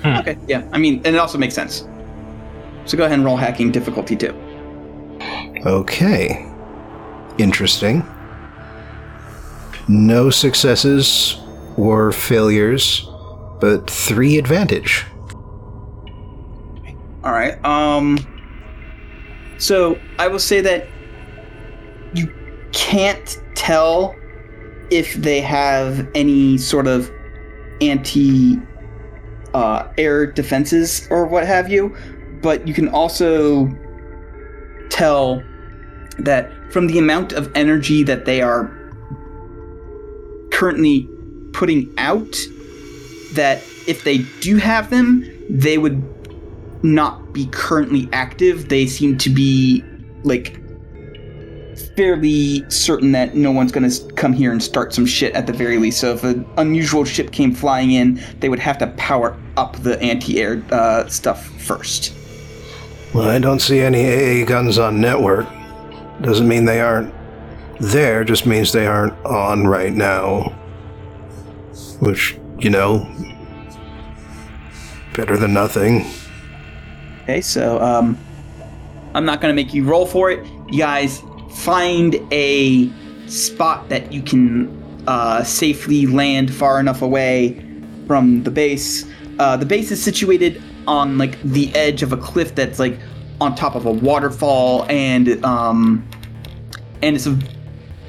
Okay, 0.05 0.37
yeah. 0.47 0.67
I 0.71 0.77
mean, 0.77 1.01
and 1.03 1.15
it 1.15 1.17
also 1.17 1.37
makes 1.37 1.53
sense. 1.53 1.85
So 2.85 2.97
go 2.97 3.05
ahead 3.05 3.17
and 3.17 3.25
roll 3.25 3.35
hacking 3.35 3.71
difficulty 3.71 4.15
two. 4.15 4.33
Okay. 5.65 6.45
Interesting. 7.37 8.05
No 9.89 10.29
successes 10.29 11.37
or 11.77 12.11
failures, 12.11 13.07
but 13.61 13.89
three 13.89 14.37
advantage. 14.37 15.05
All 17.23 17.31
right. 17.31 17.63
Um. 17.63 18.17
So 19.59 19.99
I 20.19 20.27
will 20.27 20.39
say 20.39 20.61
that 20.61 20.87
you 22.13 22.33
can't 22.73 23.37
tell 23.55 24.15
if 24.91 25.15
they 25.15 25.41
have 25.41 26.07
any 26.15 26.57
sort 26.57 26.87
of 26.87 27.11
anti 27.81 28.57
uh, 29.53 29.87
air 29.97 30.25
defenses 30.25 31.07
or 31.09 31.25
what 31.25 31.45
have 31.45 31.69
you, 31.69 31.95
but 32.41 32.67
you 32.67 32.73
can 32.73 32.87
also 32.89 33.67
tell 34.89 35.43
that 36.19 36.51
from 36.71 36.87
the 36.87 36.99
amount 36.99 37.33
of 37.33 37.51
energy 37.55 38.03
that 38.03 38.25
they 38.25 38.41
are 38.41 38.73
currently 40.51 41.09
putting 41.53 41.94
out, 41.98 42.36
that 43.34 43.64
if 43.88 44.03
they 44.03 44.19
do 44.41 44.57
have 44.57 44.90
them, 44.90 45.30
they 45.49 45.78
would 45.78 46.03
not 46.84 47.34
be 47.34 47.48
currently 47.48 48.10
active. 48.14 48.69
They 48.69 48.86
seem 48.86 49.18
to 49.19 49.30
be 49.30 49.84
like 50.24 50.60
fairly 51.95 52.69
certain 52.69 53.11
that 53.11 53.36
no 53.36 53.52
one's 53.52 53.72
going 53.72 53.90
to 53.90 54.14
come 54.14 54.34
here 54.34 54.52
and 54.52 54.61
start 54.61 54.94
some 54.94 55.06
shit 55.06 55.34
at 55.34 55.48
the 55.48 55.53
very 55.53 55.78
least. 55.78 55.99
So 55.99 56.14
if 56.14 56.24
an 56.24 56.45
unusual 56.57 57.06
ship 57.06 57.32
came 57.32 57.53
flying 57.53 57.91
in, 57.91 58.22
they 58.40 58.49
would 58.49 58.60
have 58.60 58.78
to 58.80 58.88
power 58.98 59.38
up 59.57 59.76
the 59.78 59.99
anti-air 60.02 60.64
uh, 60.72 61.07
stuff 61.07 61.48
first. 61.61 62.14
Well, 63.14 63.30
I 63.30 63.40
don't 63.40 63.61
see 63.61 63.80
any 63.80 64.41
AA 64.41 64.45
guns 64.45 64.78
on 64.78 65.02
network. 65.02 65.48
Doesn't 66.22 66.48
mean 66.48 66.65
they 66.65 66.82
aren't 66.82 67.14
there, 67.80 68.24
just 68.24 68.45
means 68.45 68.72
they 68.72 68.88
aren't 68.88 69.14
on 69.26 69.68
right 69.68 69.94
now. 69.94 70.56
Which, 71.99 72.38
you 72.60 72.69
know, 72.69 73.11
better 75.15 75.36
than 75.36 75.53
nothing. 75.53 76.06
Okay, 77.24 77.41
so 77.41 77.82
um, 77.82 78.18
I'm 79.14 79.26
not 79.26 79.41
gonna 79.41 79.53
make 79.53 79.74
you 79.74 79.84
roll 79.84 80.06
for 80.06 80.30
it. 80.32 80.45
You 80.69 80.80
guys 80.80 81.24
find 81.52 82.15
a 82.32 82.90
spot 83.28 83.90
that 83.90 84.14
you 84.14 84.22
can 84.22 85.03
uh, 85.07 85.44
safely 85.44 86.06
land 86.06 86.53
far 86.53 86.80
enough 86.80 87.02
away 87.02 87.64
from 88.06 88.44
the 88.44 88.52
base. 88.52 89.06
Uh, 89.40 89.57
the 89.57 89.65
base 89.65 89.91
is 89.91 90.02
situated 90.02 90.61
on 90.88 91.18
like 91.18 91.41
the 91.41 91.74
edge 91.76 92.03
of 92.03 92.14
a 92.14 92.18
cliff 92.18 92.56
that's 92.56 92.80
like 92.80 92.98
on 93.41 93.56
top 93.56 93.76
of 93.76 93.86
a 93.86 93.91
waterfall, 93.91 94.86
and 94.90 95.44
um, 95.44 96.07
and 97.02 97.15
it's 97.15 97.28
a 97.28 97.38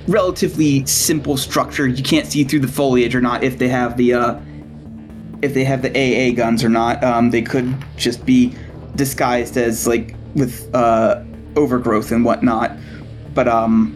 relatively 0.08 0.84
simple 0.86 1.36
structure. 1.36 1.86
You 1.86 2.02
can't 2.02 2.26
see 2.26 2.42
through 2.44 2.60
the 2.60 2.68
foliage 2.68 3.14
or 3.14 3.20
not 3.20 3.44
if 3.44 3.58
they 3.58 3.68
have 3.68 3.96
the 3.96 4.14
uh, 4.14 4.40
if 5.42 5.54
they 5.54 5.64
have 5.64 5.82
the 5.82 5.90
AA 5.90 6.34
guns 6.34 6.64
or 6.64 6.68
not. 6.68 7.02
Um, 7.04 7.30
they 7.30 7.42
could 7.42 7.74
just 7.96 8.24
be 8.24 8.54
disguised 8.96 9.56
as 9.56 9.86
like 9.86 10.16
with 10.34 10.74
uh, 10.74 11.22
overgrowth 11.56 12.10
and 12.10 12.24
whatnot. 12.24 12.72
But 13.34 13.46
um, 13.46 13.94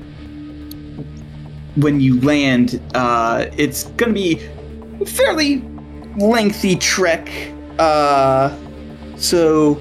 when 1.76 2.00
you 2.00 2.20
land, 2.20 2.80
uh, 2.94 3.46
it's 3.56 3.84
gonna 3.84 4.12
be 4.12 4.40
a 5.00 5.06
fairly 5.06 5.64
lengthy 6.18 6.76
trek. 6.76 7.28
Uh, 7.78 8.54
so 9.16 9.74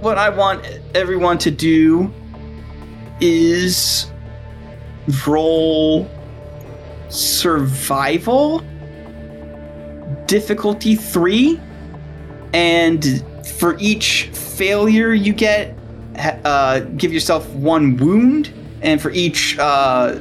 what 0.00 0.18
I 0.18 0.28
want 0.28 0.64
everyone 0.94 1.38
to 1.38 1.50
do 1.50 2.12
is 3.20 4.10
roll 5.26 6.08
survival 7.08 8.62
difficulty 10.26 10.94
3 10.94 11.60
and 12.52 13.24
for 13.58 13.76
each 13.78 14.24
failure 14.32 15.12
you 15.12 15.32
get 15.32 15.76
uh, 16.44 16.80
give 16.96 17.12
yourself 17.12 17.48
one 17.50 17.96
wound 17.96 18.52
and 18.82 19.00
for 19.00 19.10
each 19.10 19.58
uh, 19.58 20.18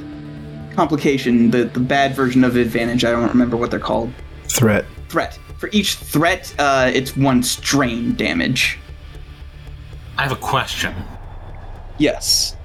complication 0.76 1.52
the, 1.52 1.66
the 1.66 1.80
bad 1.80 2.16
version 2.16 2.44
of 2.44 2.56
advantage 2.56 3.06
i 3.06 3.12
don't 3.12 3.28
remember 3.30 3.58
what 3.58 3.70
they're 3.70 3.80
called 3.80 4.12
Threat. 4.48 4.86
threat 5.10 5.38
for 5.58 5.70
each 5.72 5.96
threat 5.96 6.54
uh, 6.58 6.90
it's 6.94 7.16
one 7.16 7.44
strain 7.44 8.16
damage 8.16 8.80
I 10.18 10.24
have 10.24 10.32
a 10.34 10.36
question. 10.36 10.94
yes 11.98 12.56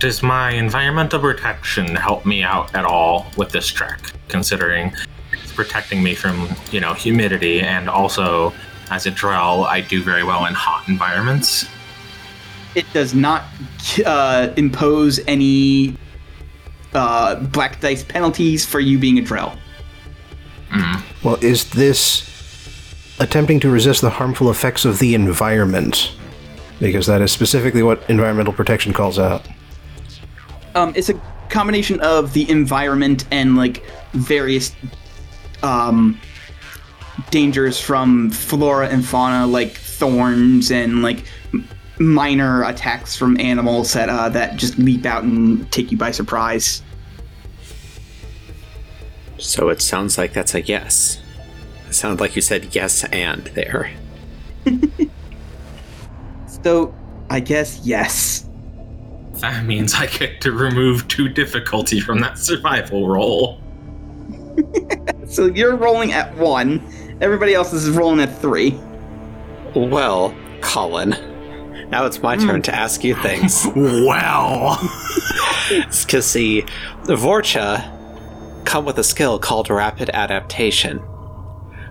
Does 0.00 0.22
my 0.22 0.52
environmental 0.52 1.20
protection 1.20 1.94
help 1.94 2.24
me 2.24 2.42
out 2.42 2.74
at 2.74 2.86
all 2.86 3.26
with 3.36 3.50
this 3.50 3.66
trek? 3.68 4.00
Considering 4.28 4.94
it's 5.30 5.52
protecting 5.52 6.02
me 6.02 6.14
from, 6.14 6.48
you 6.72 6.80
know, 6.80 6.94
humidity 6.94 7.60
and 7.60 7.86
also 7.90 8.54
as 8.90 9.04
a 9.04 9.10
Drell, 9.10 9.66
I 9.66 9.82
do 9.82 10.02
very 10.02 10.24
well 10.24 10.46
in 10.46 10.54
hot 10.54 10.88
environments. 10.88 11.66
it 12.74 12.86
does 12.94 13.14
not 13.14 13.44
uh, 14.06 14.48
impose 14.56 15.20
any 15.26 15.96
uh, 16.94 17.34
black 17.34 17.78
dice 17.80 18.02
penalties 18.02 18.64
for 18.64 18.80
you 18.80 18.98
being 18.98 19.18
a 19.18 19.22
Drell. 19.22 19.54
Well, 21.22 21.36
is 21.42 21.68
this 21.68 22.26
attempting 23.18 23.60
to 23.60 23.68
resist 23.68 24.00
the 24.00 24.08
harmful 24.08 24.50
effects 24.50 24.86
of 24.86 24.98
the 24.98 25.14
environment? 25.14 26.12
Because 26.78 27.06
that 27.06 27.20
is 27.20 27.30
specifically 27.32 27.82
what 27.82 28.08
environmental 28.08 28.54
protection 28.54 28.94
calls 28.94 29.18
out. 29.18 29.46
Um, 30.74 30.92
it's 30.96 31.08
a 31.08 31.20
combination 31.48 32.00
of 32.00 32.32
the 32.32 32.48
environment 32.50 33.24
and 33.30 33.56
like 33.56 33.84
various 34.12 34.74
um, 35.62 36.20
dangers 37.30 37.80
from 37.80 38.30
flora 38.30 38.88
and 38.88 39.04
fauna, 39.04 39.46
like 39.46 39.72
thorns 39.72 40.70
and 40.70 41.02
like 41.02 41.24
minor 41.98 42.64
attacks 42.64 43.16
from 43.16 43.38
animals 43.40 43.92
that 43.92 44.08
uh, 44.08 44.28
that 44.30 44.56
just 44.56 44.78
leap 44.78 45.04
out 45.04 45.22
and 45.22 45.70
take 45.70 45.92
you 45.92 45.98
by 45.98 46.10
surprise. 46.10 46.82
So 49.38 49.68
it 49.70 49.80
sounds 49.80 50.18
like 50.18 50.32
that's 50.32 50.54
a 50.54 50.62
yes. 50.62 51.20
It 51.88 51.94
sounds 51.94 52.20
like 52.20 52.36
you 52.36 52.42
said 52.42 52.74
yes 52.74 53.04
and 53.04 53.44
there. 53.48 53.90
So, 56.62 56.94
I 57.30 57.40
guess 57.40 57.80
yes. 57.84 58.46
That 59.40 59.64
means 59.64 59.94
I 59.94 60.06
get 60.06 60.40
to 60.42 60.52
remove 60.52 61.08
two 61.08 61.28
difficulty 61.28 62.00
from 62.00 62.20
that 62.20 62.38
survival 62.38 63.08
roll. 63.08 63.60
So 65.30 65.46
you're 65.46 65.76
rolling 65.76 66.12
at 66.12 66.36
one. 66.36 66.82
Everybody 67.20 67.54
else 67.54 67.72
is 67.72 67.88
rolling 67.88 68.18
at 68.18 68.36
three. 68.40 68.72
Well, 69.76 70.34
Colin, 70.60 71.10
now 71.88 72.04
it's 72.04 72.20
my 72.20 72.36
turn 72.36 72.56
hmm. 72.56 72.62
to 72.62 72.74
ask 72.74 73.04
you 73.04 73.14
things. 73.14 73.64
Well, 73.76 74.76
Because, 75.68 76.26
see, 76.26 76.62
Vorcha 77.04 78.64
come 78.64 78.84
with 78.84 78.98
a 78.98 79.04
skill 79.04 79.38
called 79.38 79.70
Rapid 79.70 80.10
Adaptation. 80.10 80.98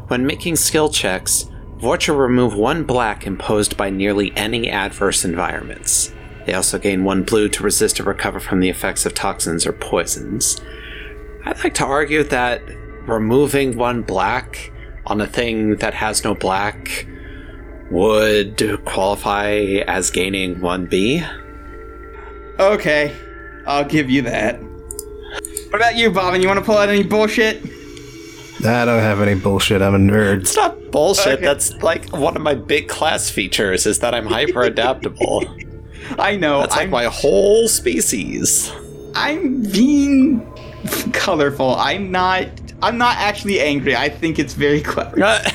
When 0.07 0.25
making 0.25 0.57
skill 0.57 0.89
checks, 0.89 1.45
Vorcha 1.77 2.17
remove 2.17 2.55
one 2.55 2.83
black 2.83 3.25
imposed 3.25 3.77
by 3.77 3.89
nearly 3.89 4.33
any 4.35 4.69
adverse 4.69 5.23
environments. 5.23 6.11
They 6.49 6.55
also 6.55 6.79
gain 6.79 7.03
one 7.03 7.21
blue 7.21 7.47
to 7.47 7.61
resist 7.61 7.99
or 7.99 8.05
recover 8.05 8.39
from 8.39 8.59
the 8.59 8.69
effects 8.69 9.05
of 9.05 9.13
toxins 9.13 9.67
or 9.67 9.71
poisons. 9.71 10.59
I'd 11.45 11.63
like 11.63 11.75
to 11.75 11.85
argue 11.85 12.23
that 12.23 12.63
removing 13.05 13.77
one 13.77 14.01
black 14.01 14.71
on 15.05 15.21
a 15.21 15.27
thing 15.27 15.75
that 15.75 15.93
has 15.93 16.23
no 16.23 16.33
black 16.33 17.05
would 17.91 18.83
qualify 18.85 19.51
as 19.85 20.09
gaining 20.09 20.59
one 20.59 20.87
B. 20.87 21.23
Okay, 22.57 23.15
I'll 23.67 23.85
give 23.85 24.09
you 24.09 24.23
that. 24.23 24.59
What 24.59 25.75
about 25.75 25.97
you, 25.97 26.09
Bobbin? 26.09 26.41
You 26.41 26.47
want 26.47 26.59
to 26.61 26.65
pull 26.65 26.79
out 26.79 26.89
any 26.89 27.03
bullshit? 27.03 27.63
I 28.65 28.85
don't 28.85 29.03
have 29.03 29.21
any 29.21 29.39
bullshit. 29.39 29.83
I'm 29.83 29.93
a 29.93 29.99
nerd. 29.99 30.41
It's 30.41 30.55
not 30.55 30.89
bullshit. 30.89 31.27
Okay. 31.35 31.45
That's 31.45 31.73
like 31.83 32.11
one 32.11 32.35
of 32.35 32.41
my 32.41 32.55
big 32.55 32.87
class 32.87 33.29
features 33.29 33.85
is 33.85 33.99
that 33.99 34.15
I'm 34.15 34.25
hyper 34.25 34.63
adaptable. 34.63 35.45
I 36.19 36.35
know. 36.35 36.61
That's 36.61 36.75
like 36.75 36.85
I'm, 36.85 36.89
my 36.91 37.05
whole 37.05 37.67
species. 37.67 38.71
I'm 39.15 39.61
being 39.63 40.45
colorful. 41.13 41.75
I'm 41.75 42.11
not. 42.11 42.47
I'm 42.81 42.97
not 42.97 43.17
actually 43.17 43.59
angry. 43.59 43.95
I 43.95 44.07
think 44.09 44.39
it's 44.39 44.53
very 44.53 44.81
clever. 44.91 45.41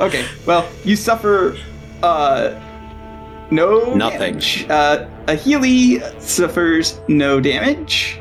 Okay. 0.00 0.24
Well, 0.46 0.66
you 0.82 0.96
suffer. 0.96 1.58
Uh, 2.02 2.58
no 3.50 3.94
Nothing. 3.94 4.18
damage. 4.18 4.66
Uh, 4.70 5.06
a 5.26 5.34
Healy 5.34 6.00
suffers 6.20 6.98
no 7.06 7.38
damage. 7.38 8.18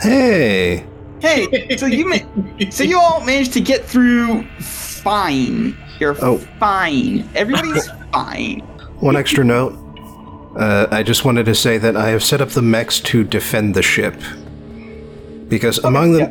Hey, 0.00 0.84
Hey, 1.20 1.76
so 1.76 1.86
you 1.86 2.08
ma- 2.08 2.68
so 2.70 2.82
you 2.82 2.98
all 2.98 3.20
managed 3.24 3.52
to 3.52 3.60
get 3.60 3.84
through 3.84 4.42
fine. 4.58 5.76
You're 6.00 6.16
Oh. 6.20 6.38
fine. 6.58 7.28
Everybody's 7.36 7.88
fine. 8.12 8.58
one 8.98 9.14
extra 9.14 9.44
note. 9.44 9.78
Uh, 10.56 10.86
I 10.90 11.02
just 11.02 11.24
wanted 11.24 11.46
to 11.46 11.54
say 11.54 11.78
that 11.78 11.96
I 11.96 12.10
have 12.10 12.22
set 12.22 12.40
up 12.40 12.50
the 12.50 12.62
mechs 12.62 13.00
to 13.00 13.24
defend 13.24 13.74
the 13.74 13.82
ship. 13.82 14.14
Because 15.48 15.78
among 15.78 16.12
the 16.12 16.26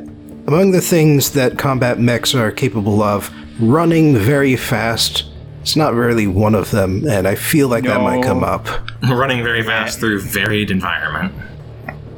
among 0.47 0.71
the 0.71 0.81
things 0.81 1.31
that 1.31 1.57
combat 1.57 1.99
mechs 1.99 2.33
are 2.35 2.51
capable 2.51 3.01
of, 3.01 3.31
running 3.61 4.15
very 4.17 4.55
fast 4.55 5.25
it's 5.61 5.77
not 5.77 5.93
really 5.93 6.27
one 6.27 6.55
of 6.55 6.71
them, 6.71 7.07
and 7.07 7.25
I 7.25 7.35
feel 7.35 7.69
like 7.69 7.85
that 7.85 8.01
might 8.01 8.21
come 8.21 8.43
up. 8.43 8.67
running 9.01 9.41
very 9.43 9.63
fast 9.63 9.97
through 9.97 10.19
varied 10.19 10.69
environment. 10.69 11.33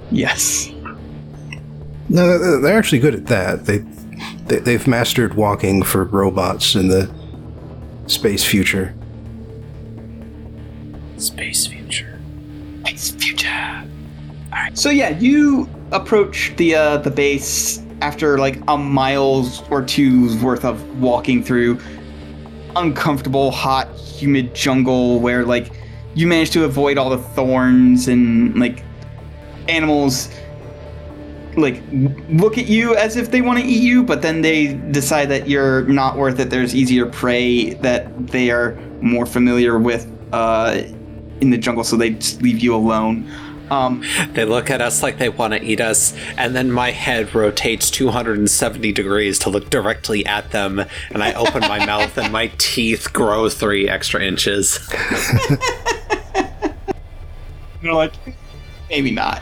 Yes. 0.10 0.72
No, 2.10 2.40
they're- 2.40 2.62
they're 2.62 2.78
actually 2.78 3.00
good 3.00 3.14
at 3.14 3.28
that. 3.28 3.66
They, 3.68 3.84
they 4.48 4.58
they've 4.60 4.88
mastered 4.88 5.36
walking 5.36 5.84
for 5.84 6.06
robots 6.06 6.74
in 6.74 6.88
the 6.88 7.08
space 8.08 8.44
future. 8.44 8.96
Space 11.18 11.66
future. 11.68 12.20
It's 12.86 13.12
future. 13.12 13.48
All 14.52 14.52
right. 14.52 14.78
So 14.78 14.90
yeah, 14.90 15.18
you 15.18 15.70
approach 15.92 16.54
the 16.58 16.76
uh, 16.76 16.98
the 16.98 17.12
base 17.12 17.82
after 18.02 18.38
like 18.38 18.60
a 18.68 18.78
miles 18.78 19.64
or 19.70 19.82
two's 19.82 20.36
worth 20.38 20.66
of 20.66 21.00
walking 21.00 21.44
through 21.44 21.80
uncomfortable, 22.76 23.52
hot, 23.52 23.90
humid 23.96 24.54
jungle 24.54 25.20
where 25.20 25.46
like 25.46 25.72
you 26.14 26.28
manage 26.28 26.52
to 26.52 26.64
avoid 26.66 26.98
all 26.98 27.10
the 27.10 27.18
thorns 27.18 28.08
and 28.08 28.58
like 28.60 28.84
animals 29.68 30.30
like 31.58 31.82
look 32.30 32.58
at 32.58 32.68
you 32.68 32.96
as 32.96 33.16
if 33.16 33.32
they 33.32 33.42
want 33.42 33.60
to 33.60 33.66
eat 33.66 33.82
you, 33.82 34.04
but 34.04 34.22
then 34.22 34.42
they 34.42 34.74
decide 34.92 35.30
that 35.30 35.48
you're 35.48 35.84
not 35.84 36.18
worth 36.18 36.40
it. 36.40 36.50
There's 36.50 36.76
easier 36.76 37.06
prey 37.06 37.76
that 37.76 38.28
they 38.28 38.52
are 38.52 38.74
more 39.02 39.26
familiar 39.26 39.78
with 39.78 40.12
uh, 40.34 40.82
in 41.42 41.50
the 41.50 41.58
jungle, 41.58 41.84
so 41.84 41.96
they 41.98 42.12
just 42.12 42.42
leave 42.42 42.60
you 42.60 42.74
alone. 42.76 43.30
Um, 43.72 44.04
They 44.34 44.46
look 44.46 44.70
at 44.70 44.80
us 44.82 45.02
like 45.02 45.18
they 45.18 45.30
want 45.30 45.54
to 45.54 45.64
eat 45.64 45.82
us, 45.82 46.16
and 46.38 46.56
then 46.56 46.72
my 46.72 46.92
head 46.92 47.34
rotates 47.34 47.90
270 47.90 48.92
degrees 48.92 49.40
to 49.40 49.50
look 49.50 49.70
directly 49.72 50.24
at 50.26 50.52
them, 50.52 50.80
and 51.12 51.24
I 51.24 51.34
open 51.34 51.62
my 51.62 51.84
mouth, 51.94 52.16
and 52.18 52.32
my 52.32 52.52
teeth 52.60 53.12
grow 53.12 53.50
three 53.50 53.90
extra 53.90 54.22
inches. 54.24 54.80
they're 57.82 57.94
like, 57.94 58.14
maybe 58.90 59.12
not. 59.12 59.42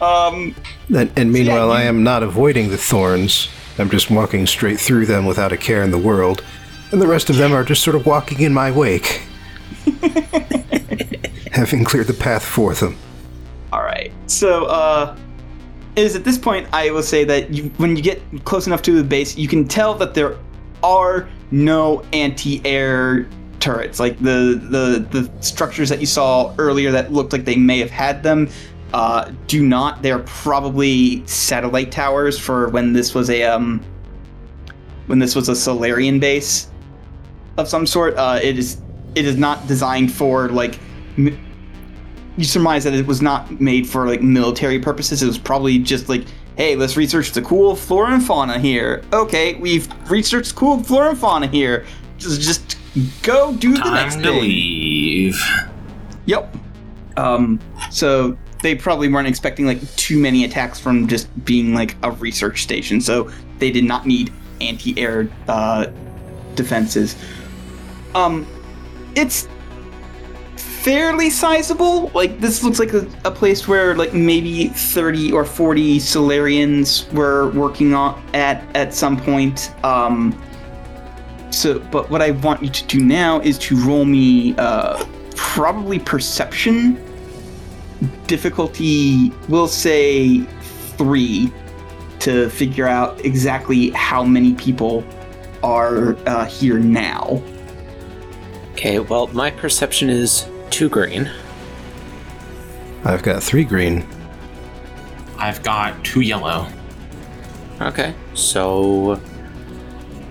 Um, 0.00 0.54
And, 0.94 1.10
and 1.16 1.30
meanwhile, 1.32 1.66
you- 1.66 1.72
I 1.74 1.82
am 1.82 2.02
not 2.02 2.22
avoiding 2.22 2.70
the 2.70 2.78
thorns. 2.78 3.48
I'm 3.78 3.90
just 3.90 4.10
walking 4.10 4.46
straight 4.46 4.80
through 4.80 5.06
them 5.06 5.26
without 5.26 5.52
a 5.52 5.56
care 5.56 5.82
in 5.82 5.90
the 5.90 5.98
world. 5.98 6.42
And 6.92 7.00
the 7.00 7.06
rest 7.06 7.30
of 7.30 7.36
them 7.36 7.52
are 7.52 7.62
just 7.64 7.82
sort 7.82 7.94
of 7.96 8.04
walking 8.06 8.40
in 8.40 8.52
my 8.54 8.70
wake. 8.70 9.22
Having 11.50 11.84
cleared 11.84 12.06
the 12.06 12.14
path 12.14 12.44
for 12.44 12.74
them. 12.74 12.96
All 13.72 13.82
right. 13.82 14.12
So, 14.26 14.66
uh, 14.66 15.16
is 15.96 16.14
at 16.14 16.24
this 16.24 16.38
point 16.38 16.68
I 16.72 16.90
will 16.90 17.02
say 17.02 17.24
that 17.24 17.50
you, 17.50 17.64
when 17.76 17.96
you 17.96 18.02
get 18.02 18.22
close 18.44 18.66
enough 18.66 18.82
to 18.82 18.92
the 18.92 19.04
base, 19.04 19.36
you 19.36 19.48
can 19.48 19.66
tell 19.66 19.94
that 19.94 20.14
there 20.14 20.36
are 20.82 21.28
no 21.50 22.02
anti-air 22.12 23.28
turrets. 23.58 24.00
Like 24.00 24.18
the 24.18 24.60
the 24.70 25.06
the 25.10 25.42
structures 25.42 25.88
that 25.88 26.00
you 26.00 26.06
saw 26.06 26.54
earlier 26.58 26.90
that 26.92 27.12
looked 27.12 27.32
like 27.32 27.44
they 27.44 27.56
may 27.56 27.78
have 27.78 27.90
had 27.90 28.22
them, 28.22 28.48
uh, 28.94 29.32
do 29.46 29.66
not. 29.66 30.02
They're 30.02 30.20
probably 30.20 31.26
satellite 31.26 31.92
towers 31.92 32.38
for 32.38 32.68
when 32.68 32.92
this 32.92 33.14
was 33.14 33.28
a 33.28 33.42
um 33.42 33.84
when 35.06 35.18
this 35.18 35.34
was 35.34 35.48
a 35.48 35.56
Salarian 35.56 36.20
base 36.20 36.70
of 37.58 37.68
some 37.68 37.86
sort. 37.86 38.16
Uh, 38.16 38.38
it 38.42 38.58
is 38.58 38.80
it 39.14 39.26
is 39.26 39.36
not 39.36 39.66
designed 39.66 40.12
for 40.12 40.48
like. 40.48 40.78
You 41.16 42.44
surmise 42.44 42.84
that 42.84 42.94
it 42.94 43.06
was 43.06 43.20
not 43.20 43.60
made 43.60 43.86
for 43.86 44.06
like 44.06 44.22
military 44.22 44.78
purposes. 44.78 45.22
It 45.22 45.26
was 45.26 45.38
probably 45.38 45.78
just 45.78 46.08
like, 46.08 46.24
hey, 46.56 46.76
let's 46.76 46.96
research 46.96 47.32
the 47.32 47.42
cool 47.42 47.76
flora 47.76 48.14
and 48.14 48.24
fauna 48.24 48.58
here. 48.58 49.02
Okay, 49.12 49.54
we've 49.54 49.88
researched 50.10 50.54
cool 50.54 50.82
flora 50.82 51.10
and 51.10 51.18
fauna 51.18 51.46
here. 51.46 51.84
Just, 52.18 52.40
just 52.40 52.76
go 53.22 53.54
do 53.54 53.74
the 53.74 53.90
next 53.90 54.14
Time 54.14 54.22
to 54.24 54.30
thing. 54.30 54.40
leave. 54.40 55.40
Yep. 56.26 56.56
Um. 57.16 57.60
So 57.90 58.36
they 58.62 58.74
probably 58.74 59.08
weren't 59.08 59.28
expecting 59.28 59.66
like 59.66 59.80
too 59.96 60.18
many 60.18 60.44
attacks 60.44 60.78
from 60.78 61.08
just 61.08 61.28
being 61.44 61.74
like 61.74 61.96
a 62.02 62.10
research 62.12 62.62
station. 62.62 63.00
So 63.00 63.30
they 63.58 63.70
did 63.70 63.84
not 63.84 64.06
need 64.06 64.32
anti-air 64.60 65.28
uh, 65.48 65.86
defenses. 66.54 67.16
Um, 68.14 68.46
it's 69.14 69.48
fairly 70.82 71.30
sizable. 71.30 72.10
Like 72.14 72.40
this 72.40 72.62
looks 72.62 72.78
like 72.78 72.92
a, 72.92 73.06
a 73.24 73.30
place 73.30 73.68
where 73.68 73.94
like 73.94 74.14
maybe 74.14 74.68
30 74.68 75.32
or 75.32 75.44
40 75.44 75.98
Salarians 75.98 77.10
were 77.12 77.50
working 77.50 77.94
on 77.94 78.22
at 78.34 78.64
at 78.74 78.94
some 78.94 79.16
point. 79.16 79.74
Um 79.84 80.40
so 81.50 81.78
but 81.78 82.08
what 82.10 82.22
I 82.22 82.30
want 82.30 82.62
you 82.62 82.70
to 82.70 82.86
do 82.86 83.00
now 83.04 83.40
is 83.40 83.58
to 83.58 83.76
roll 83.84 84.04
me 84.04 84.54
uh 84.56 85.04
probably 85.36 85.98
perception 85.98 86.98
difficulty 88.26 89.30
we'll 89.48 89.68
say 89.68 90.40
3 90.96 91.52
to 92.20 92.48
figure 92.50 92.86
out 92.86 93.22
exactly 93.24 93.90
how 93.90 94.22
many 94.22 94.54
people 94.54 95.04
are 95.62 96.16
uh, 96.26 96.44
here 96.44 96.78
now. 96.78 97.42
Okay, 98.72 98.98
well, 98.98 99.26
my 99.28 99.50
perception 99.50 100.08
is 100.08 100.46
two 100.70 100.88
green. 100.88 101.30
I've 103.04 103.22
got 103.22 103.42
three 103.42 103.64
green. 103.64 104.06
I've 105.38 105.62
got 105.62 106.02
two 106.04 106.20
yellow. 106.20 106.66
Okay, 107.80 108.14
so 108.34 109.18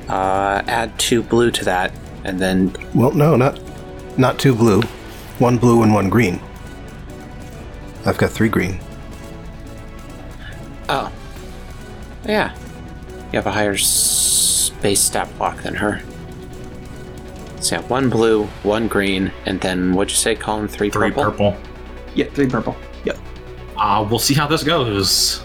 uh, 0.08 0.62
add 0.68 0.98
two 1.00 1.24
blue 1.24 1.50
to 1.52 1.66
that, 1.66 1.92
and 2.24 2.40
then 2.40 2.76
Well, 2.94 3.12
no, 3.12 3.36
not 3.36 3.60
not 4.18 4.38
two 4.38 4.54
blue. 4.54 4.82
One 5.40 5.58
blue 5.58 5.82
and 5.84 5.94
one 5.94 6.10
green. 6.10 6.40
I've 8.06 8.18
got 8.18 8.30
three 8.30 8.50
green. 8.50 8.80
oh, 10.90 11.12
yeah, 12.26 12.54
You 13.32 13.38
have 13.38 13.46
a 13.48 13.52
higher 13.52 13.74
s- 13.74 14.72
base 14.82 15.00
stat 15.02 15.30
block 15.38 15.62
than 15.64 15.76
her. 15.76 16.02
So 17.62 17.76
yeah, 17.76 17.82
one 17.88 18.10
blue, 18.10 18.46
one 18.64 18.88
green, 18.88 19.32
and 19.46 19.60
then 19.60 19.94
what'd 19.94 20.12
you 20.12 20.18
say, 20.18 20.36
Colin? 20.36 20.68
Three, 20.68 20.90
Three 20.90 21.12
purple? 21.12 21.52
purple. 21.52 21.58
Yeah, 22.16 22.26
three 22.34 22.48
purple. 22.48 22.76
Yep. 23.04 23.18
Uh, 23.78 24.08
we'll 24.10 24.20
see 24.20 24.34
how 24.34 24.48
this 24.48 24.64
goes. 24.64 25.44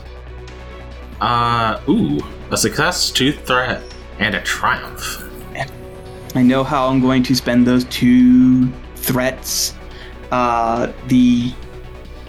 Uh, 1.21 1.81
ooh, 1.89 2.21
a 2.51 2.57
success, 2.57 3.11
two 3.11 3.33
threat, 3.33 3.83
and 4.19 4.35
a 4.35 4.41
triumph. 4.43 5.23
I 6.37 6.43
know 6.43 6.65
how 6.65 6.89
I'm 6.89 7.01
going 7.01 7.23
to 7.25 7.35
spend 7.35 7.67
those 7.67 7.85
two 7.85 8.69
threats. 8.97 9.75
Uh, 10.33 10.93
the 11.07 11.53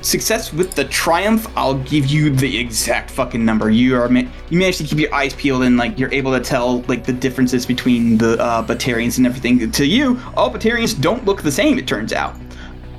success 0.05 0.53
with 0.53 0.75
the 0.75 0.85
triumph, 0.85 1.47
I'll 1.55 1.79
give 1.79 2.05
you 2.05 2.29
the 2.29 2.57
exact 2.57 3.11
fucking 3.11 3.43
number. 3.43 3.69
You 3.69 3.97
are 3.97 4.07
ma- 4.07 4.23
you 4.49 4.59
managed 4.59 4.77
to 4.79 4.83
keep 4.83 4.99
your 4.99 5.13
eyes 5.13 5.33
peeled 5.33 5.63
and 5.63 5.77
like 5.77 5.97
you're 5.97 6.13
able 6.13 6.31
to 6.31 6.39
tell 6.39 6.81
like 6.83 7.03
the 7.03 7.13
differences 7.13 7.65
between 7.65 8.17
the 8.17 8.39
uh, 8.39 8.65
Batarians 8.65 9.17
and 9.17 9.25
everything. 9.25 9.71
To 9.71 9.85
you, 9.85 10.19
all 10.35 10.51
Batarians 10.51 10.99
don't 10.99 11.25
look 11.25 11.41
the 11.41 11.51
same. 11.51 11.77
It 11.77 11.87
turns 11.87 12.13
out. 12.13 12.35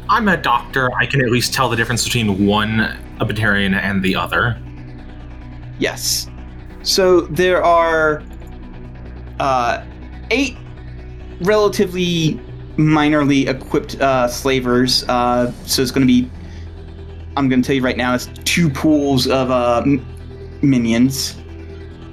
I'm 0.09 0.29
a 0.29 0.37
doctor. 0.37 0.93
I 0.95 1.07
can 1.07 1.21
at 1.21 1.31
least 1.31 1.53
tell 1.53 1.69
the 1.69 1.77
difference 1.77 2.05
between 2.05 2.47
one 2.47 2.81
a 3.21 3.27
Batarian 3.27 3.75
and 3.75 4.03
the 4.03 4.15
other. 4.15 4.61
Yes. 5.79 6.29
So 6.83 7.23
there 7.23 7.63
are 7.63 8.23
uh, 9.41 9.85
eight 10.31 10.57
relatively 11.41 12.41
minorly 12.77 13.49
equipped 13.49 14.01
uh, 14.01 14.29
slavers. 14.29 15.05
Uh, 15.09 15.53
so 15.65 15.83
it's 15.83 15.91
going 15.91 16.07
to 16.07 16.13
be, 16.13 16.31
I'm 17.37 17.49
going 17.49 17.63
to 17.63 17.67
tell 17.67 17.77
you 17.77 17.83
right 17.83 17.97
now, 17.97 18.15
it's 18.15 18.29
two 18.45 18.71
pools 18.71 19.27
of 19.29 19.51
uh, 19.51 19.83
m- 19.85 20.05
minions. 20.63 21.37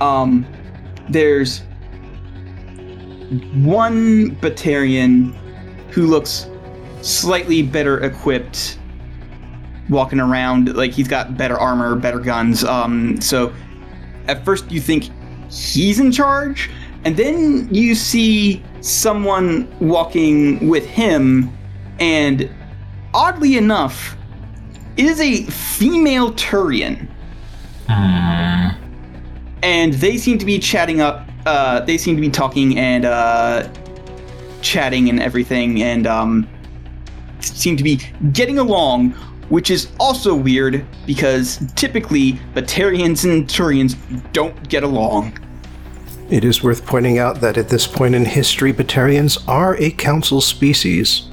Um, 0.01 0.45
there's 1.09 1.61
one 3.53 4.35
Batarian 4.37 5.33
who 5.91 6.07
looks 6.07 6.49
slightly 7.01 7.61
better 7.61 8.03
equipped 8.03 8.79
walking 9.89 10.19
around 10.19 10.75
like 10.75 10.91
he's 10.91 11.07
got 11.07 11.35
better 11.37 11.59
armor 11.59 11.95
better 11.95 12.19
guns 12.19 12.63
um 12.63 13.19
so 13.19 13.53
at 14.29 14.45
first 14.45 14.71
you 14.71 14.79
think 14.79 15.09
he's 15.51 15.99
in 15.99 16.09
charge 16.09 16.69
and 17.03 17.17
then 17.17 17.67
you 17.73 17.93
see 17.93 18.63
someone 18.79 19.67
walking 19.79 20.69
with 20.69 20.85
him 20.85 21.51
and 21.99 22.49
oddly 23.13 23.57
enough 23.57 24.15
it 24.97 25.05
is 25.05 25.19
a 25.19 25.43
female 25.45 26.31
turian 26.33 27.07
Hmm. 27.87 28.69
and 29.61 29.93
they 29.95 30.17
seem 30.17 30.37
to 30.37 30.45
be 30.45 30.57
chatting 30.57 31.01
up 31.01 31.27
uh 31.45 31.81
they 31.81 31.97
seem 31.97 32.15
to 32.15 32.21
be 32.21 32.29
talking 32.29 32.77
and 32.77 33.03
uh 33.05 33.67
chatting 34.61 35.09
and 35.09 35.19
everything 35.21 35.83
and 35.83 36.07
um 36.07 36.47
seem 37.41 37.75
to 37.75 37.83
be 37.83 37.99
getting 38.31 38.57
along 38.57 39.13
which 39.49 39.69
is 39.69 39.89
also 39.99 40.33
weird 40.33 40.85
because 41.05 41.59
typically 41.75 42.33
Batarians 42.55 43.23
and 43.25 43.45
Turians 43.47 43.95
don't 44.31 44.67
get 44.69 44.83
along. 44.83 45.37
It 46.29 46.43
is 46.45 46.63
worth 46.63 46.85
pointing 46.85 47.19
out 47.19 47.41
that 47.41 47.57
at 47.57 47.69
this 47.69 47.85
point 47.85 48.15
in 48.15 48.25
history, 48.25 48.73
Batarians 48.73 49.37
are 49.47 49.75
a 49.77 49.91
council 49.91 50.41
species. 50.41 51.29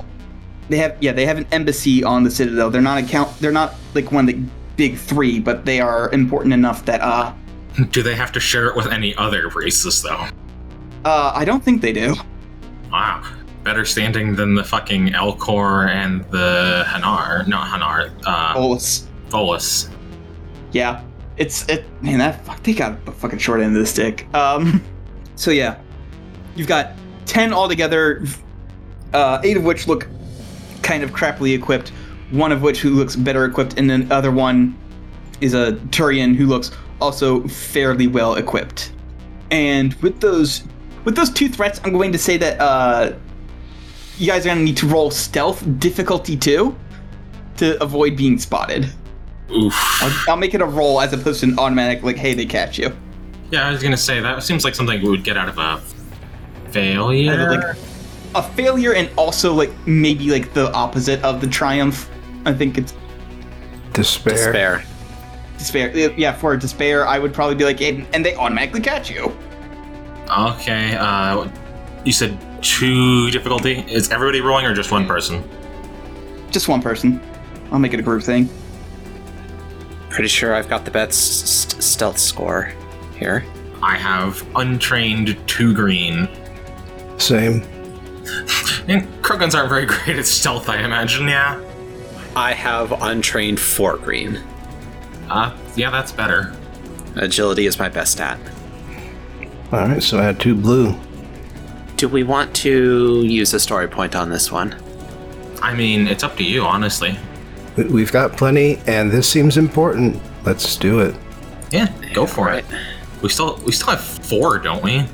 They 0.70 0.76
have 0.76 0.96
yeah, 1.00 1.10
they 1.10 1.26
have 1.26 1.36
an 1.36 1.46
embassy 1.50 2.04
on 2.04 2.22
the 2.22 2.30
Citadel. 2.30 2.70
They're 2.70 2.80
not 2.80 3.02
a 3.02 3.06
count 3.06 3.36
they're 3.40 3.50
not 3.50 3.74
like 3.92 4.12
one 4.12 4.28
of 4.28 4.34
the 4.34 4.40
big 4.76 4.96
3, 4.96 5.40
but 5.40 5.64
they 5.64 5.80
are 5.80 6.10
important 6.12 6.54
enough 6.54 6.84
that 6.84 7.00
uh 7.02 7.34
Do 7.90 8.02
they 8.04 8.14
have 8.14 8.30
to 8.32 8.40
share 8.40 8.68
it 8.68 8.76
with 8.76 8.86
any 8.86 9.14
other 9.16 9.48
races, 9.48 10.00
though? 10.00 10.26
uh 11.04 11.32
I 11.34 11.44
don't 11.44 11.62
think 11.62 11.82
they 11.82 11.92
do. 11.92 12.14
Wow. 12.92 13.22
Better 13.64 13.84
standing 13.84 14.36
than 14.36 14.54
the 14.54 14.62
fucking 14.62 15.08
Elcor 15.08 15.88
and 15.90 16.24
the 16.30 16.84
Hanar. 16.86 17.46
Not 17.48 17.66
Hanar. 17.66 18.12
Uh, 18.24 18.54
Bolus. 18.54 19.08
Volus. 19.28 19.90
Yeah. 20.70 21.02
It's 21.36 21.68
it 21.68 21.84
man 22.00 22.20
that 22.20 22.44
fuck 22.46 22.62
they 22.62 22.74
got 22.74 22.96
a 23.08 23.12
fucking 23.12 23.40
short 23.40 23.60
end 23.60 23.74
of 23.74 23.80
the 23.80 23.86
stick. 23.86 24.32
Um 24.34 24.80
so 25.34 25.50
yeah. 25.50 25.80
You've 26.54 26.68
got 26.68 26.92
10 27.26 27.52
altogether 27.52 28.24
uh 29.12 29.40
8 29.42 29.56
of 29.56 29.64
which 29.64 29.88
look 29.88 30.06
kind 30.90 31.04
of 31.04 31.12
crappily 31.12 31.54
equipped, 31.54 31.90
one 32.32 32.50
of 32.50 32.62
which 32.62 32.80
who 32.80 32.90
looks 32.90 33.14
better 33.14 33.44
equipped 33.44 33.78
and 33.78 33.88
then 33.88 34.08
the 34.08 34.14
other 34.14 34.32
one 34.32 34.76
is 35.40 35.54
a 35.54 35.72
Turian 35.90 36.34
who 36.34 36.46
looks 36.46 36.72
also 37.00 37.46
fairly 37.46 38.08
well 38.08 38.34
equipped. 38.34 38.92
And 39.52 39.94
with 40.02 40.18
those 40.20 40.64
with 41.04 41.14
those 41.14 41.30
two 41.30 41.48
threats, 41.48 41.80
I'm 41.84 41.92
going 41.92 42.10
to 42.10 42.18
say 42.18 42.36
that 42.38 42.60
uh 42.60 43.12
you 44.18 44.26
guys 44.26 44.44
are 44.44 44.48
gonna 44.48 44.62
need 44.62 44.76
to 44.78 44.88
roll 44.88 45.12
stealth 45.12 45.64
difficulty 45.78 46.36
two 46.36 46.76
to 47.58 47.80
avoid 47.80 48.16
being 48.16 48.36
spotted. 48.36 48.90
Oof. 49.52 49.74
I'll, 50.02 50.30
I'll 50.30 50.36
make 50.36 50.54
it 50.54 50.60
a 50.60 50.66
roll 50.66 51.00
as 51.00 51.12
opposed 51.12 51.40
to 51.40 51.46
an 51.46 51.58
automatic, 51.58 52.02
like, 52.02 52.16
hey, 52.16 52.34
they 52.34 52.46
catch 52.46 52.78
you. 52.78 52.92
Yeah, 53.52 53.68
I 53.68 53.70
was 53.70 53.80
gonna 53.80 53.96
say 53.96 54.18
that 54.18 54.42
seems 54.42 54.64
like 54.64 54.74
something 54.74 55.00
we 55.00 55.08
would 55.08 55.22
get 55.22 55.36
out 55.36 55.48
of 55.48 55.58
a 55.58 55.80
failure. 56.72 57.58
Like, 57.58 57.76
a 58.34 58.42
failure 58.42 58.94
and 58.94 59.10
also, 59.16 59.52
like, 59.52 59.70
maybe, 59.86 60.30
like, 60.30 60.52
the 60.52 60.72
opposite 60.72 61.22
of 61.24 61.40
the 61.40 61.46
triumph. 61.46 62.08
I 62.46 62.52
think 62.52 62.78
it's 62.78 62.94
Despair. 63.92 64.34
Despair. 64.34 64.84
despair. 65.58 66.12
Yeah, 66.16 66.32
for 66.32 66.56
despair, 66.56 67.06
I 67.06 67.18
would 67.18 67.34
probably 67.34 67.56
be 67.56 67.64
like, 67.64 67.80
and, 67.82 68.06
and 68.14 68.24
they 68.24 68.34
automatically 68.36 68.80
catch 68.80 69.10
you. 69.10 69.36
okay. 70.30 70.96
Uh, 70.96 71.48
you 72.04 72.12
said 72.12 72.38
two 72.62 73.30
difficulty. 73.30 73.80
Is 73.88 74.10
everybody 74.10 74.40
rolling 74.40 74.64
or 74.64 74.74
just 74.74 74.90
one 74.92 75.06
person? 75.06 75.42
Just 76.50 76.68
one 76.68 76.80
person. 76.80 77.20
I'll 77.72 77.78
make 77.78 77.92
it 77.92 78.00
a 78.00 78.02
group 78.02 78.22
thing. 78.22 78.48
Pretty 80.08 80.28
sure 80.28 80.54
I've 80.54 80.68
got 80.68 80.84
the 80.84 80.90
best 80.90 81.46
st- 81.46 81.82
stealth 81.82 82.18
score 82.18 82.72
here. 83.18 83.44
I 83.82 83.96
have 83.96 84.44
untrained 84.56 85.36
two 85.46 85.72
green. 85.74 86.28
Same. 87.18 87.62
And 88.88 89.02
Krogans 89.22 89.54
aren't 89.54 89.68
very 89.68 89.86
great 89.86 90.16
at 90.18 90.26
stealth, 90.26 90.68
I 90.68 90.82
imagine. 90.82 91.28
Yeah. 91.28 91.60
I 92.36 92.52
have 92.52 92.92
untrained 93.02 93.58
four 93.60 93.96
green. 93.96 94.36
Uh, 95.28 95.56
yeah, 95.76 95.90
that's 95.90 96.12
better. 96.12 96.54
Agility 97.16 97.66
is 97.66 97.78
my 97.78 97.88
best 97.88 98.12
stat. 98.12 98.38
Alright, 99.72 100.02
so 100.02 100.18
add 100.20 100.40
two 100.40 100.54
blue. 100.54 100.94
Do 101.96 102.08
we 102.08 102.22
want 102.22 102.54
to 102.56 103.22
use 103.24 103.52
a 103.54 103.60
story 103.60 103.88
point 103.88 104.14
on 104.16 104.30
this 104.30 104.50
one? 104.50 104.74
I 105.62 105.74
mean, 105.74 106.06
it's 106.08 106.24
up 106.24 106.36
to 106.38 106.44
you, 106.44 106.62
honestly. 106.64 107.16
We- 107.76 107.84
We've 107.84 108.12
got 108.12 108.32
plenty, 108.36 108.80
and 108.86 109.10
this 109.10 109.28
seems 109.28 109.56
important. 109.56 110.20
Let's 110.44 110.76
do 110.76 111.00
it. 111.00 111.14
Yeah, 111.70 111.88
go 112.14 112.26
for 112.26 112.46
Right. 112.46 112.64
it. 112.64 113.22
We 113.22 113.28
still 113.28 113.60
we 113.64 113.72
still 113.72 113.90
have 113.90 114.00
four, 114.02 114.58
don't 114.58 114.82
we? 114.82 115.04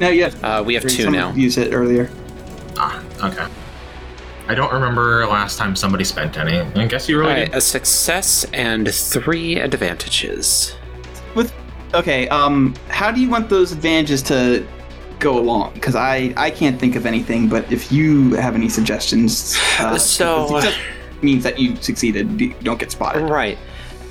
No, 0.00 0.08
yeah. 0.10 0.26
Uh, 0.42 0.62
we 0.62 0.74
have 0.74 0.82
two 0.84 0.90
Someone 1.04 1.12
now. 1.14 1.32
Use 1.34 1.58
it 1.58 1.72
earlier. 1.72 2.10
Ah, 2.76 3.02
okay. 3.22 3.46
I 4.48 4.54
don't 4.54 4.72
remember 4.72 5.26
last 5.26 5.58
time 5.58 5.76
somebody 5.76 6.04
spent 6.04 6.38
any. 6.38 6.58
I 6.60 6.86
guess 6.86 7.08
you 7.08 7.18
really 7.18 7.32
Alright, 7.32 7.50
did. 7.50 7.58
a 7.58 7.60
success 7.60 8.44
and 8.52 8.92
three 8.92 9.56
advantages. 9.60 10.74
With 11.34 11.52
okay, 11.92 12.28
um, 12.28 12.74
how 12.88 13.10
do 13.10 13.20
you 13.20 13.28
want 13.28 13.48
those 13.50 13.72
advantages 13.72 14.22
to 14.24 14.66
go 15.18 15.38
along? 15.38 15.74
Because 15.74 15.96
I 15.96 16.32
I 16.36 16.50
can't 16.50 16.78
think 16.80 16.96
of 16.96 17.04
anything. 17.04 17.48
But 17.48 17.70
if 17.70 17.92
you 17.92 18.34
have 18.34 18.54
any 18.54 18.68
suggestions, 18.68 19.58
uh, 19.80 19.98
So- 19.98 20.60
means 21.20 21.42
that 21.42 21.58
you 21.58 21.74
succeeded. 21.76 22.40
You 22.40 22.54
don't 22.62 22.78
get 22.78 22.92
spotted. 22.92 23.22
Right. 23.28 23.58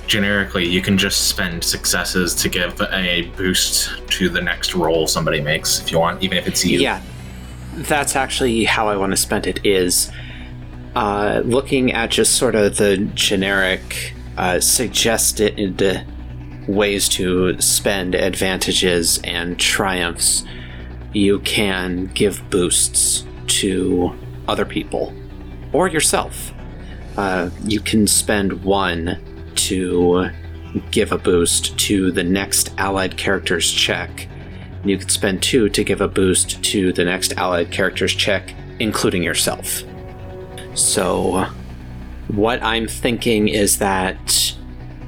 Generically, 0.08 0.66
you 0.66 0.80
can 0.80 0.96
just 0.96 1.28
spend 1.28 1.62
successes 1.62 2.34
to 2.34 2.48
give 2.48 2.80
a 2.80 3.30
boost 3.36 3.90
to 4.08 4.28
the 4.30 4.40
next 4.40 4.74
roll 4.74 5.06
somebody 5.06 5.40
makes 5.40 5.80
if 5.80 5.92
you 5.92 5.98
want, 5.98 6.22
even 6.22 6.38
if 6.38 6.48
it's 6.48 6.64
you. 6.64 6.80
Yeah, 6.80 7.02
that's 7.74 8.16
actually 8.16 8.64
how 8.64 8.88
I 8.88 8.96
want 8.96 9.12
to 9.12 9.18
spend 9.18 9.46
it. 9.46 9.64
Is 9.64 10.10
uh, 10.96 11.42
looking 11.44 11.92
at 11.92 12.10
just 12.10 12.36
sort 12.36 12.54
of 12.54 12.78
the 12.78 12.96
generic 13.14 14.14
uh, 14.38 14.60
suggested 14.60 16.06
ways 16.66 17.08
to 17.10 17.60
spend 17.60 18.14
advantages 18.14 19.20
and 19.24 19.58
triumphs. 19.58 20.44
You 21.12 21.40
can 21.40 22.06
give 22.14 22.48
boosts 22.50 23.26
to 23.46 24.14
other 24.46 24.64
people 24.64 25.14
or 25.72 25.88
yourself. 25.88 26.52
Uh, 27.16 27.50
you 27.64 27.80
can 27.80 28.06
spend 28.06 28.64
one 28.64 29.20
to 29.58 30.30
give 30.90 31.12
a 31.12 31.18
boost 31.18 31.76
to 31.78 32.12
the 32.12 32.24
next 32.24 32.72
allied 32.78 33.16
character's 33.16 33.70
check. 33.70 34.28
You 34.84 34.98
could 34.98 35.10
spend 35.10 35.42
two 35.42 35.68
to 35.70 35.84
give 35.84 36.00
a 36.00 36.08
boost 36.08 36.62
to 36.64 36.92
the 36.92 37.04
next 37.04 37.32
allied 37.36 37.70
character's 37.70 38.14
check, 38.14 38.54
including 38.78 39.22
yourself. 39.22 39.82
So, 40.74 41.46
what 42.28 42.62
I'm 42.62 42.86
thinking 42.86 43.48
is 43.48 43.78
that 43.78 44.54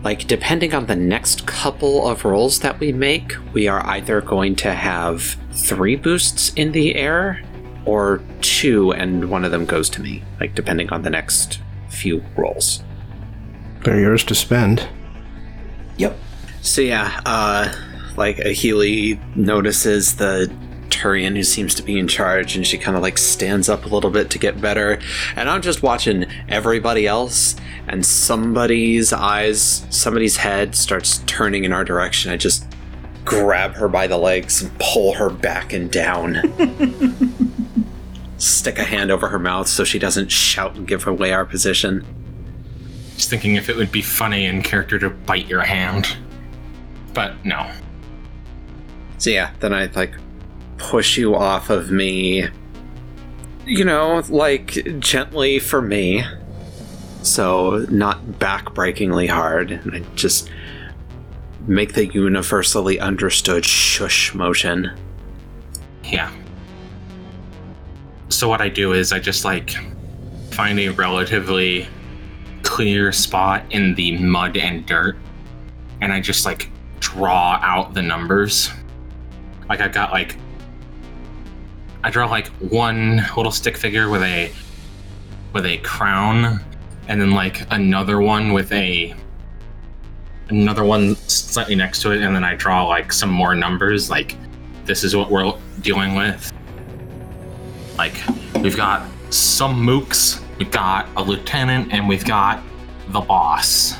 like 0.03 0.27
depending 0.27 0.75
on 0.75 0.87
the 0.87 0.97
next 0.97 1.47
couple 1.47 2.09
of 2.09 2.25
rolls 2.25 2.61
that 2.61 2.81
we 2.81 2.93
make, 2.93 3.35
we 3.53 3.69
are 3.69 3.85
either 3.87 4.21
going 4.23 4.57
to 4.57 4.73
have 4.73 5.37
three 5.53 5.95
boosts 5.97 6.53
in 6.55 6.73
the 6.73 6.95
air 6.95 7.43
or 7.85 8.23
two 8.41 8.93
and 8.93 9.31
one 9.31 9.45
of 9.45 9.51
them 9.51 9.67
goes 9.67 9.91
to 9.91 10.01
me, 10.01 10.23
like 10.41 10.55
depending 10.55 10.89
on 10.91 11.03
the 11.03 11.11
next 11.11 11.61
few 11.89 12.25
rolls. 12.37 12.83
They're 13.85 14.01
yours 14.01 14.25
to 14.25 14.35
spend. 14.35 14.89
Yep. 15.97 16.17
So 16.63 16.81
yeah, 16.83 17.21
uh 17.25 17.73
like 18.17 18.37
Healy 18.39 19.19
notices 19.35 20.17
the 20.17 20.53
Turian 20.89 21.37
who 21.37 21.43
seems 21.43 21.75
to 21.77 21.83
be 21.83 21.99
in 21.99 22.07
charge 22.07 22.57
and 22.57 22.67
she 22.67 22.77
kind 22.77 22.97
of 22.97 23.03
like 23.03 23.17
stands 23.17 23.69
up 23.69 23.87
a 23.87 23.89
little 23.89 24.11
bit 24.11 24.31
to 24.31 24.39
get 24.39 24.61
better. 24.61 24.99
And 25.37 25.49
I'm 25.49 25.63
just 25.63 25.83
watching 25.83 26.27
everybody 26.49 27.07
else 27.07 27.57
and 27.89 28.05
somebody's 28.05 29.13
eyes, 29.13 29.87
somebody's 29.91 30.37
head 30.37 30.77
starts 30.77 31.19
turning 31.27 31.65
in 31.65 31.73
our 31.73 31.85
direction. 31.85 32.31
I 32.31 32.37
just 32.37 32.67
grab 33.25 33.75
her 33.75 33.89
by 33.89 34.07
the 34.07 34.19
legs 34.19 34.63
and 34.63 34.71
pull 34.79 35.15
her 35.15 35.31
back 35.31 35.73
and 35.73 35.91
down. 35.91 36.37
Stick 38.39 38.79
a 38.79 38.85
hand 38.85 39.11
over 39.11 39.29
her 39.29 39.39
mouth 39.39 39.69
so 39.69 39.85
she 39.85 39.99
doesn't 39.99 40.31
shout 40.31 40.75
and 40.77 40.87
give 40.87 41.07
away 41.07 41.33
our 41.33 41.45
position. 41.45 42.05
Just 43.21 43.29
thinking 43.29 43.57
if 43.57 43.69
it 43.69 43.77
would 43.77 43.93
be 43.93 44.01
funny 44.01 44.47
in 44.47 44.63
character 44.63 44.99
to 44.99 45.11
bite 45.11 45.47
your 45.47 45.61
hand. 45.61 46.17
But 47.13 47.35
no. 47.45 47.71
So 49.19 49.29
yeah, 49.29 49.51
then 49.61 49.75
I 49.75 49.91
like 49.95 50.15
push 50.79 51.19
you 51.19 51.35
off 51.35 51.69
of 51.69 51.91
me. 51.91 52.49
You 53.67 53.85
know, 53.85 54.23
like 54.31 55.01
gently 55.01 55.59
for 55.59 55.83
me. 55.83 56.25
So 57.21 57.85
not 57.91 58.25
backbreakingly 58.39 59.29
hard. 59.29 59.71
And 59.71 59.97
I 59.97 59.99
just 60.15 60.51
make 61.67 61.93
the 61.93 62.07
universally 62.07 62.99
understood 63.01 63.67
shush 63.67 64.33
motion. 64.35 64.99
Yeah. 66.05 66.33
So 68.31 68.49
what 68.49 68.63
I 68.63 68.71
do 68.71 68.95
is 68.95 69.13
I 69.13 69.19
just 69.19 69.45
like 69.45 69.73
find 70.53 70.81
a 70.81 70.89
relatively 70.89 71.87
clear 72.71 73.11
spot 73.11 73.65
in 73.71 73.97
the 73.97 74.17
mud 74.19 74.57
and 74.57 74.87
dirt 74.87 75.17
and 76.01 76.13
I 76.13 76.21
just 76.21 76.47
like 76.47 76.71
draw 77.01 77.59
out 77.61 77.95
the 77.95 78.01
numbers. 78.01 78.71
Like 79.69 79.81
I've 79.81 79.93
got 79.93 80.13
like 80.13 80.37
I 82.05 82.11
draw 82.11 82.31
like 82.31 82.47
one 82.59 83.27
little 83.37 83.51
stick 83.51 83.77
figure 83.77 84.09
with 84.09 84.23
a 84.23 84.53
with 85.53 85.67
a 85.67 85.79
crown 85.79 86.65
and 87.09 87.21
then 87.21 87.33
like 87.33 87.67
another 87.73 88.21
one 88.21 88.53
with 88.53 88.71
a 88.71 89.17
another 90.49 90.85
one 90.85 91.17
slightly 91.27 91.75
next 91.75 92.03
to 92.03 92.13
it 92.13 92.23
and 92.23 92.37
then 92.37 92.45
I 92.45 92.55
draw 92.55 92.87
like 92.87 93.13
some 93.13 93.31
more 93.31 93.57
numbers 93.57 94.11
like 94.11 94.37
this 94.85 95.03
is 95.03 95.17
what 95.17 95.29
we're 95.29 95.53
dealing 95.81 96.15
with. 96.15 96.53
Like 97.99 98.15
we've 98.63 98.77
got 98.77 99.11
some 99.31 99.85
mooks, 99.85 100.41
we've 100.61 100.71
got 100.71 101.09
a 101.17 101.23
lieutenant 101.23 101.93
and 101.93 102.07
we've 102.07 102.25
got 102.25 102.63
the 103.09 103.21
boss. 103.21 103.95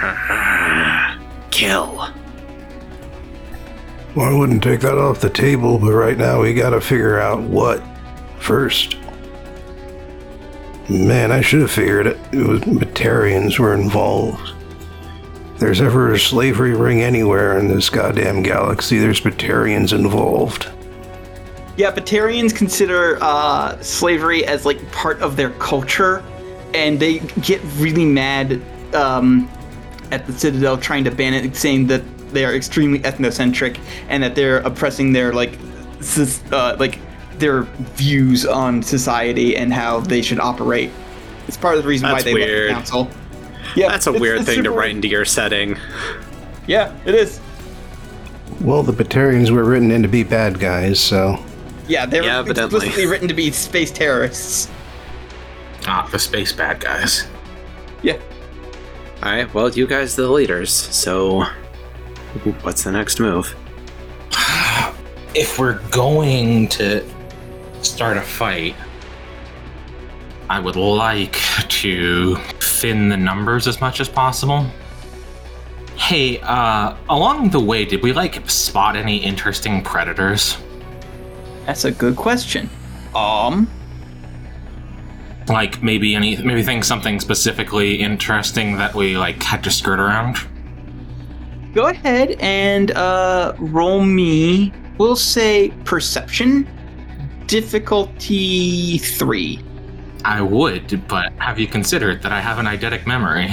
Kill. 1.50 2.12
Well, 4.14 4.26
I 4.26 4.36
wouldn't 4.36 4.64
take 4.64 4.80
that 4.80 4.98
off 4.98 5.20
the 5.20 5.30
table, 5.30 5.78
but 5.78 5.92
right 5.92 6.18
now 6.18 6.42
we 6.42 6.52
gotta 6.52 6.80
figure 6.80 7.20
out 7.20 7.40
what 7.40 7.82
first. 8.40 8.96
Man, 10.88 11.30
I 11.30 11.40
should 11.40 11.60
have 11.60 11.70
figured 11.70 12.08
it. 12.08 12.18
It 12.32 12.44
was 12.46 12.60
Batarians 12.62 13.60
were 13.60 13.74
involved. 13.74 14.54
If 15.54 15.60
there's 15.60 15.80
ever 15.80 16.12
a 16.12 16.18
slavery 16.18 16.74
ring 16.74 17.02
anywhere 17.02 17.58
in 17.58 17.68
this 17.68 17.90
goddamn 17.90 18.42
galaxy, 18.42 18.98
there's 18.98 19.20
Batarians 19.20 19.92
involved. 19.92 20.68
Yeah, 21.78 21.92
Batarians 21.94 22.52
consider 22.54 23.18
uh, 23.22 23.80
slavery 23.80 24.44
as 24.44 24.66
like 24.66 24.90
part 24.90 25.20
of 25.20 25.36
their 25.36 25.50
culture, 25.50 26.24
and 26.74 26.98
they 26.98 27.20
get 27.40 27.60
really 27.76 28.04
mad 28.04 28.60
um, 28.96 29.48
at 30.10 30.26
the 30.26 30.32
Citadel 30.32 30.76
trying 30.76 31.04
to 31.04 31.12
ban 31.12 31.34
it, 31.34 31.54
saying 31.54 31.86
that 31.86 32.02
they 32.32 32.44
are 32.44 32.52
extremely 32.52 32.98
ethnocentric 33.00 33.78
and 34.08 34.22
that 34.24 34.34
they're 34.34 34.58
oppressing 34.58 35.12
their 35.12 35.32
like, 35.32 35.56
sus- 36.00 36.42
uh, 36.52 36.76
like 36.80 36.98
their 37.38 37.62
views 37.94 38.44
on 38.44 38.82
society 38.82 39.56
and 39.56 39.72
how 39.72 40.00
they 40.00 40.20
should 40.20 40.40
operate. 40.40 40.90
It's 41.46 41.56
part 41.56 41.76
of 41.78 41.84
the 41.84 41.88
reason 41.88 42.08
why 42.08 42.14
That's 42.14 42.24
they 42.24 42.34
weird. 42.34 42.72
left 42.72 42.86
the 42.86 42.92
council. 42.92 43.10
Yeah, 43.76 43.88
That's 43.88 44.08
a 44.08 44.10
it's- 44.10 44.20
weird 44.20 44.40
it's 44.40 44.48
thing 44.48 44.64
to 44.64 44.72
write 44.72 44.90
into 44.96 45.06
your 45.06 45.24
setting. 45.24 45.76
Yeah, 46.66 46.92
it 47.06 47.14
is. 47.14 47.40
Well, 48.60 48.82
the 48.82 48.92
Batarians 48.92 49.50
were 49.50 49.62
written 49.64 49.92
in 49.92 50.02
to 50.02 50.08
be 50.08 50.24
bad 50.24 50.58
guys, 50.58 50.98
so 50.98 51.38
Yeah, 51.88 52.06
they're 52.06 52.22
Yeah, 52.22 52.38
evidently. 52.40 52.76
explicitly 52.78 53.06
written 53.06 53.28
to 53.28 53.34
be 53.34 53.50
space 53.50 53.90
terrorists. 53.90 54.68
Not 55.86 56.10
the 56.12 56.18
space 56.18 56.52
bad 56.52 56.80
guys. 56.80 57.26
Yeah. 58.02 58.18
Alright, 59.22 59.52
well, 59.54 59.68
you 59.70 59.86
guys 59.86 60.18
are 60.18 60.22
the 60.22 60.30
leaders, 60.30 60.70
so 60.72 61.44
what's 62.62 62.84
the 62.84 62.92
next 62.92 63.18
move? 63.20 63.54
If 65.34 65.58
we're 65.58 65.78
going 65.90 66.68
to 66.68 67.04
start 67.82 68.16
a 68.16 68.22
fight, 68.22 68.74
I 70.48 70.58
would 70.58 70.74
like 70.74 71.38
to 71.68 72.36
thin 72.60 73.08
the 73.10 73.16
numbers 73.16 73.68
as 73.68 73.80
much 73.80 74.00
as 74.00 74.08
possible. 74.08 74.66
Hey, 75.96 76.40
uh, 76.40 76.96
along 77.10 77.50
the 77.50 77.60
way, 77.60 77.84
did 77.84 78.02
we 78.02 78.12
like 78.12 78.48
spot 78.50 78.96
any 78.96 79.18
interesting 79.18 79.82
predators? 79.82 80.56
That's 81.68 81.84
a 81.84 81.90
good 81.92 82.16
question. 82.16 82.70
Um, 83.14 83.68
Like 85.48 85.82
maybe 85.82 86.14
any, 86.14 86.36
maybe 86.42 86.62
think 86.62 86.82
something 86.82 87.20
specifically 87.20 87.96
interesting 87.96 88.76
that 88.78 88.94
we 88.94 89.18
like 89.18 89.42
had 89.42 89.62
to 89.64 89.70
skirt 89.70 90.00
around. 90.00 90.38
go 91.74 91.88
ahead 91.88 92.36
and 92.40 92.90
uh, 92.92 93.52
roll 93.58 94.02
me. 94.02 94.72
We'll 94.96 95.14
say 95.14 95.70
perception, 95.84 96.66
difficulty 97.46 98.96
three. 98.98 99.60
I 100.24 100.40
would, 100.40 101.06
but 101.06 101.32
have 101.34 101.58
you 101.58 101.66
considered 101.68 102.22
that 102.22 102.32
I 102.32 102.40
have 102.40 102.58
an 102.58 102.64
eidetic 102.66 103.06
memory? 103.06 103.48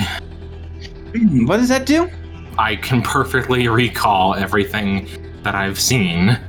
Hmm, 1.13 1.45
What 1.45 1.57
does 1.57 1.69
that 1.69 1.85
do? 1.85 2.09
I 2.57 2.77
can 2.77 3.01
perfectly 3.01 3.67
recall 3.67 4.35
everything 4.35 5.07
that 5.43 5.53
I've 5.53 5.79
seen. 5.79 6.39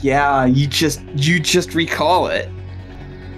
Yeah, 0.00 0.44
you 0.44 0.66
just 0.66 1.02
you 1.16 1.40
just 1.40 1.74
recall 1.74 2.28
it. 2.28 2.48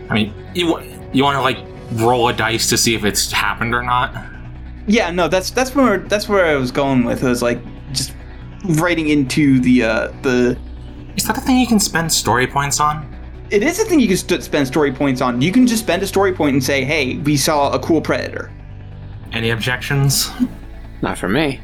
I 0.09 0.15
mean, 0.15 0.35
you 0.55 0.73
wa- 0.73 0.82
you 1.12 1.24
want 1.24 1.37
to 1.37 1.43
like 1.43 1.59
roll 2.03 2.28
a 2.28 2.32
dice 2.32 2.69
to 2.69 2.77
see 2.77 2.95
if 2.95 3.05
it's 3.05 3.31
happened 3.32 3.74
or 3.74 3.82
not? 3.82 4.15
Yeah, 4.87 5.11
no, 5.11 5.28
that's 5.28 5.51
that's 5.51 5.74
where 5.74 5.99
that's 5.99 6.28
where 6.28 6.45
I 6.47 6.57
was 6.57 6.70
going 6.70 7.05
with. 7.05 7.23
It 7.23 7.28
was 7.28 7.43
like 7.43 7.61
just 7.93 8.15
writing 8.65 9.09
into 9.09 9.61
the 9.61 9.85
uh 9.85 10.09
the. 10.23 10.59
Is 11.16 11.24
that 11.27 11.37
a 11.37 11.41
thing 11.41 11.59
you 11.59 11.66
can 11.66 11.81
spend 11.81 12.12
story 12.12 12.47
points 12.47 12.81
on? 12.81 13.07
It 13.51 13.62
is 13.62 13.81
a 13.81 13.85
thing 13.85 13.99
you 13.99 14.07
can 14.07 14.16
st- 14.16 14.45
spend 14.45 14.66
story 14.66 14.93
points 14.93 15.20
on. 15.20 15.43
You 15.43 15.51
can 15.51 15.66
just 15.66 15.82
spend 15.82 16.03
a 16.03 16.07
story 16.07 16.32
point 16.32 16.55
and 16.55 16.62
say, 16.62 16.85
"Hey, 16.85 17.16
we 17.19 17.37
saw 17.37 17.73
a 17.73 17.78
cool 17.78 18.01
predator." 18.01 18.51
Any 19.32 19.51
objections? 19.51 20.31
Not 21.03 21.19
for 21.19 21.28
me. 21.28 21.61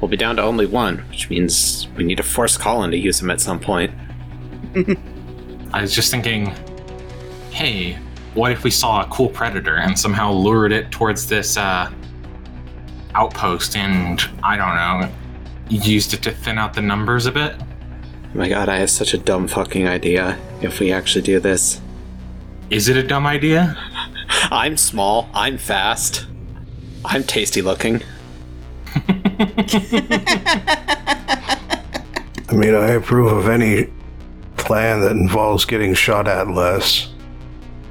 We'll 0.00 0.08
be 0.08 0.16
down 0.16 0.36
to 0.36 0.42
only 0.42 0.66
one, 0.66 0.98
which 1.10 1.28
means 1.30 1.86
we 1.96 2.04
need 2.04 2.16
to 2.16 2.22
force 2.22 2.56
Colin 2.56 2.90
to 2.90 2.96
use 2.96 3.20
him 3.20 3.30
at 3.30 3.40
some 3.40 3.60
point. 3.60 3.92
I 5.72 5.80
was 5.82 5.94
just 5.94 6.10
thinking, 6.10 6.46
hey, 7.50 7.98
what 8.34 8.52
if 8.52 8.62
we 8.62 8.70
saw 8.70 9.02
a 9.02 9.06
cool 9.06 9.28
predator 9.28 9.76
and 9.76 9.98
somehow 9.98 10.32
lured 10.32 10.72
it 10.72 10.90
towards 10.92 11.26
this 11.26 11.56
uh, 11.56 11.90
outpost 13.14 13.76
and 13.76 14.22
I 14.42 14.56
don't 14.56 14.76
know, 14.76 15.12
used 15.68 16.14
it 16.14 16.22
to 16.22 16.30
thin 16.30 16.58
out 16.58 16.74
the 16.74 16.82
numbers 16.82 17.26
a 17.26 17.32
bit? 17.32 17.54
Oh 17.60 18.38
my 18.38 18.48
god, 18.48 18.68
I 18.68 18.76
have 18.76 18.90
such 18.90 19.12
a 19.12 19.18
dumb 19.18 19.48
fucking 19.48 19.88
idea 19.88 20.38
if 20.62 20.78
we 20.78 20.92
actually 20.92 21.22
do 21.22 21.40
this. 21.40 21.80
Is 22.70 22.88
it 22.88 22.96
a 22.96 23.02
dumb 23.02 23.26
idea? 23.26 23.76
I'm 24.52 24.76
small, 24.76 25.28
I'm 25.34 25.58
fast, 25.58 26.26
I'm 27.04 27.24
tasty 27.24 27.62
looking. 27.62 28.02
I 32.48 32.52
mean, 32.52 32.74
I 32.74 32.90
approve 32.90 33.32
of 33.32 33.48
any 33.48 33.88
plan 34.60 35.00
that 35.00 35.12
involves 35.12 35.64
getting 35.64 35.94
shot 35.94 36.28
at 36.28 36.48
less. 36.48 37.08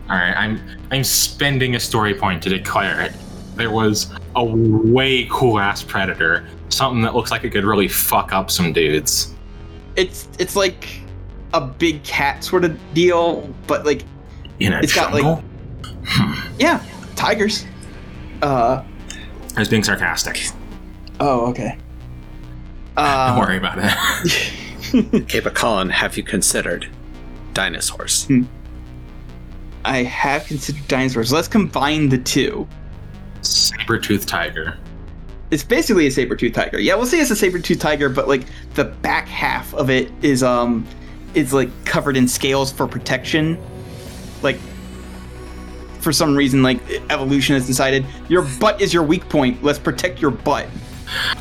All 0.09 0.15
right, 0.15 0.33
I'm 0.35 0.59
I'm 0.91 1.03
spending 1.03 1.75
a 1.75 1.79
story 1.79 2.13
point 2.15 2.41
to 2.43 2.49
declare 2.49 3.01
it. 3.01 3.13
There 3.55 3.69
was 3.71 4.11
a 4.35 4.43
way 4.43 5.27
cool 5.29 5.59
ass 5.59 5.83
predator, 5.83 6.47
something 6.69 7.01
that 7.01 7.13
looks 7.15 7.29
like 7.31 7.43
it 7.43 7.49
could 7.51 7.65
really 7.65 7.87
fuck 7.87 8.31
up 8.33 8.49
some 8.49 8.73
dudes. 8.73 9.33
It's 9.95 10.27
it's 10.39 10.55
like 10.55 11.01
a 11.53 11.61
big 11.61 12.03
cat 12.03 12.43
sort 12.43 12.63
of 12.63 12.77
deal, 12.93 13.47
but 13.67 13.85
like 13.85 14.03
In 14.59 14.73
a 14.73 14.79
It's 14.79 14.93
got, 14.93 15.13
like- 15.13 15.23
jungle. 15.23 15.43
yeah, 16.57 16.83
tigers. 17.15 17.65
Uh, 18.41 18.83
I 19.55 19.59
was 19.59 19.67
being 19.69 19.83
sarcastic. 19.83 20.39
Oh, 21.19 21.47
okay. 21.49 21.77
Don't 22.95 23.05
Uh, 23.05 23.35
worry 23.39 23.57
about 23.57 23.77
it. 23.79 24.53
Okay, 24.93 25.39
but 25.39 25.55
Colin, 25.55 25.89
have 25.89 26.17
you 26.17 26.23
considered 26.23 26.87
dinosaurs? 27.53 28.27
I 29.85 30.03
have 30.03 30.45
considered 30.45 30.87
dinosaurs. 30.87 31.31
Let's 31.31 31.47
combine 31.47 32.09
the 32.09 32.17
two. 32.17 32.67
Saber-toothed 33.41 34.27
tiger. 34.27 34.77
It's 35.51 35.63
basically 35.63 36.07
a 36.07 36.11
saber-tooth 36.11 36.53
tiger. 36.53 36.79
Yeah, 36.79 36.95
we'll 36.95 37.05
say 37.05 37.19
it's 37.19 37.31
a 37.31 37.35
saber-tooth 37.35 37.79
tiger, 37.79 38.09
but 38.09 38.27
like 38.27 38.43
the 38.75 38.85
back 38.85 39.27
half 39.27 39.73
of 39.73 39.89
it 39.89 40.11
is 40.21 40.43
um 40.43 40.85
is 41.33 41.53
like 41.53 41.69
covered 41.85 42.17
in 42.17 42.27
scales 42.27 42.71
for 42.71 42.87
protection. 42.87 43.57
Like 44.41 44.57
for 45.99 46.11
some 46.11 46.35
reason, 46.35 46.63
like 46.63 46.79
evolution 47.09 47.55
has 47.55 47.65
decided 47.65 48.05
your 48.27 48.43
butt 48.59 48.81
is 48.81 48.93
your 48.93 49.03
weak 49.03 49.27
point. 49.29 49.63
Let's 49.63 49.79
protect 49.79 50.21
your 50.21 50.31
butt. 50.31 50.67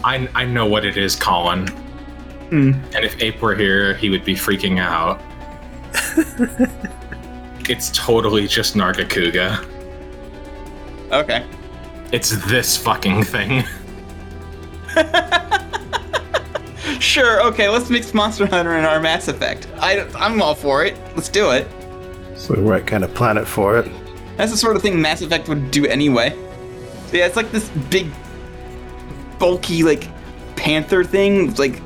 I, 0.02 0.28
I 0.34 0.44
know 0.44 0.66
what 0.66 0.84
it 0.84 0.96
is, 0.96 1.14
Colin. 1.14 1.68
Hmm. 2.50 2.72
And 2.94 3.04
if 3.04 3.20
Ape 3.22 3.40
were 3.40 3.54
here, 3.54 3.94
he 3.94 4.10
would 4.10 4.24
be 4.24 4.34
freaking 4.34 4.78
out. 4.78 5.20
it's 7.68 7.90
totally 7.90 8.46
just 8.46 8.74
Nargacuga. 8.74 9.64
Okay. 11.12 11.46
It's 12.12 12.30
this 12.46 12.76
fucking 12.76 13.24
thing. 13.24 13.64
Sure. 16.98 17.42
Okay. 17.46 17.68
Let's 17.68 17.90
mix 17.90 18.12
Monster 18.12 18.46
Hunter 18.46 18.72
and 18.72 18.86
our 18.86 19.00
Mass 19.00 19.28
Effect. 19.28 19.66
I, 19.78 20.00
I'm 20.14 20.42
all 20.42 20.54
for 20.54 20.84
it. 20.84 20.96
Let's 21.14 21.28
do 21.28 21.50
it. 21.50 21.66
So 22.36 22.54
the 22.54 22.62
right 22.62 22.86
kind 22.86 23.04
of 23.04 23.14
planet 23.14 23.46
for 23.46 23.78
it. 23.78 23.90
That's 24.36 24.52
the 24.52 24.58
sort 24.58 24.76
of 24.76 24.82
thing 24.82 25.00
Mass 25.00 25.22
Effect 25.22 25.48
would 25.48 25.70
do 25.70 25.86
anyway. 25.86 26.36
Yeah, 27.12 27.26
it's 27.26 27.36
like 27.36 27.50
this 27.50 27.68
big, 27.90 28.10
bulky, 29.38 29.82
like 29.82 30.08
panther 30.56 31.02
thing. 31.02 31.48
It's 31.48 31.58
like 31.58 31.80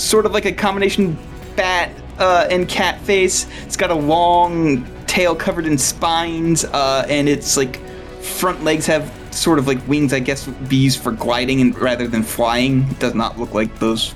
sort 0.00 0.26
of 0.26 0.32
like 0.32 0.46
a 0.46 0.52
combination 0.52 1.16
bat 1.56 1.90
uh, 2.18 2.46
and 2.50 2.68
cat 2.68 3.00
face. 3.02 3.46
It's 3.62 3.76
got 3.76 3.90
a 3.90 3.94
long 3.94 4.86
tail 5.06 5.34
covered 5.34 5.66
in 5.66 5.76
spines, 5.78 6.64
uh, 6.64 7.06
and 7.08 7.28
its 7.28 7.56
like 7.56 7.76
front 8.20 8.64
legs 8.64 8.86
have 8.86 9.12
sort 9.30 9.58
of 9.58 9.66
like 9.66 9.86
wings. 9.86 10.12
I 10.12 10.20
guess 10.20 10.46
would 10.46 10.68
be 10.68 10.76
used 10.76 11.00
for 11.00 11.12
gliding 11.12 11.60
and 11.60 11.78
rather 11.78 12.08
than 12.08 12.22
flying. 12.22 12.82
It 12.90 12.98
does 12.98 13.14
not 13.14 13.38
look 13.38 13.52
like 13.54 13.78
those 13.78 14.14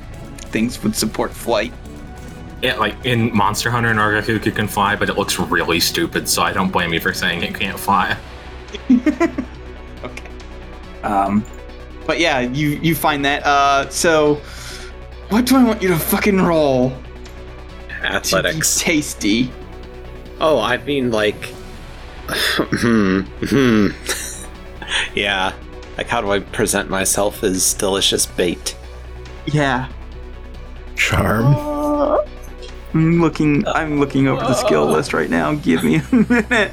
things 0.50 0.82
would 0.82 0.96
support 0.96 1.32
flight. 1.32 1.72
It, 2.62 2.78
like 2.78 2.94
in 3.04 3.34
Monster 3.36 3.70
Hunter, 3.70 3.92
Nargacuga 3.92 4.54
can 4.54 4.68
fly, 4.68 4.96
but 4.96 5.10
it 5.10 5.18
looks 5.18 5.38
really 5.38 5.80
stupid, 5.80 6.28
so 6.28 6.42
I 6.42 6.52
don't 6.52 6.70
blame 6.70 6.94
you 6.94 7.00
for 7.00 7.12
saying 7.12 7.42
it 7.42 7.54
can't 7.54 7.78
fly. 7.78 8.16
Okay. 10.04 10.28
Um, 11.02 11.44
but 12.06 12.20
yeah, 12.20 12.40
you 12.40 12.78
you 12.82 12.94
find 12.94 13.24
that. 13.24 13.42
Uh, 13.44 13.88
so 13.88 14.40
what 15.30 15.46
do 15.46 15.56
I 15.56 15.64
want 15.64 15.82
you 15.82 15.88
to 15.88 15.96
fucking 15.98 16.40
roll? 16.40 16.90
To 16.90 16.96
be 17.88 17.94
Athletics. 18.06 18.80
tasty. 18.80 19.50
Oh, 20.40 20.58
I 20.60 20.78
mean, 20.78 21.10
like. 21.10 21.36
Hmm. 22.26 23.20
Hmm. 23.20 23.88
yeah. 25.14 25.52
Like, 25.98 26.08
how 26.08 26.20
do 26.22 26.30
I 26.30 26.40
present 26.40 26.88
myself 26.88 27.42
as 27.44 27.74
delicious 27.74 28.24
bait? 28.26 28.76
Yeah. 29.46 29.88
Charm. 30.96 31.46
I'm 32.94 33.20
looking. 33.20 33.66
I'm 33.68 34.00
looking 34.00 34.28
over 34.28 34.40
the 34.42 34.54
skill 34.54 34.86
list 34.86 35.12
right 35.12 35.28
now. 35.28 35.54
Give 35.54 35.82
me 35.84 35.96
a 35.96 36.14
minute. 36.14 36.72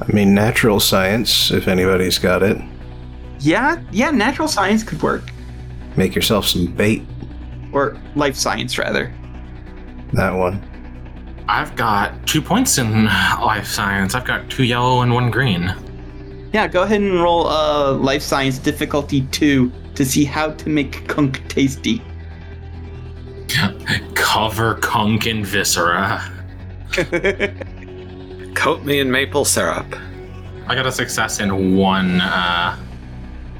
I 0.00 0.12
mean, 0.12 0.34
natural 0.34 0.78
science, 0.78 1.50
if 1.50 1.66
anybody's 1.68 2.18
got 2.18 2.42
it. 2.42 2.58
Yeah, 3.40 3.82
yeah. 3.90 4.10
Natural 4.10 4.46
science 4.48 4.82
could 4.84 5.02
work, 5.02 5.24
Make 5.96 6.14
yourself 6.14 6.46
some 6.46 6.66
bait. 6.66 7.02
Or 7.76 7.96
life 8.14 8.34
science 8.34 8.78
rather. 8.78 9.12
That 10.14 10.30
one. 10.30 10.64
I've 11.48 11.76
got 11.76 12.26
two 12.26 12.40
points 12.40 12.78
in 12.78 13.04
life 13.04 13.66
science. 13.66 14.14
I've 14.14 14.24
got 14.24 14.48
two 14.48 14.64
yellow 14.64 15.02
and 15.02 15.12
one 15.12 15.30
green. 15.30 15.74
Yeah, 16.52 16.66
go 16.66 16.82
ahead 16.82 17.02
and 17.02 17.20
roll 17.20 17.46
uh, 17.46 17.92
life 17.92 18.22
science 18.22 18.58
difficulty 18.58 19.22
two 19.30 19.70
to 19.94 20.04
see 20.04 20.24
how 20.24 20.52
to 20.52 20.68
make 20.68 21.06
kunk 21.06 21.46
tasty. 21.48 22.02
Cover 24.14 24.74
Kunk 24.76 25.26
in 25.26 25.44
viscera. 25.44 26.20
Coat 28.54 28.84
me 28.84 29.00
in 29.00 29.10
maple 29.10 29.44
syrup. 29.44 29.86
I 30.66 30.74
got 30.74 30.86
a 30.86 30.92
success 30.92 31.40
and 31.40 31.78
one 31.78 32.20
uh, 32.20 32.76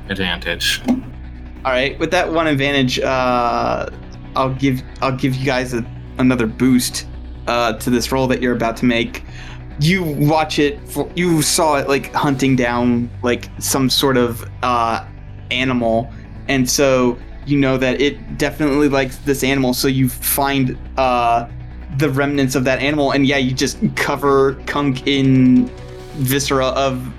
advantage. 0.08 0.82
All 0.88 1.72
right, 1.72 1.98
with 1.98 2.10
that 2.12 2.32
one 2.32 2.46
advantage, 2.46 2.98
uh, 3.00 3.88
I'll 4.36 4.54
give 4.54 4.82
I'll 5.02 5.16
give 5.16 5.34
you 5.34 5.44
guys 5.44 5.74
a, 5.74 5.84
another 6.18 6.46
boost 6.46 7.06
uh, 7.46 7.72
to 7.74 7.90
this 7.90 8.12
roll 8.12 8.26
that 8.28 8.42
you're 8.42 8.54
about 8.54 8.76
to 8.78 8.84
make. 8.84 9.24
You 9.80 10.02
watch 10.02 10.58
it. 10.58 10.86
For, 10.88 11.10
you 11.16 11.42
saw 11.42 11.76
it 11.76 11.88
like 11.88 12.12
hunting 12.12 12.56
down 12.56 13.10
like 13.22 13.48
some 13.58 13.90
sort 13.90 14.16
of 14.16 14.48
uh, 14.62 15.04
animal, 15.50 16.10
and 16.48 16.68
so 16.68 17.18
you 17.46 17.58
know 17.58 17.76
that 17.76 18.00
it 18.00 18.38
definitely 18.38 18.88
likes 18.88 19.16
this 19.18 19.42
animal. 19.42 19.74
So 19.74 19.88
you 19.88 20.08
find 20.08 20.78
uh, 20.96 21.48
the 21.98 22.10
remnants 22.10 22.54
of 22.54 22.64
that 22.64 22.80
animal, 22.80 23.12
and 23.12 23.26
yeah, 23.26 23.38
you 23.38 23.52
just 23.52 23.78
cover 23.96 24.54
Kunk 24.66 25.06
in 25.06 25.66
viscera 26.16 26.66
of 26.68 27.12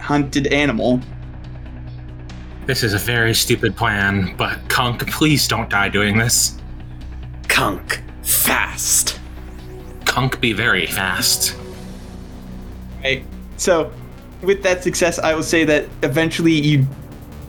hunted 0.00 0.48
animal. 0.48 1.00
This 2.68 2.82
is 2.82 2.92
a 2.92 2.98
very 2.98 3.32
stupid 3.32 3.74
plan, 3.74 4.36
but 4.36 4.58
Kunk, 4.68 5.10
please 5.10 5.48
don't 5.48 5.70
die 5.70 5.88
doing 5.88 6.18
this. 6.18 6.58
Kunk. 7.48 8.02
Fast. 8.22 9.18
Kunk 10.04 10.38
be 10.38 10.52
very 10.52 10.84
fast. 10.84 11.56
Right. 13.02 13.24
So, 13.56 13.90
with 14.42 14.62
that 14.64 14.82
success, 14.82 15.18
I 15.18 15.32
will 15.32 15.42
say 15.42 15.64
that 15.64 15.86
eventually 16.02 16.52
you 16.52 16.86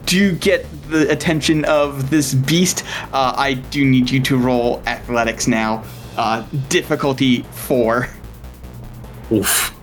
do 0.06 0.32
get 0.36 0.64
the 0.88 1.10
attention 1.10 1.66
of 1.66 2.08
this 2.08 2.32
beast. 2.32 2.82
Uh, 3.12 3.34
I 3.36 3.52
do 3.52 3.84
need 3.84 4.08
you 4.08 4.22
to 4.22 4.38
roll 4.38 4.82
athletics 4.86 5.46
now. 5.46 5.84
Uh, 6.16 6.46
difficulty 6.70 7.42
four. 7.52 8.08
Oof. 9.30 9.78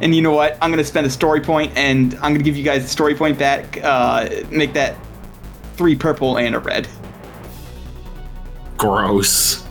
And 0.00 0.14
you 0.14 0.22
know 0.22 0.32
what? 0.32 0.56
I'm 0.62 0.70
gonna 0.70 0.84
spend 0.84 1.06
a 1.06 1.10
story 1.10 1.40
point, 1.40 1.76
and 1.76 2.14
I'm 2.14 2.32
gonna 2.32 2.42
give 2.42 2.56
you 2.56 2.64
guys 2.64 2.84
a 2.84 2.88
story 2.88 3.14
point 3.14 3.38
back. 3.38 3.78
Uh, 3.82 4.28
make 4.50 4.72
that 4.72 4.96
three 5.74 5.96
purple 5.96 6.38
and 6.38 6.54
a 6.54 6.58
red. 6.58 6.88
Gross. 8.76 9.66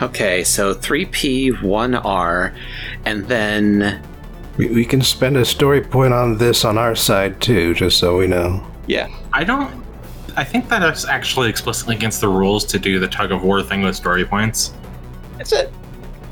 Okay, 0.00 0.44
so 0.44 0.74
3P, 0.74 1.52
1R, 1.58 2.54
and 3.04 3.26
then. 3.26 4.02
We, 4.56 4.68
we 4.68 4.84
can 4.84 5.02
spend 5.02 5.36
a 5.36 5.44
story 5.44 5.80
point 5.80 6.12
on 6.12 6.38
this 6.38 6.64
on 6.64 6.78
our 6.78 6.94
side 6.94 7.40
too, 7.40 7.74
just 7.74 7.98
so 7.98 8.18
we 8.18 8.26
know. 8.26 8.64
Yeah. 8.86 9.08
I 9.32 9.44
don't. 9.44 9.84
I 10.36 10.44
think 10.44 10.68
that 10.68 10.82
is 10.92 11.04
actually 11.04 11.48
explicitly 11.48 11.96
against 11.96 12.20
the 12.20 12.28
rules 12.28 12.64
to 12.66 12.78
do 12.78 13.00
the 13.00 13.08
tug 13.08 13.32
of 13.32 13.42
war 13.42 13.62
thing 13.62 13.82
with 13.82 13.96
story 13.96 14.24
points. 14.24 14.72
That's 15.36 15.52
it. 15.52 15.72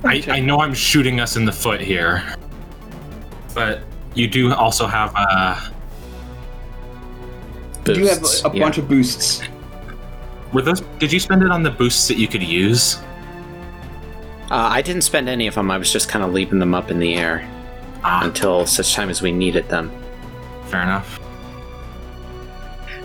I, 0.05 0.23
I 0.29 0.41
know 0.41 0.61
I'm 0.61 0.75
shooting 0.75 1.19
us 1.19 1.37
in 1.37 1.45
the 1.45 1.53
foot 1.53 1.81
here, 1.81 2.23
but 3.57 3.81
you 4.15 4.29
do 4.29 4.53
also 4.55 4.87
have 4.87 5.13
uh, 5.17 5.59
You 7.89 8.07
have 8.07 8.23
a, 8.23 8.49
a 8.49 8.55
yeah. 8.55 8.63
bunch 8.65 8.79
of 8.79 8.87
boosts. 8.89 9.41
were 10.53 10.63
those? 10.63 10.83
Did 11.01 11.11
you 11.13 11.19
spend 11.19 11.43
it 11.43 11.51
on 11.51 11.63
the 11.63 11.71
boosts 11.71 12.07
that 12.09 12.19
you 12.19 12.29
could 12.29 12.43
use? 12.43 12.97
Uh, 14.51 14.69
I 14.79 14.83
didn't 14.83 15.03
spend 15.03 15.29
any 15.29 15.47
of 15.49 15.55
them, 15.57 15.71
I 15.73 15.79
was 15.79 15.93
just 15.93 16.09
kind 16.09 16.25
of 16.25 16.33
leaping 16.33 16.61
them 16.61 16.73
up 16.75 16.91
in 16.93 17.01
the 17.01 17.15
air 17.17 17.49
Ah, 18.05 18.25
until 18.25 18.65
such 18.67 18.95
time 18.95 19.09
as 19.11 19.21
we 19.23 19.33
needed 19.33 19.69
them. 19.69 19.91
fair 20.67 20.83
enough. 20.83 21.19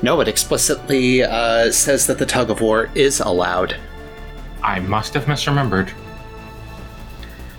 No, 0.03 0.19
it 0.21 0.27
explicitly 0.27 1.23
uh, 1.23 1.71
says 1.71 2.05
that 2.07 2.17
the 2.19 2.25
tug 2.25 2.49
of 2.51 2.59
war 2.61 2.89
is 2.95 3.19
allowed. 3.21 3.75
I 4.63 4.79
must 4.81 5.13
have 5.15 5.25
misremembered. 5.25 5.91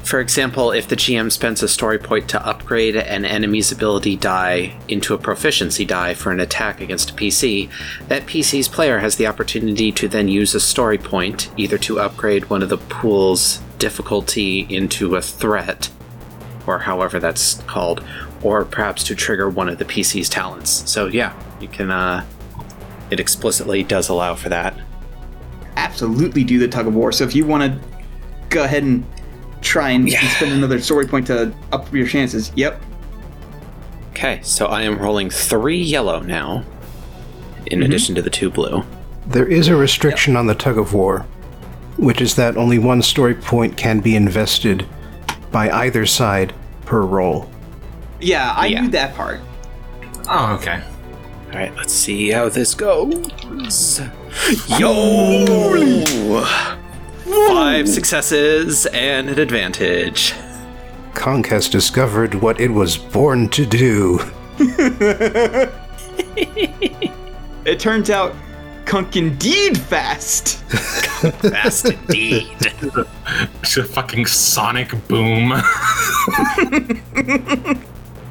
For 0.04 0.20
example, 0.20 0.72
if 0.72 0.88
the 0.88 0.96
GM 0.96 1.30
spends 1.30 1.62
a 1.62 1.68
story 1.68 1.98
point 1.98 2.28
to 2.30 2.46
upgrade 2.46 2.96
an 2.96 3.24
enemy's 3.24 3.70
ability 3.72 4.16
die 4.16 4.76
into 4.88 5.14
a 5.14 5.18
proficiency 5.18 5.84
die 5.84 6.12
for 6.14 6.32
an 6.32 6.40
attack 6.40 6.80
against 6.80 7.10
a 7.10 7.14
PC, 7.14 7.70
that 8.08 8.26
PC's 8.26 8.68
player 8.68 8.98
has 8.98 9.16
the 9.16 9.26
opportunity 9.26 9.92
to 9.92 10.08
then 10.08 10.28
use 10.28 10.54
a 10.54 10.60
story 10.60 10.98
point 10.98 11.50
either 11.56 11.78
to 11.78 12.00
upgrade 12.00 12.50
one 12.50 12.62
of 12.62 12.68
the 12.68 12.78
pool's 12.78 13.58
difficulty 13.78 14.66
into 14.68 15.14
a 15.16 15.22
threat, 15.22 15.88
or 16.66 16.80
however 16.80 17.18
that's 17.20 17.62
called, 17.62 18.04
or 18.42 18.64
perhaps 18.64 19.04
to 19.04 19.14
trigger 19.14 19.48
one 19.48 19.68
of 19.68 19.78
the 19.78 19.84
PC's 19.84 20.28
talents. 20.28 20.90
So, 20.90 21.06
yeah, 21.06 21.32
you 21.60 21.68
can, 21.68 21.90
uh, 21.90 22.26
it 23.10 23.20
explicitly 23.20 23.82
does 23.84 24.08
allow 24.08 24.34
for 24.34 24.48
that. 24.48 24.78
absolutely 25.76 26.44
do 26.44 26.58
the 26.58 26.68
tug 26.68 26.86
of 26.86 26.94
war. 26.94 27.12
So 27.12 27.24
if 27.24 27.34
you 27.34 27.46
want 27.46 27.62
to 27.62 27.88
go 28.50 28.64
ahead 28.64 28.82
and 28.82 29.04
try 29.62 29.90
and 29.90 30.08
Yeah. 30.08 30.26
spend 30.36 30.52
another 30.52 30.80
story 30.80 31.06
point 31.06 31.26
to 31.28 31.52
up 31.72 31.92
your 31.94 32.06
chances, 32.06 32.52
yep. 32.54 32.80
Okay, 34.10 34.40
so 34.42 34.66
I 34.66 34.82
am 34.82 34.98
rolling 34.98 35.30
three 35.30 35.80
yellow 35.80 36.20
now. 36.20 36.64
in 37.66 37.78
mm-hmm. 37.78 37.86
addition 37.86 38.14
to 38.16 38.20
the 38.20 38.28
two 38.28 38.50
blue. 38.50 38.84
There 39.26 39.46
is 39.46 39.68
a 39.68 39.76
restriction 39.76 40.36
on 40.36 40.46
the 40.48 40.54
tug 40.54 40.76
of 40.76 40.92
war, 40.92 41.24
which 41.96 42.20
is 42.20 42.34
that 42.34 42.56
only 42.56 42.78
one 42.78 43.00
story 43.02 43.34
point 43.34 43.76
can 43.76 44.00
be 44.00 44.16
invested 44.16 44.84
by 45.52 45.70
either 45.70 46.04
side 46.04 46.52
per 46.84 47.02
roll. 47.02 47.48
Yeah, 48.20 48.52
I 48.56 48.66
Yeah. 48.66 48.80
knew 48.82 48.90
that 48.90 49.14
part. 49.14 49.40
Oh, 50.28 50.54
okay. 50.60 50.82
All 51.52 51.58
right, 51.58 51.74
let's 51.76 51.92
see 51.92 52.30
how 52.30 52.48
this 52.48 52.74
goes. 52.74 54.00
Yo! 54.78 56.44
Five 57.24 57.88
successes 57.88 58.86
and 58.86 59.28
an 59.28 59.38
advantage. 59.38 60.34
Kunk 61.14 61.46
has 61.48 61.68
discovered 61.68 62.34
what 62.34 62.60
it 62.60 62.70
was 62.70 62.96
born 62.96 63.48
to 63.50 63.66
do. 63.66 64.20
It 67.64 67.78
turns 67.78 68.10
out 68.10 68.34
Kunk 68.86 69.14
indeed 69.16 69.78
fast. 69.78 70.58
Fast 71.42 71.86
indeed. 71.86 72.56
It's 73.62 73.76
a 73.76 73.84
fucking 73.84 74.26
sonic 74.26 74.90
boom. 75.08 75.52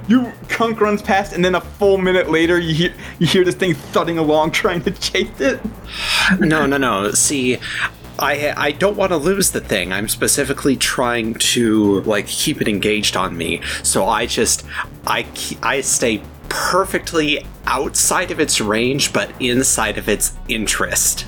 You 0.08 0.32
Kunk 0.50 0.82
runs 0.82 1.02
past, 1.02 1.32
and 1.34 1.44
then 1.44 1.56
a 1.56 1.62
full 1.62 1.98
minute 1.98 2.30
later, 2.30 2.60
you 2.60 2.74
hear 2.74 2.94
you 3.18 3.26
hear 3.26 3.46
this 3.46 3.56
thing 3.56 3.74
thudding 3.74 4.18
along, 4.18 4.52
trying 4.52 4.82
to 4.84 4.92
chase 4.92 5.40
it. 5.40 5.62
no, 6.40 6.66
no, 6.66 6.78
no. 6.78 7.12
See, 7.12 7.58
I 8.20 8.54
I 8.56 8.72
don't 8.72 8.98
want 8.98 9.12
to 9.12 9.18
lose 9.18 9.52
the 9.52 9.62
thing. 9.62 9.92
I'm 9.92 10.08
specifically 10.08 10.76
trying 10.76 11.36
to 11.36 12.02
like 12.02 12.28
keep 12.28 12.62
it 12.62 12.68
engaged 12.68 13.16
on 13.16 13.38
me. 13.38 13.62
So 13.84 14.06
I 14.06 14.26
just 14.26 14.66
I 15.08 15.26
I 15.64 15.82
stay 15.82 16.22
perfectly 16.50 17.46
outside 17.66 18.32
of 18.32 18.40
its 18.40 18.60
range, 18.60 19.14
but 19.14 19.32
inside 19.40 19.98
of 19.98 20.10
its 20.10 20.34
interest. 20.48 21.26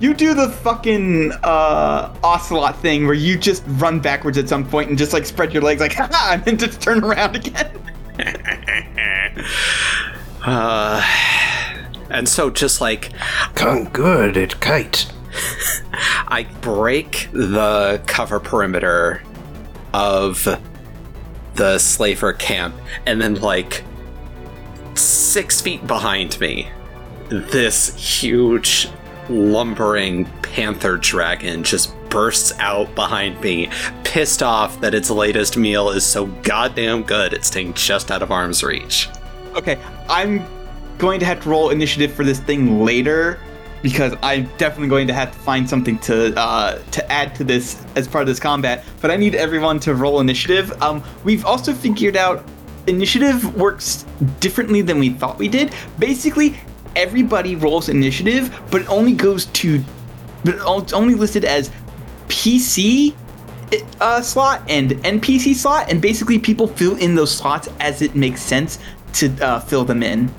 You 0.00 0.14
do 0.14 0.32
the 0.32 0.48
fucking 0.48 1.32
uh, 1.42 2.16
ocelot 2.24 2.80
thing 2.80 3.04
where 3.04 3.14
you 3.14 3.36
just 3.36 3.62
run 3.66 4.00
backwards 4.00 4.38
at 4.38 4.48
some 4.48 4.66
point 4.66 4.88
and 4.88 4.96
just 4.96 5.12
like 5.12 5.26
spread 5.26 5.52
your 5.52 5.62
legs, 5.62 5.80
like 5.82 5.92
haha, 5.94 6.34
and 6.34 6.44
then 6.44 6.56
just 6.56 6.80
turn 6.80 7.04
around 7.04 7.36
again. 7.36 7.76
Uh, 10.42 11.02
and 12.08 12.26
so 12.26 12.48
just 12.48 12.80
like 12.80 13.12
Kunk 13.54 13.92
good 13.92 14.36
at 14.38 14.58
kite. 14.60 15.12
I 16.28 16.46
break 16.60 17.28
the 17.32 18.02
cover 18.06 18.40
perimeter 18.40 19.22
of 19.92 20.48
the 21.54 21.78
slaver 21.78 22.32
camp, 22.32 22.74
and 23.06 23.20
then, 23.20 23.34
like, 23.36 23.84
six 24.94 25.60
feet 25.60 25.86
behind 25.86 26.38
me, 26.40 26.68
this 27.28 27.94
huge, 27.94 28.88
lumbering 29.28 30.26
panther 30.42 30.96
dragon 30.96 31.62
just 31.62 31.94
bursts 32.08 32.52
out 32.58 32.92
behind 32.94 33.40
me, 33.40 33.70
pissed 34.04 34.42
off 34.42 34.80
that 34.80 34.94
its 34.94 35.10
latest 35.10 35.56
meal 35.56 35.90
is 35.90 36.04
so 36.04 36.26
goddamn 36.26 37.04
good 37.04 37.32
it's 37.32 37.46
staying 37.46 37.72
just 37.74 38.10
out 38.10 38.22
of 38.22 38.32
arm's 38.32 38.62
reach. 38.62 39.08
Okay, 39.54 39.78
I'm 40.08 40.44
going 40.98 41.20
to 41.20 41.26
have 41.26 41.40
to 41.42 41.48
roll 41.48 41.70
initiative 41.70 42.12
for 42.12 42.24
this 42.24 42.40
thing 42.40 42.84
later 42.84 43.38
because 43.82 44.14
I'm 44.22 44.44
definitely 44.58 44.88
going 44.88 45.06
to 45.06 45.14
have 45.14 45.32
to 45.32 45.38
find 45.38 45.68
something 45.68 45.98
to 46.00 46.38
uh, 46.38 46.82
to 46.90 47.12
add 47.12 47.34
to 47.36 47.44
this 47.44 47.84
as 47.96 48.06
part 48.06 48.22
of 48.22 48.28
this 48.28 48.40
combat. 48.40 48.84
But 49.00 49.10
I 49.10 49.16
need 49.16 49.34
everyone 49.34 49.80
to 49.80 49.94
roll 49.94 50.20
initiative. 50.20 50.80
Um, 50.82 51.02
we've 51.24 51.44
also 51.44 51.72
figured 51.72 52.16
out 52.16 52.44
initiative 52.86 53.56
works 53.56 54.04
differently 54.40 54.82
than 54.82 54.98
we 54.98 55.10
thought 55.10 55.38
we 55.38 55.48
did. 55.48 55.72
Basically, 55.98 56.56
everybody 56.96 57.56
rolls 57.56 57.88
initiative, 57.88 58.58
but 58.70 58.82
it 58.82 58.88
only 58.88 59.12
goes 59.12 59.46
to, 59.46 59.82
but 60.44 60.56
it's 60.56 60.92
only 60.92 61.14
listed 61.14 61.44
as 61.44 61.70
PC 62.28 63.14
uh, 64.00 64.20
slot 64.20 64.62
and 64.68 64.90
NPC 64.90 65.54
slot, 65.54 65.90
and 65.90 66.00
basically 66.00 66.38
people 66.38 66.66
fill 66.66 66.96
in 66.96 67.14
those 67.14 67.34
slots 67.34 67.68
as 67.80 68.02
it 68.02 68.14
makes 68.14 68.42
sense 68.42 68.78
to 69.14 69.30
uh, 69.40 69.60
fill 69.60 69.84
them 69.84 70.02
in. 70.02 70.32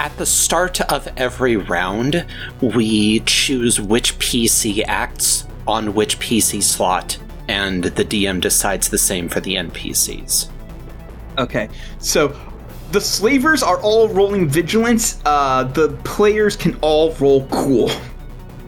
At 0.00 0.16
the 0.16 0.24
start 0.24 0.80
of 0.80 1.06
every 1.18 1.58
round, 1.58 2.24
we 2.62 3.20
choose 3.20 3.78
which 3.78 4.18
PC 4.18 4.82
acts 4.86 5.44
on 5.68 5.92
which 5.92 6.18
PC 6.18 6.62
slot, 6.62 7.18
and 7.48 7.84
the 7.84 8.02
DM 8.06 8.40
decides 8.40 8.88
the 8.88 8.96
same 8.96 9.28
for 9.28 9.40
the 9.40 9.56
NPCs. 9.56 10.48
Okay, 11.36 11.68
so 11.98 12.34
the 12.92 13.00
slavers 13.02 13.62
are 13.62 13.78
all 13.82 14.08
rolling 14.08 14.48
vigilance. 14.48 15.20
Uh, 15.26 15.64
the 15.64 15.90
players 16.02 16.56
can 16.56 16.78
all 16.80 17.12
roll 17.16 17.46
cool. 17.48 17.90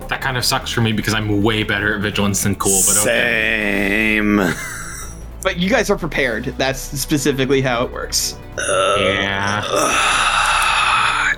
that 0.09 0.21
kind 0.21 0.37
of 0.37 0.45
sucks 0.45 0.71
for 0.71 0.83
me 0.83 0.93
because 0.93 1.15
I'm 1.15 1.43
way 1.43 1.63
better 1.63 1.95
at 1.95 2.03
vigilance 2.03 2.43
than 2.43 2.57
cool, 2.57 2.83
but 2.87 2.99
okay. 2.99 4.19
Same. 4.19 4.39
But 5.43 5.59
you 5.59 5.69
guys 5.69 5.91
are 5.91 5.99
prepared. 5.99 6.45
That's 6.57 6.79
specifically 6.79 7.63
how 7.63 7.85
it 7.85 7.91
works. 7.91 8.39
Yeah. 8.59 10.29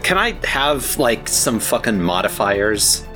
Can 0.05 0.19
I 0.19 0.33
have, 0.47 0.99
like, 0.99 1.27
some 1.29 1.59
fucking 1.59 2.01
modifiers? 2.01 3.07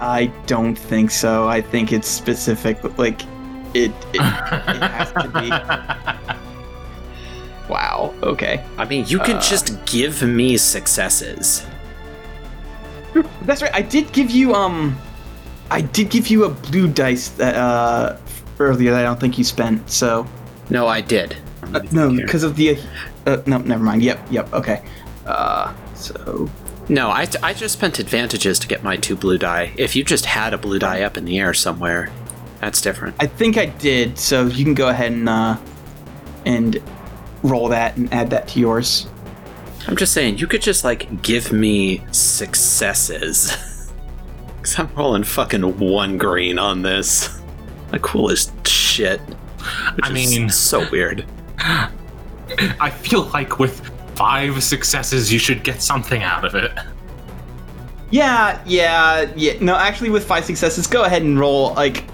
I 0.00 0.26
don't 0.46 0.76
think 0.78 1.10
so. 1.10 1.46
I 1.48 1.60
think 1.60 1.92
it's 1.92 2.08
specific. 2.08 2.82
Like, 2.96 3.22
it, 3.74 3.90
it, 4.12 4.20
it 4.20 4.20
has 4.22 5.12
to 5.12 5.28
be. 5.34 6.34
Wow. 7.68 8.14
Okay. 8.22 8.62
I 8.76 8.84
mean, 8.84 9.06
you 9.08 9.18
can 9.18 9.40
just 9.40 9.82
give 9.86 10.22
me 10.22 10.58
successes. 10.58 11.64
That's 13.42 13.62
right. 13.62 13.74
I 13.74 13.80
did 13.80 14.12
give 14.12 14.30
you 14.30 14.54
um, 14.54 14.96
I 15.70 15.80
did 15.80 16.10
give 16.10 16.28
you 16.28 16.44
a 16.44 16.50
blue 16.50 16.88
dice 16.88 17.28
that 17.30 17.54
uh 17.54 18.18
earlier 18.58 18.90
that 18.90 19.00
I 19.00 19.02
don't 19.02 19.18
think 19.18 19.38
you 19.38 19.44
spent. 19.44 19.88
So 19.90 20.26
No, 20.68 20.86
I 20.86 21.00
did. 21.00 21.36
uh, 21.72 21.80
no, 21.90 22.14
because 22.14 22.42
of 22.42 22.54
the 22.56 22.78
uh, 23.26 23.38
no, 23.46 23.56
never 23.58 23.82
mind. 23.82 24.02
Yep, 24.02 24.26
yep. 24.30 24.52
Okay. 24.52 24.82
Uh, 25.24 25.72
so 26.04 26.50
No, 26.88 27.08
I, 27.10 27.26
I 27.42 27.54
just 27.54 27.74
spent 27.74 27.98
advantages 27.98 28.58
to 28.60 28.68
get 28.68 28.82
my 28.82 28.96
two 28.96 29.16
blue 29.16 29.38
die. 29.38 29.72
If 29.76 29.96
you 29.96 30.04
just 30.04 30.26
had 30.26 30.52
a 30.54 30.58
blue 30.58 30.78
die 30.78 31.02
up 31.02 31.16
in 31.16 31.24
the 31.24 31.38
air 31.38 31.54
somewhere, 31.54 32.10
that's 32.60 32.80
different. 32.80 33.16
I 33.20 33.26
think 33.26 33.56
I 33.58 33.66
did. 33.66 34.18
So 34.18 34.46
you 34.46 34.64
can 34.64 34.74
go 34.74 34.88
ahead 34.88 35.12
and 35.12 35.28
uh 35.28 35.56
and 36.46 36.80
roll 37.42 37.68
that 37.68 37.96
and 37.96 38.12
add 38.12 38.30
that 38.30 38.48
to 38.48 38.60
yours. 38.60 39.06
I'm 39.86 39.96
just 39.96 40.12
saying, 40.14 40.38
you 40.38 40.46
could 40.46 40.62
just, 40.62 40.82
like, 40.82 41.20
give 41.22 41.52
me 41.52 42.02
successes. 42.10 43.52
Because 44.56 44.78
I'm 44.78 44.94
rolling 44.94 45.24
fucking 45.24 45.78
one 45.78 46.16
green 46.16 46.58
on 46.58 46.80
this. 46.80 47.38
The 47.90 47.98
coolest 47.98 48.66
shit. 48.66 49.20
Which 49.20 50.04
I 50.06 50.08
is 50.08 50.30
mean- 50.38 50.48
so 50.48 50.88
weird. 50.90 51.26
I 51.58 52.88
feel 52.90 53.24
like 53.24 53.58
with 53.58 53.90
five 54.16 54.62
successes, 54.62 55.32
you 55.32 55.38
should 55.38 55.62
get 55.64 55.82
something 55.82 56.22
out 56.22 56.44
of 56.44 56.54
it. 56.54 56.72
Yeah, 58.10 58.62
yeah, 58.66 59.32
yeah. 59.34 59.54
No, 59.60 59.74
actually, 59.74 60.10
with 60.10 60.24
five 60.24 60.44
successes, 60.44 60.86
go 60.86 61.04
ahead 61.04 61.22
and 61.22 61.38
roll. 61.38 61.74
Like, 61.74 62.04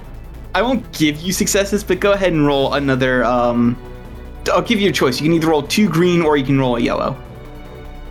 I 0.54 0.62
won't 0.62 0.90
give 0.92 1.20
you 1.20 1.32
successes, 1.32 1.84
but 1.84 2.00
go 2.00 2.12
ahead 2.12 2.32
and 2.32 2.46
roll 2.46 2.74
another. 2.74 3.24
Um, 3.24 3.76
I'll 4.52 4.62
give 4.62 4.80
you 4.80 4.88
a 4.88 4.92
choice. 4.92 5.20
You 5.20 5.26
can 5.26 5.34
either 5.34 5.48
roll 5.48 5.62
two 5.62 5.88
green 5.88 6.22
or 6.22 6.36
you 6.36 6.44
can 6.44 6.58
roll 6.58 6.76
a 6.76 6.80
yellow. 6.80 7.16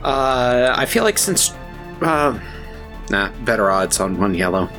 Uh, 0.03 0.73
I 0.77 0.85
feel 0.85 1.03
like 1.03 1.17
since. 1.17 1.53
Uh, 2.01 2.39
nah, 3.09 3.31
better 3.43 3.71
odds 3.71 3.99
on 3.99 4.19
one 4.19 4.33
yellow. 4.33 4.69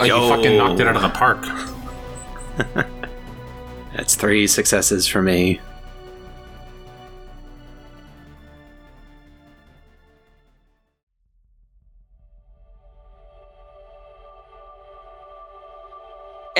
Oh, 0.00 0.04
you 0.04 0.14
fucking 0.28 0.56
knocked 0.56 0.80
it 0.80 0.86
out 0.86 0.96
of 0.96 1.02
the 1.02 1.10
park. 1.10 1.46
That's 3.96 4.14
three 4.14 4.46
successes 4.46 5.06
for 5.06 5.22
me. 5.22 5.60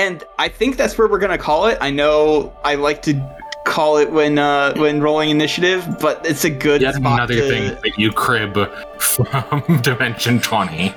And 0.03 0.25
I 0.39 0.49
think 0.49 0.77
that's 0.77 0.99
where 0.99 1.07
we're 1.07 1.21
gonna 1.21 1.39
call 1.39 1.67
it. 1.67 1.79
I 1.81 1.91
know 1.91 2.53
I 2.65 2.75
like 2.75 3.03
to 3.03 3.13
call 3.65 3.99
it 3.99 4.11
when 4.11 4.37
uh 4.39 4.75
when 4.77 5.01
rolling 5.01 5.31
initiative, 5.31 5.87
but 6.01 6.27
it's 6.27 6.45
a 6.45 6.51
good 6.51 6.81
Yet 6.83 6.97
another 6.97 7.35
to- 7.37 7.49
thing 7.49 7.65
that 7.85 7.97
you 7.97 8.11
crib 8.11 8.55
from 8.99 9.63
Dimension 9.83 10.41
20. 10.41 10.93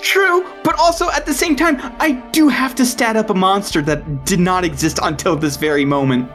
True, 0.00 0.44
but 0.64 0.76
also 0.78 1.08
at 1.10 1.24
the 1.24 1.32
same 1.32 1.54
time, 1.54 1.76
I 2.00 2.12
do 2.32 2.48
have 2.48 2.74
to 2.74 2.84
stat 2.84 3.14
up 3.16 3.30
a 3.30 3.34
monster 3.34 3.80
that 3.82 4.24
did 4.24 4.40
not 4.40 4.64
exist 4.64 4.98
until 5.02 5.36
this 5.36 5.56
very 5.56 5.84
moment. 5.84 6.28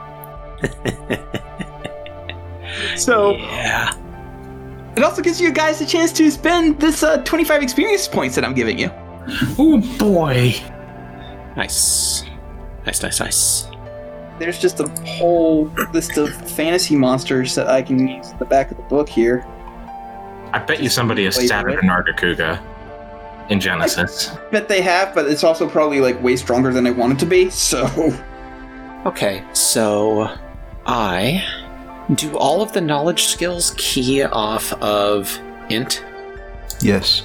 so 2.96 3.36
Yeah. 3.36 3.94
it 4.96 5.04
also 5.04 5.22
gives 5.22 5.42
you 5.42 5.52
guys 5.52 5.82
a 5.82 5.86
chance 5.86 6.14
to 6.14 6.32
spend 6.32 6.80
this 6.80 7.04
uh, 7.04 7.18
25 7.24 7.62
experience 7.62 8.08
points 8.08 8.36
that 8.36 8.46
I'm 8.46 8.54
giving 8.54 8.80
you. 8.80 8.90
Oh 9.60 9.78
boy. 10.00 10.56
Nice. 11.56 12.24
Nice, 12.86 13.04
nice, 13.04 13.20
nice. 13.20 13.68
There's 14.40 14.60
just 14.60 14.80
a 14.80 14.88
whole 15.06 15.66
list 15.94 16.18
of 16.18 16.34
fantasy 16.52 16.96
monsters 16.96 17.54
that 17.56 17.68
I 17.68 17.82
can 17.82 18.08
use 18.08 18.32
at 18.32 18.40
the 18.40 18.46
back 18.46 18.72
of 18.72 18.78
the 18.78 18.84
book 18.84 19.08
here. 19.08 19.46
I 20.54 20.60
bet 20.60 20.82
you 20.82 20.90
somebody 20.90 21.26
has 21.26 21.38
Wait, 21.38 21.48
stabbed 21.48 21.70
what? 21.70 21.78
a 21.80 21.82
Nargacuga 21.82 22.62
in 23.50 23.60
Genesis. 23.60 24.32
Bet 24.52 24.68
they 24.68 24.82
have, 24.82 25.14
but 25.14 25.28
it's 25.28 25.44
also 25.44 25.70
probably 25.70 26.02
like 26.02 26.22
way 26.24 26.36
stronger 26.36 26.74
than 26.74 26.88
I 26.88 26.92
want 26.92 27.14
it 27.14 27.20
to 27.20 27.26
be. 27.26 27.50
So 27.50 27.86
Okay, 29.06 29.44
so 29.54 30.30
I 30.86 31.44
do 32.14 32.38
all 32.38 32.62
of 32.62 32.72
the 32.72 32.82
knowledge 32.82 33.26
skills 33.26 33.74
key 33.78 34.22
off 34.24 34.74
of 34.74 35.40
int. 35.70 36.04
Yes. 36.82 37.24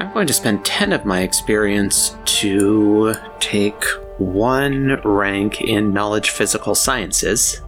I'm 0.00 0.10
going 0.14 0.26
to 0.28 0.32
spend 0.32 0.64
10 0.64 0.94
of 0.94 1.04
my 1.04 1.20
experience 1.20 2.16
to 2.24 3.14
take 3.38 3.84
one 4.16 4.98
rank 5.04 5.60
in 5.60 5.92
knowledge 5.92 6.30
physical 6.30 6.74
sciences. 6.74 7.60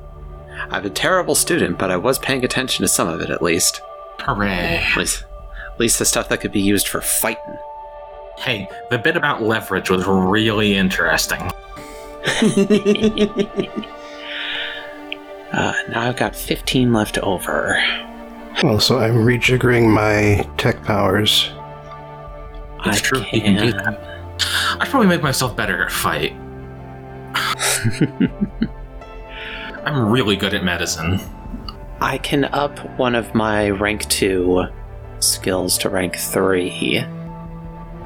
I'm 0.70 0.86
a 0.86 0.90
terrible 0.90 1.34
student, 1.34 1.78
but 1.78 1.90
I 1.90 1.98
was 1.98 2.18
paying 2.18 2.42
attention 2.42 2.84
to 2.84 2.88
some 2.88 3.06
of 3.06 3.20
it 3.20 3.28
at 3.28 3.42
least. 3.42 3.82
Hooray. 4.20 4.48
At 4.48 4.96
least, 4.96 5.24
at 5.74 5.78
least 5.78 5.98
the 5.98 6.06
stuff 6.06 6.30
that 6.30 6.40
could 6.40 6.52
be 6.52 6.60
used 6.62 6.88
for 6.88 7.02
fighting. 7.02 7.59
Hey, 8.38 8.66
the 8.88 8.96
bit 8.96 9.18
about 9.18 9.42
leverage 9.42 9.90
was 9.90 10.06
really 10.06 10.74
interesting. 10.74 11.50
Uh, 15.52 15.74
now 15.90 16.09
I've 16.09 16.16
got 16.16 16.34
15 16.34 16.94
left 16.94 17.18
over. 17.18 17.76
Also, 18.62 18.98
I'm 18.98 19.16
rejiggering 19.16 19.92
my 19.92 20.48
tech 20.56 20.82
powers. 20.82 21.50
It's 22.86 22.98
I 22.98 23.00
true, 23.00 23.24
you 23.32 23.40
can 23.40 23.56
do 23.56 23.72
that. 23.72 23.98
I 24.78 24.84
should 24.84 24.90
probably 24.90 25.09
make 25.09 25.22
myself 25.22 25.56
better 25.56 25.84
at 25.84 25.92
fight. 25.92 26.32
I'm 29.84 30.10
really 30.10 30.36
good 30.36 30.54
at 30.54 30.64
medicine. 30.64 31.20
I 32.00 32.18
can 32.18 32.44
up 32.46 32.78
one 32.98 33.14
of 33.14 33.34
my 33.34 33.70
rank 33.70 34.09
2 34.09 34.64
skills 35.20 35.78
to 35.78 35.88
rank 35.88 36.16
3, 36.16 37.00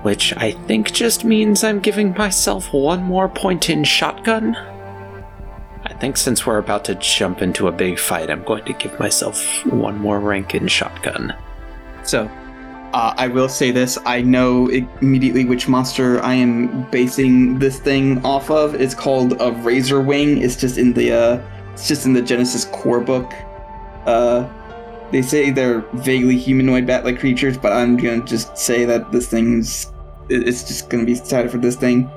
which 0.02 0.34
I 0.36 0.52
think 0.52 0.92
just 0.92 1.24
means 1.24 1.64
I'm 1.64 1.80
giving 1.80 2.12
myself 2.12 2.72
one 2.72 3.02
more 3.02 3.28
point 3.28 3.70
in 3.70 3.84
shotgun. 3.84 4.54
I 5.84 5.92
think 5.94 6.16
since 6.16 6.46
we're 6.46 6.58
about 6.58 6.84
to 6.86 6.94
jump 6.96 7.42
into 7.42 7.68
a 7.68 7.72
big 7.72 7.98
fight, 7.98 8.30
I'm 8.30 8.44
going 8.44 8.64
to 8.64 8.72
give 8.74 8.98
myself 8.98 9.44
one 9.66 9.98
more 9.98 10.20
rank 10.20 10.54
in 10.54 10.68
shotgun. 10.68 11.34
So, 12.02 12.30
uh, 12.92 13.14
I 13.16 13.28
will 13.28 13.48
say 13.48 13.70
this: 13.70 13.98
I 14.06 14.22
know 14.22 14.68
immediately 14.68 15.44
which 15.44 15.68
monster 15.68 16.20
I 16.22 16.34
am 16.34 16.88
basing 16.90 17.58
this 17.58 17.78
thing 17.78 18.24
off 18.24 18.50
of. 18.50 18.74
It's 18.74 18.94
called 18.94 19.40
a 19.40 19.52
Razor 19.52 20.00
Wing. 20.00 20.38
It's 20.42 20.56
just 20.56 20.78
in 20.78 20.92
the 20.92 21.12
uh, 21.12 21.42
it's 21.72 21.88
just 21.88 22.06
in 22.06 22.12
the 22.12 22.22
Genesis 22.22 22.64
core 22.66 23.00
book. 23.00 23.32
Uh, 24.06 24.48
they 25.12 25.22
say 25.22 25.50
they're 25.50 25.80
vaguely 25.94 26.36
humanoid 26.36 26.86
bat-like 26.86 27.18
creatures, 27.18 27.56
but 27.56 27.72
I'm 27.72 27.96
gonna 27.96 28.24
just 28.24 28.56
say 28.56 28.84
that 28.84 29.12
this 29.12 29.28
thing's 29.28 29.92
it's 30.28 30.64
just 30.64 30.90
gonna 30.90 31.04
be 31.04 31.14
decided 31.14 31.50
for 31.50 31.58
this 31.58 31.76
thing. 31.76 32.10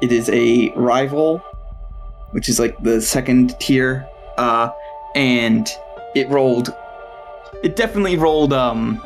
It 0.00 0.12
is 0.12 0.28
a 0.30 0.70
rival, 0.76 1.38
which 2.32 2.48
is 2.48 2.58
like 2.58 2.80
the 2.82 3.00
second 3.00 3.58
tier, 3.60 4.06
uh, 4.36 4.70
and 5.14 5.68
it 6.14 6.28
rolled. 6.28 6.74
It 7.62 7.76
definitely 7.76 8.16
rolled 8.16 8.52
um 8.52 9.02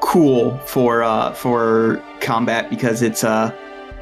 cool 0.00 0.56
for 0.58 1.02
uh 1.02 1.32
for 1.32 2.02
combat 2.20 2.70
because 2.70 3.02
it's 3.02 3.24
uh 3.24 3.50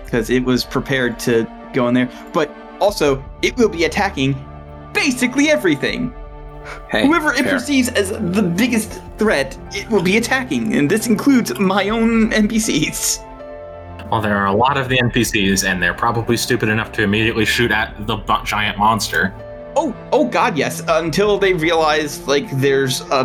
because 0.05 0.31
it 0.31 0.45
was 0.45 0.65
prepared 0.65 1.19
to 1.19 1.47
go 1.73 1.89
in 1.89 1.95
there 1.95 2.09
but 2.33 2.51
also 2.81 3.23
it 3.43 3.57
will 3.57 3.69
be 3.69 3.85
attacking 3.85 4.35
basically 4.93 5.49
everything 5.51 6.13
Hey, 6.91 7.07
whoever 7.07 7.33
it 7.33 7.41
fair. 7.45 7.53
perceives 7.55 7.89
as 7.91 8.11
the 8.11 8.43
biggest 8.43 9.01
threat 9.19 9.59
it 9.73 9.89
will 9.91 10.03
be 10.03 10.17
attacking 10.17 10.75
and 10.75 10.91
this 10.91 11.07
includes 11.07 11.59
my 11.59 11.89
own 11.91 12.31
npcs 12.31 13.21
Well, 14.11 14.21
there 14.21 14.37
are 14.37 14.47
a 14.47 14.55
lot 14.55 14.77
of 14.77 14.89
the 14.89 14.99
NPCs, 14.99 15.65
and 15.67 15.83
they're 15.83 15.95
probably 15.95 16.37
stupid 16.37 16.69
enough 16.69 16.93
to 16.93 17.03
immediately 17.03 17.45
shoot 17.47 17.71
at 17.73 18.07
the 18.07 18.17
bu- 18.17 18.45
giant 18.45 18.79
monster. 18.79 19.33
oh 19.77 19.95
oh 20.13 20.27
god 20.29 20.57
yes 20.57 20.83
until 20.89 21.37
they 21.39 21.53
realize 21.55 22.21
like 22.29 22.49
there's 22.61 23.01
a 23.11 23.25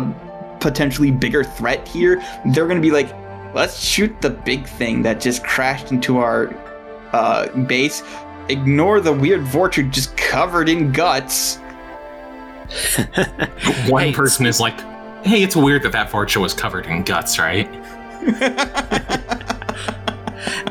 potentially 0.60 1.10
bigger 1.10 1.42
threat 1.42 1.86
here 1.88 2.22
they're 2.52 2.68
gonna 2.68 2.80
be 2.80 2.90
like 2.90 3.14
let's 3.54 3.82
shoot 3.82 4.20
the 4.20 4.30
big 4.30 4.66
thing 4.66 5.02
that 5.02 5.20
just 5.20 5.42
crashed 5.44 5.90
into 5.90 6.18
our 6.18 6.54
uh, 7.12 7.48
base 7.64 8.02
ignore 8.48 9.00
the 9.00 9.12
weird 9.12 9.40
vortude 9.42 9.90
just 9.90 10.16
covered 10.16 10.68
in 10.68 10.92
guts 10.92 11.58
One 13.88 14.04
Hey, 14.04 14.12
person 14.12 14.46
is 14.46 14.60
like, 14.60 14.78
"Hey, 15.24 15.42
it's 15.42 15.56
weird 15.56 15.82
that 15.82 15.92
that 15.92 16.10
Vorcha 16.10 16.36
was 16.40 16.54
covered 16.54 16.86
in 16.86 17.02
guts, 17.02 17.38
right?" 17.38 17.68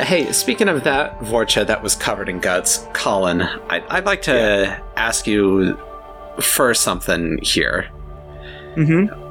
Hey, 0.02 0.32
speaking 0.32 0.70
of 0.70 0.86
that 0.86 1.20
Vorcha 1.20 1.68
that 1.68 1.84
was 1.84 1.94
covered 1.96 2.30
in 2.30 2.40
guts, 2.40 2.88
Colin, 2.94 3.42
I, 3.42 3.84
I'd 3.90 4.06
like 4.06 4.22
to 4.24 4.82
ask 4.96 5.28
you 5.28 5.78
for 6.42 6.74
something 6.74 7.38
here. 7.44 7.90
mm-hmm. 8.76 9.29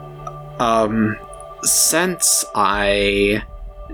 Um, 0.61 1.17
since 1.63 2.45
I 2.55 3.45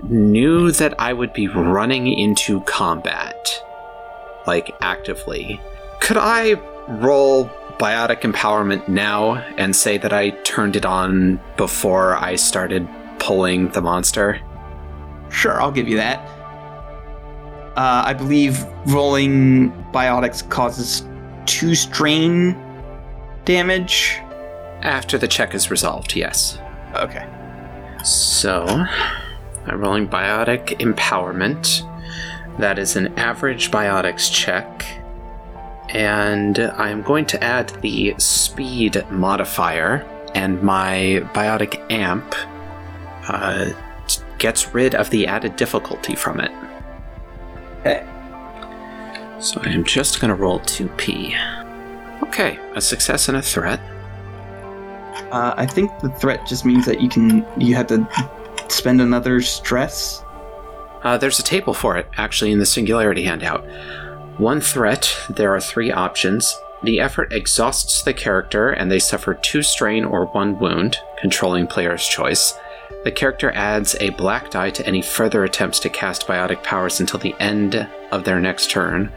knew 0.03 0.71
that 0.71 0.99
I 0.99 1.13
would 1.13 1.33
be 1.33 1.47
running 1.47 2.07
into 2.07 2.61
combat, 2.61 3.63
like 4.47 4.75
actively, 4.81 5.59
could 6.01 6.17
I 6.17 6.53
roll 6.87 7.45
biotic 7.77 8.21
empowerment 8.21 8.87
now 8.87 9.35
and 9.57 9.75
say 9.75 9.97
that 9.97 10.13
I 10.13 10.29
turned 10.43 10.75
it 10.75 10.85
on 10.85 11.39
before 11.57 12.15
I 12.15 12.35
started 12.35 12.87
pulling 13.19 13.69
the 13.69 13.81
monster? 13.81 14.39
Sure, 15.29 15.61
I'll 15.61 15.71
give 15.71 15.87
you 15.87 15.97
that. 15.97 16.19
Uh, 17.75 18.03
I 18.05 18.13
believe 18.13 18.63
rolling 18.87 19.71
biotics 19.91 20.47
causes 20.49 21.03
two 21.45 21.75
strain 21.75 22.55
damage. 23.43 24.19
After 24.85 25.17
the 25.17 25.27
check 25.27 25.55
is 25.55 25.71
resolved, 25.71 26.15
yes. 26.15 26.59
Okay. 26.93 27.27
So, 28.03 28.85
I'm 29.65 29.81
rolling 29.81 30.07
biotic 30.07 30.77
empowerment. 30.79 31.81
That 32.59 32.77
is 32.77 32.95
an 32.95 33.07
average 33.17 33.71
biotics 33.71 34.31
check. 34.31 34.85
And 35.89 36.59
I'm 36.59 37.01
going 37.01 37.25
to 37.25 37.43
add 37.43 37.69
the 37.81 38.13
speed 38.19 39.03
modifier, 39.09 40.07
and 40.35 40.61
my 40.61 41.23
biotic 41.33 41.83
amp 41.91 42.35
uh, 43.27 43.71
gets 44.37 44.71
rid 44.75 44.93
of 44.93 45.09
the 45.09 45.25
added 45.25 45.55
difficulty 45.55 46.13
from 46.13 46.39
it. 46.39 46.51
Okay. 47.79 48.05
So 49.39 49.59
I 49.63 49.69
am 49.69 49.83
just 49.83 50.21
going 50.21 50.29
to 50.29 50.35
roll 50.35 50.59
2p. 50.59 52.21
Okay, 52.21 52.59
a 52.75 52.81
success 52.81 53.27
and 53.29 53.37
a 53.37 53.41
threat. 53.41 53.79
Uh, 55.35 55.53
I 55.57 55.65
think 55.65 55.91
the 55.99 56.07
threat 56.11 56.47
just 56.47 56.63
means 56.63 56.85
that 56.85 57.01
you 57.01 57.09
can 57.09 57.45
you 57.57 57.75
have 57.75 57.87
to 57.87 58.07
spend 58.69 59.01
another 59.01 59.41
stress. 59.41 60.23
Uh, 61.03 61.17
there's 61.17 61.39
a 61.39 61.43
table 61.43 61.73
for 61.73 61.97
it, 61.97 62.07
actually, 62.15 62.53
in 62.53 62.59
the 62.59 62.65
Singularity 62.65 63.23
handout. 63.23 63.65
One 64.39 64.61
threat, 64.61 65.13
there 65.29 65.53
are 65.53 65.59
three 65.59 65.91
options. 65.91 66.57
The 66.83 67.01
effort 67.01 67.33
exhausts 67.33 68.03
the 68.03 68.13
character, 68.13 68.69
and 68.69 68.89
they 68.89 68.97
suffer 68.97 69.33
two 69.33 69.61
strain 69.61 70.05
or 70.05 70.27
one 70.27 70.57
wound, 70.57 70.99
controlling 71.19 71.67
player's 71.67 72.07
choice. 72.07 72.57
The 73.03 73.11
character 73.11 73.51
adds 73.51 73.93
a 73.99 74.11
black 74.11 74.51
die 74.51 74.69
to 74.69 74.87
any 74.87 75.01
further 75.01 75.43
attempts 75.43 75.79
to 75.79 75.89
cast 75.89 76.27
biotic 76.27 76.63
powers 76.63 77.01
until 77.01 77.19
the 77.19 77.35
end 77.41 77.89
of 78.13 78.23
their 78.23 78.39
next 78.39 78.71
turn, 78.71 79.11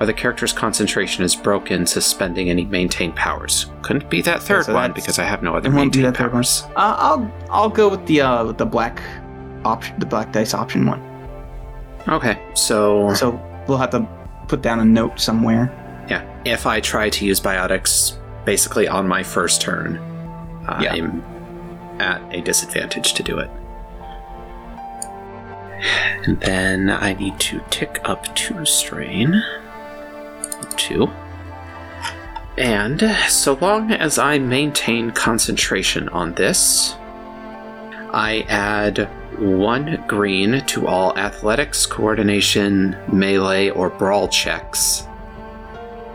or 0.00 0.06
the 0.06 0.14
character's 0.14 0.52
concentration 0.52 1.22
is 1.24 1.36
broken, 1.36 1.84
suspending 1.86 2.48
any 2.48 2.64
maintained 2.64 3.14
powers. 3.16 3.66
Couldn't 3.82 4.08
be 4.08 4.22
that 4.22 4.42
third 4.42 4.64
so 4.64 4.72
one 4.74 4.92
because 4.92 5.18
I 5.18 5.24
have 5.24 5.42
no 5.42 5.54
other 5.54 5.70
maintained 5.70 6.06
that 6.06 6.16
third 6.16 6.32
one. 6.32 6.42
powers. 6.42 6.62
Uh, 6.74 6.96
I'll 6.98 7.32
I'll 7.50 7.68
go 7.68 7.88
with 7.88 8.06
the 8.06 8.22
uh 8.22 8.46
with 8.46 8.56
the 8.58 8.66
black 8.66 9.02
option, 9.64 9.98
the 9.98 10.06
black 10.06 10.32
dice 10.32 10.54
option 10.54 10.86
one. 10.86 11.02
Okay, 12.08 12.40
so 12.54 13.12
So 13.14 13.38
we'll 13.68 13.76
have 13.78 13.90
to 13.90 14.08
put 14.48 14.62
down 14.62 14.80
a 14.80 14.84
note 14.84 15.20
somewhere. 15.20 15.70
Yeah, 16.08 16.24
if 16.46 16.66
I 16.66 16.80
try 16.80 17.10
to 17.10 17.24
use 17.26 17.38
biotics 17.40 18.16
basically 18.46 18.88
on 18.88 19.06
my 19.06 19.22
first 19.22 19.60
turn, 19.60 19.96
Yeah. 20.80 20.94
I'm 20.94 21.22
at 22.00 22.22
a 22.34 22.40
disadvantage 22.40 23.12
to 23.14 23.22
do 23.22 23.38
it. 23.38 23.50
And 26.26 26.40
then 26.40 26.90
I 26.90 27.12
need 27.14 27.38
to 27.40 27.60
tick 27.70 28.00
up 28.04 28.34
two 28.34 28.64
strain. 28.64 29.42
Two. 30.80 31.10
And 32.56 33.00
so 33.28 33.54
long 33.60 33.92
as 33.92 34.18
I 34.18 34.38
maintain 34.38 35.10
concentration 35.10 36.08
on 36.08 36.34
this, 36.34 36.94
I 38.12 38.46
add 38.48 39.08
one 39.38 40.02
green 40.08 40.64
to 40.66 40.86
all 40.86 41.16
athletics, 41.18 41.84
coordination, 41.84 42.96
melee, 43.12 43.68
or 43.68 43.90
brawl 43.90 44.28
checks. 44.28 45.06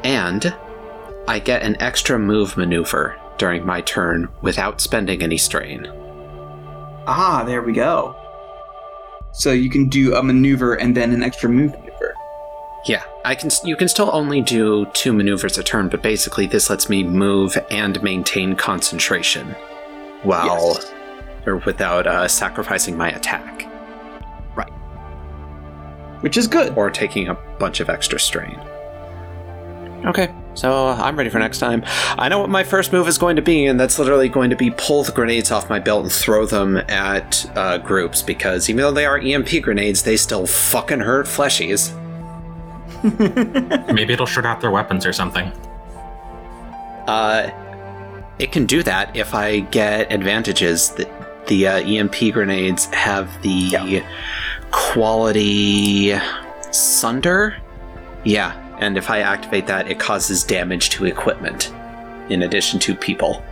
And 0.03 0.53
I 1.27 1.39
get 1.39 1.61
an 1.61 1.79
extra 1.79 2.17
move 2.17 2.57
maneuver 2.57 3.19
during 3.37 3.65
my 3.65 3.81
turn 3.81 4.29
without 4.41 4.81
spending 4.81 5.21
any 5.21 5.37
strain. 5.37 5.85
Ah, 7.07 7.43
there 7.45 7.61
we 7.61 7.73
go. 7.73 8.15
So 9.31 9.51
you 9.51 9.69
can 9.69 9.89
do 9.89 10.15
a 10.15 10.23
maneuver 10.23 10.73
and 10.73 10.97
then 10.97 11.11
an 11.11 11.21
extra 11.21 11.49
move. 11.49 11.75
Yeah, 12.85 13.03
I 13.23 13.33
can. 13.33 13.49
You 13.63 13.75
can 13.75 13.87
still 13.87 14.09
only 14.13 14.41
do 14.41 14.85
two 14.93 15.11
maneuvers 15.11 15.57
a 15.57 15.63
turn, 15.63 15.89
but 15.89 16.03
basically 16.03 16.45
this 16.45 16.69
lets 16.69 16.87
me 16.87 17.03
move 17.03 17.57
and 17.71 18.01
maintain 18.03 18.55
concentration, 18.55 19.47
while 20.21 20.73
Yes. 20.75 20.93
or 21.47 21.57
without 21.57 22.05
uh, 22.05 22.27
sacrificing 22.27 22.95
my 22.95 23.09
attack 23.09 23.67
Right. 24.55 24.71
Which 26.21 26.37
is 26.37 26.47
good. 26.47 26.77
or 26.77 26.91
taking 26.91 27.27
a 27.27 27.33
bunch 27.59 27.79
of 27.79 27.89
extra 27.89 28.19
strain. 28.19 28.59
Okay, 30.05 30.31
so 30.53 30.89
I'm 30.89 31.15
ready 31.15 31.31
for 31.31 31.39
next 31.39 31.57
time. 31.57 31.83
I 32.19 32.29
know 32.29 32.37
what 32.37 32.49
my 32.51 32.63
first 32.63 32.93
move 32.93 33.07
is 33.07 33.17
going 33.17 33.35
to 33.37 33.41
be, 33.41 33.65
and 33.65 33.79
that's 33.79 33.97
literally 33.97 34.29
going 34.29 34.51
to 34.51 34.55
be 34.55 34.69
pull 34.69 35.01
the 35.03 35.11
grenades 35.11 35.49
off 35.51 35.67
my 35.71 35.79
belt 35.79 36.03
and 36.03 36.11
throw 36.11 36.45
them 36.45 36.77
at 36.87 37.43
uh, 37.55 37.79
groups 37.79 38.21
because 38.21 38.69
even 38.69 38.83
though 38.83 38.91
they 38.91 39.07
are 39.07 39.17
EMP 39.17 39.63
grenades, 39.63 40.03
they 40.03 40.15
still 40.17 40.45
fucking 40.45 40.99
hurt 40.99 41.25
fleshies. 41.25 41.91
Maybe 43.93 44.13
it'll 44.13 44.25
shoot 44.25 44.45
out 44.45 44.61
their 44.61 44.71
weapons 44.71 45.05
or 45.05 45.13
something. 45.13 45.51
Uh, 47.07 47.51
it 48.39 48.51
can 48.51 48.65
do 48.65 48.83
that 48.83 49.15
if 49.15 49.33
I 49.33 49.59
get 49.59 50.11
advantages. 50.11 50.89
The, 50.91 51.09
the 51.47 51.67
uh, 51.67 51.79
EMP 51.81 52.33
grenades 52.33 52.85
have 52.85 53.29
the 53.43 54.03
quality 54.71 56.15
sunder. 56.71 57.55
Yeah, 58.23 58.53
and 58.79 58.97
if 58.97 59.09
I 59.09 59.19
activate 59.19 59.67
that, 59.67 59.89
it 59.89 59.99
causes 59.99 60.43
damage 60.43 60.89
to 60.91 61.05
equipment 61.05 61.71
in 62.29 62.41
addition 62.41 62.79
to 62.81 62.95
people. 62.95 63.43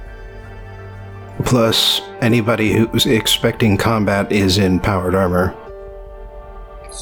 Plus, 1.45 2.01
anybody 2.21 2.73
who's 2.73 3.05
expecting 3.05 3.77
combat 3.77 4.31
is 4.31 4.57
in 4.57 4.79
powered 4.79 5.15
armor. 5.15 5.55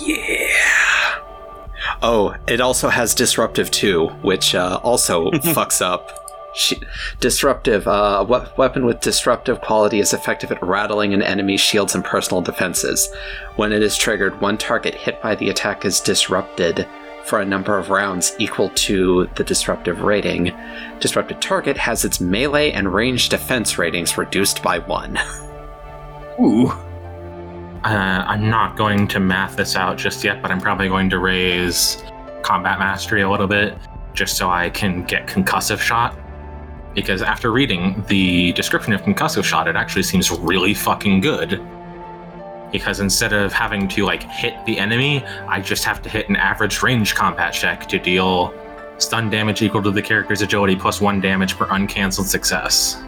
Yeah. 0.02 0.81
Oh, 2.02 2.36
it 2.48 2.61
also 2.61 2.90
has 2.90 3.14
disruptive 3.14 3.69
too, 3.72 4.07
which 4.22 4.56
uh, 4.56 4.80
also 4.84 5.30
fucks 5.32 5.82
up. 5.82 6.18
She- 6.56 6.82
disruptive. 7.19 7.88
Uh, 7.88 7.91
a 8.19 8.23
we- 8.23 8.48
weapon 8.57 8.86
with 8.86 8.99
disruptive 9.02 9.61
quality 9.61 9.99
is 9.99 10.14
effective 10.14 10.52
at 10.52 10.61
rattling 10.64 11.14
an 11.14 11.22
enemy's 11.22 11.61
shields 11.61 11.95
and 11.95 12.03
personal 12.03 12.41
defenses. 12.41 13.10
When 13.56 13.72
it 13.72 13.84
is 13.84 13.95
triggered, 13.98 14.41
one 14.41 14.57
target 14.57 14.95
hit 14.95 15.22
by 15.22 15.36
the 15.36 15.49
attack 15.49 15.86
is 15.86 15.99
disrupted 15.99 16.88
for 17.26 17.40
a 17.40 17.45
number 17.45 17.78
of 17.78 17.91
rounds 17.91 18.34
equal 18.40 18.69
to 18.69 19.30
the 19.36 19.44
disruptive 19.44 20.02
rating. 20.02 20.52
Disrupted 20.99 21.40
target 21.40 21.78
has 21.78 22.03
its 22.03 22.19
melee 22.19 22.72
and 22.72 22.91
range 22.91 23.30
defense 23.30 23.78
ratings 23.78 24.18
reduced 24.18 24.64
by 24.64 24.80
one. 24.80 25.19
Ooh. 26.41 26.73
Uh, 27.84 28.24
I'm 28.28 28.49
not 28.49 28.78
going 28.78 29.08
to 29.08 29.20
math 29.20 29.56
this 29.56 29.76
out 29.76 29.98
just 29.98 30.24
yet, 30.24 30.41
but 30.41 30.52
I'm 30.52 30.62
probably 30.62 30.88
going 30.88 31.10
to 31.10 31.20
raise 31.20 32.03
combat 32.44 32.78
mastery 32.78 33.22
a 33.22 33.30
little 33.30 33.48
bit 33.48 33.78
just 34.14 34.38
so 34.38 34.49
I 34.49 34.70
can 34.70 35.03
get 35.03 35.28
concussive 35.28 35.80
shot. 35.80 36.18
Because 36.94 37.22
after 37.22 37.52
reading 37.52 38.03
the 38.08 38.52
description 38.53 38.94
of 38.94 39.02
concussive 39.02 39.44
shot, 39.44 39.68
it 39.68 39.76
actually 39.76 40.03
seems 40.03 40.30
really 40.30 40.74
fucking 40.74 41.22
good. 41.22 41.62
Because 42.72 43.00
instead 43.00 43.34
of 43.34 43.51
having 43.51 43.88
to 43.90 44.06
like 44.06 44.24
hit 44.24 44.53
the 44.66 44.77
enemy, 44.77 45.26
I 45.48 45.60
just 45.60 45.84
have 45.85 46.01
to 46.03 46.10
hit 46.10 46.30
an 46.30 46.35
average 46.35 46.84
range 46.84 47.16
combat 47.16 47.53
check 47.53 47.88
to 47.88 47.98
deal 47.98 48.53
stun 49.00 49.30
damage 49.32 49.64
equal 49.64 49.82
to 49.82 49.90
the 49.90 50.01
character's 50.01 50.42
agility 50.42 50.76
plus 50.76 51.01
one 51.01 51.19
damage 51.19 51.58
per 51.58 51.66
uncancelled 51.72 52.27
success. 52.27 53.01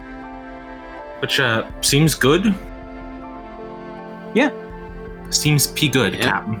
Which 1.20 1.38
uh, 1.38 1.70
seems 1.80 2.14
good. 2.14 2.54
Yeah. 4.34 4.50
Seems 5.30 5.66
p 5.68 5.88
good, 5.88 6.14
Yeah. 6.14 6.22
Captain. 6.30 6.60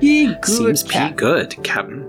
Ye 0.00 0.26
good 0.26 0.44
Seems 0.46 0.82
pretty 0.82 0.98
cat. 1.08 1.16
good, 1.16 1.56
Captain. 1.64 2.02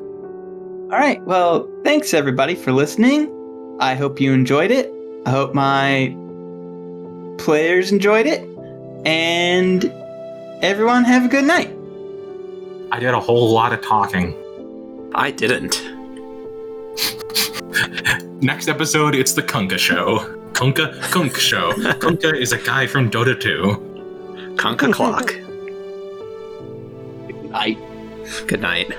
All 0.91 0.99
right. 0.99 1.21
Well, 1.23 1.69
thanks 1.83 2.13
everybody 2.13 2.55
for 2.55 2.71
listening. 2.71 3.31
I 3.79 3.95
hope 3.95 4.21
you 4.21 4.31
enjoyed 4.33 4.71
it. 4.71 4.91
I 5.25 5.31
hope 5.31 5.53
my 5.53 6.15
players 7.37 7.91
enjoyed 7.91 8.27
it. 8.27 8.47
And 9.05 9.91
everyone 10.63 11.03
have 11.03 11.25
a 11.25 11.27
good 11.27 11.45
night. 11.45 11.71
I 12.91 12.99
did 12.99 13.13
a 13.13 13.19
whole 13.19 13.51
lot 13.51 13.73
of 13.73 13.81
talking. 13.81 14.35
I 15.15 15.31
didn't. 15.31 15.81
Next 18.41 18.67
episode, 18.67 19.15
it's 19.15 19.33
the 19.33 19.41
Kunka 19.43 19.77
Show. 19.77 20.19
Kunka 20.53 21.01
Kunk 21.11 21.35
Show. 21.35 21.71
Kunkka 21.73 22.39
is 22.39 22.51
a 22.53 22.57
guy 22.59 22.87
from 22.87 23.09
Dota 23.09 23.39
2. 23.39 23.94
Conka 24.55 24.91
clock. 24.91 25.27
Good 27.27 27.51
night. 27.51 27.77
Good 28.47 28.61
night. 28.61 28.91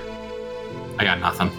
I 0.99 1.03
got 1.03 1.19
nothing. 1.19 1.51